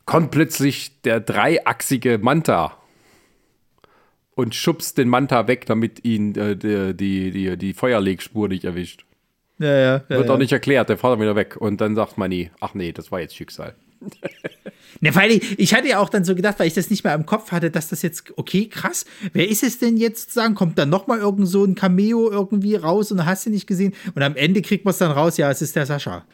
kommt 0.07 0.33
plötzlich 0.33 1.01
der 1.03 1.21
dreiachsige 1.21 2.19
Manta 2.19 2.77
und 4.39 4.55
schubst 4.55 4.99
den 4.99 5.09
Manta 5.09 5.49
weg, 5.49 5.67
damit 5.67 6.05
ihn 6.05 6.33
äh, 6.37 6.57
die, 6.57 7.33
die, 7.33 7.57
die, 7.57 7.75
Feuerlegspur 7.75 8.47
nicht 8.47 8.63
erwischt. 8.63 9.05
Ja, 9.59 9.67
ja. 9.67 9.95
ja 10.09 10.17
Wird 10.17 10.31
auch 10.31 10.39
nicht 10.39 10.53
erklärt, 10.53 10.89
der 10.89 10.97
fährt 10.97 11.15
dann 11.15 11.21
wieder 11.21 11.35
weg. 11.35 11.57
Und 11.57 11.81
dann 11.81 11.97
sagt 11.97 12.19
Manni, 12.19 12.53
ach 12.61 12.73
nee, 12.73 12.93
das 12.93 13.11
war 13.11 13.19
jetzt 13.19 13.35
Schicksal. 13.35 13.75
Ne, 15.01 15.15
weil 15.15 15.31
ich, 15.31 15.59
ich 15.59 15.75
hatte 15.75 15.87
ja 15.87 16.01
auch 16.01 16.09
dann 16.09 16.25
so 16.25 16.35
gedacht, 16.35 16.59
weil 16.59 16.67
ich 16.67 16.75
das 16.75 16.91
nicht 16.91 17.05
mehr 17.05 17.15
im 17.15 17.27
Kopf 17.27 17.53
hatte, 17.53 17.71
dass 17.71 17.89
das 17.89 18.03
jetzt, 18.03 18.33
okay, 18.37 18.67
krass, 18.67 19.05
wer 19.33 19.47
ist 19.47 19.63
es 19.63 19.79
denn 19.79 19.97
jetzt 19.97 20.23
sozusagen? 20.23 20.55
Kommt 20.55 20.79
dann 20.79 20.89
nochmal 20.89 21.19
irgend 21.19 21.47
so 21.47 21.63
ein 21.63 21.75
Cameo 21.75 22.31
irgendwie 22.31 22.75
raus 22.75 23.13
und 23.13 23.25
hast 23.25 23.47
du 23.47 23.51
nicht 23.51 23.67
gesehen? 23.67 23.95
Und 24.15 24.23
am 24.23 24.35
Ende 24.35 24.61
kriegt 24.63 24.85
man 24.87 24.91
es 24.91 24.99
dann 24.99 25.13
raus, 25.13 25.37
ja, 25.37 25.51
es 25.51 25.63
ist 25.63 25.77
der 25.77 25.87
Sascha. 25.87 26.25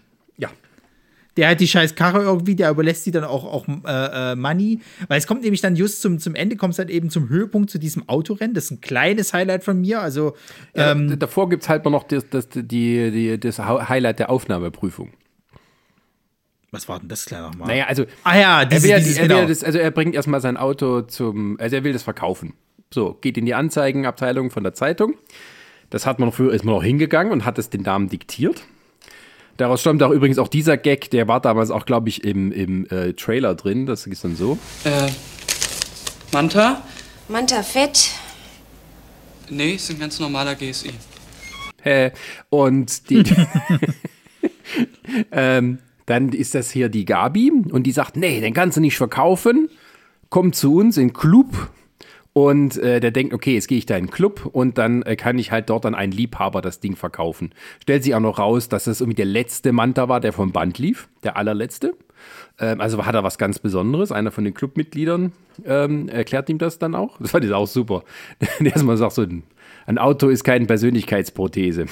Ja. 1.37 1.43
Der 1.43 1.49
hat 1.51 1.61
die 1.61 1.67
scheiß 1.69 1.95
Karre 1.97 2.23
irgendwie, 2.23 2.55
der 2.55 2.71
überlässt 2.71 3.05
sie 3.05 3.11
dann 3.11 3.25
auch, 3.25 3.45
auch 3.45 3.67
äh, 3.69 4.33
äh, 4.33 4.37
Money. 4.37 4.81
Weil 5.09 5.19
es 5.19 5.27
kommt 5.27 5.43
nämlich 5.43 5.61
dann 5.61 5.75
just 5.77 6.01
zum, 6.01 6.19
zum 6.21 6.35
Ende, 6.35 6.57
kommt 6.57 6.73
es 6.73 6.77
dann 6.77 6.89
eben 6.89 7.11
zum 7.11 7.29
Höhepunkt 7.29 7.71
zu 7.71 7.79
diesem 7.79 8.09
Autorennen. 8.09 8.55
Das 8.55 8.65
ist 8.67 8.71
ein 8.71 8.81
kleines 8.81 9.33
Highlight 9.35 9.65
von 9.65 9.81
mir. 9.81 10.01
Also, 10.01 10.35
Ja, 10.77 10.93
ähm, 10.93 11.09
d- 11.09 11.17
davor 11.17 11.49
gibt 11.49 11.65
es 11.65 11.69
halt 11.69 11.85
noch 11.87 12.05
das, 12.05 12.29
das, 12.31 12.49
die, 12.49 12.63
die, 13.11 13.39
das 13.41 13.59
Highlight 13.59 14.21
der 14.21 14.31
Aufnahmeprüfung. 14.31 15.11
was 16.71 16.89
war 16.89 16.99
denn 16.99 17.09
das 17.09 17.25
gleich 17.27 17.41
nochmal? 17.41 17.69
Naja, 17.69 17.87
also 17.87 18.05
Ah 18.25 18.37
ja, 18.39 18.61
er 18.61 18.67
diese, 18.67 18.83
will, 18.85 18.91
ja- 18.91 18.99
dieses, 18.99 19.17
er 19.17 19.23
will 19.23 19.29
genau. 19.29 19.41
ja 19.43 19.47
das, 19.47 19.63
also 19.65 19.79
er 19.79 19.91
bringt 19.91 20.15
erstmal 20.15 20.41
sein 20.41 20.57
Auto 20.57 21.03
zum, 21.03 21.59
also 21.61 21.77
er 21.77 21.85
will 21.85 21.93
das 21.93 22.03
verkaufen. 22.03 22.55
So, 22.93 23.15
geht 23.21 23.37
in 23.39 23.45
die 23.47 23.55
Anzeigenabteilung 23.55 24.51
von 24.51 24.63
der 24.63 24.73
Zeitung. 24.75 25.15
Das 25.91 26.07
hat 26.07 26.19
man 26.19 26.33
früher, 26.33 26.53
ist 26.53 26.65
man 26.65 26.75
noch 26.75 26.83
hingegangen 26.85 27.33
und 27.33 27.45
hat 27.45 27.59
es 27.59 27.71
den 27.71 27.83
Damen 27.85 28.09
diktiert. 28.09 28.63
Daraus 29.57 29.81
stammt 29.81 30.03
auch 30.03 30.11
übrigens 30.11 30.39
auch 30.39 30.49
dieser 30.49 30.77
Gag, 30.77 31.11
der 31.11 31.29
war 31.29 31.41
damals 31.41 31.71
auch, 31.71 31.87
glaube 31.87 32.09
ich, 32.09 32.25
im, 32.25 32.51
im 32.51 32.87
äh, 32.87 33.13
Trailer 33.13 33.55
drin. 33.55 33.87
Das 33.87 34.07
ist 34.07 34.25
dann 34.25 34.35
so. 34.35 34.59
Äh, 34.85 35.11
Manta? 36.33 36.83
Manta 37.29 37.63
Fett. 37.63 38.11
Nee, 39.49 39.75
ist 39.75 39.91
ein 39.91 40.01
ganz 40.01 40.19
normaler 40.19 40.55
GSI. 40.55 40.91
Hä? 41.83 42.11
Und 42.51 43.11
die, 43.11 43.23
ähm, 45.33 45.79
dann 46.07 46.31
ist 46.31 46.55
das 46.55 46.71
hier 46.71 46.89
die 46.89 47.05
Gabi 47.05 47.53
und 47.71 47.85
die 47.85 47.93
sagt, 47.93 48.17
nee, 48.17 48.41
den 48.41 48.55
kannst 48.55 48.77
du 48.77 48.81
nicht 48.81 48.97
verkaufen. 48.97 49.69
Komm 50.31 50.53
zu 50.53 50.77
uns 50.77 50.97
in 50.97 51.13
Club. 51.13 51.71
Und 52.35 52.77
äh, 52.79 52.99
der 52.99 53.13
denkt, 53.13 53.33
okay, 53.33 53.55
jetzt 53.55 53.69
gehe 53.69 53.79
ich 53.79 53.87
da 53.87 53.97
in 53.97 54.07
den 54.07 54.11
Club 54.11 54.51
und 54.53 54.77
dann 54.77 55.03
äh, 55.03 55.15
kann 55.15 55.39
ich 55.39 55.53
halt 55.53 55.71
dort 55.71 55.87
an 55.87 55.95
einen 55.95 56.11
Liebhaber 56.11 56.63
das 56.63 56.81
Ding 56.81 56.97
verkaufen. 56.97 57.53
Stellt 57.81 58.03
sich 58.03 58.13
auch 58.17 58.21
noch 58.21 58.41
raus, 58.41 58.69
dass 58.69 58.83
das 58.85 59.01
irgendwie 59.01 59.15
der 59.15 59.25
letzte 59.25 59.71
Manta 59.71 60.09
war, 60.09 60.19
der 60.19 60.33
vom 60.33 60.51
Band 60.51 60.79
lief, 60.79 61.09
der 61.23 61.37
allerletzte. 61.37 61.95
Ähm, 62.59 62.81
also 62.81 63.07
hat 63.07 63.15
er 63.15 63.23
was 63.23 63.39
ganz 63.39 63.61
Besonderes. 63.61 64.11
Einer 64.11 64.33
von 64.33 64.43
den 64.43 64.53
Clubmitgliedern 64.53 65.31
ähm, 65.65 66.09
erklärt 66.09 66.51
ihm 66.51 66.59
das 66.59 66.81
dann 66.81 66.97
auch. 66.97 67.19
Das 67.19 67.31
fand 67.31 67.45
ich 67.45 67.53
auch 67.53 67.69
super. 67.69 68.03
Erstmal 68.61 68.97
sagt 68.97 69.13
so, 69.13 69.25
ein, 69.87 69.99
Auto 69.99 70.29
ist 70.29 70.43
keine 70.43 70.67
Persönlichkeitsprothese. 70.67 71.87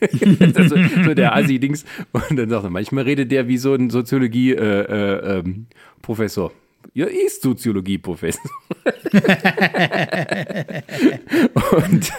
also, 0.54 0.76
so 1.04 1.14
der 1.14 1.34
Assi-Dings. 1.34 1.84
Und 2.12 2.38
dann 2.38 2.50
sagt 2.50 2.62
er, 2.62 2.70
manchmal 2.70 3.02
redet 3.02 3.32
der 3.32 3.48
wie 3.48 3.58
so 3.58 3.74
ein 3.74 3.90
Soziologie-Professor. 3.90 6.52
Ja, 6.94 7.06
ist 7.06 7.42
Soziologie-Professor. 7.42 8.50
und 11.76 12.12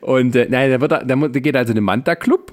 und 0.00 0.36
äh, 0.36 0.46
nein, 0.50 0.70
der, 0.70 0.80
wird, 0.80 0.92
der, 0.92 1.16
der 1.16 1.40
geht 1.40 1.56
also 1.56 1.70
in 1.70 1.76
den 1.76 1.84
Manta-Club, 1.84 2.52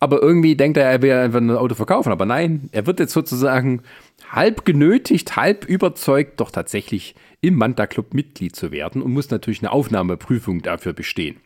aber 0.00 0.20
irgendwie 0.22 0.56
denkt 0.56 0.76
er, 0.76 0.90
er 0.90 1.02
will 1.02 1.12
einfach 1.12 1.40
ein 1.40 1.50
Auto 1.50 1.74
verkaufen. 1.74 2.10
Aber 2.10 2.26
nein, 2.26 2.68
er 2.72 2.86
wird 2.86 2.98
jetzt 3.00 3.12
sozusagen 3.12 3.82
halb 4.30 4.64
genötigt, 4.64 5.36
halb 5.36 5.64
überzeugt, 5.64 6.40
doch 6.40 6.50
tatsächlich 6.50 7.14
im 7.40 7.54
Manta-Club 7.54 8.14
Mitglied 8.14 8.56
zu 8.56 8.72
werden 8.72 9.02
und 9.02 9.12
muss 9.12 9.30
natürlich 9.30 9.60
eine 9.60 9.72
Aufnahmeprüfung 9.72 10.62
dafür 10.62 10.92
bestehen. 10.92 11.36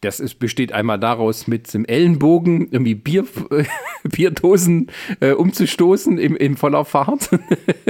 Das 0.00 0.18
ist, 0.18 0.38
besteht 0.38 0.72
einmal 0.72 0.98
daraus, 0.98 1.46
mit 1.46 1.72
dem 1.74 1.84
Ellenbogen 1.84 2.68
irgendwie 2.70 2.94
Bier, 2.94 3.26
Bierdosen 4.04 4.90
äh, 5.20 5.32
umzustoßen 5.32 6.16
im, 6.16 6.36
in 6.36 6.56
voller 6.56 6.86
Fahrt 6.86 7.28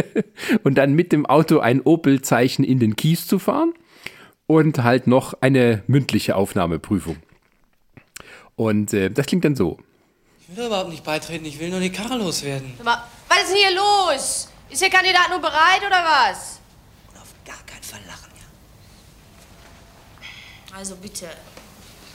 und 0.65 0.77
dann 0.77 0.95
mit 0.95 1.13
dem 1.13 1.25
Auto 1.27 1.61
ein 1.61 1.81
Opel-Zeichen 1.81 2.65
in 2.65 2.81
den 2.81 2.97
Kies 2.97 3.29
zu 3.29 3.39
fahren 3.39 3.75
und 4.49 4.83
halt 4.83 5.07
noch 5.07 5.35
eine 5.41 5.85
mündliche 5.87 6.35
Aufnahmeprüfung. 6.35 7.17
Und 8.57 8.93
äh, 8.93 9.09
das 9.09 9.27
klingt 9.27 9.45
dann 9.45 9.55
so. 9.55 9.79
Ich 10.41 10.57
will 10.57 10.67
überhaupt 10.67 10.91
nicht 10.91 11.05
beitreten, 11.05 11.45
ich 11.45 11.61
will 11.61 11.71
nur 11.71 11.79
die 11.79 11.93
Karre 11.93 12.19
loswerden. 12.19 12.73
Aber 12.81 13.05
was 13.29 13.45
ist 13.45 13.51
denn 13.51 13.57
hier 13.57 13.77
los? 13.77 14.53
Ist 14.69 14.83
der 14.83 14.91
Kandidat 14.91 15.31
nur 15.31 15.39
bereit 15.39 15.81
oder 15.87 16.05
was? 16.05 16.61
Gar 17.45 17.63
kein 17.67 17.83
Verlachen. 17.83 18.31
Also 20.77 20.97
bitte. 20.97 21.27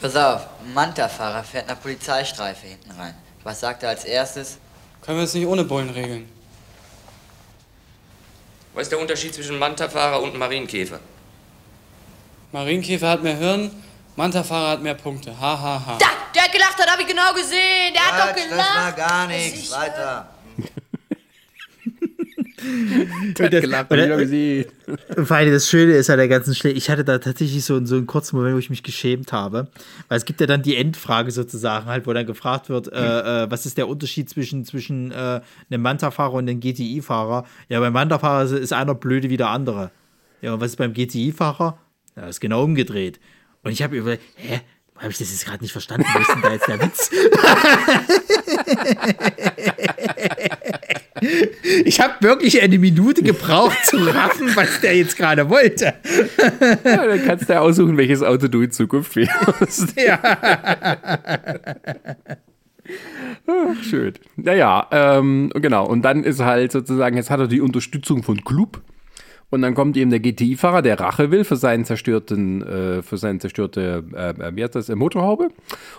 Pass 0.01 0.15
auf, 0.15 0.47
ein 0.63 0.73
Manta-Fahrer 0.73 1.43
fährt 1.43 1.67
einer 1.67 1.75
Polizeistreife 1.77 2.67
hinten 2.67 2.91
rein. 2.91 3.15
Was 3.43 3.59
sagt 3.59 3.83
er 3.83 3.89
als 3.89 4.03
erstes? 4.03 4.57
Können 5.01 5.17
wir 5.17 5.23
es 5.23 5.33
nicht 5.33 5.45
ohne 5.45 5.63
Bullen 5.63 5.89
regeln? 5.89 6.29
Was 8.73 8.83
ist 8.83 8.91
der 8.91 8.99
Unterschied 8.99 9.33
zwischen 9.33 9.57
Manta-Fahrer 9.57 10.21
und 10.21 10.37
Marienkäfer? 10.37 10.99
Marienkäfer 12.51 13.09
hat 13.09 13.23
mehr 13.23 13.37
Hirn 13.37 13.71
Manta-Fahrer 14.15 14.69
hat 14.71 14.81
mehr 14.81 14.93
Punkte. 14.93 15.37
Ha, 15.39 15.59
ha, 15.59 15.83
ha. 15.85 15.97
Da, 15.99 16.05
der 16.33 16.43
hat 16.43 16.51
gelacht 16.51 16.77
hat, 16.79 16.89
habe 16.89 17.01
ich 17.01 17.07
genau 17.07 17.33
gesehen. 17.33 17.93
Der 17.93 18.05
hat 18.05 18.29
doch 18.29 18.33
Quatsch, 18.33 18.49
das 18.49 18.57
war 18.57 18.91
gelacht. 18.93 18.97
gar 18.97 19.27
nichts. 19.27 19.71
Weiter. 19.71 20.29
Das- 23.35 23.49
gelacht, 23.61 23.91
und 23.91 23.97
das- 23.97 24.09
doch 24.09 24.17
gesehen. 24.17 24.65
Vor 25.25 25.35
allem 25.37 25.51
das 25.51 25.69
Schöne 25.69 25.93
ist 25.93 26.07
ja 26.07 26.15
der 26.15 26.27
ganzen 26.27 26.55
Schle 26.55 26.71
Ich 26.71 26.89
hatte 26.89 27.03
da 27.03 27.17
tatsächlich 27.19 27.63
so, 27.65 27.83
so 27.85 27.95
einen 27.95 28.07
kurzen 28.07 28.35
Moment, 28.37 28.55
wo 28.55 28.59
ich 28.59 28.69
mich 28.69 28.83
geschämt 28.83 29.31
habe. 29.33 29.67
Weil 30.07 30.17
es 30.17 30.25
gibt 30.25 30.39
ja 30.41 30.47
dann 30.47 30.61
die 30.61 30.75
Endfrage 30.75 31.31
sozusagen 31.31 31.85
halt, 31.87 32.07
wo 32.07 32.13
dann 32.13 32.25
gefragt 32.25 32.69
wird, 32.69 32.91
äh, 32.91 33.43
äh, 33.43 33.51
was 33.51 33.65
ist 33.65 33.77
der 33.77 33.87
Unterschied 33.87 34.29
zwischen, 34.29 34.65
zwischen 34.65 35.11
äh, 35.11 35.41
einem 35.69 35.81
Manta-Fahrer 35.81 36.33
und 36.33 36.49
einem 36.49 36.59
GTI-Fahrer? 36.59 37.45
Ja, 37.69 37.79
beim 37.79 37.93
Manta-Fahrer 37.93 38.43
ist- 38.45 38.51
ist 38.51 38.73
einer 38.73 38.95
blöde 38.95 39.29
wie 39.29 39.37
der 39.37 39.49
andere. 39.49 39.91
Ja, 40.41 40.53
und 40.53 40.61
was 40.61 40.71
ist 40.71 40.77
beim 40.77 40.93
GTI-Fahrer? 40.93 41.77
Ja, 42.15 42.27
ist 42.27 42.39
genau 42.39 42.63
umgedreht. 42.63 43.19
Und 43.63 43.71
ich 43.71 43.81
habe 43.83 43.97
überlegt, 43.97 44.23
hä? 44.35 44.61
Habe 44.97 45.11
ich 45.11 45.17
das 45.17 45.29
jetzt 45.31 45.45
gerade 45.45 45.61
nicht 45.61 45.73
verstanden? 45.73 46.05
Wo 46.13 46.19
ist 46.19 46.29
denn 46.29 46.41
da 46.41 46.53
jetzt 46.53 46.67
der 46.69 46.81
Witz? 46.81 47.11
ich 51.85 51.99
habe 51.99 52.13
wirklich 52.21 52.61
eine 52.61 52.77
Minute 52.77 53.23
gebraucht 53.23 53.85
zu 53.85 53.97
raffen, 53.97 54.55
was 54.55 54.81
der 54.81 54.95
jetzt 54.97 55.17
gerade 55.17 55.49
wollte. 55.49 55.93
Ja, 56.83 57.07
dann 57.07 57.25
kannst 57.25 57.49
du 57.49 57.53
ja 57.53 57.61
aussuchen, 57.61 57.97
welches 57.97 58.21
Auto 58.23 58.47
du 58.47 58.61
in 58.61 58.71
Zukunft 58.71 59.13
fährst. 59.13 59.93
Ja. 59.99 60.19
Ach, 63.47 63.83
schön. 63.83 64.13
Naja, 64.35 64.87
ähm, 64.91 65.51
genau. 65.55 65.87
Und 65.87 66.03
dann 66.03 66.23
ist 66.23 66.39
halt 66.39 66.71
sozusagen, 66.71 67.17
jetzt 67.17 67.29
hat 67.29 67.39
er 67.39 67.47
die 67.47 67.61
Unterstützung 67.61 68.23
von 68.23 68.43
Club. 68.43 68.81
Und 69.49 69.61
dann 69.61 69.75
kommt 69.75 69.95
eben 69.95 70.09
der 70.09 70.19
GTI-Fahrer, 70.19 70.81
der 70.81 70.99
Rache 70.99 71.31
will 71.31 71.43
für 71.43 71.55
seinen 71.55 71.85
zerstörten, 71.85 72.61
äh, 72.61 73.01
für 73.01 73.17
seine 73.17 73.39
zerstörte, 73.39 74.03
äh, 74.13 74.29
äh, 74.31 74.55
wie 74.55 74.63
heißt 74.63 74.75
das, 74.75 74.89
äh, 74.89 74.95
Motorhaube. 74.95 75.49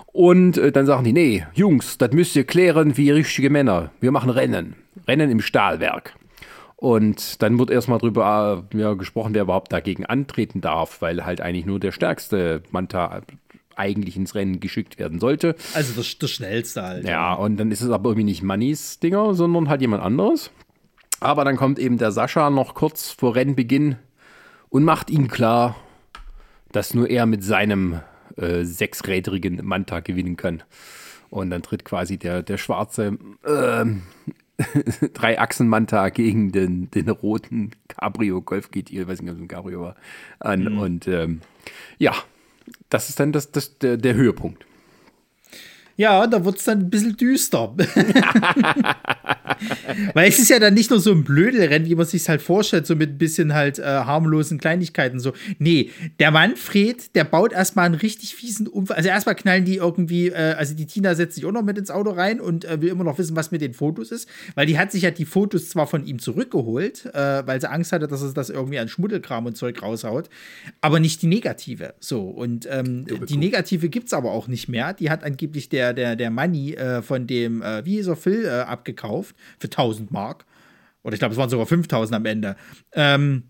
Und 0.06 0.58
äh, 0.58 0.72
dann 0.72 0.86
sagen 0.86 1.04
die, 1.04 1.12
nee, 1.12 1.46
Jungs, 1.54 1.98
das 1.98 2.12
müsst 2.12 2.36
ihr 2.36 2.44
klären 2.44 2.96
wie 2.96 3.10
richtige 3.10 3.50
Männer. 3.50 3.90
Wir 4.00 4.10
machen 4.10 4.30
Rennen. 4.30 4.74
Rennen 5.06 5.30
im 5.30 5.40
Stahlwerk. 5.40 6.14
Und 6.76 7.40
dann 7.42 7.58
wird 7.58 7.70
erstmal 7.70 7.98
drüber 7.98 8.64
äh, 8.72 8.78
ja, 8.78 8.94
gesprochen, 8.94 9.34
wer 9.34 9.42
überhaupt 9.42 9.72
dagegen 9.72 10.04
antreten 10.04 10.60
darf, 10.60 11.00
weil 11.00 11.24
halt 11.24 11.40
eigentlich 11.40 11.66
nur 11.66 11.80
der 11.80 11.92
stärkste 11.92 12.62
Manta 12.70 13.22
eigentlich 13.76 14.16
ins 14.16 14.34
Rennen 14.34 14.60
geschickt 14.60 14.98
werden 14.98 15.20
sollte. 15.20 15.54
Also 15.74 15.94
das, 15.94 16.18
das 16.18 16.30
Schnellste 16.30 16.82
halt. 16.82 17.06
Ja, 17.06 17.34
und 17.34 17.58
dann 17.58 17.70
ist 17.70 17.82
es 17.82 17.90
aber 17.90 18.10
irgendwie 18.10 18.24
nicht 18.24 18.42
Mannys 18.42 18.98
Dinger, 18.98 19.34
sondern 19.34 19.68
halt 19.68 19.80
jemand 19.80 20.02
anderes. 20.02 20.50
Aber 21.20 21.44
dann 21.44 21.56
kommt 21.56 21.78
eben 21.78 21.98
der 21.98 22.12
Sascha 22.12 22.50
noch 22.50 22.74
kurz 22.74 23.10
vor 23.10 23.34
Rennbeginn 23.34 23.96
und 24.68 24.84
macht 24.84 25.10
ihm 25.10 25.28
klar, 25.28 25.76
dass 26.72 26.94
nur 26.94 27.08
er 27.08 27.26
mit 27.26 27.42
seinem 27.42 28.00
äh, 28.36 28.64
sechsrädrigen 28.64 29.64
Manta 29.64 30.00
gewinnen 30.00 30.36
kann. 30.36 30.62
Und 31.30 31.50
dann 31.50 31.62
tritt 31.62 31.84
quasi 31.84 32.18
der, 32.18 32.42
der 32.42 32.58
schwarze 32.58 33.18
ähm, 33.46 34.02
Drei-Achsen-Manta 35.14 36.08
gegen 36.10 36.52
den, 36.52 36.90
den 36.90 37.08
roten 37.08 37.72
Cabrio 37.88 38.42
Golf 38.42 38.70
GTI, 38.70 39.00
ich 39.00 39.08
weiß 39.08 39.22
nicht, 39.22 39.30
ob 39.30 39.36
es 39.36 39.42
ein 39.42 39.48
Cabrio 39.48 39.82
war, 39.82 39.96
an. 40.38 40.64
Mhm. 40.64 40.78
Und 40.78 41.08
ähm, 41.08 41.40
ja, 41.98 42.12
das 42.88 43.08
ist 43.08 43.20
dann 43.20 43.32
das, 43.32 43.50
das, 43.52 43.78
der, 43.78 43.96
der 43.96 44.14
Höhepunkt. 44.14 44.66
Ja, 45.96 46.26
da 46.26 46.44
wird 46.44 46.58
es 46.58 46.64
dann 46.64 46.80
ein 46.80 46.90
bisschen 46.90 47.16
düster. 47.16 47.74
Weil 50.14 50.28
es 50.28 50.38
ist 50.38 50.50
ja 50.50 50.58
dann 50.58 50.74
nicht 50.74 50.90
nur 50.90 51.00
so 51.00 51.12
ein 51.12 51.24
Blödelrennen, 51.24 51.88
wie 51.88 51.94
man 51.94 52.04
sich 52.06 52.28
halt 52.28 52.42
vorstellt, 52.42 52.86
so 52.86 52.94
mit 52.94 53.10
ein 53.10 53.18
bisschen 53.18 53.54
halt 53.54 53.78
äh, 53.78 53.84
harmlosen 53.84 54.58
Kleinigkeiten. 54.58 55.20
So, 55.20 55.32
nee, 55.58 55.90
der 56.18 56.30
Manfred, 56.30 57.14
der 57.14 57.24
baut 57.24 57.52
erstmal 57.52 57.86
einen 57.86 57.94
richtig 57.94 58.34
fiesen 58.34 58.66
Unfall. 58.66 58.96
Also 58.96 59.08
erstmal 59.08 59.34
knallen 59.34 59.64
die 59.64 59.76
irgendwie, 59.76 60.28
äh, 60.28 60.54
also 60.58 60.74
die 60.74 60.86
Tina 60.86 61.14
setzt 61.14 61.36
sich 61.36 61.44
auch 61.46 61.52
noch 61.52 61.62
mit 61.62 61.78
ins 61.78 61.90
Auto 61.90 62.10
rein 62.10 62.40
und 62.40 62.64
äh, 62.64 62.80
will 62.80 62.90
immer 62.90 63.04
noch 63.04 63.18
wissen, 63.18 63.36
was 63.36 63.50
mit 63.50 63.60
den 63.60 63.72
Fotos 63.72 64.10
ist. 64.10 64.28
Weil 64.54 64.66
die 64.66 64.78
hat 64.78 64.92
sich 64.92 65.02
ja 65.02 65.10
die 65.10 65.24
Fotos 65.24 65.68
zwar 65.70 65.86
von 65.86 66.04
ihm 66.06 66.18
zurückgeholt, 66.18 67.06
äh, 67.14 67.46
weil 67.46 67.60
sie 67.60 67.70
Angst 67.70 67.92
hatte, 67.92 68.08
dass 68.08 68.22
es 68.22 68.34
das 68.34 68.50
irgendwie 68.50 68.78
an 68.78 68.88
Schmuddelkram 68.88 69.46
und 69.46 69.56
Zeug 69.56 69.82
raushaut, 69.82 70.28
aber 70.80 71.00
nicht 71.00 71.22
die 71.22 71.26
negative. 71.26 71.94
So, 72.00 72.22
und 72.24 72.68
ähm, 72.70 73.06
die 73.28 73.36
negative 73.36 73.88
gibt 73.88 74.08
es 74.08 74.12
aber 74.12 74.32
auch 74.32 74.48
nicht 74.48 74.68
mehr. 74.68 74.92
Die 74.92 75.10
hat 75.10 75.24
angeblich 75.24 75.68
der, 75.68 75.85
der, 75.92 76.16
der 76.16 76.30
Money 76.30 76.74
äh, 76.74 77.02
von 77.02 77.26
dem, 77.26 77.62
äh, 77.62 77.84
wie 77.84 77.96
hieß 77.96 78.08
er, 78.08 78.16
Phil, 78.16 78.44
äh, 78.44 78.60
abgekauft 78.60 79.36
für 79.58 79.68
1000 79.68 80.10
Mark. 80.10 80.44
Oder 81.02 81.14
ich 81.14 81.20
glaube, 81.20 81.32
es 81.32 81.38
waren 81.38 81.50
sogar 81.50 81.66
5000 81.66 82.16
am 82.16 82.26
Ende. 82.26 82.56
Ähm, 82.92 83.44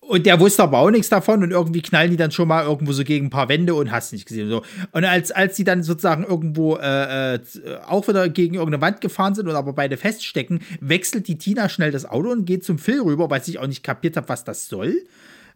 und 0.00 0.26
der 0.26 0.40
wusste 0.40 0.64
aber 0.64 0.78
auch 0.78 0.90
nichts 0.90 1.08
davon 1.08 1.44
und 1.44 1.52
irgendwie 1.52 1.80
knallen 1.80 2.10
die 2.10 2.16
dann 2.16 2.32
schon 2.32 2.48
mal 2.48 2.64
irgendwo 2.64 2.92
so 2.92 3.04
gegen 3.04 3.26
ein 3.26 3.30
paar 3.30 3.48
Wände 3.48 3.74
und 3.74 3.92
hast 3.92 4.12
nicht 4.12 4.26
gesehen. 4.26 4.48
So. 4.48 4.62
Und 4.90 5.04
als, 5.04 5.30
als 5.30 5.54
die 5.54 5.62
dann 5.62 5.84
sozusagen 5.84 6.24
irgendwo 6.24 6.76
äh, 6.76 7.36
äh, 7.36 7.40
auch 7.86 8.08
wieder 8.08 8.28
gegen 8.28 8.54
irgendeine 8.56 8.82
Wand 8.82 9.00
gefahren 9.00 9.36
sind 9.36 9.46
und 9.46 9.54
aber 9.54 9.74
beide 9.74 9.96
feststecken, 9.96 10.60
wechselt 10.80 11.28
die 11.28 11.38
Tina 11.38 11.68
schnell 11.68 11.92
das 11.92 12.04
Auto 12.04 12.30
und 12.30 12.46
geht 12.46 12.64
zum 12.64 12.78
Phil 12.78 13.00
rüber, 13.00 13.30
weil 13.30 13.42
ich 13.46 13.60
auch 13.60 13.66
nicht 13.68 13.84
kapiert 13.84 14.16
habe, 14.16 14.28
was 14.28 14.42
das 14.42 14.68
soll. 14.68 15.04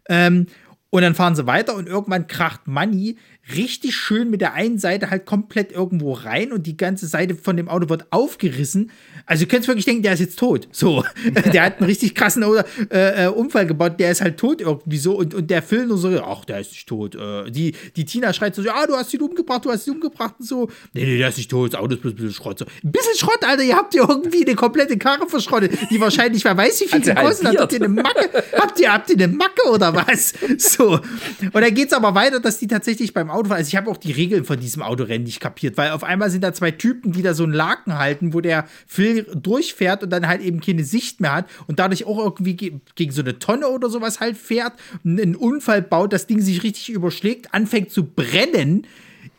Ähm, 0.07 0.47
und 0.89 1.01
dann 1.01 1.13
fahren 1.13 1.35
sie 1.35 1.45
weiter 1.45 1.75
und 1.75 1.87
irgendwann 1.87 2.27
kracht 2.27 2.67
Money 2.67 3.17
richtig 3.55 3.95
schön 3.95 4.29
mit 4.29 4.41
der 4.41 4.53
einen 4.53 4.77
Seite 4.77 5.09
halt 5.09 5.25
komplett 5.25 5.71
irgendwo 5.71 6.13
rein 6.13 6.51
und 6.51 6.67
die 6.67 6.75
ganze 6.75 7.07
Seite 7.07 7.35
von 7.35 7.55
dem 7.55 7.69
Auto 7.69 7.89
wird 7.89 8.07
aufgerissen. 8.11 8.91
Also 9.25 9.43
ihr 9.43 9.47
könnt 9.47 9.67
wirklich 9.67 9.85
denken, 9.85 10.03
der 10.03 10.13
ist 10.13 10.19
jetzt 10.19 10.39
tot. 10.39 10.67
So, 10.71 11.03
der 11.53 11.63
hat 11.63 11.77
einen 11.77 11.87
richtig 11.87 12.15
krassen 12.15 12.43
äh, 12.89 13.25
äh, 13.25 13.27
Unfall 13.27 13.65
gebaut, 13.65 13.99
der 13.99 14.11
ist 14.11 14.21
halt 14.21 14.37
tot 14.37 14.61
irgendwie 14.61 14.97
so 14.97 15.15
und, 15.15 15.33
und 15.33 15.49
der 15.49 15.61
Phil 15.61 15.85
nur 15.85 15.97
so, 15.97 16.09
ach, 16.21 16.45
der 16.45 16.59
ist 16.59 16.71
nicht 16.71 16.87
tot. 16.87 17.15
Äh, 17.15 17.49
die, 17.51 17.73
die 17.95 18.05
Tina 18.05 18.33
schreit 18.33 18.55
so, 18.55 18.61
ja, 18.61 18.85
du 18.85 18.95
hast 18.95 19.13
ihn 19.13 19.21
umgebracht, 19.21 19.65
du 19.65 19.71
hast 19.71 19.87
ihn 19.87 19.93
umgebracht 19.93 20.35
und 20.39 20.45
so. 20.45 20.69
Nee, 20.93 21.05
nee, 21.05 21.17
der 21.17 21.29
ist 21.29 21.37
nicht 21.37 21.49
tot, 21.49 21.73
das 21.73 21.79
Auto 21.79 21.95
ist 21.95 22.01
bloß 22.01 22.13
ein 22.13 22.15
bisschen 22.15 22.33
Schrott. 22.33 22.59
So, 22.59 22.65
ein 22.65 22.91
bisschen 22.91 23.15
Schrott, 23.17 23.39
Alter, 23.45 23.63
ihr 23.63 23.75
habt 23.75 23.93
ja 23.93 24.05
irgendwie 24.07 24.45
eine 24.45 24.55
komplette 24.55 24.97
Karre 24.97 25.27
verschrottet, 25.27 25.77
die 25.89 25.99
wahrscheinlich, 25.99 26.43
wer 26.43 26.57
weiß, 26.57 26.81
wie 26.81 26.87
viel 26.87 27.03
sie 27.03 27.13
gekostet 27.13 27.47
hat. 27.47 27.57
Habt 27.57 27.73
ihr 27.73 27.79
eine 27.79 27.89
Macke? 27.89 28.43
habt, 28.53 28.79
ihr, 28.79 28.93
habt 28.93 29.09
ihr 29.09 29.15
eine 29.15 29.27
Macke 29.27 29.69
oder 29.69 29.93
was? 29.95 30.33
So. 30.57 30.93
Und 30.93 31.53
dann 31.53 31.73
geht 31.73 31.87
es 31.87 31.93
aber 31.93 32.15
weiter, 32.15 32.39
dass 32.39 32.57
die 32.57 32.67
tatsächlich 32.67 33.13
beim 33.13 33.29
Auto 33.29 33.36
fahren. 33.45 33.57
Also 33.57 33.69
ich 33.69 33.75
habe 33.75 33.89
auch 33.89 33.97
die 33.97 34.11
Regeln 34.11 34.43
von 34.43 34.59
diesem 34.59 34.81
Autorennen 34.81 35.23
nicht 35.23 35.39
kapiert, 35.39 35.77
weil 35.77 35.91
auf 35.91 36.03
einmal 36.03 36.29
sind 36.29 36.43
da 36.43 36.53
zwei 36.53 36.71
Typen, 36.71 37.11
die 37.11 37.21
da 37.21 37.33
so 37.33 37.43
einen 37.43 37.53
Laken 37.53 37.97
halten, 37.97 38.33
wo 38.33 38.41
der 38.41 38.65
Phil 38.87 39.23
durchfährt 39.35 40.03
und 40.03 40.09
dann 40.09 40.27
halt 40.27 40.41
eben 40.41 40.59
keine 40.59 40.83
Sicht 40.83 41.21
mehr 41.21 41.33
hat 41.33 41.45
und 41.67 41.79
dadurch 41.79 42.05
auch 42.05 42.17
irgendwie 42.17 42.55
ge 42.55 42.73
gegen 42.95 43.11
so 43.11 43.21
eine 43.21 43.39
Tonne 43.39 43.67
oder 43.67 43.89
sowas 43.89 44.19
halt 44.19 44.37
fährt, 44.37 44.73
einen 45.05 45.35
Unfall 45.35 45.81
baut, 45.81 46.13
das 46.13 46.27
Ding 46.27 46.41
sich 46.41 46.63
richtig 46.63 46.89
überschlägt, 46.89 47.53
anfängt 47.53 47.91
zu 47.91 48.03
brennen. 48.03 48.87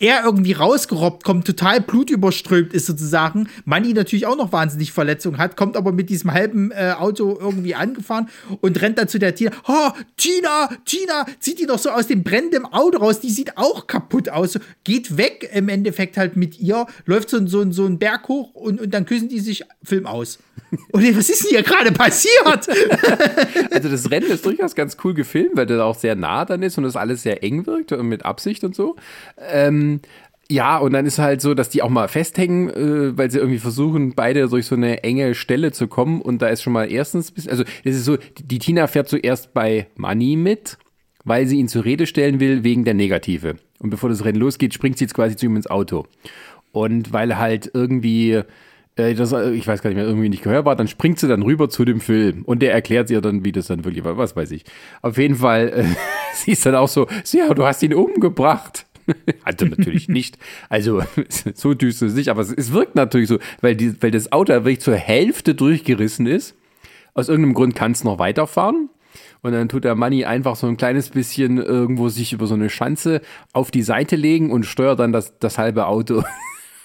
Er 0.00 0.24
irgendwie 0.24 0.52
rausgerobbt 0.52 1.24
kommt, 1.24 1.46
total 1.46 1.80
blutüberströmt 1.80 2.72
ist 2.72 2.86
sozusagen. 2.86 3.48
Manni 3.64 3.92
natürlich 3.92 4.26
auch 4.26 4.36
noch 4.36 4.52
wahnsinnig 4.52 4.92
Verletzungen 4.92 5.38
hat, 5.38 5.56
kommt 5.56 5.76
aber 5.76 5.92
mit 5.92 6.08
diesem 6.08 6.32
halben 6.32 6.70
äh, 6.70 6.94
Auto 6.96 7.36
irgendwie 7.40 7.74
angefahren 7.74 8.28
und 8.60 8.80
rennt 8.80 8.98
dann 8.98 9.08
zu 9.08 9.18
der 9.18 9.34
Tina. 9.34 9.50
Oh, 9.66 9.90
Tina, 10.16 10.70
Tina, 10.84 11.26
zieht 11.40 11.58
die 11.58 11.66
doch 11.66 11.78
so 11.78 11.90
aus 11.90 12.06
dem 12.06 12.22
brennenden 12.22 12.64
Auto 12.64 12.98
raus. 12.98 13.20
Die 13.20 13.30
sieht 13.30 13.56
auch 13.56 13.86
kaputt 13.86 14.28
aus. 14.28 14.58
Geht 14.84 15.16
weg 15.16 15.50
im 15.52 15.68
Endeffekt 15.68 16.16
halt 16.16 16.36
mit 16.36 16.60
ihr, 16.60 16.86
läuft 17.04 17.30
so, 17.30 17.44
so, 17.46 17.70
so 17.72 17.86
einen 17.86 17.98
Berg 17.98 18.28
hoch 18.28 18.54
und, 18.54 18.80
und 18.80 18.94
dann 18.94 19.04
küssen 19.04 19.28
die 19.28 19.40
sich 19.40 19.64
Film 19.82 20.06
aus. 20.06 20.38
Und 20.92 21.16
was 21.16 21.30
ist 21.30 21.44
denn 21.44 21.50
hier 21.50 21.62
gerade 21.62 21.92
passiert? 21.92 22.68
Also 23.70 23.88
das 23.88 24.10
Rennen 24.10 24.30
ist 24.30 24.44
durchaus 24.44 24.74
ganz 24.74 24.96
cool 25.04 25.14
gefilmt, 25.14 25.56
weil 25.56 25.66
das 25.66 25.80
auch 25.80 25.94
sehr 25.94 26.14
nah 26.14 26.44
dann 26.44 26.62
ist 26.62 26.78
und 26.78 26.84
das 26.84 26.96
alles 26.96 27.22
sehr 27.22 27.42
eng 27.44 27.66
wirkt 27.66 27.92
und 27.92 28.08
mit 28.08 28.24
Absicht 28.24 28.64
und 28.64 28.74
so. 28.74 28.96
Ähm, 29.50 30.00
ja, 30.50 30.78
und 30.78 30.92
dann 30.92 31.04
ist 31.04 31.18
halt 31.18 31.42
so, 31.42 31.54
dass 31.54 31.68
die 31.68 31.82
auch 31.82 31.90
mal 31.90 32.08
festhängen, 32.08 32.70
äh, 32.70 33.16
weil 33.16 33.30
sie 33.30 33.38
irgendwie 33.38 33.58
versuchen, 33.58 34.14
beide 34.14 34.48
durch 34.48 34.66
so 34.66 34.74
eine 34.74 35.02
enge 35.04 35.34
Stelle 35.34 35.72
zu 35.72 35.88
kommen. 35.88 36.22
Und 36.22 36.40
da 36.40 36.48
ist 36.48 36.62
schon 36.62 36.72
mal 36.72 36.90
erstens, 36.90 37.32
also 37.48 37.64
das 37.84 37.94
ist 37.94 38.04
so, 38.04 38.16
die, 38.16 38.44
die 38.44 38.58
Tina 38.58 38.86
fährt 38.86 39.08
zuerst 39.08 39.52
bei 39.52 39.86
Money 39.96 40.36
mit, 40.36 40.78
weil 41.24 41.46
sie 41.46 41.58
ihn 41.58 41.68
zur 41.68 41.84
Rede 41.84 42.06
stellen 42.06 42.40
will 42.40 42.64
wegen 42.64 42.84
der 42.84 42.94
Negative. 42.94 43.56
Und 43.78 43.90
bevor 43.90 44.08
das 44.08 44.24
Rennen 44.24 44.40
losgeht, 44.40 44.72
springt 44.72 44.96
sie 44.96 45.04
jetzt 45.04 45.14
quasi 45.14 45.36
zu 45.36 45.46
ihm 45.46 45.56
ins 45.56 45.66
Auto. 45.68 46.06
Und 46.72 47.12
weil 47.12 47.38
halt 47.38 47.70
irgendwie 47.74 48.42
äh, 48.98 49.14
das, 49.14 49.32
äh, 49.32 49.50
ich 49.52 49.66
weiß 49.66 49.82
gar 49.82 49.90
nicht 49.90 49.96
mehr, 49.96 50.06
irgendwie 50.06 50.28
nicht 50.28 50.42
gehört 50.42 50.64
war, 50.64 50.76
dann 50.76 50.88
springt 50.88 51.18
sie 51.18 51.28
dann 51.28 51.42
rüber 51.42 51.68
zu 51.68 51.84
dem 51.84 52.00
Film 52.00 52.42
und 52.44 52.60
der 52.60 52.72
erklärt 52.72 53.10
ihr 53.10 53.20
dann, 53.20 53.44
wie 53.44 53.52
das 53.52 53.68
dann 53.68 53.84
wirklich 53.84 54.04
war, 54.04 54.18
was 54.18 54.36
weiß 54.36 54.50
ich. 54.50 54.64
Auf 55.02 55.16
jeden 55.18 55.36
Fall, 55.36 55.68
äh, 55.68 55.84
sie 56.34 56.52
ist 56.52 56.66
dann 56.66 56.74
auch 56.74 56.88
so, 56.88 57.06
ja, 57.32 57.52
du 57.54 57.64
hast 57.64 57.82
ihn 57.82 57.94
umgebracht. 57.94 58.84
Also 59.42 59.64
natürlich 59.64 60.10
nicht. 60.10 60.36
Also 60.68 61.02
so 61.54 61.72
düster 61.72 62.04
ist 62.04 62.12
es 62.12 62.18
nicht, 62.18 62.28
aber 62.28 62.42
es, 62.42 62.52
es 62.52 62.74
wirkt 62.74 62.94
natürlich 62.94 63.28
so, 63.28 63.38
weil, 63.62 63.74
die, 63.74 64.02
weil 64.02 64.10
das 64.10 64.32
Auto 64.32 64.52
wirklich 64.52 64.80
zur 64.80 64.96
Hälfte 64.96 65.54
durchgerissen 65.54 66.26
ist. 66.26 66.54
Aus 67.14 67.30
irgendeinem 67.30 67.54
Grund 67.54 67.74
kann 67.74 67.92
es 67.92 68.04
noch 68.04 68.18
weiterfahren. 68.18 68.90
Und 69.40 69.52
dann 69.52 69.70
tut 69.70 69.84
der 69.84 69.94
Manni 69.94 70.26
einfach 70.26 70.56
so 70.56 70.66
ein 70.66 70.76
kleines 70.76 71.08
bisschen 71.08 71.56
irgendwo 71.56 72.10
sich 72.10 72.34
über 72.34 72.46
so 72.46 72.52
eine 72.52 72.68
Schanze 72.68 73.22
auf 73.54 73.70
die 73.70 73.80
Seite 73.80 74.14
legen 74.14 74.50
und 74.50 74.66
steuert 74.66 75.00
dann 75.00 75.12
das, 75.12 75.38
das 75.38 75.56
halbe 75.56 75.86
Auto 75.86 76.22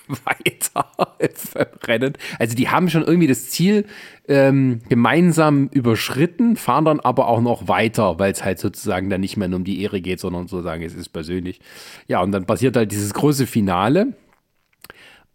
weiter 0.25 0.85
rennen. 1.87 2.13
Also 2.39 2.55
die 2.55 2.69
haben 2.69 2.89
schon 2.89 3.03
irgendwie 3.03 3.27
das 3.27 3.49
Ziel 3.49 3.85
ähm, 4.27 4.81
gemeinsam 4.89 5.69
überschritten, 5.69 6.55
fahren 6.55 6.85
dann 6.85 6.99
aber 6.99 7.27
auch 7.27 7.41
noch 7.41 7.67
weiter, 7.67 8.19
weil 8.19 8.31
es 8.31 8.43
halt 8.43 8.59
sozusagen 8.59 9.09
dann 9.09 9.21
nicht 9.21 9.37
mehr 9.37 9.47
nur 9.47 9.57
um 9.57 9.63
die 9.63 9.81
Ehre 9.81 10.01
geht, 10.01 10.19
sondern 10.19 10.47
sozusagen 10.47 10.83
es 10.83 10.93
ist 10.93 11.09
persönlich. 11.09 11.59
Ja, 12.07 12.21
und 12.21 12.31
dann 12.31 12.45
passiert 12.45 12.75
halt 12.75 12.91
dieses 12.91 13.13
große 13.13 13.47
Finale. 13.47 14.13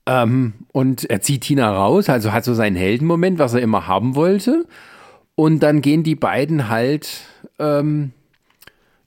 Ähm, 0.06 0.54
und 0.72 1.04
er 1.04 1.20
zieht 1.20 1.42
Tina 1.42 1.70
raus, 1.70 2.08
also 2.08 2.32
hat 2.32 2.44
so 2.44 2.54
seinen 2.54 2.76
Heldenmoment, 2.76 3.38
was 3.38 3.54
er 3.54 3.60
immer 3.60 3.86
haben 3.86 4.14
wollte. 4.14 4.66
Und 5.34 5.62
dann 5.62 5.82
gehen 5.82 6.02
die 6.02 6.16
beiden 6.16 6.68
halt 6.68 7.20
ähm, 7.58 8.12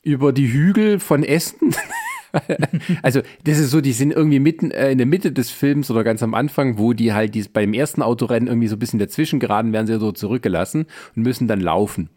über 0.03 0.31
die 0.31 0.51
Hügel 0.51 0.99
von 0.99 1.23
Essen. 1.23 1.75
also, 3.01 3.21
das 3.43 3.57
ist 3.57 3.71
so, 3.71 3.81
die 3.81 3.93
sind 3.93 4.11
irgendwie 4.11 4.39
mitten 4.39 4.71
äh, 4.71 4.91
in 4.91 4.97
der 4.97 5.07
Mitte 5.07 5.31
des 5.31 5.49
Films 5.49 5.91
oder 5.91 6.03
ganz 6.03 6.23
am 6.23 6.33
Anfang, 6.33 6.77
wo 6.77 6.93
die 6.93 7.13
halt 7.13 7.35
dies, 7.35 7.49
beim 7.49 7.73
ersten 7.73 8.01
Autorennen 8.01 8.47
irgendwie 8.47 8.67
so 8.67 8.75
ein 8.75 8.79
bisschen 8.79 8.99
dazwischen 8.99 9.39
geraten, 9.39 9.73
werden 9.73 9.87
sie 9.87 9.99
so 9.99 10.11
zurückgelassen 10.11 10.85
und 11.15 11.23
müssen 11.23 11.47
dann 11.47 11.61
laufen. 11.61 12.09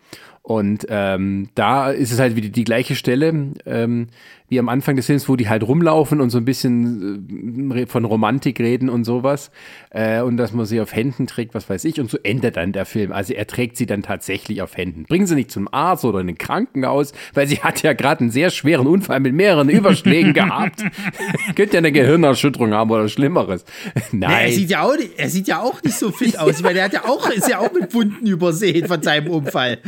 Und 0.43 0.87
ähm, 0.91 1.49
da 1.55 1.91
ist 1.91 2.13
es 2.13 2.19
halt 2.19 2.37
wieder 2.37 2.51
die 2.51 2.65
gleiche 2.65 2.97
Stelle 2.97 3.55
ähm, 3.65 4.09
wie 4.55 4.59
am 4.61 4.69
Anfang 4.69 4.95
des 4.95 5.07
Films, 5.07 5.29
wo 5.29 5.35
die 5.35 5.49
halt 5.49 5.65
rumlaufen 5.65 6.21
und 6.21 6.31
so 6.31 6.39
ein 6.39 6.45
bisschen 6.45 7.73
äh, 7.75 7.87
von 7.87 8.05
Romantik 8.05 8.61
reden 8.61 8.89
und 8.89 9.03
sowas. 9.03 9.51
Äh, 9.91 10.21
und 10.21 10.37
dass 10.37 10.53
man 10.53 10.65
sie 10.65 10.81
auf 10.81 10.95
Händen 10.95 11.27
trägt, 11.27 11.55
was 11.55 11.69
weiß 11.69 11.85
ich. 11.87 11.99
Und 11.99 12.09
so 12.09 12.19
endet 12.23 12.57
dann 12.57 12.73
der 12.73 12.87
Film. 12.87 13.11
Also 13.11 13.35
er 13.35 13.49
trägt 13.49 13.77
sie 13.77 13.87
dann 13.87 14.03
tatsächlich 14.03 14.63
auf 14.63 14.77
Händen. 14.77 15.05
Bringen 15.05 15.27
sie 15.27 15.35
nicht 15.35 15.51
zum 15.51 15.67
Arzt 15.73 16.05
oder 16.05 16.21
in 16.21 16.29
ein 16.29 16.39
Krankenhaus, 16.39 17.13
weil 17.33 17.49
sie 17.49 17.59
hat 17.59 17.83
ja 17.83 17.95
gerade 17.95 18.21
einen 18.21 18.31
sehr 18.31 18.51
schweren 18.51 18.87
Unfall 18.87 19.19
mit 19.19 19.35
mehreren 19.35 19.69
Überschlägen 19.69 20.33
gehabt. 20.35 20.85
Könnte 21.57 21.75
ja 21.75 21.79
eine 21.79 21.91
Gehirnerschütterung 21.91 22.73
haben 22.73 22.93
oder 22.93 23.09
Schlimmeres. 23.09 23.65
Nein. 24.13 24.31
Nee, 24.31 24.45
er, 24.45 24.53
sieht 24.53 24.71
ja 24.71 24.83
auch, 24.83 24.95
er 25.17 25.29
sieht 25.29 25.49
ja 25.49 25.61
auch 25.63 25.83
nicht 25.83 25.99
so 25.99 26.13
fit 26.13 26.39
aus, 26.39 26.63
weil 26.63 26.75
der 26.75 26.85
hat 26.85 26.93
ja 26.93 27.05
auch, 27.07 27.29
ist 27.31 27.49
ja 27.49 27.59
auch 27.59 27.73
mit 27.73 27.93
Wunden 27.93 28.25
übersehen 28.25 28.87
von 28.87 29.03
seinem 29.03 29.33
Unfall. 29.33 29.79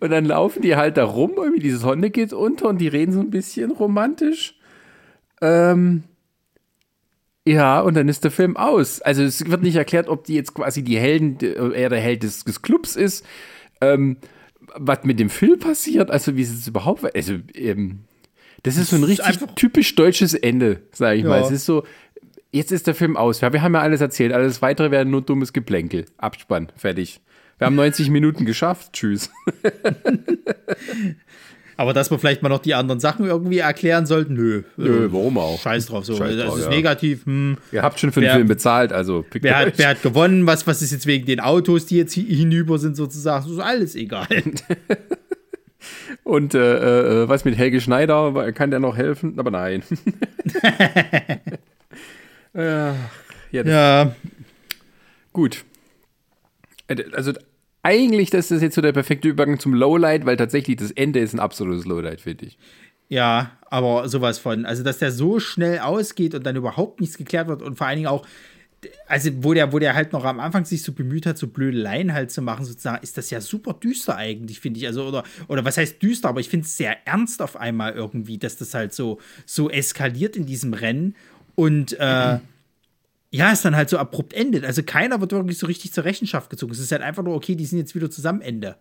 Und 0.00 0.10
dann 0.10 0.24
laufen 0.24 0.62
die 0.62 0.76
halt 0.76 0.96
da 0.96 1.04
rum, 1.04 1.32
irgendwie 1.36 1.60
die 1.60 1.70
Sonne 1.70 2.08
geht 2.08 2.32
unter 2.32 2.70
und 2.70 2.78
die 2.78 2.88
reden 2.88 3.12
so 3.12 3.20
ein 3.20 3.30
bisschen 3.30 3.70
romantisch. 3.90 4.54
Ähm, 5.42 6.04
ja, 7.46 7.80
und 7.80 7.94
dann 7.94 8.08
ist 8.08 8.24
der 8.24 8.30
Film 8.30 8.56
aus. 8.56 9.00
Also 9.00 9.22
es 9.22 9.48
wird 9.50 9.62
nicht 9.62 9.76
erklärt, 9.76 10.08
ob 10.08 10.24
die 10.24 10.34
jetzt 10.34 10.54
quasi 10.54 10.82
die 10.82 10.98
Helden, 10.98 11.38
er 11.72 11.88
der 11.88 12.00
Held 12.00 12.22
des, 12.22 12.44
des 12.44 12.62
Clubs 12.62 12.96
ist. 12.96 13.26
Ähm, 13.80 14.18
was 14.74 15.04
mit 15.04 15.18
dem 15.18 15.30
Film 15.30 15.58
passiert, 15.58 16.10
also 16.10 16.36
wie 16.36 16.42
ist 16.42 16.52
es 16.52 16.68
überhaupt, 16.68 17.04
also 17.16 17.34
ähm, 17.54 18.00
das 18.62 18.76
ist 18.76 18.90
so 18.90 18.96
ein 18.96 19.04
richtig 19.04 19.38
typisch 19.56 19.94
deutsches 19.94 20.34
Ende, 20.34 20.82
sage 20.92 21.16
ich 21.16 21.24
ja. 21.24 21.30
mal. 21.30 21.40
Es 21.40 21.50
ist 21.50 21.64
so, 21.64 21.84
jetzt 22.52 22.72
ist 22.72 22.86
der 22.86 22.94
Film 22.94 23.16
aus. 23.16 23.40
Ja, 23.40 23.52
wir 23.52 23.62
haben 23.62 23.74
ja 23.74 23.80
alles 23.80 24.00
erzählt, 24.00 24.32
alles 24.32 24.62
weitere 24.62 24.90
wäre 24.90 25.04
nur 25.04 25.22
dummes 25.22 25.52
Geplänkel. 25.52 26.04
Abspann, 26.18 26.70
fertig. 26.76 27.20
Wir 27.58 27.66
haben 27.66 27.74
90 27.76 28.10
Minuten 28.10 28.44
geschafft. 28.44 28.92
Tschüss. 28.92 29.30
Aber 31.80 31.94
dass 31.94 32.10
wir 32.10 32.18
vielleicht 32.18 32.42
mal 32.42 32.50
noch 32.50 32.58
die 32.58 32.74
anderen 32.74 33.00
Sachen 33.00 33.24
irgendwie 33.24 33.56
erklären 33.56 34.04
sollten, 34.04 34.34
nö. 34.34 34.64
Nö, 34.76 35.08
warum 35.10 35.38
auch? 35.38 35.58
Scheiß 35.62 35.86
drauf, 35.86 36.04
so. 36.04 36.14
Scheiß 36.14 36.36
das 36.36 36.48
drauf, 36.48 36.58
ist 36.58 36.64
ja. 36.64 36.70
negativ. 36.70 37.24
Hm. 37.24 37.56
Ihr 37.72 37.80
habt 37.80 37.98
schon 37.98 38.12
für 38.12 38.20
den 38.20 38.26
wer, 38.26 38.34
Film 38.34 38.48
bezahlt, 38.48 38.92
also 38.92 39.24
wer 39.32 39.56
hat, 39.56 39.78
wer 39.78 39.88
hat, 39.88 40.02
gewonnen? 40.02 40.46
Was, 40.46 40.66
was 40.66 40.82
ist 40.82 40.90
jetzt 40.90 41.06
wegen 41.06 41.24
den 41.24 41.40
Autos, 41.40 41.86
die 41.86 41.96
jetzt 41.96 42.12
hinüber 42.12 42.78
sind, 42.78 42.96
sozusagen? 42.96 43.46
Das 43.46 43.54
ist 43.54 43.60
alles 43.60 43.94
egal. 43.94 44.28
Und 46.22 46.54
äh, 46.54 47.22
äh, 47.22 47.28
was 47.30 47.46
mit 47.46 47.56
Helge 47.56 47.80
Schneider? 47.80 48.52
Kann 48.52 48.70
der 48.70 48.80
noch 48.80 48.98
helfen? 48.98 49.38
Aber 49.38 49.50
nein. 49.50 49.82
ja, 52.52 52.94
ja, 53.52 53.64
ja. 53.64 54.14
Gut. 55.32 55.64
Äh, 56.88 57.04
also 57.14 57.32
eigentlich, 57.82 58.30
das 58.30 58.50
ist 58.50 58.62
jetzt 58.62 58.74
so 58.74 58.82
der 58.82 58.92
perfekte 58.92 59.28
Übergang 59.28 59.58
zum 59.58 59.74
Lowlight, 59.74 60.26
weil 60.26 60.36
tatsächlich 60.36 60.76
das 60.76 60.90
Ende 60.90 61.20
ist 61.20 61.32
ein 61.32 61.40
absolutes 61.40 61.86
Lowlight, 61.86 62.20
finde 62.20 62.46
ich. 62.46 62.58
Ja, 63.08 63.52
aber 63.70 64.08
sowas 64.08 64.38
von. 64.38 64.66
Also, 64.66 64.82
dass 64.82 64.98
der 64.98 65.10
so 65.10 65.40
schnell 65.40 65.80
ausgeht 65.80 66.34
und 66.34 66.44
dann 66.44 66.56
überhaupt 66.56 67.00
nichts 67.00 67.16
geklärt 67.16 67.48
wird 67.48 67.62
und 67.62 67.76
vor 67.76 67.86
allen 67.86 67.96
Dingen 67.96 68.08
auch, 68.08 68.24
also 69.06 69.30
wo 69.42 69.52
der, 69.52 69.72
wo 69.72 69.78
der 69.78 69.94
halt 69.94 70.12
noch 70.12 70.24
am 70.24 70.40
Anfang 70.40 70.64
sich 70.64 70.82
so 70.82 70.92
bemüht 70.92 71.26
hat, 71.26 71.36
so 71.36 71.48
blöde 71.48 71.78
Laien 71.78 72.12
halt 72.12 72.30
zu 72.30 72.40
machen, 72.40 72.64
sozusagen, 72.64 73.02
ist 73.02 73.18
das 73.18 73.30
ja 73.30 73.40
super 73.40 73.74
düster 73.74 74.16
eigentlich, 74.16 74.60
finde 74.60 74.78
ich. 74.78 74.86
Also, 74.86 75.06
oder, 75.06 75.24
oder 75.48 75.64
was 75.64 75.76
heißt 75.76 76.00
düster, 76.02 76.28
aber 76.28 76.40
ich 76.40 76.48
finde 76.48 76.66
es 76.66 76.76
sehr 76.76 77.06
ernst 77.06 77.42
auf 77.42 77.56
einmal 77.56 77.94
irgendwie, 77.94 78.38
dass 78.38 78.56
das 78.56 78.74
halt 78.74 78.94
so, 78.94 79.18
so 79.44 79.70
eskaliert 79.70 80.36
in 80.36 80.46
diesem 80.46 80.74
Rennen. 80.74 81.16
Und 81.56 81.96
äh, 81.98 82.34
mhm 82.34 82.40
ja, 83.30 83.52
es 83.52 83.62
dann 83.62 83.76
halt 83.76 83.88
so 83.88 83.98
abrupt 83.98 84.32
endet. 84.32 84.64
Also 84.64 84.82
keiner 84.82 85.20
wird 85.20 85.32
wirklich 85.32 85.58
so 85.58 85.66
richtig 85.66 85.92
zur 85.92 86.04
Rechenschaft 86.04 86.50
gezogen. 86.50 86.72
Es 86.72 86.80
ist 86.80 86.92
halt 86.92 87.02
einfach 87.02 87.22
nur, 87.22 87.34
okay, 87.34 87.54
die 87.54 87.66
sind 87.66 87.78
jetzt 87.78 87.94
wieder 87.94 88.10
zusammen, 88.10 88.40
Ende. 88.40 88.76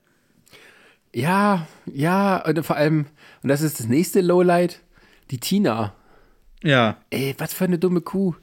Ja, 1.13 1.67
ja, 1.85 2.45
und 2.45 2.63
vor 2.65 2.76
allem, 2.76 3.05
und 3.41 3.49
das 3.49 3.61
ist 3.61 3.80
das 3.80 3.88
nächste 3.88 4.21
Lowlight, 4.21 4.81
die 5.31 5.39
Tina. 5.39 5.93
Ja. 6.63 6.97
Ey, 7.09 7.35
was 7.38 7.53
für 7.53 7.65
eine 7.65 7.80
dumme 7.80 8.01
Kuh. 8.01 8.35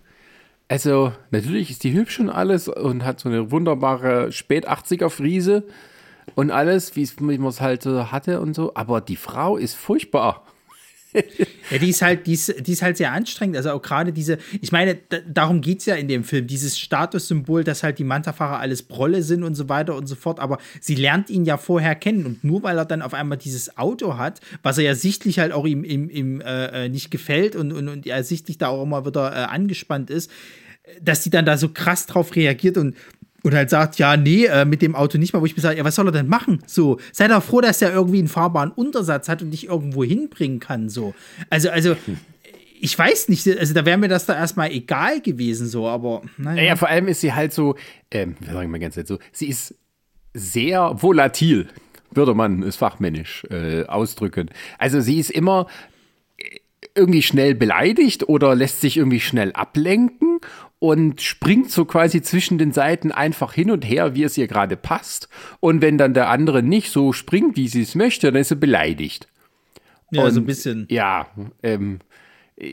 Also, 0.68 1.12
natürlich 1.30 1.70
ist 1.70 1.84
die 1.84 1.92
hübsch 1.92 2.18
und 2.18 2.30
alles 2.30 2.68
und 2.68 3.04
hat 3.04 3.20
so 3.20 3.28
eine 3.28 3.52
wunderbare 3.52 4.32
Spät-80er-Friese 4.32 5.64
und 6.34 6.50
alles, 6.50 6.96
wie 6.96 7.08
man 7.20 7.46
es 7.46 7.60
halt 7.60 7.82
so 7.82 8.10
hatte 8.10 8.40
und 8.40 8.54
so, 8.54 8.72
aber 8.74 9.00
die 9.00 9.16
Frau 9.16 9.56
ist 9.56 9.74
furchtbar. 9.74 10.45
ja, 11.70 11.78
die 11.78 11.90
ist 11.90 12.02
halt, 12.02 12.26
die 12.26 12.34
ist, 12.34 12.66
die 12.66 12.72
ist 12.72 12.82
halt 12.82 12.96
sehr 12.96 13.12
anstrengend. 13.12 13.56
Also 13.56 13.70
auch 13.70 13.82
gerade 13.82 14.12
diese, 14.12 14.38
ich 14.60 14.72
meine, 14.72 14.96
darum 15.28 15.60
geht 15.60 15.80
es 15.80 15.86
ja 15.86 15.94
in 15.94 16.08
dem 16.08 16.24
Film, 16.24 16.46
dieses 16.46 16.78
Statussymbol, 16.78 17.64
dass 17.64 17.82
halt 17.82 17.98
die 17.98 18.04
Manta-Fahrer 18.04 18.58
alles 18.58 18.82
Brolle 18.82 19.22
sind 19.22 19.42
und 19.42 19.54
so 19.54 19.68
weiter 19.68 19.96
und 19.96 20.06
so 20.06 20.14
fort. 20.14 20.40
Aber 20.40 20.58
sie 20.80 20.94
lernt 20.94 21.30
ihn 21.30 21.44
ja 21.44 21.56
vorher 21.56 21.94
kennen 21.94 22.26
und 22.26 22.44
nur 22.44 22.62
weil 22.62 22.78
er 22.78 22.84
dann 22.84 23.02
auf 23.02 23.14
einmal 23.14 23.38
dieses 23.38 23.76
Auto 23.78 24.16
hat, 24.16 24.40
was 24.62 24.78
er 24.78 24.84
ja 24.84 24.94
sichtlich 24.94 25.38
halt 25.38 25.52
auch 25.52 25.66
ihm, 25.66 25.84
ihm, 25.84 26.08
ihm 26.10 26.40
äh, 26.40 26.84
äh 26.84 26.88
nicht 26.88 27.10
gefällt 27.10 27.56
und, 27.56 27.72
und, 27.72 27.88
und 27.88 28.06
er 28.06 28.22
sichtlich 28.24 28.58
da 28.58 28.68
auch 28.68 28.82
immer 28.82 29.06
wieder 29.06 29.32
äh, 29.32 29.44
angespannt 29.46 30.10
ist, 30.10 30.30
dass 31.02 31.24
sie 31.24 31.30
dann 31.30 31.44
da 31.44 31.56
so 31.56 31.68
krass 31.68 32.06
drauf 32.06 32.36
reagiert 32.36 32.76
und 32.76 32.94
und 33.46 33.54
halt 33.54 33.70
sagt, 33.70 33.96
ja, 33.98 34.16
nee, 34.16 34.46
äh, 34.46 34.64
mit 34.64 34.82
dem 34.82 34.96
Auto 34.96 35.18
nicht 35.18 35.32
mal, 35.32 35.40
wo 35.40 35.46
ich 35.46 35.56
mir 35.56 35.62
sage, 35.62 35.78
ja, 35.78 35.84
was 35.84 35.94
soll 35.94 36.08
er 36.08 36.12
denn 36.12 36.26
machen? 36.26 36.64
So, 36.66 36.98
sei 37.12 37.28
doch 37.28 37.44
froh, 37.44 37.60
dass 37.60 37.80
er 37.80 37.92
irgendwie 37.92 38.18
einen 38.18 38.26
fahrbaren 38.26 38.72
Untersatz 38.72 39.28
hat 39.28 39.40
und 39.40 39.52
dich 39.52 39.68
irgendwo 39.68 40.02
hinbringen 40.02 40.58
kann, 40.58 40.88
so. 40.88 41.14
Also, 41.48 41.70
also, 41.70 41.96
ich 42.80 42.98
weiß 42.98 43.28
nicht, 43.28 43.46
also 43.46 43.72
da 43.72 43.86
wäre 43.86 43.98
mir 43.98 44.08
das 44.08 44.26
da 44.26 44.34
erstmal 44.34 44.72
egal 44.72 45.20
gewesen, 45.20 45.68
so, 45.68 45.86
aber 45.86 46.22
naja. 46.36 46.60
Ja, 46.60 46.76
vor 46.76 46.88
allem 46.88 47.06
ist 47.06 47.20
sie 47.20 47.32
halt 47.32 47.52
so, 47.52 47.76
ähm, 48.10 48.34
wir 48.40 48.52
sagen 48.52 48.68
mal 48.68 48.80
ganz 48.80 48.96
nett 48.96 49.06
so, 49.06 49.20
sie 49.30 49.46
ist 49.46 49.76
sehr 50.34 51.00
volatil, 51.00 51.68
würde 52.10 52.34
man 52.34 52.64
es 52.64 52.74
fachmännisch 52.74 53.44
äh, 53.48 53.84
ausdrücken. 53.84 54.50
Also 54.76 55.00
sie 55.00 55.20
ist 55.20 55.30
immer 55.30 55.68
irgendwie 56.96 57.22
schnell 57.22 57.54
beleidigt 57.54 58.28
oder 58.28 58.54
lässt 58.54 58.80
sich 58.80 58.96
irgendwie 58.96 59.20
schnell 59.20 59.52
ablenken 59.52 60.40
und 60.78 61.20
springt 61.20 61.70
so 61.70 61.84
quasi 61.84 62.22
zwischen 62.22 62.58
den 62.58 62.72
Seiten 62.72 63.12
einfach 63.12 63.52
hin 63.52 63.70
und 63.70 63.82
her, 63.82 64.14
wie 64.14 64.24
es 64.24 64.36
ihr 64.36 64.46
gerade 64.46 64.76
passt. 64.76 65.28
Und 65.60 65.82
wenn 65.82 65.98
dann 65.98 66.14
der 66.14 66.28
andere 66.28 66.62
nicht 66.62 66.90
so 66.90 67.12
springt, 67.12 67.56
wie 67.56 67.68
sie 67.68 67.82
es 67.82 67.94
möchte, 67.94 68.30
dann 68.30 68.40
ist 68.40 68.48
sie 68.48 68.56
beleidigt. 68.56 69.28
Ja, 70.10 70.24
und, 70.24 70.30
so 70.32 70.40
ein 70.40 70.46
bisschen. 70.46 70.86
Ja, 70.90 71.28
ähm, 71.62 71.98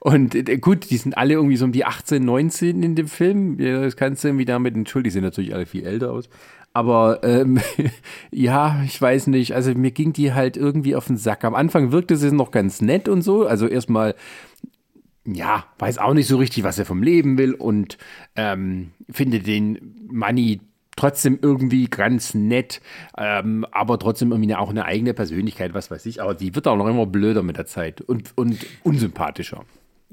und 0.00 0.34
äh, 0.34 0.58
gut, 0.58 0.90
die 0.90 0.98
sind 0.98 1.16
alle 1.16 1.32
irgendwie 1.34 1.56
so 1.56 1.64
um 1.64 1.72
die 1.72 1.86
18, 1.86 2.22
19 2.22 2.82
in 2.82 2.94
dem 2.94 3.08
Film. 3.08 3.56
Das 3.56 3.96
kannst 3.96 4.22
du 4.22 4.28
irgendwie 4.28 4.44
damit 4.44 4.74
entschuldigen, 4.74 5.10
die 5.10 5.14
sehen 5.14 5.24
natürlich 5.24 5.54
alle 5.54 5.64
viel 5.64 5.86
älter 5.86 6.12
aus. 6.12 6.28
Aber 6.72 7.22
ähm, 7.22 7.60
ja, 8.30 8.82
ich 8.84 9.00
weiß 9.00 9.26
nicht. 9.28 9.54
Also 9.54 9.74
mir 9.74 9.90
ging 9.90 10.12
die 10.12 10.32
halt 10.32 10.56
irgendwie 10.56 10.96
auf 10.96 11.06
den 11.06 11.16
Sack. 11.16 11.44
Am 11.44 11.54
Anfang 11.54 11.92
wirkte 11.92 12.16
sie 12.16 12.32
noch 12.32 12.50
ganz 12.50 12.80
nett 12.80 13.08
und 13.08 13.22
so. 13.22 13.46
Also 13.46 13.66
erstmal 13.66 14.14
ja, 15.24 15.64
weiß 15.78 15.98
auch 15.98 16.14
nicht 16.14 16.26
so 16.26 16.36
richtig, 16.36 16.64
was 16.64 16.78
er 16.78 16.84
vom 16.84 17.02
Leben 17.02 17.38
will 17.38 17.54
und 17.54 17.96
ähm, 18.34 18.90
finde 19.08 19.38
den 19.38 19.94
Money 20.10 20.60
trotzdem 20.96 21.38
irgendwie 21.40 21.86
ganz 21.86 22.34
nett, 22.34 22.80
ähm, 23.16 23.64
aber 23.70 23.98
trotzdem 23.98 24.32
irgendwie 24.32 24.54
auch 24.54 24.70
eine 24.70 24.84
eigene 24.84 25.14
Persönlichkeit, 25.14 25.74
was 25.74 25.90
weiß 25.90 26.06
ich. 26.06 26.20
Aber 26.20 26.34
die 26.34 26.54
wird 26.54 26.68
auch 26.68 26.76
noch 26.76 26.88
immer 26.88 27.06
blöder 27.06 27.42
mit 27.42 27.56
der 27.56 27.66
Zeit 27.66 28.00
und, 28.00 28.32
und 28.36 28.66
unsympathischer. 28.82 29.64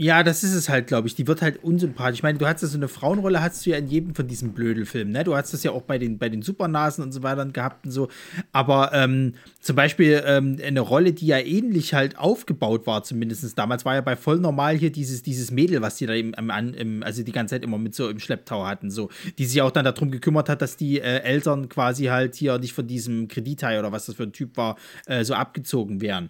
Ja, 0.02 0.24
das 0.24 0.46
ist 0.46 0.54
es 0.54 0.70
halt, 0.70 0.88
glaube 0.88 1.10
ich. 1.10 1.16
Die 1.16 1.28
wird 1.28 1.42
halt 1.42 1.62
unsympathisch. 1.62 2.20
Ich 2.20 2.24
meine, 2.24 2.38
du 2.38 2.48
hast 2.48 2.62
ja 2.62 2.70
so 2.70 2.78
eine 2.78 2.88
Frauenrolle, 2.88 3.42
hast 3.42 3.66
du 3.66 3.72
ja 3.72 3.76
in 3.76 3.90
jedem 3.90 4.16
von 4.16 4.30
diesen 4.30 4.54
Blödelfilmen, 4.54 5.12
ne? 5.12 5.26
Du 5.26 5.36
hast 5.36 5.54
das 5.54 5.62
ja 5.64 5.72
auch 5.72 5.82
bei 5.82 5.98
den, 5.98 6.18
bei 6.18 6.30
den 6.30 6.42
Supernasen 6.42 7.04
und 7.04 7.12
so 7.12 7.22
weiter 7.22 7.46
gehabt 7.48 7.86
und 7.86 7.92
so. 7.92 8.08
Aber 8.54 8.94
ähm, 8.94 9.34
zum 9.60 9.76
Beispiel 9.76 10.24
ähm, 10.26 10.58
eine 10.66 10.80
Rolle, 10.80 11.12
die 11.12 11.28
ja 11.28 11.40
ähnlich 11.40 11.94
halt 11.94 12.18
aufgebaut 12.18 12.88
war, 12.88 13.04
zumindest 13.04 13.58
damals, 13.60 13.84
war 13.84 13.96
ja 13.96 14.00
bei 14.00 14.16
voll 14.16 14.40
normal 14.40 14.78
hier 14.78 14.90
dieses, 14.90 15.22
dieses 15.22 15.52
Mädel, 15.52 15.82
was 15.82 15.98
die 15.98 16.06
da 16.06 16.14
im, 16.14 16.34
im, 16.34 16.50
im, 16.50 17.04
also 17.04 17.22
die 17.22 17.34
ganze 17.34 17.56
Zeit 17.56 17.66
immer 17.66 17.78
mit 17.78 17.94
so 17.94 18.08
im 18.08 18.20
Schlepptau 18.20 18.66
hatten, 18.66 18.92
so, 18.92 19.10
die 19.38 19.44
sich 19.44 19.62
auch 19.62 19.72
dann 19.72 19.84
darum 19.84 20.12
gekümmert 20.12 20.48
hat, 20.48 20.62
dass 20.62 20.78
die 20.78 21.02
äh, 21.02 21.24
Eltern 21.24 21.68
quasi 21.68 22.06
halt 22.06 22.36
hier 22.36 22.58
nicht 22.58 22.72
von 22.72 22.88
diesem 22.88 23.28
Kredithai 23.28 23.78
oder 23.78 23.92
was 23.92 24.06
das 24.06 24.16
für 24.16 24.24
ein 24.24 24.32
Typ 24.32 24.56
war, 24.56 24.78
äh, 25.08 25.26
so 25.26 25.34
abgezogen 25.34 26.00
wären. 26.00 26.30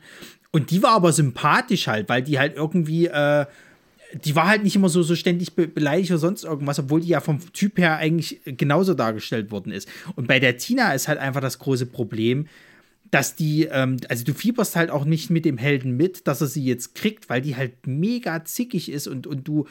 Und 0.51 0.71
die 0.71 0.81
war 0.81 0.91
aber 0.91 1.13
sympathisch 1.13 1.87
halt, 1.87 2.09
weil 2.09 2.23
die 2.23 2.39
halt 2.39 2.55
irgendwie, 2.55 3.07
äh, 3.07 3.45
die 4.23 4.35
war 4.35 4.47
halt 4.47 4.63
nicht 4.63 4.75
immer 4.75 4.89
so, 4.89 5.03
so 5.03 5.15
ständig 5.15 5.53
be 5.53 5.67
beleidigt 5.67 6.09
oder 6.11 6.17
sonst 6.17 6.43
irgendwas, 6.43 6.79
obwohl 6.79 7.01
die 7.01 7.09
ja 7.09 7.21
vom 7.21 7.39
Typ 7.53 7.77
her 7.77 7.97
eigentlich 7.97 8.41
genauso 8.45 8.95
dargestellt 8.95 9.51
worden 9.51 9.71
ist. 9.71 9.87
Und 10.15 10.27
bei 10.27 10.39
der 10.39 10.57
Tina 10.57 10.93
ist 10.93 11.07
halt 11.07 11.19
einfach 11.19 11.41
das 11.41 11.59
große 11.59 11.85
Problem, 11.85 12.47
dass 13.11 13.35
die, 13.35 13.65
ähm, 13.65 13.97
also 14.07 14.23
du 14.23 14.33
fieberst 14.33 14.75
halt 14.75 14.89
auch 14.89 15.05
nicht 15.05 15.29
mit 15.29 15.45
dem 15.45 15.57
Helden 15.57 15.95
mit, 15.95 16.27
dass 16.27 16.41
er 16.41 16.47
sie 16.47 16.63
jetzt 16.63 16.95
kriegt, 16.95 17.29
weil 17.29 17.41
die 17.41 17.55
halt 17.55 17.85
mega 17.85 18.43
zickig 18.45 18.91
ist 18.91 19.07
und, 19.07 19.27
und 19.27 19.47
du 19.47 19.67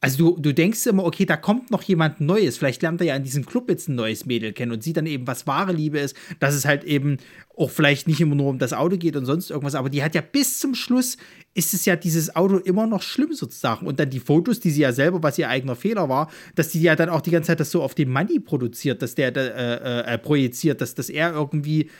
also 0.00 0.36
du, 0.36 0.40
du 0.40 0.54
denkst 0.54 0.86
immer, 0.86 1.04
okay, 1.04 1.26
da 1.26 1.36
kommt 1.36 1.72
noch 1.72 1.82
jemand 1.82 2.20
Neues. 2.20 2.56
Vielleicht 2.56 2.82
lernt 2.82 3.00
er 3.00 3.08
ja 3.08 3.16
in 3.16 3.24
diesem 3.24 3.44
Club 3.44 3.68
jetzt 3.68 3.88
ein 3.88 3.96
neues 3.96 4.26
Mädel 4.26 4.52
kennen 4.52 4.70
und 4.70 4.82
sieht 4.82 4.96
dann 4.96 5.06
eben, 5.06 5.26
was 5.26 5.48
wahre 5.48 5.72
Liebe 5.72 5.98
ist, 5.98 6.16
dass 6.38 6.54
es 6.54 6.64
halt 6.64 6.84
eben 6.84 7.16
auch 7.56 7.70
vielleicht 7.70 8.06
nicht 8.06 8.20
immer 8.20 8.36
nur 8.36 8.46
um 8.46 8.60
das 8.60 8.72
Auto 8.72 8.96
geht 8.96 9.16
und 9.16 9.26
sonst 9.26 9.50
irgendwas. 9.50 9.74
Aber 9.74 9.90
die 9.90 10.04
hat 10.04 10.14
ja 10.14 10.20
bis 10.20 10.60
zum 10.60 10.76
Schluss, 10.76 11.16
ist 11.54 11.74
es 11.74 11.84
ja 11.84 11.96
dieses 11.96 12.36
Auto 12.36 12.58
immer 12.58 12.86
noch 12.86 13.02
schlimm 13.02 13.32
sozusagen. 13.32 13.88
Und 13.88 13.98
dann 13.98 14.10
die 14.10 14.20
Fotos, 14.20 14.60
die 14.60 14.70
sie 14.70 14.82
ja 14.82 14.92
selber, 14.92 15.24
was 15.24 15.36
ihr 15.36 15.48
eigener 15.48 15.74
Fehler 15.74 16.08
war, 16.08 16.30
dass 16.54 16.68
die 16.68 16.80
ja 16.80 16.94
dann 16.94 17.08
auch 17.08 17.20
die 17.20 17.32
ganze 17.32 17.48
Zeit 17.48 17.58
das 17.58 17.72
so 17.72 17.82
auf 17.82 17.96
den 17.96 18.10
Money 18.10 18.38
produziert, 18.38 19.02
dass 19.02 19.16
der 19.16 19.36
äh, 19.36 20.14
äh, 20.14 20.18
projiziert, 20.18 20.80
dass, 20.80 20.94
dass 20.94 21.10
er 21.10 21.32
irgendwie, 21.32 21.90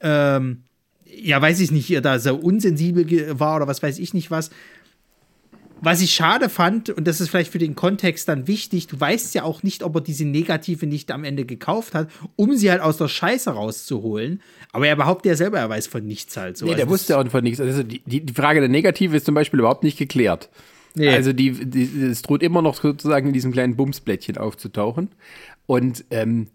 ähm, 0.00 0.64
ja, 1.06 1.40
weiß 1.40 1.60
ich 1.60 1.70
nicht, 1.70 1.88
ihr 1.88 2.02
da 2.02 2.18
so 2.18 2.36
unsensibel 2.36 3.38
war 3.38 3.56
oder 3.56 3.66
was 3.66 3.82
weiß 3.82 3.98
ich 3.98 4.12
nicht 4.12 4.30
was. 4.30 4.50
Was 5.80 6.00
ich 6.00 6.12
schade 6.12 6.48
fand, 6.48 6.90
und 6.90 7.06
das 7.06 7.20
ist 7.20 7.28
vielleicht 7.28 7.52
für 7.52 7.58
den 7.58 7.74
Kontext 7.74 8.28
dann 8.28 8.46
wichtig, 8.46 8.86
du 8.88 8.98
weißt 8.98 9.34
ja 9.34 9.44
auch 9.44 9.62
nicht, 9.62 9.82
ob 9.82 9.94
er 9.96 10.00
diese 10.00 10.24
Negative 10.24 10.86
nicht 10.86 11.10
am 11.10 11.24
Ende 11.24 11.44
gekauft 11.44 11.94
hat, 11.94 12.08
um 12.36 12.56
sie 12.56 12.70
halt 12.70 12.80
aus 12.80 12.96
der 12.96 13.08
Scheiße 13.08 13.50
rauszuholen. 13.50 14.42
Aber 14.72 14.86
er 14.86 14.96
behauptet 14.96 15.30
ja 15.30 15.36
selber, 15.36 15.58
er 15.58 15.68
weiß 15.68 15.86
von 15.86 16.04
nichts 16.04 16.36
halt 16.36 16.56
so. 16.56 16.66
Nee, 16.66 16.72
der 16.72 16.84
also 16.84 16.92
wusste 16.92 17.18
auch 17.18 17.26
von 17.28 17.44
nichts. 17.44 17.60
Also 17.60 17.82
die, 17.82 18.00
die 18.04 18.32
Frage 18.32 18.60
der 18.60 18.68
Negative 18.68 19.16
ist 19.16 19.26
zum 19.26 19.34
Beispiel 19.34 19.60
überhaupt 19.60 19.84
nicht 19.84 19.98
geklärt. 19.98 20.50
Nee. 20.94 21.10
Also 21.10 21.32
die, 21.32 21.52
die, 21.52 22.02
es 22.02 22.22
droht 22.22 22.42
immer 22.42 22.62
noch 22.62 22.80
sozusagen 22.80 23.28
in 23.28 23.32
diesem 23.32 23.52
kleinen 23.52 23.76
Bumsblättchen 23.76 24.36
aufzutauchen. 24.36 25.10
Und 25.66 26.04
ähm, 26.10 26.48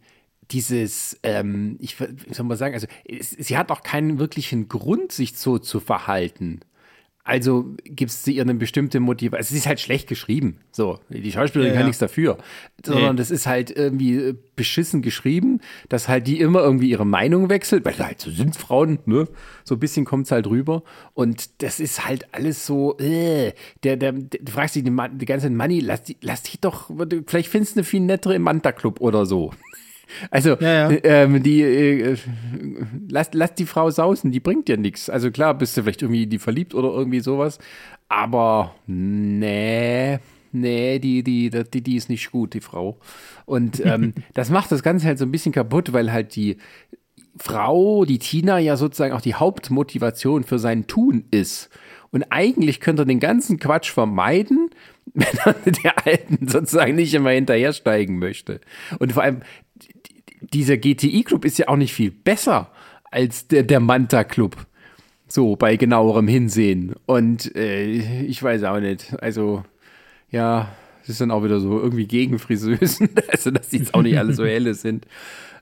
dieses, 0.52 1.18
ähm, 1.24 1.78
ich, 1.80 1.96
ich 2.00 2.36
soll 2.36 2.46
mal 2.46 2.58
sagen, 2.58 2.74
also 2.74 2.88
es, 3.06 3.30
sie 3.30 3.58
hat 3.58 3.72
auch 3.72 3.84
keinen 3.84 4.20
wirklichen 4.20 4.68
Grund, 4.68 5.12
sich 5.12 5.38
so 5.38 5.58
zu 5.58 5.80
verhalten. 5.80 6.60
Also 7.26 7.74
gibt 7.86 8.12
es 8.12 8.28
ihr 8.28 8.42
eine 8.42 8.54
bestimmte 8.54 9.00
Motivation. 9.00 9.38
Also, 9.38 9.54
es 9.54 9.62
ist 9.62 9.68
halt 9.68 9.80
schlecht 9.80 10.10
geschrieben. 10.10 10.58
So, 10.74 11.00
die 11.08 11.32
Schauspielerin 11.32 11.70
ja, 11.70 11.74
kann 11.76 11.84
ja. 11.84 11.88
nichts 11.88 12.00
dafür. 12.00 12.38
Sondern 12.86 13.16
nee. 13.16 13.18
das 13.18 13.32
ist 13.32 13.48
halt 13.48 13.72
irgendwie 13.72 14.18
äh, 14.18 14.36
beschissen 14.58 15.02
geschrieben, 15.02 15.62
dass 15.88 16.10
halt 16.10 16.28
die 16.28 16.42
immer 16.42 16.60
irgendwie 16.60 16.90
ihre 16.90 17.06
Meinung 17.06 17.48
wechselt, 17.48 17.86
weil 17.86 17.98
halt 17.98 18.20
so 18.20 18.30
sind 18.30 18.58
Frauen, 18.58 19.00
ne? 19.06 19.30
So 19.64 19.76
ein 19.76 19.80
bisschen 19.80 20.04
kommt 20.04 20.26
es 20.26 20.32
halt 20.32 20.48
rüber. 20.48 20.84
Und 21.14 21.62
das 21.64 21.80
ist 21.80 22.06
halt 22.06 22.28
alles 22.34 22.66
so, 22.66 22.98
äh, 22.98 23.54
der, 23.84 23.96
der, 23.96 24.12
der, 24.12 24.42
du 24.42 24.52
fragst 24.52 24.76
dich 24.76 24.84
die, 24.84 24.92
die 25.14 25.26
ganze 25.26 25.50
Money, 25.50 25.80
lass, 25.80 26.04
die, 26.04 26.18
lass 26.20 26.44
dich 26.44 26.60
doch, 26.60 26.92
vielleicht 27.28 27.48
findest 27.48 27.76
du 27.76 27.80
eine 27.80 27.86
viel 27.86 28.02
nettere 28.02 28.36
im 28.36 28.42
Manta-Club 28.42 29.00
oder 29.00 29.26
so. 29.26 29.54
Also, 30.32 30.58
ja, 30.60 30.92
ja. 30.92 30.98
Ähm, 31.04 31.44
die, 31.44 31.62
äh, 31.62 32.18
lass, 33.10 33.30
lass 33.34 33.56
die 33.56 33.66
Frau 33.66 33.90
sausen, 33.90 34.32
die 34.32 34.40
bringt 34.40 34.68
dir 34.68 34.78
nichts. 34.78 35.10
Also 35.10 35.32
klar, 35.32 35.54
bist 35.54 35.78
du 35.78 35.84
vielleicht 35.84 36.02
irgendwie 36.02 36.28
die 36.28 36.40
verliebt 36.40 36.74
oder 36.74 36.90
irgendwie 36.90 37.20
sowas, 37.20 37.60
aber 38.10 38.76
nee, 38.88 40.20
nee, 40.52 41.00
die, 41.00 41.24
die, 41.24 41.50
die, 41.50 41.82
die 41.82 41.96
ist 41.96 42.10
nicht 42.10 42.32
gut, 42.32 42.54
die 42.54 42.62
Frau. 42.62 42.98
Und 43.46 43.84
ähm, 43.86 44.14
das 44.34 44.50
macht 44.50 44.72
das 44.72 44.84
Ganze 44.84 45.08
halt 45.08 45.18
so 45.18 45.26
ein 45.26 45.32
bisschen 45.32 45.52
kaputt, 45.52 45.94
weil 45.94 46.12
halt 46.12 46.36
die 46.36 46.58
Frau, 47.38 48.06
die 48.06 48.20
Tina, 48.20 48.60
ja 48.60 48.78
sozusagen 48.78 49.14
auch 49.14 49.22
die 49.22 49.36
Hauptmotivation 49.36 50.44
für 50.44 50.60
sein 50.60 50.88
Tun 50.88 51.26
ist. 51.32 51.70
Und 52.12 52.26
eigentlich 52.30 52.80
könnte 52.80 53.02
er 53.02 53.06
den 53.08 53.20
ganzen 53.20 53.60
Quatsch 53.60 53.90
vermeiden, 53.92 54.70
wenn 55.14 55.38
er 55.44 55.54
der 55.54 56.06
Alten 56.06 56.48
sozusagen 56.48 56.96
nicht 56.96 57.14
immer 57.14 57.32
hinterhersteigen 57.32 58.20
möchte. 58.20 58.62
Und 59.00 59.14
vor 59.14 59.24
allem, 59.24 59.42
dieser 60.40 60.78
GTI-Club 60.78 61.46
ist 61.46 61.58
ja 61.58 61.68
auch 61.68 61.76
nicht 61.76 61.94
viel 61.94 62.12
besser 62.12 62.72
als 63.12 63.48
der, 63.48 63.64
der 63.64 63.80
Manta-Club. 63.80 64.66
So, 65.28 65.56
bei 65.56 65.78
genauerem 65.78 66.28
Hinsehen. 66.28 66.94
Und 67.06 67.56
äh, 67.56 68.24
ich 68.24 68.42
weiß 68.42 68.64
auch 68.66 68.80
nicht. 68.80 69.16
Also, 69.22 69.64
ja, 70.30 70.70
es 71.02 71.10
ist 71.10 71.22
dann 71.22 71.32
auch 71.32 71.44
wieder 71.44 71.60
so 71.60 71.80
irgendwie 71.80 72.06
gegen 72.08 72.40
Friseusen. 72.40 73.10
Also, 73.28 73.52
dass 73.52 73.70
die 73.70 73.78
jetzt 73.78 73.94
auch 73.94 74.04
nicht 74.04 74.18
alle 74.18 74.34
so 74.34 74.46
helle 74.46 74.74
sind. 74.76 75.08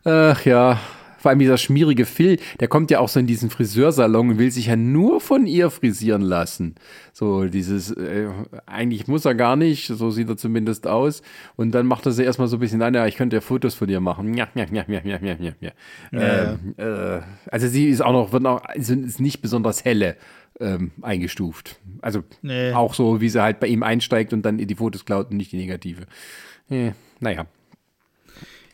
Ach 0.03 0.43
ja, 0.45 0.79
vor 1.21 1.29
allem 1.29 1.39
dieser 1.39 1.57
schmierige 1.57 2.05
Phil, 2.05 2.39
der 2.59 2.67
kommt 2.67 2.89
ja 2.89 2.99
auch 2.99 3.09
so 3.09 3.19
in 3.19 3.27
diesen 3.27 3.51
Friseursalon 3.51 4.31
und 4.31 4.39
will 4.39 4.49
sich 4.49 4.65
ja 4.67 4.75
nur 4.75 5.21
von 5.21 5.45
ihr 5.45 5.69
frisieren 5.69 6.23
lassen. 6.23 6.75
So 7.13 7.45
dieses, 7.45 7.91
äh, 7.91 8.27
eigentlich 8.65 9.07
muss 9.07 9.25
er 9.25 9.35
gar 9.35 9.55
nicht, 9.55 9.85
so 9.85 10.09
sieht 10.09 10.29
er 10.29 10.37
zumindest 10.37 10.87
aus. 10.87 11.21
Und 11.55 11.75
dann 11.75 11.85
macht 11.85 12.07
er 12.07 12.11
sie 12.11 12.23
erstmal 12.23 12.47
so 12.47 12.57
ein 12.57 12.59
bisschen 12.59 12.81
an, 12.81 12.95
ja, 12.95 13.05
ich 13.05 13.17
könnte 13.17 13.35
ja 13.35 13.41
Fotos 13.41 13.75
von 13.75 13.87
dir 13.87 13.99
machen. 13.99 14.33
Ja, 14.33 14.47
ja, 14.55 14.65
ja, 14.71 14.83
ja, 14.87 15.01
ja, 15.03 15.19
ja, 15.21 15.37
ja. 15.39 15.53
ja. 15.61 15.71
Ähm, 16.11 16.73
äh, 16.77 17.21
also 17.51 17.67
sie 17.67 17.87
ist 17.89 18.01
auch 18.01 18.13
noch, 18.13 18.31
wird 18.31 18.45
auch, 18.47 18.67
ist 18.73 19.19
nicht 19.19 19.41
besonders 19.41 19.85
helle. 19.85 20.17
Ähm, 20.59 20.91
eingestuft. 21.01 21.79
Also 22.01 22.23
nee. 22.43 22.73
auch 22.73 22.93
so, 22.93 23.19
wie 23.19 23.29
sie 23.29 23.41
halt 23.41 23.59
bei 23.59 23.67
ihm 23.67 23.81
einsteigt 23.81 24.31
und 24.31 24.43
dann 24.43 24.59
die 24.59 24.75
Fotos 24.75 25.05
klaut 25.05 25.31
und 25.31 25.37
nicht 25.37 25.51
die 25.53 25.57
negative. 25.57 26.03
Äh, 26.69 26.91
naja, 27.19 27.47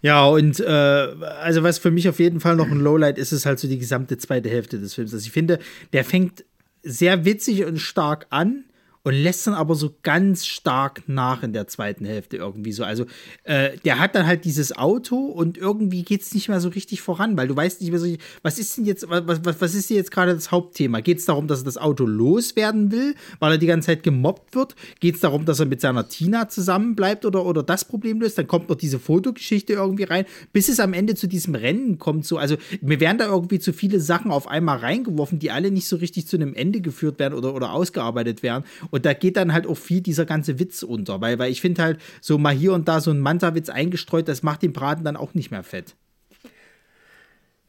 ja, 0.02 0.26
und 0.26 0.60
äh, 0.60 0.64
also 0.68 1.64
was 1.64 1.80
für 1.80 1.91
mich 1.91 2.07
auf 2.07 2.19
jeden 2.19 2.40
Fall 2.40 2.56
noch 2.56 2.69
ein 2.69 2.80
Lowlight 2.80 3.18
ist, 3.18 3.32
ist 3.32 3.45
halt 3.45 3.60
so 3.60 3.68
die 3.68 3.80
gesamte 3.80 4.18
zweite 4.18 4.49
Hälfte 4.49 4.80
des 4.80 4.94
Films. 4.94 5.14
Also 5.14 5.26
ich 5.26 5.32
finde, 5.32 5.60
der 5.94 6.03
fängt 6.03 6.45
sehr 6.84 7.26
witzig 7.26 7.65
und 7.65 7.80
stark 7.80 8.28
an 8.30 8.64
und 9.08 9.14
lässt 9.14 9.48
dann 9.48 9.54
aber 9.54 9.74
so 9.74 9.96
ganz 10.04 10.46
stark 10.46 11.04
nach 11.08 11.42
in 11.42 11.54
der 11.54 11.66
zweiten 11.66 12.04
Hälfte 12.04 12.36
irgendwie 12.36 12.74
so. 12.74 12.84
Also 12.84 13.06
äh, 13.46 13.78
der 13.86 14.00
hat 14.00 14.16
dann 14.16 14.28
halt 14.28 14.44
dieses 14.44 14.78
Auto 14.78 15.16
und 15.16 15.58
irgendwie 15.58 16.04
geht 16.04 16.24
es 16.24 16.34
nicht 16.34 16.50
mehr 16.50 16.60
so 16.60 16.68
richtig 16.68 17.02
voran, 17.02 17.38
weil 17.38 17.48
du 17.48 17.56
weißt 17.56 17.80
nicht 17.80 17.92
mehr 17.92 18.02
so, 18.02 18.14
was 18.42 18.60
ist 18.60 18.76
denn 18.76 18.84
jetzt, 18.84 19.10
was, 19.10 19.24
was, 19.46 19.62
was 19.62 19.76
ist 19.76 19.90
denn 19.90 19.96
jetzt 19.96 20.12
gerade 20.12 20.34
das 20.34 20.52
Hauptthema? 20.52 21.00
Geht 21.00 21.20
es 21.20 21.26
darum, 21.26 21.48
dass 21.48 21.62
er 21.62 21.64
das 21.64 21.78
Auto 21.78 22.06
loswerden 22.06 22.92
will, 22.92 23.16
weil 23.40 23.54
er 23.54 23.58
die 23.58 23.66
ganze 23.66 23.86
Zeit 23.86 24.04
gemobbt 24.04 24.54
wird? 24.56 24.76
Geht 25.00 25.16
es 25.16 25.22
darum, 25.22 25.46
dass 25.46 25.62
er 25.62 25.68
mit 25.68 25.80
seiner 25.80 26.10
Tina 26.10 26.50
zusammenbleibt 26.50 27.26
oder, 27.26 27.46
oder 27.46 27.64
das 27.64 27.86
Problem 27.86 28.20
löst? 28.20 28.38
Dann 28.38 28.48
kommt 28.48 28.68
noch 28.68 28.76
diese 28.76 29.00
Fotogeschichte 29.00 29.72
irgendwie 29.72 30.04
rein, 30.04 30.26
bis 30.52 30.68
es 30.68 30.82
am 30.82 30.92
Ende 30.92 31.16
zu 31.16 31.28
diesem 31.28 31.56
Rennen 31.56 31.98
kommt. 31.98 32.26
So, 32.26 32.38
also 32.38 32.58
mir 32.82 33.00
werden 33.00 33.20
da 33.20 33.28
irgendwie 33.28 33.60
zu 33.60 33.72
viele 33.72 34.02
Sachen 34.02 34.32
auf 34.32 34.50
einmal 34.50 34.80
reingeworfen, 34.80 35.40
die 35.40 35.50
alle 35.50 35.72
nicht 35.72 35.88
so 35.88 35.96
richtig 35.96 36.28
zu 36.28 36.36
einem 36.36 36.54
Ende 36.54 36.82
geführt 36.82 37.20
werden 37.20 37.36
oder, 37.36 37.56
oder 37.56 37.72
ausgearbeitet 37.72 38.44
werden. 38.44 38.66
Und 38.97 38.97
da 38.99 39.14
geht 39.14 39.38
dann 39.38 39.53
halt 39.53 39.68
auch 39.68 39.78
viel 39.78 40.02
dieser 40.02 40.26
ganze 40.26 40.60
Witz 40.60 40.84
unter, 40.84 41.22
weil, 41.22 41.40
weil 41.40 41.52
ich 41.52 41.61
finde 41.61 41.84
halt 41.84 41.99
so 42.22 42.38
mal 42.38 42.53
hier 42.53 42.74
und 42.74 42.88
da 42.88 43.02
so 43.02 43.11
ein 43.11 43.19
Manta-Witz 43.19 43.69
eingestreut, 43.69 44.28
das 44.28 44.44
macht 44.44 44.61
den 44.61 44.74
Braten 44.74 45.03
dann 45.03 45.18
auch 45.18 45.34
nicht 45.34 45.52
mehr 45.52 45.64
fett. 45.64 45.95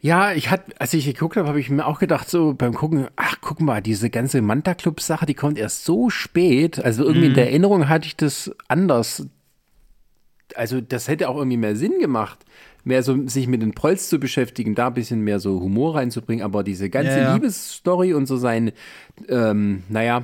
Ja, 0.01 0.33
ich 0.33 0.51
hatte, 0.51 0.81
als 0.81 0.95
ich 0.95 1.07
geguckt 1.07 1.37
habe, 1.37 1.49
habe 1.49 1.59
ich 1.59 1.71
mir 1.71 1.85
auch 1.85 1.99
gedacht, 1.99 2.31
so 2.31 2.55
beim 2.55 2.73
Gucken, 2.73 3.09
ach, 3.17 3.37
guck 3.41 3.61
mal, 3.61 3.83
diese 3.83 4.11
ganze 4.11 4.41
Manta-Club-Sache, 4.43 5.27
die 5.27 5.35
kommt 5.35 5.59
erst 5.59 5.85
so 5.85 6.09
spät. 6.09 6.79
Also 6.79 7.03
irgendwie 7.03 7.27
mhm. 7.27 7.31
in 7.31 7.35
der 7.35 7.47
Erinnerung 7.49 7.89
hatte 7.89 8.07
ich 8.07 8.17
das 8.17 8.53
anders. 8.69 9.27
Also, 10.55 10.81
das 10.81 11.09
hätte 11.09 11.29
auch 11.29 11.37
irgendwie 11.37 11.57
mehr 11.57 11.77
Sinn 11.77 11.99
gemacht, 12.01 12.39
mehr 12.85 13.03
so 13.03 13.27
sich 13.27 13.49
mit 13.49 13.61
den 13.61 13.75
Prolls 13.75 14.09
zu 14.09 14.19
beschäftigen, 14.19 14.75
da 14.75 14.87
ein 14.87 14.95
bisschen 14.95 15.21
mehr 15.21 15.41
so 15.41 15.61
Humor 15.61 15.97
reinzubringen, 15.97 16.45
aber 16.45 16.63
diese 16.63 16.89
ganze 16.89 17.19
ja, 17.19 17.19
ja. 17.19 17.35
Liebesstory 17.35 18.15
und 18.15 18.27
so 18.27 18.37
sein, 18.37 18.73
ähm, 19.29 19.83
naja, 19.89 20.23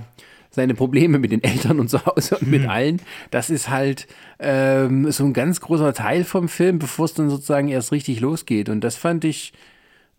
seine 0.54 0.74
Probleme 0.74 1.18
mit 1.18 1.32
den 1.32 1.42
Eltern 1.42 1.80
und 1.80 1.88
zu 1.88 2.04
Hause 2.06 2.38
und 2.38 2.48
mit 2.48 2.62
mhm. 2.62 2.68
allen. 2.68 3.02
Das 3.30 3.50
ist 3.50 3.68
halt 3.68 4.06
ähm, 4.38 5.10
so 5.10 5.24
ein 5.24 5.32
ganz 5.32 5.60
großer 5.60 5.92
Teil 5.94 6.24
vom 6.24 6.48
Film, 6.48 6.78
bevor 6.78 7.06
es 7.06 7.14
dann 7.14 7.30
sozusagen 7.30 7.68
erst 7.68 7.92
richtig 7.92 8.20
losgeht. 8.20 8.68
Und 8.68 8.82
das 8.82 8.96
fand 8.96 9.24
ich 9.24 9.52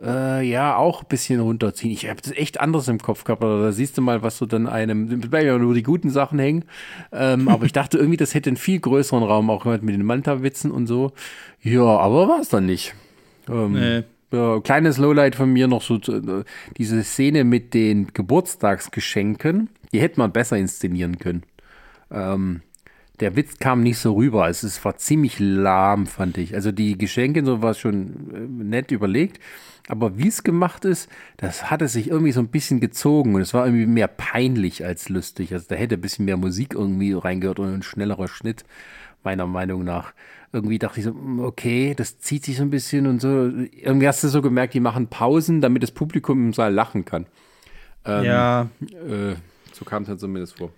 äh, 0.01 0.47
ja 0.47 0.75
auch 0.75 1.03
ein 1.03 1.07
bisschen 1.07 1.39
runterziehen. 1.39 1.91
Ich 1.91 2.09
habe 2.09 2.21
das 2.21 2.33
echt 2.33 2.59
anders 2.59 2.87
im 2.87 2.99
Kopf 2.99 3.23
gehabt. 3.23 3.43
Da 3.43 3.71
siehst 3.71 3.97
du 3.97 4.01
mal, 4.01 4.21
was 4.21 4.37
so 4.37 4.45
dann 4.45 4.67
einem, 4.67 5.21
bleiben 5.21 5.47
ja 5.47 5.57
nur 5.57 5.73
die 5.73 5.83
guten 5.83 6.09
Sachen 6.09 6.39
hängen. 6.39 6.65
Ähm, 7.11 7.47
aber 7.49 7.65
ich 7.65 7.73
dachte 7.73 7.97
irgendwie, 7.97 8.17
das 8.17 8.33
hätte 8.33 8.49
einen 8.49 8.57
viel 8.57 8.79
größeren 8.79 9.23
Raum, 9.23 9.49
auch 9.49 9.65
mit 9.65 9.95
den 9.95 10.05
Manta-Witzen 10.05 10.71
und 10.71 10.87
so. 10.87 11.13
Ja, 11.61 11.83
aber 11.83 12.27
war 12.27 12.41
es 12.41 12.49
dann 12.49 12.65
nicht. 12.65 12.93
Ähm, 13.49 13.73
nee. 13.73 14.03
Ja, 14.31 14.59
kleines 14.59 14.97
Lowlight 14.97 15.35
von 15.35 15.53
mir 15.53 15.67
noch 15.67 15.81
so 15.81 15.95
äh, 15.95 16.43
diese 16.77 17.03
Szene 17.03 17.43
mit 17.43 17.73
den 17.73 18.07
Geburtstagsgeschenken. 18.13 19.69
Die 19.91 19.99
hätte 19.99 20.19
man 20.19 20.31
besser 20.31 20.57
inszenieren 20.57 21.17
können. 21.19 21.43
Ähm, 22.11 22.61
der 23.19 23.35
Witz 23.35 23.59
kam 23.59 23.81
nicht 23.81 23.97
so 23.97 24.13
rüber. 24.13 24.49
Es, 24.49 24.63
es 24.63 24.83
war 24.83 24.97
ziemlich 24.97 25.39
lahm, 25.39 26.05
fand 26.05 26.37
ich. 26.37 26.53
Also 26.53 26.71
die 26.71 26.97
Geschenke 26.97 27.45
so 27.45 27.61
war 27.61 27.73
schon 27.73 28.33
äh, 28.33 28.63
nett 28.63 28.91
überlegt. 28.91 29.39
Aber 29.87 30.17
wie 30.17 30.27
es 30.27 30.43
gemacht 30.43 30.83
ist, 30.83 31.09
das 31.37 31.69
hatte 31.69 31.87
sich 31.87 32.09
irgendwie 32.09 32.31
so 32.31 32.39
ein 32.39 32.47
bisschen 32.47 32.79
gezogen 32.79 33.35
und 33.35 33.41
es 33.41 33.53
war 33.53 33.65
irgendwie 33.65 33.85
mehr 33.85 34.07
peinlich 34.07 34.83
als 34.83 35.09
lustig. 35.09 35.53
Also 35.53 35.67
da 35.69 35.75
hätte 35.75 35.95
ein 35.95 36.01
bisschen 36.01 36.25
mehr 36.25 36.37
Musik 36.37 36.73
irgendwie 36.73 37.13
reingehört 37.13 37.59
und 37.59 37.73
ein 37.73 37.83
schnellerer 37.83 38.27
Schnitt, 38.27 38.65
meiner 39.23 39.45
Meinung 39.45 39.83
nach. 39.83 40.13
Irgendwie 40.51 40.79
dachte 40.79 40.99
ich 40.99 41.05
so, 41.05 41.11
hm, 41.11 41.39
okay, 41.39 41.93
das 41.95 42.19
zieht 42.19 42.45
sich 42.45 42.57
so 42.57 42.63
ein 42.63 42.71
bisschen 42.71 43.05
und 43.05 43.21
so. 43.21 43.51
Irgendwie 43.71 44.07
hast 44.07 44.23
du 44.23 44.27
so 44.27 44.41
gemerkt, 44.41 44.73
die 44.73 44.79
machen 44.79 45.07
Pausen, 45.07 45.61
damit 45.61 45.83
das 45.83 45.91
Publikum 45.91 46.47
im 46.47 46.53
Saal 46.53 46.73
lachen 46.73 47.05
kann. 47.05 47.27
Ähm, 48.05 48.23
ja. 48.23 48.69
Äh, 48.91 49.35
so 49.75 49.85
kam 49.85 50.03
es 50.03 50.09
dann 50.09 50.19
zumindest 50.19 50.57
vor. 50.57 50.71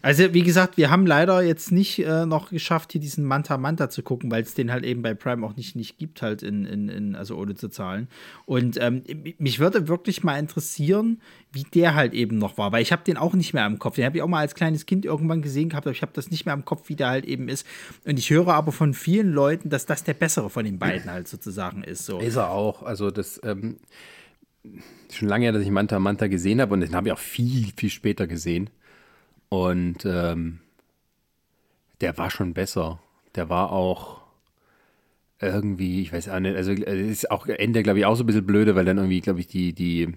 Also, 0.00 0.32
wie 0.34 0.42
gesagt, 0.42 0.76
wir 0.76 0.90
haben 0.90 1.06
leider 1.06 1.42
jetzt 1.42 1.70
nicht 1.70 1.98
äh, 2.00 2.26
noch 2.26 2.50
geschafft, 2.50 2.92
hier 2.92 3.00
diesen 3.00 3.24
Manta 3.24 3.58
Manta 3.58 3.90
zu 3.90 4.02
gucken, 4.02 4.30
weil 4.30 4.42
es 4.42 4.54
den 4.54 4.72
halt 4.72 4.84
eben 4.84 5.02
bei 5.02 5.14
Prime 5.14 5.44
auch 5.46 5.56
nicht, 5.56 5.76
nicht 5.76 5.98
gibt, 5.98 6.22
halt 6.22 6.42
in, 6.42 6.64
in, 6.64 6.88
in 6.88 7.14
also 7.14 7.36
ohne 7.36 7.54
zu 7.54 7.68
zahlen. 7.68 8.08
Und 8.46 8.78
ähm, 8.80 9.02
mich 9.38 9.58
würde 9.58 9.88
wirklich 9.88 10.24
mal 10.24 10.38
interessieren, 10.38 11.20
wie 11.52 11.64
der 11.64 11.94
halt 11.94 12.14
eben 12.14 12.38
noch 12.38 12.58
war, 12.58 12.72
weil 12.72 12.82
ich 12.82 12.92
habe 12.92 13.04
den 13.04 13.16
auch 13.16 13.34
nicht 13.34 13.54
mehr 13.54 13.66
im 13.66 13.78
Kopf. 13.78 13.96
Den 13.96 14.04
habe 14.04 14.16
ich 14.16 14.22
auch 14.22 14.28
mal 14.28 14.40
als 14.40 14.54
kleines 14.54 14.86
Kind 14.86 15.04
irgendwann 15.04 15.42
gesehen 15.42 15.68
gehabt, 15.68 15.86
aber 15.86 15.94
ich 15.94 16.02
habe 16.02 16.12
das 16.14 16.30
nicht 16.30 16.46
mehr 16.46 16.54
im 16.54 16.64
Kopf, 16.64 16.88
wie 16.88 16.96
der 16.96 17.08
halt 17.08 17.24
eben 17.24 17.48
ist. 17.48 17.66
Und 18.04 18.18
ich 18.18 18.30
höre 18.30 18.48
aber 18.48 18.72
von 18.72 18.94
vielen 18.94 19.32
Leuten, 19.32 19.68
dass 19.68 19.86
das 19.86 20.04
der 20.04 20.14
bessere 20.14 20.50
von 20.50 20.64
den 20.64 20.78
beiden 20.78 21.10
halt 21.10 21.28
sozusagen 21.28 21.82
ist. 21.84 22.06
So. 22.06 22.18
Ist 22.18 22.36
er 22.36 22.50
auch. 22.50 22.82
Also 22.82 23.10
das 23.10 23.40
ähm, 23.44 23.76
schon 25.10 25.28
lange 25.28 25.44
her, 25.44 25.52
dass 25.52 25.62
ich 25.62 25.70
Manta 25.70 25.98
Manta 25.98 26.28
gesehen 26.28 26.60
habe 26.60 26.74
und 26.74 26.80
den 26.80 26.94
habe 26.94 27.08
ich 27.08 27.12
auch 27.12 27.18
viel, 27.18 27.72
viel 27.76 27.90
später 27.90 28.26
gesehen. 28.26 28.70
Und 29.48 30.04
ähm, 30.06 30.60
der 32.00 32.16
war 32.18 32.30
schon 32.30 32.54
besser. 32.54 33.00
Der 33.34 33.48
war 33.48 33.72
auch 33.72 34.22
irgendwie, 35.40 36.02
ich 36.02 36.12
weiß 36.12 36.28
auch 36.28 36.40
nicht, 36.40 36.56
also 36.56 36.72
äh, 36.72 37.10
ist 37.10 37.30
auch 37.30 37.46
Ende, 37.46 37.82
glaube 37.82 37.98
ich, 37.98 38.06
auch 38.06 38.14
so 38.14 38.22
ein 38.22 38.26
bisschen 38.26 38.46
blöde, 38.46 38.74
weil 38.76 38.84
dann 38.84 38.98
irgendwie, 38.98 39.20
glaube 39.20 39.40
ich, 39.40 39.48
die, 39.48 39.72
die 39.72 40.14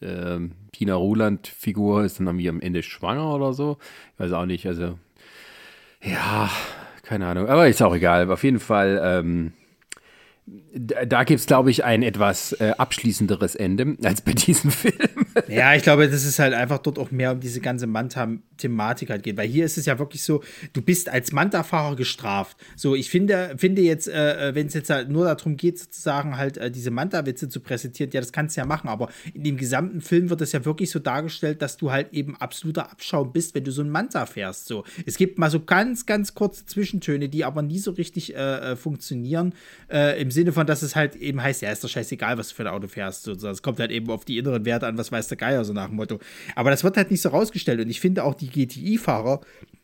ähm, 0.00 0.52
Tina 0.72 0.94
Ruland-Figur 0.94 2.04
ist 2.04 2.18
dann 2.18 2.26
irgendwie 2.26 2.48
am 2.48 2.60
Ende 2.60 2.82
schwanger 2.82 3.34
oder 3.34 3.52
so. 3.52 3.78
Ich 4.14 4.20
weiß 4.20 4.32
auch 4.32 4.46
nicht, 4.46 4.66
also 4.66 4.98
ja, 6.02 6.50
keine 7.02 7.26
Ahnung, 7.26 7.48
aber 7.48 7.68
ist 7.68 7.82
auch 7.82 7.94
egal. 7.94 8.30
Auf 8.30 8.42
jeden 8.42 8.60
Fall, 8.60 9.00
ähm, 9.04 9.52
da, 10.74 11.24
gibt 11.24 11.40
es, 11.40 11.46
glaube 11.46 11.70
ich, 11.70 11.84
ein 11.84 12.02
etwas 12.02 12.52
äh, 12.54 12.72
abschließenderes 12.76 13.54
Ende 13.54 13.96
als 14.04 14.20
bei 14.20 14.32
diesem 14.32 14.70
Film. 14.72 15.21
Ja, 15.48 15.74
ich 15.74 15.82
glaube, 15.82 16.08
das 16.08 16.24
ist 16.24 16.38
halt 16.38 16.54
einfach 16.54 16.78
dort 16.78 16.98
auch 16.98 17.10
mehr 17.10 17.32
um 17.32 17.40
diese 17.40 17.60
ganze 17.60 17.86
Manta-Thematik 17.86 19.10
halt 19.10 19.22
geht. 19.22 19.36
Weil 19.36 19.48
hier 19.48 19.64
ist 19.64 19.78
es 19.78 19.86
ja 19.86 19.98
wirklich 19.98 20.22
so, 20.22 20.42
du 20.72 20.82
bist 20.82 21.08
als 21.08 21.32
Manta-Fahrer 21.32 21.96
gestraft. 21.96 22.56
So, 22.76 22.94
ich 22.94 23.10
finde, 23.10 23.54
finde 23.56 23.82
jetzt, 23.82 24.08
äh, 24.08 24.54
wenn 24.54 24.66
es 24.66 24.74
jetzt 24.74 24.90
halt 24.90 25.08
nur 25.08 25.24
darum 25.24 25.56
geht, 25.56 25.78
sozusagen 25.78 26.36
halt 26.36 26.58
äh, 26.58 26.70
diese 26.70 26.90
Manta-Witze 26.90 27.48
zu 27.48 27.60
präsentieren, 27.60 28.10
ja, 28.12 28.20
das 28.20 28.32
kannst 28.32 28.56
du 28.56 28.60
ja 28.60 28.66
machen. 28.66 28.88
Aber 28.88 29.08
in 29.34 29.44
dem 29.44 29.56
gesamten 29.56 30.00
Film 30.00 30.30
wird 30.30 30.40
das 30.40 30.52
ja 30.52 30.64
wirklich 30.64 30.90
so 30.90 30.98
dargestellt, 30.98 31.62
dass 31.62 31.76
du 31.76 31.90
halt 31.90 32.12
eben 32.12 32.36
absoluter 32.36 32.90
Abschaum 32.90 33.32
bist, 33.32 33.54
wenn 33.54 33.64
du 33.64 33.72
so 33.72 33.82
ein 33.82 33.90
Manta 33.90 34.26
fährst. 34.26 34.66
So, 34.66 34.84
es 35.06 35.16
gibt 35.16 35.38
mal 35.38 35.50
so 35.50 35.60
ganz, 35.60 36.06
ganz 36.06 36.34
kurze 36.34 36.66
Zwischentöne, 36.66 37.28
die 37.28 37.44
aber 37.44 37.62
nie 37.62 37.78
so 37.78 37.92
richtig 37.92 38.34
äh, 38.34 38.76
funktionieren. 38.76 39.54
Äh, 39.90 40.20
Im 40.20 40.30
Sinne 40.30 40.52
von, 40.52 40.66
dass 40.66 40.82
es 40.82 40.96
halt 40.96 41.16
eben 41.16 41.42
heißt, 41.42 41.62
ja, 41.62 41.70
ist 41.70 41.84
doch 41.84 41.88
scheißegal, 41.88 42.38
was 42.38 42.48
du 42.48 42.54
für 42.54 42.62
ein 42.64 42.68
Auto 42.74 42.88
fährst. 42.88 43.26
Es 43.28 43.62
kommt 43.62 43.80
halt 43.80 43.90
eben 43.90 44.10
auf 44.10 44.24
die 44.24 44.38
inneren 44.38 44.64
Werte 44.64 44.86
an, 44.86 44.98
was 44.98 45.10
weiß 45.10 45.21
der 45.28 45.36
Geier, 45.36 45.64
so 45.64 45.72
nach 45.72 45.88
dem 45.88 45.96
Motto. 45.96 46.18
Aber 46.54 46.70
das 46.70 46.84
wird 46.84 46.96
halt 46.96 47.10
nicht 47.10 47.22
so 47.22 47.30
rausgestellt. 47.30 47.80
Und 47.80 47.90
ich 47.90 48.00
finde 48.00 48.24
auch, 48.24 48.34
die 48.34 48.48
GTI-Fahrer 48.48 49.40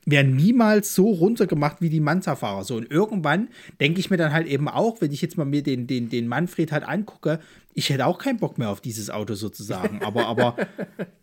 werden 0.07 0.37
niemals 0.37 0.95
so 0.95 1.11
runtergemacht 1.11 1.81
wie 1.81 1.91
die 1.91 2.01
Manta-Fahrer. 2.01 2.65
So, 2.65 2.77
und 2.77 2.91
irgendwann 2.91 3.49
denke 3.81 4.01
ich 4.01 4.11
mir 4.11 4.17
dann 4.17 4.33
halt 4.33 4.47
eben 4.47 4.69
auch, 4.69 5.01
wenn 5.01 5.13
ich 5.13 5.21
jetzt 5.21 5.37
mal 5.37 5.45
mir 5.45 5.63
den, 5.63 5.87
den, 5.87 6.09
den 6.09 6.29
Manfred 6.29 6.73
halt 6.73 6.85
angucke, 6.85 7.41
ich 7.75 7.91
hätte 7.91 8.07
auch 8.07 8.19
keinen 8.19 8.39
Bock 8.39 8.59
mehr 8.59 8.71
auf 8.71 8.81
dieses 8.81 9.11
Auto 9.11 9.35
sozusagen. 9.35 10.03
Aber, 10.03 10.27
aber 10.27 10.57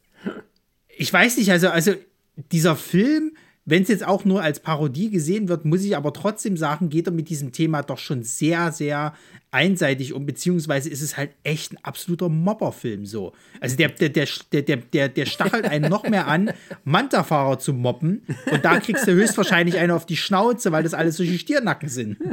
ich 0.97 1.11
weiß 1.11 1.37
nicht, 1.37 1.51
also, 1.51 1.69
also 1.69 1.93
dieser 2.51 2.75
Film 2.75 3.35
wenn 3.67 3.81
es 3.81 3.89
jetzt 3.89 4.05
auch 4.05 4.25
nur 4.25 4.43
als 4.43 4.59
Parodie 4.59 5.09
gesehen 5.09 5.49
wird, 5.49 5.65
muss 5.65 5.83
ich 5.83 5.97
aber 5.97 6.13
trotzdem 6.13 6.55
sagen, 6.55 6.89
geht 6.89 7.07
er 7.07 7.13
mit 7.13 7.29
diesem 7.29 7.51
Thema 7.51 7.81
doch 7.81 7.97
schon 7.97 8.21
sehr, 8.21 8.71
sehr 8.71 9.13
einseitig 9.49 10.13
um, 10.13 10.27
beziehungsweise 10.27 10.89
ist 10.89 11.01
es 11.01 11.17
halt 11.17 11.31
echt 11.43 11.73
ein 11.73 11.83
absoluter 11.83 12.29
Mobberfilm 12.29 13.07
so. 13.07 13.33
Also 13.59 13.75
der, 13.75 13.89
der, 13.89 14.09
der, 14.09 14.27
der, 14.51 14.77
der, 14.77 15.09
der 15.09 15.25
stachelt 15.25 15.65
einen 15.65 15.89
noch 15.89 16.07
mehr 16.07 16.27
an, 16.27 16.51
Manta-Fahrer 16.83 17.57
zu 17.57 17.73
mobben 17.73 18.21
und 18.51 18.63
da 18.63 18.79
kriegst 18.79 19.07
du 19.07 19.13
höchstwahrscheinlich 19.13 19.79
einen 19.79 19.91
auf 19.91 20.05
die 20.05 20.17
Schnauze, 20.17 20.71
weil 20.71 20.83
das 20.83 20.93
alles 20.93 21.17
solche 21.17 21.39
Stiernacken 21.39 21.89
sind. 21.89 22.17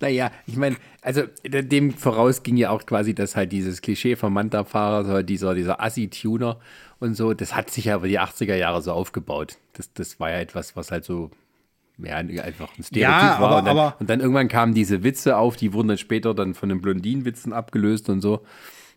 Naja, 0.00 0.32
ich 0.46 0.56
meine, 0.56 0.76
also 1.00 1.22
dem 1.44 1.92
voraus 1.92 2.42
ging 2.42 2.56
ja 2.56 2.70
auch 2.70 2.84
quasi, 2.86 3.14
dass 3.14 3.36
halt 3.36 3.52
dieses 3.52 3.82
Klischee 3.82 4.16
vom 4.16 4.32
Manta-Fahrer, 4.32 5.04
so 5.04 5.22
dieser, 5.22 5.54
dieser 5.54 5.80
Assi-Tuner 5.80 6.58
und 7.00 7.14
so, 7.14 7.34
das 7.34 7.54
hat 7.54 7.70
sich 7.70 7.86
ja 7.86 7.96
über 7.96 8.08
die 8.08 8.20
80er 8.20 8.54
Jahre 8.54 8.82
so 8.82 8.92
aufgebaut. 8.92 9.56
Das, 9.72 9.92
das 9.92 10.20
war 10.20 10.30
ja 10.30 10.38
etwas, 10.38 10.76
was 10.76 10.90
halt 10.90 11.04
so 11.04 11.30
ja, 11.98 12.16
einfach 12.16 12.68
ein 12.78 12.82
Stereotyp 12.82 13.02
ja, 13.02 13.40
war. 13.40 13.48
Aber, 13.50 13.58
und, 13.58 13.64
dann, 13.64 13.78
aber, 13.78 13.96
und 14.00 14.10
dann 14.10 14.20
irgendwann 14.20 14.48
kamen 14.48 14.74
diese 14.74 15.02
Witze 15.02 15.36
auf, 15.36 15.56
die 15.56 15.72
wurden 15.72 15.88
dann 15.88 15.98
später 15.98 16.34
dann 16.34 16.54
von 16.54 16.68
den 16.68 16.80
Blondinenwitzen 16.80 17.52
abgelöst 17.52 18.08
und 18.08 18.20
so. 18.20 18.44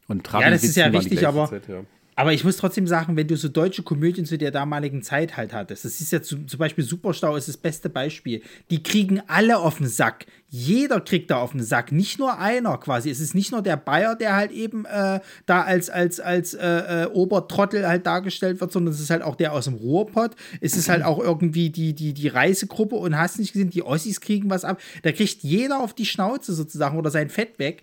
Und 0.08 0.30
ja, 0.32 0.50
das 0.50 0.64
ist 0.64 0.76
ja 0.76 0.88
richtig, 0.88 1.26
aber, 1.26 1.50
Zeit, 1.50 1.68
ja. 1.68 1.82
Aber 2.15 2.34
ich 2.34 2.44
muss 2.44 2.57
trotzdem 2.57 2.88
sagen, 2.88 3.15
wenn 3.15 3.27
du 3.27 3.35
so 3.38 3.49
deutsche 3.49 3.84
Komödien 3.84 4.26
zu 4.26 4.38
der 4.38 4.52
damaligen 4.52 5.02
Zeit 5.02 5.38
halt 5.38 5.53
hattest, 5.53 5.85
das 5.85 5.99
ist 5.99 6.11
ja 6.11 6.22
zu, 6.22 6.45
zum 6.45 6.60
Beispiel 6.60 6.84
Superstau 6.84 7.35
ist 7.35 7.48
das 7.48 7.57
beste 7.57 7.90
Beispiel. 7.90 8.41
Die 8.69 8.84
kriegen 8.84 9.22
alle 9.27 9.57
auf 9.57 9.77
den 9.77 9.88
Sack. 9.88 10.26
Jeder 10.49 11.02
kriegt 11.02 11.31
da 11.31 11.38
auf 11.38 11.52
den 11.52 11.64
Sack, 11.64 11.91
nicht 11.91 12.19
nur 12.19 12.38
einer 12.38 12.77
quasi. 12.77 13.10
Es 13.10 13.19
ist 13.19 13.34
nicht 13.34 13.52
nur 13.52 13.64
der 13.64 13.76
Bayer, 13.76 14.15
der 14.15 14.35
halt 14.35 14.52
eben 14.52 14.85
äh, 14.85 15.19
da 15.48 15.61
als, 15.64 15.90
als, 15.90 16.19
als 16.19 16.53
äh, 16.53 17.06
äh, 17.06 17.06
Obertrottel 17.07 17.88
halt 17.88 18.06
dargestellt 18.06 18.61
wird, 18.61 18.72
sondern 18.72 18.94
es 18.94 18.99
ist 18.99 19.10
halt 19.10 19.23
auch 19.23 19.35
der 19.35 19.53
aus 19.53 19.65
dem 19.65 19.73
Ruhrpott. 19.73 20.35
Es 20.61 20.77
ist 20.77 20.90
halt 20.90 21.03
auch 21.03 21.18
irgendwie 21.18 21.72
die, 21.72 21.94
die, 21.94 22.14
die 22.14 22.27
Reisegruppe 22.27 22.95
und 22.95 23.18
hast 23.18 23.40
nicht 23.40 23.53
gesehen, 23.53 23.72
die 23.72 23.81
Ossis 23.81 24.22
kriegen 24.22 24.52
was 24.52 24.64
ab. 24.64 24.80
Da 25.02 25.11
kriegt 25.11 25.41
jeder 25.41 25.80
auf 25.80 25.95
die 25.95 26.06
Schnauze 26.06 26.53
sozusagen 26.53 26.99
oder 26.99 27.10
sein 27.10 27.30
Fett 27.30 27.57
weg. 27.57 27.81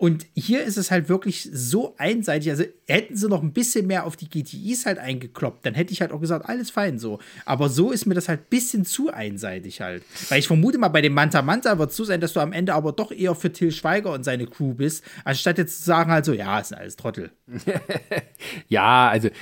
Und 0.00 0.26
hier 0.34 0.64
ist 0.64 0.78
es 0.78 0.90
halt 0.90 1.10
wirklich 1.10 1.46
so 1.52 1.94
einseitig. 1.98 2.48
Also 2.48 2.64
hätten 2.88 3.18
sie 3.18 3.28
noch 3.28 3.42
ein 3.42 3.52
bisschen 3.52 3.86
mehr 3.86 4.06
auf 4.06 4.16
die 4.16 4.30
GTIs 4.30 4.86
halt 4.86 4.96
eingekloppt, 4.98 5.66
dann 5.66 5.74
hätte 5.74 5.92
ich 5.92 6.00
halt 6.00 6.10
auch 6.10 6.22
gesagt, 6.22 6.48
alles 6.48 6.70
fein 6.70 6.98
so. 6.98 7.18
Aber 7.44 7.68
so 7.68 7.90
ist 7.90 8.06
mir 8.06 8.14
das 8.14 8.26
halt 8.26 8.40
ein 8.40 8.46
bisschen 8.48 8.86
zu 8.86 9.12
einseitig 9.12 9.82
halt. 9.82 10.02
Weil 10.30 10.38
ich 10.38 10.46
vermute 10.46 10.78
mal, 10.78 10.88
bei 10.88 11.02
dem 11.02 11.12
Manta 11.12 11.42
Manta 11.42 11.78
wird 11.78 11.90
es 11.90 11.96
so 11.98 12.04
sein, 12.04 12.22
dass 12.22 12.32
du 12.32 12.40
am 12.40 12.54
Ende 12.54 12.72
aber 12.72 12.92
doch 12.92 13.12
eher 13.12 13.34
für 13.34 13.52
Till 13.52 13.72
Schweiger 13.72 14.14
und 14.14 14.24
seine 14.24 14.46
Crew 14.46 14.72
bist, 14.72 15.04
anstatt 15.24 15.58
jetzt 15.58 15.80
zu 15.80 15.84
sagen 15.84 16.10
halt 16.10 16.24
so, 16.24 16.32
ja, 16.32 16.64
sind 16.64 16.78
alles 16.78 16.96
Trottel. 16.96 17.32
ja, 18.68 19.10
also. 19.10 19.28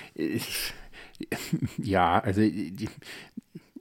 Ja, 1.78 2.20
also 2.20 2.40
die, 2.42 2.88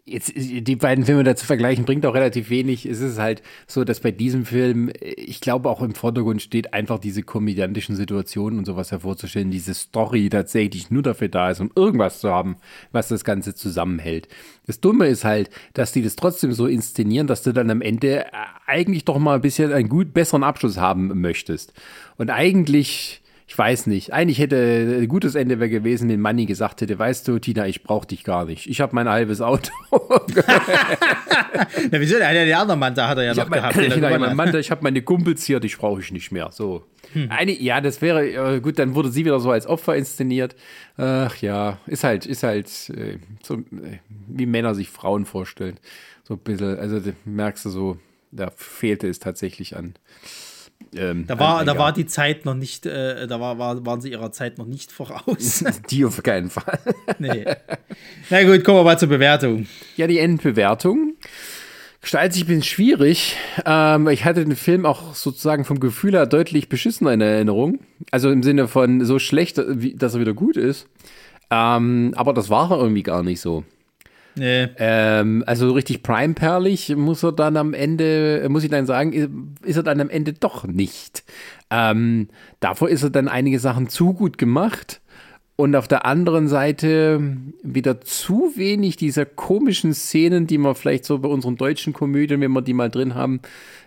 Jetzt, 0.09 0.31
die 0.35 0.75
beiden 0.77 1.03
Filme 1.03 1.25
dazu 1.25 1.45
vergleichen, 1.45 1.84
bringt 1.84 2.05
auch 2.05 2.13
relativ 2.13 2.49
wenig. 2.49 2.85
Es 2.85 3.01
ist 3.01 3.19
halt 3.19 3.41
so, 3.67 3.84
dass 3.84 3.99
bei 3.99 4.11
diesem 4.11 4.45
Film, 4.45 4.89
ich 5.01 5.41
glaube, 5.41 5.69
auch 5.69 5.81
im 5.81 5.95
Vordergrund 5.95 6.41
steht, 6.41 6.73
einfach 6.73 6.97
diese 6.97 7.23
komödiantischen 7.23 7.97
Situationen 7.97 8.57
und 8.57 8.63
sowas 8.63 8.91
hervorzustellen, 8.91 9.51
diese 9.51 9.73
Story 9.73 10.29
tatsächlich 10.29 10.91
nur 10.91 11.03
dafür 11.03 11.27
da 11.27 11.49
ist, 11.49 11.59
um 11.59 11.71
irgendwas 11.75 12.21
zu 12.21 12.29
haben, 12.29 12.55
was 12.93 13.09
das 13.09 13.25
Ganze 13.25 13.53
zusammenhält. 13.53 14.29
Das 14.65 14.79
Dumme 14.79 15.07
ist 15.07 15.25
halt, 15.25 15.49
dass 15.73 15.91
die 15.91 16.03
das 16.03 16.15
trotzdem 16.15 16.53
so 16.53 16.67
inszenieren, 16.67 17.27
dass 17.27 17.43
du 17.43 17.51
dann 17.51 17.69
am 17.69 17.81
Ende 17.81 18.27
eigentlich 18.65 19.03
doch 19.03 19.19
mal 19.19 19.35
ein 19.35 19.41
bisschen 19.41 19.73
einen 19.73 19.89
gut, 19.89 20.13
besseren 20.13 20.43
Abschluss 20.43 20.77
haben 20.77 21.19
möchtest. 21.19 21.73
Und 22.15 22.29
eigentlich 22.29 23.21
ich 23.49 23.57
weiß 23.57 23.88
nicht. 23.88 24.11
Eigentlich 24.11 24.40
hätte 24.40 24.99
ein 25.02 25.07
gutes 25.07 25.36
Ende 25.36 25.57
wäre 25.60 25.69
gewesen, 25.69 26.10
wenn 26.10 26.19
Manni 26.19 26.45
gesagt 26.45 26.82
hätte, 26.82 26.99
weißt 26.99 27.26
du, 27.30 27.40
Tina, 27.40 27.65
ich 27.65 27.82
brauche 27.82 28.06
dich 28.06 28.26
gar 28.26 28.44
nicht. 28.44 28.68
Ich 28.68 28.82
habe 28.82 28.94
mein 28.94 29.07
halbes 29.07 29.40
Auto. 29.40 29.72
Na, 31.91 32.02
wieso? 32.02 32.18
Der, 32.18 32.34
der 32.34 32.60
andere 32.60 32.78
Mann, 32.78 32.94
da 32.94 33.07
hat 33.07 33.18
er 33.18 33.24
ja 33.24 33.32
ich 33.32 33.38
noch 33.38 33.49
gehabt. 33.49 33.78
Mein, 33.78 33.90
Tina, 33.90 34.18
mein 34.19 34.36
Mann, 34.36 34.53
ich 34.53 34.69
habe 34.69 34.84
meine 34.84 35.02
Kumpels 35.02 35.45
hier, 35.45 35.61
dich 35.61 35.78
brauche 35.78 36.02
ich 36.02 36.11
nicht 36.11 36.30
mehr. 36.30 36.49
So. 36.52 36.84
Hm. 37.14 37.32
Eine, 37.32 37.53
ja, 37.53 37.80
das 37.80 38.02
wäre, 38.02 38.56
äh, 38.56 38.60
gut, 38.60 38.80
dann 38.80 38.95
wurde 38.95 39.11
sie 39.11 39.24
wieder 39.24 39.40
so 39.40 39.49
als 39.49 39.65
Opfer 39.65 39.95
inszeniert. 39.95 40.53
Ach 40.98 41.38
ja, 41.38 41.80
ist 41.86 42.03
halt, 42.03 42.26
ist 42.26 42.44
halt 42.44 42.68
äh, 42.90 43.18
so, 43.44 43.56
äh, 43.56 43.99
wie 44.28 44.45
Männer 44.45 44.76
sich 44.76 44.90
Frauen 44.90 45.26
vorstellen. 45.26 45.80
So 46.24 46.34
ein 46.34 46.40
bisschen, 46.40 46.78
also 46.78 46.99
merkst 47.24 47.64
du 47.64 47.69
so, 47.69 47.98
da 48.34 48.52
fehlte 48.53 49.07
es 49.07 49.19
tatsächlich 49.19 49.78
an 49.78 49.94
ähm, 50.95 51.25
da, 51.27 51.37
war, 51.39 51.65
da 51.65 51.77
war 51.77 51.91
die 51.91 52.05
Zeit 52.05 52.45
noch 52.45 52.53
nicht, 52.53 52.85
äh, 52.85 53.27
da 53.27 53.39
war, 53.39 53.59
war, 53.59 53.85
waren 53.85 54.01
sie 54.01 54.11
ihrer 54.11 54.31
Zeit 54.31 54.57
noch 54.57 54.65
nicht 54.65 54.91
voraus. 54.91 55.63
die 55.89 56.05
auf 56.05 56.21
keinen 56.23 56.49
Fall. 56.49 56.79
nee. 57.19 57.45
Na 58.29 58.43
gut, 58.43 58.63
kommen 58.63 58.79
wir 58.79 58.83
mal 58.83 58.99
zur 58.99 59.09
Bewertung. 59.09 59.67
Ja, 59.95 60.07
die 60.07 60.19
Endbewertung 60.19 61.15
gestaltet 62.01 62.33
sich 62.33 62.43
ein 62.43 62.47
bisschen 62.47 62.63
schwierig. 62.63 63.35
Ähm, 63.65 64.07
ich 64.07 64.23
hatte 64.23 64.45
den 64.45 64.55
Film 64.55 64.85
auch 64.85 65.13
sozusagen 65.13 65.65
vom 65.65 65.79
Gefühl 65.79 66.13
her 66.13 66.25
deutlich 66.25 66.69
beschissener 66.69 67.11
in 67.11 67.21
Erinnerung. 67.21 67.79
Also 68.11 68.31
im 68.31 68.43
Sinne 68.43 68.67
von 68.67 69.03
so 69.03 69.19
schlecht, 69.19 69.57
dass 69.57 70.13
er 70.13 70.21
wieder 70.21 70.33
gut 70.33 70.55
ist. 70.55 70.87
Ähm, 71.49 72.13
aber 72.15 72.33
das 72.33 72.49
war 72.49 72.71
er 72.71 72.79
irgendwie 72.79 73.03
gar 73.03 73.23
nicht 73.23 73.41
so. 73.41 73.63
Nee. 74.38 74.68
Ähm, 74.77 75.43
also 75.45 75.72
richtig 75.72 76.03
prime-perlig 76.03 76.95
muss 76.95 77.23
er 77.23 77.31
dann 77.31 77.57
am 77.57 77.73
Ende, 77.73 78.45
muss 78.49 78.64
ich 78.64 78.69
dann 78.69 78.85
sagen, 78.85 79.55
ist 79.64 79.77
er 79.77 79.84
dann 79.84 79.99
am 79.99 80.09
Ende 80.09 80.34
doch 80.34 80.65
nicht. 80.65 81.23
Ähm, 81.69 82.30
davor 82.59 82.89
ist 82.89 83.03
er 83.03 83.09
dann 83.09 83.27
einige 83.27 83.59
Sachen 83.59 83.89
zu 83.89 84.14
gut 84.14 84.38
gemacht. 84.38 85.01
Und 85.59 85.76
auf 85.76 85.88
der 85.88 86.05
anderen 86.05 86.47
Seite 86.47 87.35
wieder 87.64 87.99
zu 88.01 88.53
wenig 88.55 88.95
dieser 88.95 89.26
komischen 89.26 89.95
Szenen, 89.95 90.45
die 90.45 90.59
wir 90.59 90.76
vielleicht 90.76 91.03
so 91.03 91.18
bei 91.18 91.30
unseren 91.30 91.55
deutschen 91.55 91.93
Komödien, 91.93 92.41
wenn 92.41 92.51
wir 92.51 92.61
die 92.61 92.76
mal 92.76 92.91
drin 92.91 93.15
haben, 93.15 93.41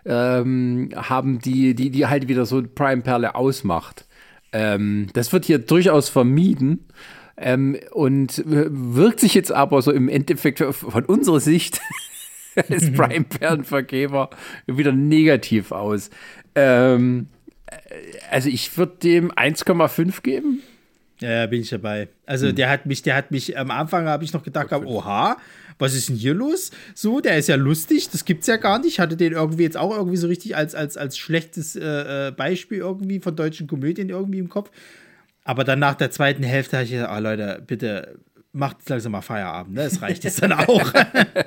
ähm, 0.05 0.89
haben, 0.97 1.39
die, 1.39 1.77
die, 1.77 1.91
die 1.91 2.07
halt 2.09 2.27
wieder 2.27 2.45
so 2.45 2.61
Prime 2.61 3.03
Perle 3.03 3.37
ausmacht. 3.37 4.05
Ähm, 4.53 5.07
das 5.13 5.33
wird 5.33 5.45
hier 5.45 5.61
durchaus 5.61 6.09
vermieden. 6.09 6.87
Ähm, 7.43 7.79
und 7.93 8.43
wirkt 8.45 9.19
sich 9.21 9.33
jetzt 9.33 9.51
aber 9.51 9.81
so 9.81 9.93
im 9.93 10.11
Endeffekt 10.11 10.59
von 10.59 11.05
unserer 11.07 11.41
Sicht 11.41 11.81
als 12.69 12.93
Prime-Perlenvergeber 12.93 14.29
wieder 14.67 14.93
negativ 14.93 15.73
aus. 15.73 16.11
Ähm, 16.55 17.29
also 18.31 18.49
ich 18.51 18.77
würde 18.77 18.97
dem 19.03 19.33
1,5 19.33 20.23
geben. 20.23 20.63
Ja, 21.21 21.47
bin 21.47 21.61
ich 21.63 21.71
dabei. 21.71 22.09
Also 22.27 22.49
Hm. 22.49 22.57
der 22.57 22.71
hat 22.71 22.87
mich, 22.87 23.03
der 23.03 23.15
hat 23.15 23.31
mich, 23.31 23.57
am 23.57 23.71
Anfang 23.71 24.07
habe 24.07 24.25
ich 24.25 24.33
noch 24.33 24.43
gedacht, 24.43 24.73
oha, 24.73 25.37
was 25.79 25.95
ist 25.95 26.09
denn 26.11 26.17
hier 26.17 26.35
los? 26.35 26.71
So, 26.95 27.21
der 27.21 27.39
ist 27.39 27.49
ja 27.49 27.57
lustig, 27.57 28.11
das 28.11 28.25
gibt's 28.25 28.47
ja 28.47 28.57
gar 28.57 28.79
nicht. 28.79 28.89
Ich 28.89 29.01
hatte 29.01 29.17
den 29.17 29.33
irgendwie 29.33 29.63
jetzt 29.63 29.77
auch 29.79 29.97
irgendwie 29.97 30.17
so 30.19 30.27
richtig 30.29 30.57
als, 30.57 30.75
als, 30.75 30.97
als 30.97 31.17
schlechtes 31.17 31.75
äh, 31.77 32.29
äh, 32.29 32.33
Beispiel 32.33 32.79
irgendwie 32.79 33.21
von 33.21 33.35
deutschen 33.35 33.67
Komödien 33.67 34.11
irgendwie 34.11 34.39
im 34.39 34.49
Kopf. 34.51 34.71
Aber 35.45 35.65
dann 35.65 35.79
nach 35.79 35.95
der 35.95 36.11
zweiten 36.11 36.43
Hälfte 36.43 36.77
habe 36.77 36.85
ich 36.85 36.93
gesagt, 36.93 37.11
ah 37.11 37.19
Leute, 37.19 37.63
bitte 37.67 38.21
macht 38.53 38.89
langsam 38.89 39.13
mal 39.13 39.21
Feierabend, 39.21 39.75
ne? 39.75 39.85
Das 39.85 40.03
reicht 40.03 40.25
jetzt 40.25 40.43
dann 40.43 40.53
auch. 40.53 40.93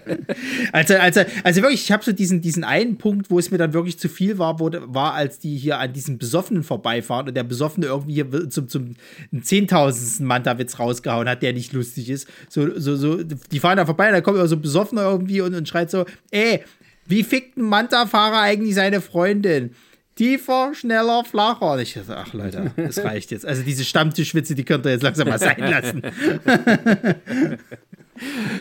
also, 0.72 0.96
also, 0.96 1.22
also 1.44 1.62
wirklich, 1.62 1.84
ich 1.84 1.92
habe 1.92 2.04
so 2.04 2.14
diesen, 2.14 2.42
diesen 2.42 2.64
einen 2.64 2.98
Punkt, 2.98 3.30
wo 3.30 3.40
es 3.40 3.52
mir 3.52 3.58
dann 3.58 3.74
wirklich 3.74 4.00
zu 4.00 4.08
viel 4.08 4.38
war, 4.38 4.60
wo, 4.60 4.70
war, 4.72 5.14
als 5.14 5.40
die 5.40 5.58
hier 5.58 5.80
an 5.80 5.92
diesem 5.92 6.18
Besoffenen 6.18 6.64
vorbeifahren 6.64 7.28
und 7.28 7.36
der 7.36 7.44
Besoffene 7.44 7.88
irgendwie 7.88 8.14
hier 8.14 8.50
zum, 8.50 8.70
zum 8.70 8.96
zehntausendsten 9.42 10.26
Manta-Witz 10.26 10.80
rausgehauen 10.80 11.28
hat, 11.28 11.42
der 11.44 11.52
nicht 11.52 11.74
lustig 11.74 12.10
ist. 12.10 12.28
So, 12.48 12.80
so, 12.80 12.96
so, 12.96 13.22
die 13.22 13.60
fahren 13.60 13.78
da 13.78 13.86
vorbei 13.86 14.08
und 14.08 14.14
da 14.14 14.22
kommt 14.22 14.38
immer 14.38 14.48
so 14.48 14.56
ein 14.56 14.62
Besoffener 14.62 15.04
irgendwie 15.04 15.42
und, 15.42 15.54
und 15.56 15.68
schreit 15.68 15.92
so, 15.92 16.06
ey, 16.32 16.64
wie 17.06 17.24
fickt 17.24 17.58
ein 17.58 17.64
Manta-Fahrer 17.64 18.40
eigentlich 18.40 18.76
seine 18.76 19.02
Freundin? 19.02 19.76
Tiefer, 20.16 20.74
schneller, 20.74 21.24
flacher. 21.26 21.74
Und 21.74 21.80
ich 21.80 21.94
dachte, 21.94 22.18
ach 22.18 22.34
Leute, 22.34 22.72
das 22.76 23.04
reicht 23.04 23.32
jetzt. 23.32 23.46
Also 23.46 23.64
diese 23.64 23.84
Stammtischwitze, 23.84 24.56
die 24.56 24.64
könnt 24.64 24.86
ihr 24.86 24.92
jetzt 24.92 25.04
langsam 25.04 25.28
mal 25.28 25.40
sein 25.40 25.60
lassen. 25.60 26.02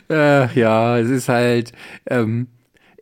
Äh, 0.09 0.53
ja, 0.59 0.99
es 0.99 1.11
ist 1.11 1.29
halt. 1.29 1.73
Ähm, 2.07 2.49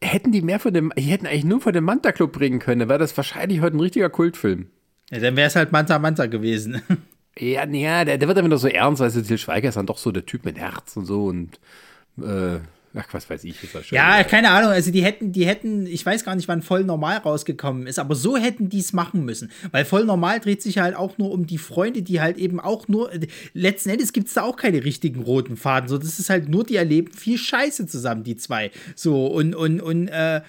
hätten 0.02 0.32
die 0.32 0.42
mehr 0.42 0.58
von 0.58 0.72
dem, 0.72 0.92
die 0.96 1.02
hätten 1.02 1.26
eigentlich 1.26 1.44
nur 1.44 1.60
von 1.60 1.72
dem 1.72 1.84
Manta 1.84 2.12
Club 2.12 2.32
bringen 2.32 2.58
können, 2.58 2.80
dann 2.80 2.88
wäre 2.88 2.98
das 2.98 3.16
wahrscheinlich 3.16 3.60
heute 3.60 3.76
ein 3.76 3.80
richtiger 3.80 4.10
Kultfilm. 4.10 4.66
Ja, 5.10 5.20
dann 5.20 5.36
wäre 5.36 5.48
es 5.48 5.56
halt 5.56 5.72
Manta 5.72 5.98
Manta 5.98 6.26
gewesen. 6.26 6.82
Ja, 7.38 7.64
ja, 7.64 8.04
der, 8.04 8.18
der 8.18 8.26
wird 8.26 8.36
dann 8.36 8.44
wieder 8.44 8.58
so 8.58 8.66
ernst, 8.66 9.00
weil 9.00 9.12
Til 9.12 9.38
Schweiger 9.38 9.68
ist 9.68 9.76
dann 9.76 9.86
doch 9.86 9.98
so 9.98 10.10
der 10.10 10.26
Typ 10.26 10.44
mit 10.44 10.58
Herz 10.58 10.96
und 10.96 11.06
so 11.06 11.26
und 11.26 11.60
äh, 12.18 12.58
ach, 12.94 13.06
was 13.12 13.28
weiß 13.28 13.44
ich, 13.44 13.62
ist 13.62 13.74
das 13.74 13.86
schon. 13.86 13.96
Ja, 13.96 14.22
keine 14.24 14.50
Ahnung. 14.50 14.70
Also 14.70 14.90
die 14.90 15.04
hätten, 15.04 15.32
die 15.32 15.46
hätten, 15.46 15.86
ich 15.86 16.04
weiß 16.04 16.24
gar 16.24 16.34
nicht, 16.34 16.48
wann 16.48 16.62
voll 16.62 16.84
normal 16.84 17.18
rausgekommen 17.18 17.86
ist, 17.86 17.98
aber 17.98 18.14
so 18.14 18.36
hätten 18.36 18.68
die 18.68 18.80
es 18.80 18.92
machen 18.92 19.24
müssen. 19.24 19.50
Weil 19.70 19.84
voll 19.84 20.04
normal 20.04 20.40
dreht 20.40 20.62
sich 20.62 20.78
halt 20.78 20.96
auch 20.96 21.18
nur 21.18 21.30
um 21.30 21.46
die 21.46 21.58
Freunde, 21.58 22.02
die 22.02 22.20
halt 22.20 22.38
eben 22.38 22.60
auch 22.60 22.88
nur. 22.88 23.10
Letzten 23.54 23.90
Endes 23.90 24.12
gibt 24.12 24.28
es 24.28 24.34
da 24.34 24.42
auch 24.42 24.56
keine 24.56 24.84
richtigen 24.84 25.22
roten 25.22 25.56
Faden. 25.56 25.88
So, 25.88 25.98
das 25.98 26.18
ist 26.18 26.30
halt 26.30 26.48
nur, 26.48 26.64
die 26.64 26.76
erleben 26.76 27.12
viel 27.12 27.38
Scheiße 27.38 27.86
zusammen, 27.86 28.24
die 28.24 28.36
zwei. 28.36 28.70
So, 28.94 29.26
und, 29.26 29.54
und, 29.54 29.80
und, 29.80 30.08
äh, 30.08 30.40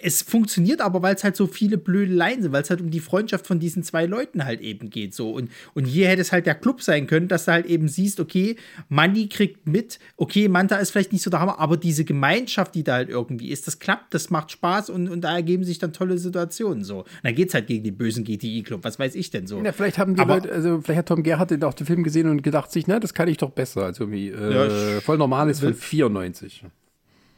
es 0.00 0.22
funktioniert 0.22 0.80
aber, 0.80 1.02
weil 1.02 1.14
es 1.14 1.24
halt 1.24 1.34
so 1.36 1.46
viele 1.46 1.76
Blödeleien 1.78 2.42
sind, 2.42 2.52
weil 2.52 2.62
es 2.62 2.70
halt 2.70 2.80
um 2.80 2.90
die 2.90 3.00
Freundschaft 3.00 3.46
von 3.46 3.58
diesen 3.58 3.82
zwei 3.82 4.06
Leuten 4.06 4.44
halt 4.44 4.60
eben 4.60 4.90
geht. 4.90 5.14
So. 5.14 5.30
Und, 5.30 5.50
und 5.74 5.86
hier 5.86 6.08
hätte 6.08 6.22
es 6.22 6.30
halt 6.32 6.46
der 6.46 6.54
Club 6.54 6.82
sein 6.82 7.06
können, 7.06 7.26
dass 7.28 7.46
du 7.46 7.52
halt 7.52 7.66
eben 7.66 7.88
siehst, 7.88 8.20
okay, 8.20 8.56
Mandy 8.88 9.28
kriegt 9.28 9.66
mit, 9.66 9.98
okay, 10.16 10.48
Manta 10.48 10.76
ist 10.76 10.90
vielleicht 10.90 11.12
nicht 11.12 11.22
so 11.22 11.30
der 11.30 11.40
Hammer, 11.40 11.58
aber 11.58 11.76
diese 11.76 12.04
Gemeinschaft, 12.04 12.74
die 12.74 12.84
da 12.84 12.94
halt 12.94 13.08
irgendwie 13.08 13.48
ist, 13.50 13.66
das 13.66 13.78
klappt, 13.78 14.14
das 14.14 14.30
macht 14.30 14.52
Spaß 14.52 14.90
und, 14.90 15.08
und 15.08 15.22
da 15.22 15.34
ergeben 15.34 15.64
sich 15.64 15.78
dann 15.78 15.92
tolle 15.92 16.16
Situationen. 16.18 16.84
So. 16.84 16.98
Und 17.00 17.06
dann 17.24 17.34
geht 17.34 17.48
es 17.48 17.54
halt 17.54 17.66
gegen 17.66 17.82
den 17.84 17.96
bösen 17.96 18.24
GTI-Club, 18.24 18.84
was 18.84 18.98
weiß 18.98 19.14
ich 19.16 19.30
denn 19.30 19.46
so. 19.46 19.62
Ja, 19.62 19.72
vielleicht 19.72 19.98
haben 19.98 20.14
die 20.14 20.20
Aber- 20.20 20.34
Leute, 20.34 20.52
also 20.52 20.80
vielleicht 20.80 20.98
hat 20.98 21.08
Tom 21.08 21.22
Gerhardt 21.22 21.50
den 21.50 21.62
auch 21.64 21.74
den 21.74 21.86
Film 21.86 22.04
gesehen 22.04 22.28
und 22.28 22.42
gedacht 22.42 22.70
sich, 22.70 22.86
na, 22.86 23.00
das 23.00 23.14
kann 23.14 23.28
ich 23.28 23.38
doch 23.38 23.50
besser. 23.50 23.82
Also 23.84 24.04
irgendwie 24.04 24.28
äh, 24.28 24.94
Ja, 24.94 25.00
voll 25.00 25.18
normal 25.18 25.50
ist 25.50 25.60
von 25.60 25.74
94. 25.74 26.64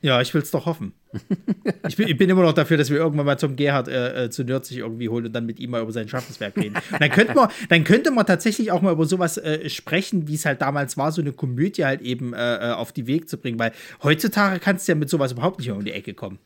Ja, 0.03 0.21
ich 0.21 0.33
will 0.33 0.41
es 0.41 0.51
doch 0.51 0.65
hoffen. 0.65 0.93
ich, 1.87 1.97
bin, 1.97 2.09
ich 2.09 2.17
bin 2.17 2.31
immer 2.31 2.43
noch 2.43 2.55
dafür, 2.55 2.79
dass 2.79 2.89
wir 2.89 2.97
irgendwann 2.97 3.27
mal 3.27 3.37
Tom 3.37 3.55
Gerhardt 3.57 3.89
äh, 3.89 4.25
äh, 4.25 4.31
zu 4.31 4.45
Nürzig 4.45 4.79
irgendwie 4.79 5.11
holen 5.11 5.27
und 5.27 5.33
dann 5.33 5.45
mit 5.45 5.61
ihm 5.61 5.71
mal 5.71 5.83
über 5.83 5.93
sein 5.93 6.09
Schaffenswerk 6.09 6.57
reden. 6.57 6.77
Dann 6.99 7.11
könnte 7.11 7.35
man, 7.35 7.51
dann 7.69 7.85
könnte 7.85 8.11
man 8.11 8.25
tatsächlich 8.25 8.73
auch 8.73 8.81
mal 8.81 8.93
über 8.93 9.05
sowas 9.05 9.37
äh, 9.37 9.69
sprechen, 9.69 10.27
wie 10.27 10.37
es 10.37 10.47
halt 10.47 10.63
damals 10.63 10.97
war, 10.97 11.13
so 11.13 11.21
eine 11.21 11.33
Komödie 11.33 11.85
halt 11.85 12.01
eben 12.01 12.33
äh, 12.33 12.71
äh, 12.71 12.73
auf 12.73 12.93
die 12.93 13.07
Weg 13.07 13.29
zu 13.29 13.37
bringen, 13.37 13.59
weil 13.59 13.73
heutzutage 14.03 14.59
kannst 14.59 14.89
du 14.89 14.93
ja 14.93 14.97
mit 14.97 15.11
sowas 15.11 15.33
überhaupt 15.33 15.59
nicht 15.59 15.67
mehr 15.69 15.77
um 15.77 15.85
die 15.85 15.93
Ecke 15.93 16.15
kommen. 16.15 16.39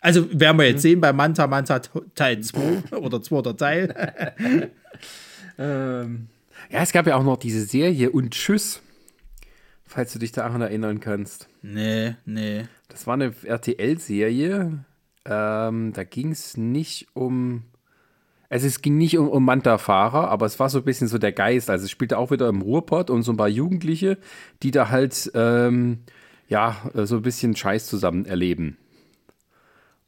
Also 0.00 0.26
werden 0.38 0.58
wir 0.58 0.66
jetzt 0.66 0.82
sehen 0.82 1.00
bei 1.00 1.12
Manta 1.12 1.46
Manta 1.46 1.80
Teil 2.14 2.40
2 2.40 2.96
oder 2.96 3.22
zweiter 3.22 3.56
Teil. 3.56 4.32
Ähm, 5.58 6.28
ja, 6.70 6.82
es 6.82 6.92
gab 6.92 7.06
ja 7.06 7.16
auch 7.16 7.22
noch 7.22 7.36
diese 7.36 7.62
Serie 7.62 8.10
und 8.10 8.32
Tschüss, 8.32 8.82
falls 9.94 10.12
du 10.12 10.18
dich 10.18 10.32
daran 10.32 10.60
erinnern 10.60 10.98
kannst. 10.98 11.48
Nee, 11.62 12.16
nee. 12.24 12.64
Das 12.88 13.06
war 13.06 13.14
eine 13.14 13.32
RTL-Serie. 13.44 14.84
Ähm, 15.24 15.92
da 15.92 16.04
ging 16.04 16.32
es 16.32 16.56
nicht 16.56 17.06
um. 17.14 17.62
Also 18.50 18.66
es 18.66 18.82
ging 18.82 18.98
nicht 18.98 19.16
um, 19.16 19.28
um 19.28 19.44
Manta-Fahrer, 19.44 20.28
aber 20.28 20.46
es 20.46 20.58
war 20.58 20.68
so 20.68 20.78
ein 20.78 20.84
bisschen 20.84 21.06
so 21.06 21.18
der 21.18 21.32
Geist. 21.32 21.70
Also 21.70 21.84
es 21.84 21.92
spielte 21.92 22.18
auch 22.18 22.32
wieder 22.32 22.48
im 22.48 22.62
Ruhrpott 22.62 23.08
und 23.08 23.22
so 23.22 23.32
ein 23.32 23.36
paar 23.36 23.48
Jugendliche, 23.48 24.18
die 24.62 24.72
da 24.72 24.90
halt 24.90 25.30
ähm, 25.34 26.00
ja 26.48 26.76
so 26.94 27.16
ein 27.16 27.22
bisschen 27.22 27.54
Scheiß 27.54 27.86
zusammen 27.86 28.26
erleben. 28.26 28.76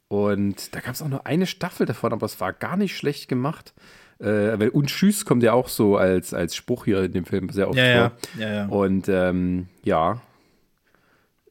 Und 0.08 0.74
da 0.74 0.80
gab 0.80 0.94
es 0.94 1.02
auch 1.02 1.08
nur 1.08 1.26
eine 1.26 1.46
Staffel 1.46 1.86
davon, 1.86 2.12
aber 2.12 2.26
es 2.26 2.40
war 2.40 2.52
gar 2.52 2.76
nicht 2.76 2.96
schlecht 2.96 3.28
gemacht. 3.28 3.72
Äh, 4.18 4.58
weil 4.58 4.68
und 4.70 4.86
Tschüss 4.86 5.24
kommt 5.24 5.42
ja 5.42 5.52
auch 5.52 5.68
so 5.68 5.96
als, 5.96 6.32
als 6.32 6.56
Spruch 6.56 6.86
hier 6.86 7.02
in 7.04 7.12
dem 7.12 7.24
Film 7.26 7.48
sehr 7.50 7.68
oft 7.68 7.76
Ja, 7.78 7.84
ja. 7.86 8.10
vor. 8.10 8.40
Ja, 8.40 8.52
ja. 8.54 8.66
Und 8.66 9.08
ähm, 9.08 9.68
ja, 9.84 10.22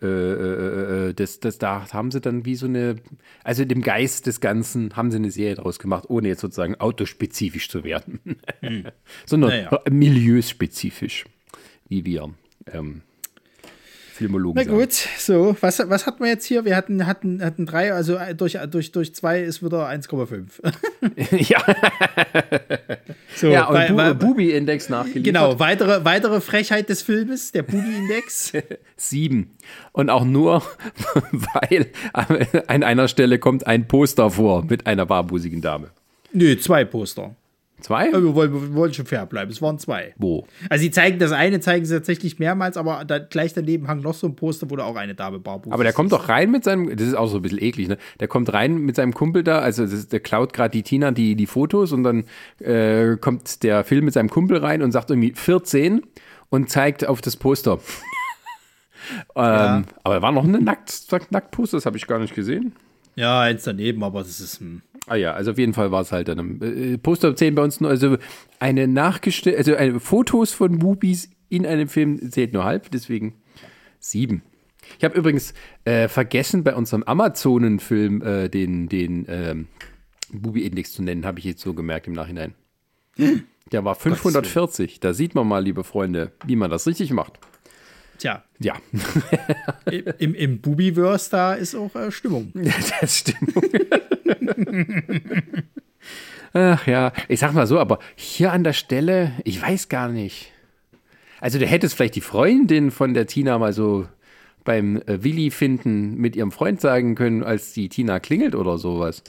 äh, 0.02 0.08
äh, 0.08 1.10
äh, 1.10 1.14
das, 1.14 1.40
das, 1.40 1.58
da 1.58 1.86
haben 1.94 2.12
sie 2.12 2.20
dann 2.22 2.44
wie 2.46 2.56
so 2.56 2.66
eine, 2.66 2.98
also 3.44 3.64
in 3.64 3.70
dem 3.70 3.82
Geist 3.82 4.28
des 4.28 4.42
Ganzen 4.42 4.96
haben 4.96 5.10
sie 5.10 5.18
eine 5.18 5.32
Serie 5.32 5.56
draus 5.56 5.80
gemacht, 5.80 6.06
ohne 6.10 6.28
jetzt 6.28 6.42
sozusagen 6.42 6.76
autospezifisch 6.76 7.70
zu 7.70 7.84
werden, 7.84 8.20
Hm. 8.62 8.86
sondern 9.26 9.52
Naja. 9.52 9.80
milieuspezifisch, 9.90 11.26
wie 11.88 12.04
wir 12.06 12.34
ähm, 12.72 13.02
Filmologen 14.16 14.64
Na 14.66 14.72
gut, 14.72 14.94
so, 14.94 15.58
was, 15.60 15.78
was 15.90 16.06
hatten 16.06 16.24
wir 16.24 16.30
jetzt 16.30 16.46
hier? 16.46 16.64
Wir 16.64 16.78
hatten, 16.78 17.06
hatten, 17.06 17.44
hatten 17.44 17.66
drei, 17.66 17.92
also 17.92 18.16
äh, 18.16 18.34
durch, 18.34 18.58
durch, 18.72 18.94
durch 18.94 19.14
zwei 19.14 19.42
ist 19.42 19.62
wieder 19.62 19.90
1,5. 19.90 20.46
ja. 21.50 21.62
So, 23.36 23.50
ja, 23.50 23.66
und 23.66 24.18
Bu 24.18 24.28
Bubi-Index 24.28 24.88
nachgeliefert. 24.88 25.26
Genau, 25.26 25.60
weitere, 25.60 26.06
weitere 26.06 26.40
Frechheit 26.40 26.88
des 26.88 27.02
Filmes, 27.02 27.52
der 27.52 27.64
Bubi-Index. 27.64 28.54
Sieben. 28.96 29.58
Und 29.92 30.10
auch 30.10 30.24
nur, 30.24 30.64
weil 31.32 31.88
an 32.68 32.84
einer 32.84 33.10
Stelle 33.10 33.38
kommt 33.40 33.68
ein 33.68 33.90
Poster 33.90 34.30
vor 34.30 34.64
mit 34.64 34.88
einer 34.88 35.06
barbusigen 35.06 35.60
Dame. 35.60 35.90
Nö, 36.32 36.58
zwei 36.58 36.86
Poster. 36.86 37.36
Zwei? 37.86 38.12
Wir 38.12 38.34
wollen, 38.34 38.52
wir 38.52 38.74
wollen 38.74 38.96
schon 38.96 39.06
fair 39.06 39.28
bleiben. 39.28 39.52
Es 39.52 39.62
waren 39.62 39.78
zwei. 39.78 40.16
Wo? 40.18 40.48
Also 40.72 40.82
sie 40.82 40.90
zeigen 40.90 41.20
das 41.20 41.32
eine, 41.32 41.60
zeigen 41.60 41.86
sie 41.86 41.94
tatsächlich 41.94 42.40
mehrmals, 42.40 42.78
aber 42.78 43.06
da, 43.06 43.20
gleich 43.20 43.54
daneben 43.54 43.88
hangt 43.88 44.02
noch 44.02 44.16
so 44.16 44.26
ein 44.26 44.36
Poster, 44.36 44.72
wo 44.72 44.76
da 44.76 44.86
auch 44.86 44.96
eine 44.96 45.14
Dame 45.14 45.38
barfuß 45.38 45.72
Aber 45.72 45.84
der 45.84 45.94
kommt 45.94 46.12
doch 46.12 46.28
rein 46.28 46.50
mit 46.50 46.64
seinem, 46.64 46.90
das 46.90 47.10
ist 47.10 47.14
auch 47.14 47.28
so 47.28 47.36
ein 47.36 47.44
bisschen 47.44 47.62
eklig, 47.62 47.88
ne? 47.88 48.00
Der 48.20 48.28
kommt 48.28 48.52
rein 48.52 48.80
mit 48.80 48.96
seinem 48.96 49.14
Kumpel 49.14 49.44
da, 49.44 49.60
also 49.60 49.84
ist, 49.84 50.12
der 50.12 50.20
klaut 50.20 50.52
gerade 50.52 50.72
die 50.72 50.82
Tina 50.82 51.12
die, 51.12 51.36
die 51.36 51.46
Fotos 51.46 51.92
und 51.92 52.02
dann 52.02 52.24
äh, 52.58 53.18
kommt 53.18 53.62
der 53.62 53.84
Film 53.84 54.06
mit 54.06 54.16
seinem 54.16 54.32
Kumpel 54.32 54.58
rein 54.58 54.82
und 54.82 54.92
sagt 54.92 55.12
irgendwie 55.12 55.34
14 55.36 56.02
und 56.50 56.72
zeigt 56.72 57.06
auf 57.06 57.22
das 57.22 57.36
Poster. 57.36 57.74
ähm, 59.36 59.86
Aber 60.04 60.16
da 60.16 60.22
war 60.24 60.32
noch 60.32 60.46
eine 60.46 60.60
Nackt, 60.60 61.06
Nacktposter, 61.30 61.78
das 61.78 61.86
habe 61.86 61.98
ich 61.98 62.08
gar 62.08 62.18
nicht 62.18 62.34
gesehen. 62.34 62.74
Ja, 63.16 63.42
eins 63.42 63.62
daneben, 63.62 64.04
aber 64.04 64.22
das 64.24 64.40
ist. 64.40 64.60
Hm. 64.60 64.82
Ah 65.08 65.16
ja, 65.16 65.34
also 65.34 65.52
auf 65.52 65.58
jeden 65.58 65.74
Fall 65.74 65.92
war 65.92 66.02
es 66.02 66.12
halt 66.12 66.28
dann. 66.28 66.62
Äh, 66.62 66.98
Poster 66.98 67.36
zählen 67.36 67.56
bei 67.56 67.64
uns 67.64 67.80
nur, 67.80 67.90
also 67.90 68.18
eine 68.60 68.88
nachgestellte, 68.88 69.58
also 69.58 69.76
eine, 69.76 70.00
Fotos 70.00 70.52
von 70.52 70.80
Bubis 70.80 71.30
in 71.50 71.66
einem 71.66 71.88
Film 71.88 72.32
zählt 72.32 72.54
nur 72.54 72.64
halb, 72.64 72.90
deswegen 72.92 73.36
sieben. 74.00 74.42
Ich 74.98 75.04
habe 75.04 75.18
übrigens 75.18 75.54
äh, 75.84 76.08
vergessen, 76.08 76.64
bei 76.64 76.76
unserem 76.76 77.04
Amazonen-Film 77.04 78.22
äh, 78.22 78.50
den, 78.50 78.88
den 78.88 79.26
ähm, 79.28 79.68
Bubi-Index 80.32 80.94
zu 80.94 81.04
nennen, 81.04 81.26
habe 81.26 81.40
ich 81.40 81.46
jetzt 81.46 81.62
so 81.62 81.74
gemerkt 81.74 82.08
im 82.08 82.14
Nachhinein. 82.14 82.54
Der 83.72 83.84
war 83.84 83.96
540. 83.96 85.00
Da 85.00 85.14
sieht 85.14 85.36
man 85.36 85.48
mal, 85.48 85.64
liebe 85.64 85.84
Freunde, 85.84 86.32
wie 86.46 86.56
man 86.56 86.70
das 86.70 86.86
richtig 86.88 87.12
macht. 87.12 87.40
Tja. 88.18 88.44
Ja. 88.60 88.76
Im, 90.18 90.34
im, 90.34 90.62
Bubiverse 90.62 91.30
da 91.32 91.54
ist 91.54 91.76
auch 91.76 91.94
äh, 91.96 92.12
Stimmung. 92.12 92.52
das 93.02 93.20
Stimmung. 93.20 93.64
Ach 96.54 96.88
ja, 96.88 97.12
ich 97.28 97.40
sag 97.40 97.54
mal 97.54 97.68
so, 97.68 97.80
aber 97.80 98.00
hier 98.16 98.54
an 98.54 98.64
der 98.64 98.74
Stelle, 98.74 99.34
ich 99.44 99.62
weiß 99.62 99.90
gar 99.90 100.08
nicht. 100.08 100.52
Also 101.42 101.60
du 101.60 101.66
hättest 101.66 101.96
vielleicht 101.96 102.16
die 102.16 102.22
Freundin 102.22 102.92
von 102.92 103.14
der 103.14 103.28
Tina 103.28 103.58
mal 103.58 103.74
so 103.74 104.08
beim 104.64 105.02
äh, 105.06 105.24
Willi 105.24 105.52
finden 105.52 106.16
mit 106.16 106.36
ihrem 106.36 106.52
Freund 106.52 106.82
sagen 106.82 107.16
können, 107.16 107.44
als 107.44 107.74
die 107.74 107.90
Tina 107.90 108.20
klingelt 108.20 108.56
oder 108.56 108.78
sowas. 108.78 109.24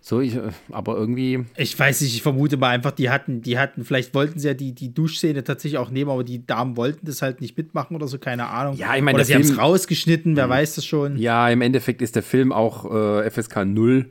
So, 0.00 0.20
ich, 0.20 0.36
äh, 0.36 0.50
aber 0.70 0.96
irgendwie. 0.96 1.44
Ich 1.56 1.78
weiß 1.78 2.00
nicht, 2.00 2.14
ich 2.14 2.22
vermute 2.22 2.56
mal 2.56 2.70
einfach, 2.70 2.92
die 2.92 3.10
hatten, 3.10 3.42
die 3.42 3.58
hatten, 3.58 3.84
vielleicht 3.84 4.14
wollten 4.14 4.38
sie 4.38 4.48
ja 4.48 4.54
die, 4.54 4.72
die 4.72 4.94
Duschszene 4.94 5.44
tatsächlich 5.44 5.78
auch 5.78 5.90
nehmen, 5.90 6.10
aber 6.10 6.24
die 6.24 6.46
Damen 6.46 6.76
wollten 6.76 7.04
das 7.06 7.20
halt 7.20 7.40
nicht 7.40 7.56
mitmachen 7.56 7.94
oder 7.96 8.08
so, 8.08 8.18
keine 8.18 8.48
Ahnung. 8.48 8.76
Ja, 8.76 8.94
ich 8.96 9.02
meine, 9.02 9.16
oder 9.16 9.18
der 9.18 9.26
sie 9.26 9.34
haben 9.34 9.42
es 9.42 9.58
rausgeschnitten, 9.58 10.36
wer 10.36 10.46
Mhm. 10.46 10.50
weiß 10.50 10.76
das 10.76 10.86
schon. 10.86 11.16
Ja, 11.18 11.48
im 11.50 11.60
Endeffekt 11.60 12.00
ist 12.00 12.16
der 12.16 12.22
Film 12.22 12.52
auch 12.52 12.84
äh, 12.90 13.30
FSK 13.30 13.64
0. 13.64 14.08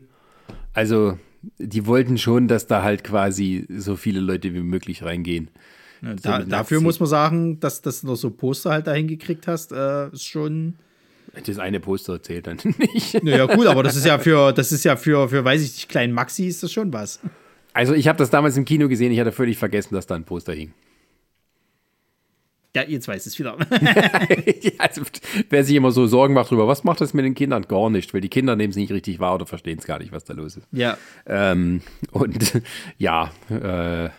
Also, 0.73 1.17
die 1.57 1.85
wollten 1.87 2.17
schon, 2.17 2.47
dass 2.47 2.67
da 2.67 2.83
halt 2.83 3.03
quasi 3.03 3.65
so 3.69 3.95
viele 3.95 4.19
Leute 4.19 4.53
wie 4.53 4.59
möglich 4.61 5.03
reingehen. 5.03 5.49
Ja, 6.03 6.13
da, 6.13 6.43
dafür 6.43 6.81
muss 6.81 6.99
man 6.99 7.09
sagen, 7.09 7.59
dass 7.59 7.81
dass 7.81 8.01
du 8.01 8.07
noch 8.07 8.15
so 8.15 8.29
Poster 8.29 8.69
halt 8.71 8.85
dahin 8.85 9.07
gekriegt 9.07 9.47
hast, 9.47 9.71
äh, 9.71 10.09
ist 10.09 10.25
schon. 10.25 10.75
Das 11.45 11.59
eine 11.59 11.79
Poster 11.79 12.21
zählt 12.21 12.47
dann 12.47 12.57
nicht. 12.93 13.23
Naja, 13.23 13.45
gut, 13.45 13.67
aber 13.67 13.83
das 13.83 13.95
ist 13.95 14.05
ja 14.05 14.17
für, 14.19 14.51
das 14.51 14.71
ist 14.71 14.83
ja 14.83 14.95
für, 14.95 15.29
für, 15.29 15.43
weiß 15.43 15.61
ich 15.61 15.73
nicht, 15.73 15.89
kleinen 15.89 16.13
Maxi 16.13 16.47
ist 16.47 16.63
das 16.63 16.71
schon 16.71 16.91
was. 16.93 17.19
Also, 17.73 17.93
ich 17.93 18.07
habe 18.07 18.17
das 18.17 18.29
damals 18.29 18.57
im 18.57 18.65
Kino 18.65 18.87
gesehen, 18.87 19.11
ich 19.11 19.19
hatte 19.19 19.31
völlig 19.31 19.57
vergessen, 19.57 19.93
dass 19.93 20.07
da 20.07 20.15
ein 20.15 20.23
Poster 20.23 20.53
hing. 20.53 20.73
Ja, 22.75 22.83
jetzt 22.83 23.07
weiß 23.07 23.25
es 23.25 23.39
wieder. 23.39 23.57
Ja, 23.81 24.71
also, 24.77 25.01
wer 25.49 25.63
sich 25.63 25.75
immer 25.75 25.91
so 25.91 26.05
Sorgen 26.05 26.33
macht 26.35 26.51
darüber, 26.51 26.67
was 26.67 26.83
macht 26.83 27.01
das 27.01 27.13
mit 27.13 27.25
den 27.25 27.33
Kindern? 27.33 27.63
Gar 27.63 27.89
nicht, 27.89 28.13
weil 28.13 28.21
die 28.21 28.29
Kinder 28.29 28.55
nehmen 28.55 28.69
es 28.71 28.75
nicht 28.75 28.91
richtig 28.91 29.19
wahr 29.19 29.35
oder 29.35 29.45
verstehen 29.47 29.79
es 29.79 29.85
gar 29.85 29.99
nicht, 29.99 30.11
was 30.11 30.25
da 30.25 30.33
los 30.33 30.57
ist. 30.57 30.67
Ja. 30.71 30.97
Ähm, 31.25 31.81
und 32.11 32.61
ja, 32.97 33.31
äh, 33.49 34.09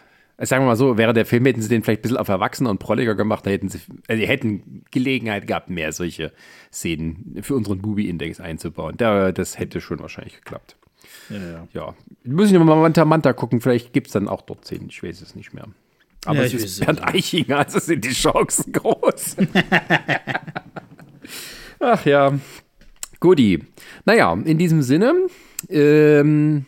sagen 0.47 0.63
wir 0.63 0.69
mal 0.69 0.77
so, 0.77 0.97
wäre 0.97 1.13
der 1.13 1.27
Film, 1.27 1.45
hätten 1.47 1.61
sie 1.61 1.69
den 1.69 1.83
vielleicht 1.83 2.01
ein 2.01 2.03
bisschen 2.03 2.17
auf 2.17 2.29
Erwachsener 2.29 2.71
und 2.71 2.79
prolliger 2.79 3.15
gemacht, 3.15 3.45
da 3.45 3.51
hätten 3.51 3.69
sie, 3.69 3.81
also 4.07 4.23
hätten 4.25 4.85
Gelegenheit 4.91 5.47
gehabt, 5.47 5.69
mehr 5.69 5.93
solche 5.93 6.33
Szenen 6.73 7.39
für 7.43 7.55
unseren 7.57 7.81
Bubi-Index 7.81 8.41
einzubauen. 8.41 8.97
Da, 8.97 9.33
das 9.33 9.59
hätte 9.59 9.81
schon 9.81 9.99
wahrscheinlich 10.01 10.37
geklappt. 10.37 10.77
Ja, 11.31 11.37
ja. 11.37 11.69
Ja, 11.73 11.95
wir 12.23 12.35
müssen 12.35 12.55
ja 12.55 12.63
mal 12.63 12.77
Manta 12.77 13.05
Manta 13.05 13.33
gucken, 13.33 13.61
vielleicht 13.61 13.93
gibt 13.93 14.07
es 14.07 14.13
dann 14.13 14.29
auch 14.29 14.43
dort 14.43 14.65
Szenen, 14.65 14.89
ich 14.89 15.03
weiß 15.03 15.21
es 15.21 15.35
nicht 15.35 15.53
mehr. 15.55 15.67
Aber 16.25 16.39
Ja, 16.39 16.45
es 16.45 16.55
ich 16.55 16.65
ist 16.65 16.85
Bernd 16.85 17.03
Eichinger, 17.03 17.59
also 17.59 17.79
sind 17.79 18.05
die 18.05 18.11
Chancen 18.11 18.73
groß. 18.73 19.37
Ach 21.81 22.05
ja, 22.05 22.39
Guti. 23.21 23.65
Naja, 24.05 24.33
in 24.45 24.59
diesem 24.59 24.83
Sinne 24.83 25.15
ähm, 25.69 26.67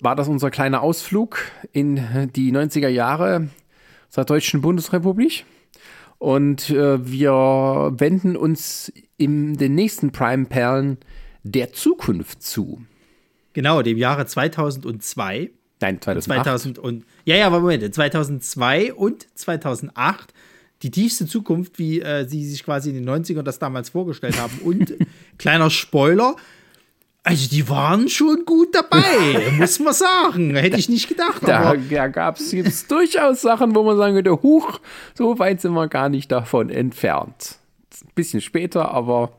war 0.00 0.16
das 0.16 0.28
unser 0.28 0.50
kleiner 0.50 0.82
Ausflug 0.82 1.38
in 1.72 2.30
die 2.34 2.52
90er 2.52 2.88
Jahre 2.88 3.48
zur 4.08 4.24
Deutschen 4.24 4.60
Bundesrepublik. 4.60 5.44
Und 6.18 6.70
äh, 6.70 7.06
wir 7.06 7.92
wenden 7.98 8.36
uns 8.36 8.92
in 9.18 9.54
den 9.54 9.74
nächsten 9.74 10.12
Prime-Perlen 10.12 10.98
der 11.42 11.72
Zukunft 11.72 12.42
zu. 12.42 12.82
Genau, 13.52 13.82
dem 13.82 13.98
Jahre 13.98 14.26
2002. 14.26 15.50
Nein, 15.80 16.00
2008. 16.00 16.44
2000 16.44 16.78
und, 16.78 17.04
ja, 17.24 17.36
ja, 17.36 17.46
aber 17.46 17.60
Moment, 17.60 17.94
2002 17.94 18.94
und 18.94 19.26
2008. 19.34 20.32
Die 20.82 20.90
tiefste 20.90 21.26
Zukunft, 21.26 21.78
wie 21.78 22.00
äh, 22.00 22.28
sie 22.28 22.46
sich 22.46 22.62
quasi 22.62 22.90
in 22.90 22.96
den 22.96 23.08
90ern 23.08 23.42
das 23.42 23.58
damals 23.58 23.90
vorgestellt 23.90 24.38
haben. 24.38 24.58
Und 24.62 24.94
kleiner 25.38 25.70
Spoiler, 25.70 26.36
also 27.26 27.48
die 27.48 27.68
waren 27.68 28.08
schon 28.08 28.44
gut 28.44 28.72
dabei, 28.72 29.50
muss 29.58 29.80
man 29.80 29.92
sagen. 29.92 30.54
Hätte 30.54 30.78
ich 30.78 30.88
nicht 30.88 31.08
gedacht. 31.08 31.42
Da, 31.44 31.74
da 31.74 32.06
gab 32.06 32.38
es 32.38 32.86
durchaus 32.86 33.42
Sachen, 33.42 33.74
wo 33.74 33.82
man 33.82 33.96
sagen 33.96 34.14
könnte, 34.14 34.42
huch, 34.42 34.78
so 35.14 35.36
weit 35.40 35.60
sind 35.60 35.72
wir 35.72 35.88
gar 35.88 36.08
nicht 36.08 36.30
davon 36.30 36.70
entfernt. 36.70 37.58
Ein 38.04 38.14
bisschen 38.14 38.40
später, 38.40 38.92
aber 38.92 39.32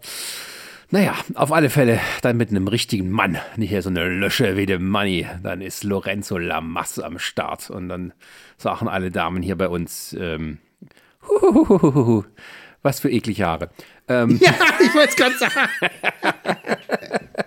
naja, 0.90 1.16
auf 1.36 1.54
alle 1.54 1.70
Fälle 1.70 2.02
dann 2.22 2.36
mit 2.36 2.50
einem 2.50 2.68
richtigen 2.68 3.10
Mann, 3.10 3.38
nicht 3.56 3.70
hier 3.70 3.82
so 3.82 3.90
eine 3.90 4.06
Lösche 4.10 4.58
wie 4.58 4.66
dem 4.66 4.90
Money. 4.90 5.26
Dann 5.42 5.62
ist 5.62 5.86
Lorenzo 5.86 6.38
Lamas 6.38 7.00
am 7.00 7.20
Start 7.20 7.70
und 7.70 7.88
dann 7.88 8.12
sagen 8.58 8.90
alle 8.90 9.12
Damen 9.12 9.42
hier 9.42 9.58
bei 9.58 9.70
uns, 9.70 10.14
ähm, 10.20 10.58
huhuhuhuhu, 11.26 12.26
was 12.82 13.00
für 13.00 13.10
eklige 13.10 13.46
Haare. 13.46 13.70
Ähm, 14.10 14.38
ja, 14.42 14.54
ich 14.82 14.94
wollte 14.94 15.10
es 15.10 15.16
gerade 15.16 15.38
sagen. 15.38 15.70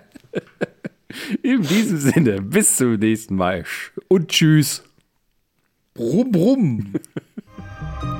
In 1.43 1.63
diesem 1.63 1.99
Sinne, 1.99 2.43
bis 2.43 2.77
zum 2.77 2.95
nächsten 2.95 3.35
Mal 3.37 3.65
und 4.09 4.29
tschüss. 4.29 4.83
Brumm, 5.95 6.31
brumm. 6.31 6.93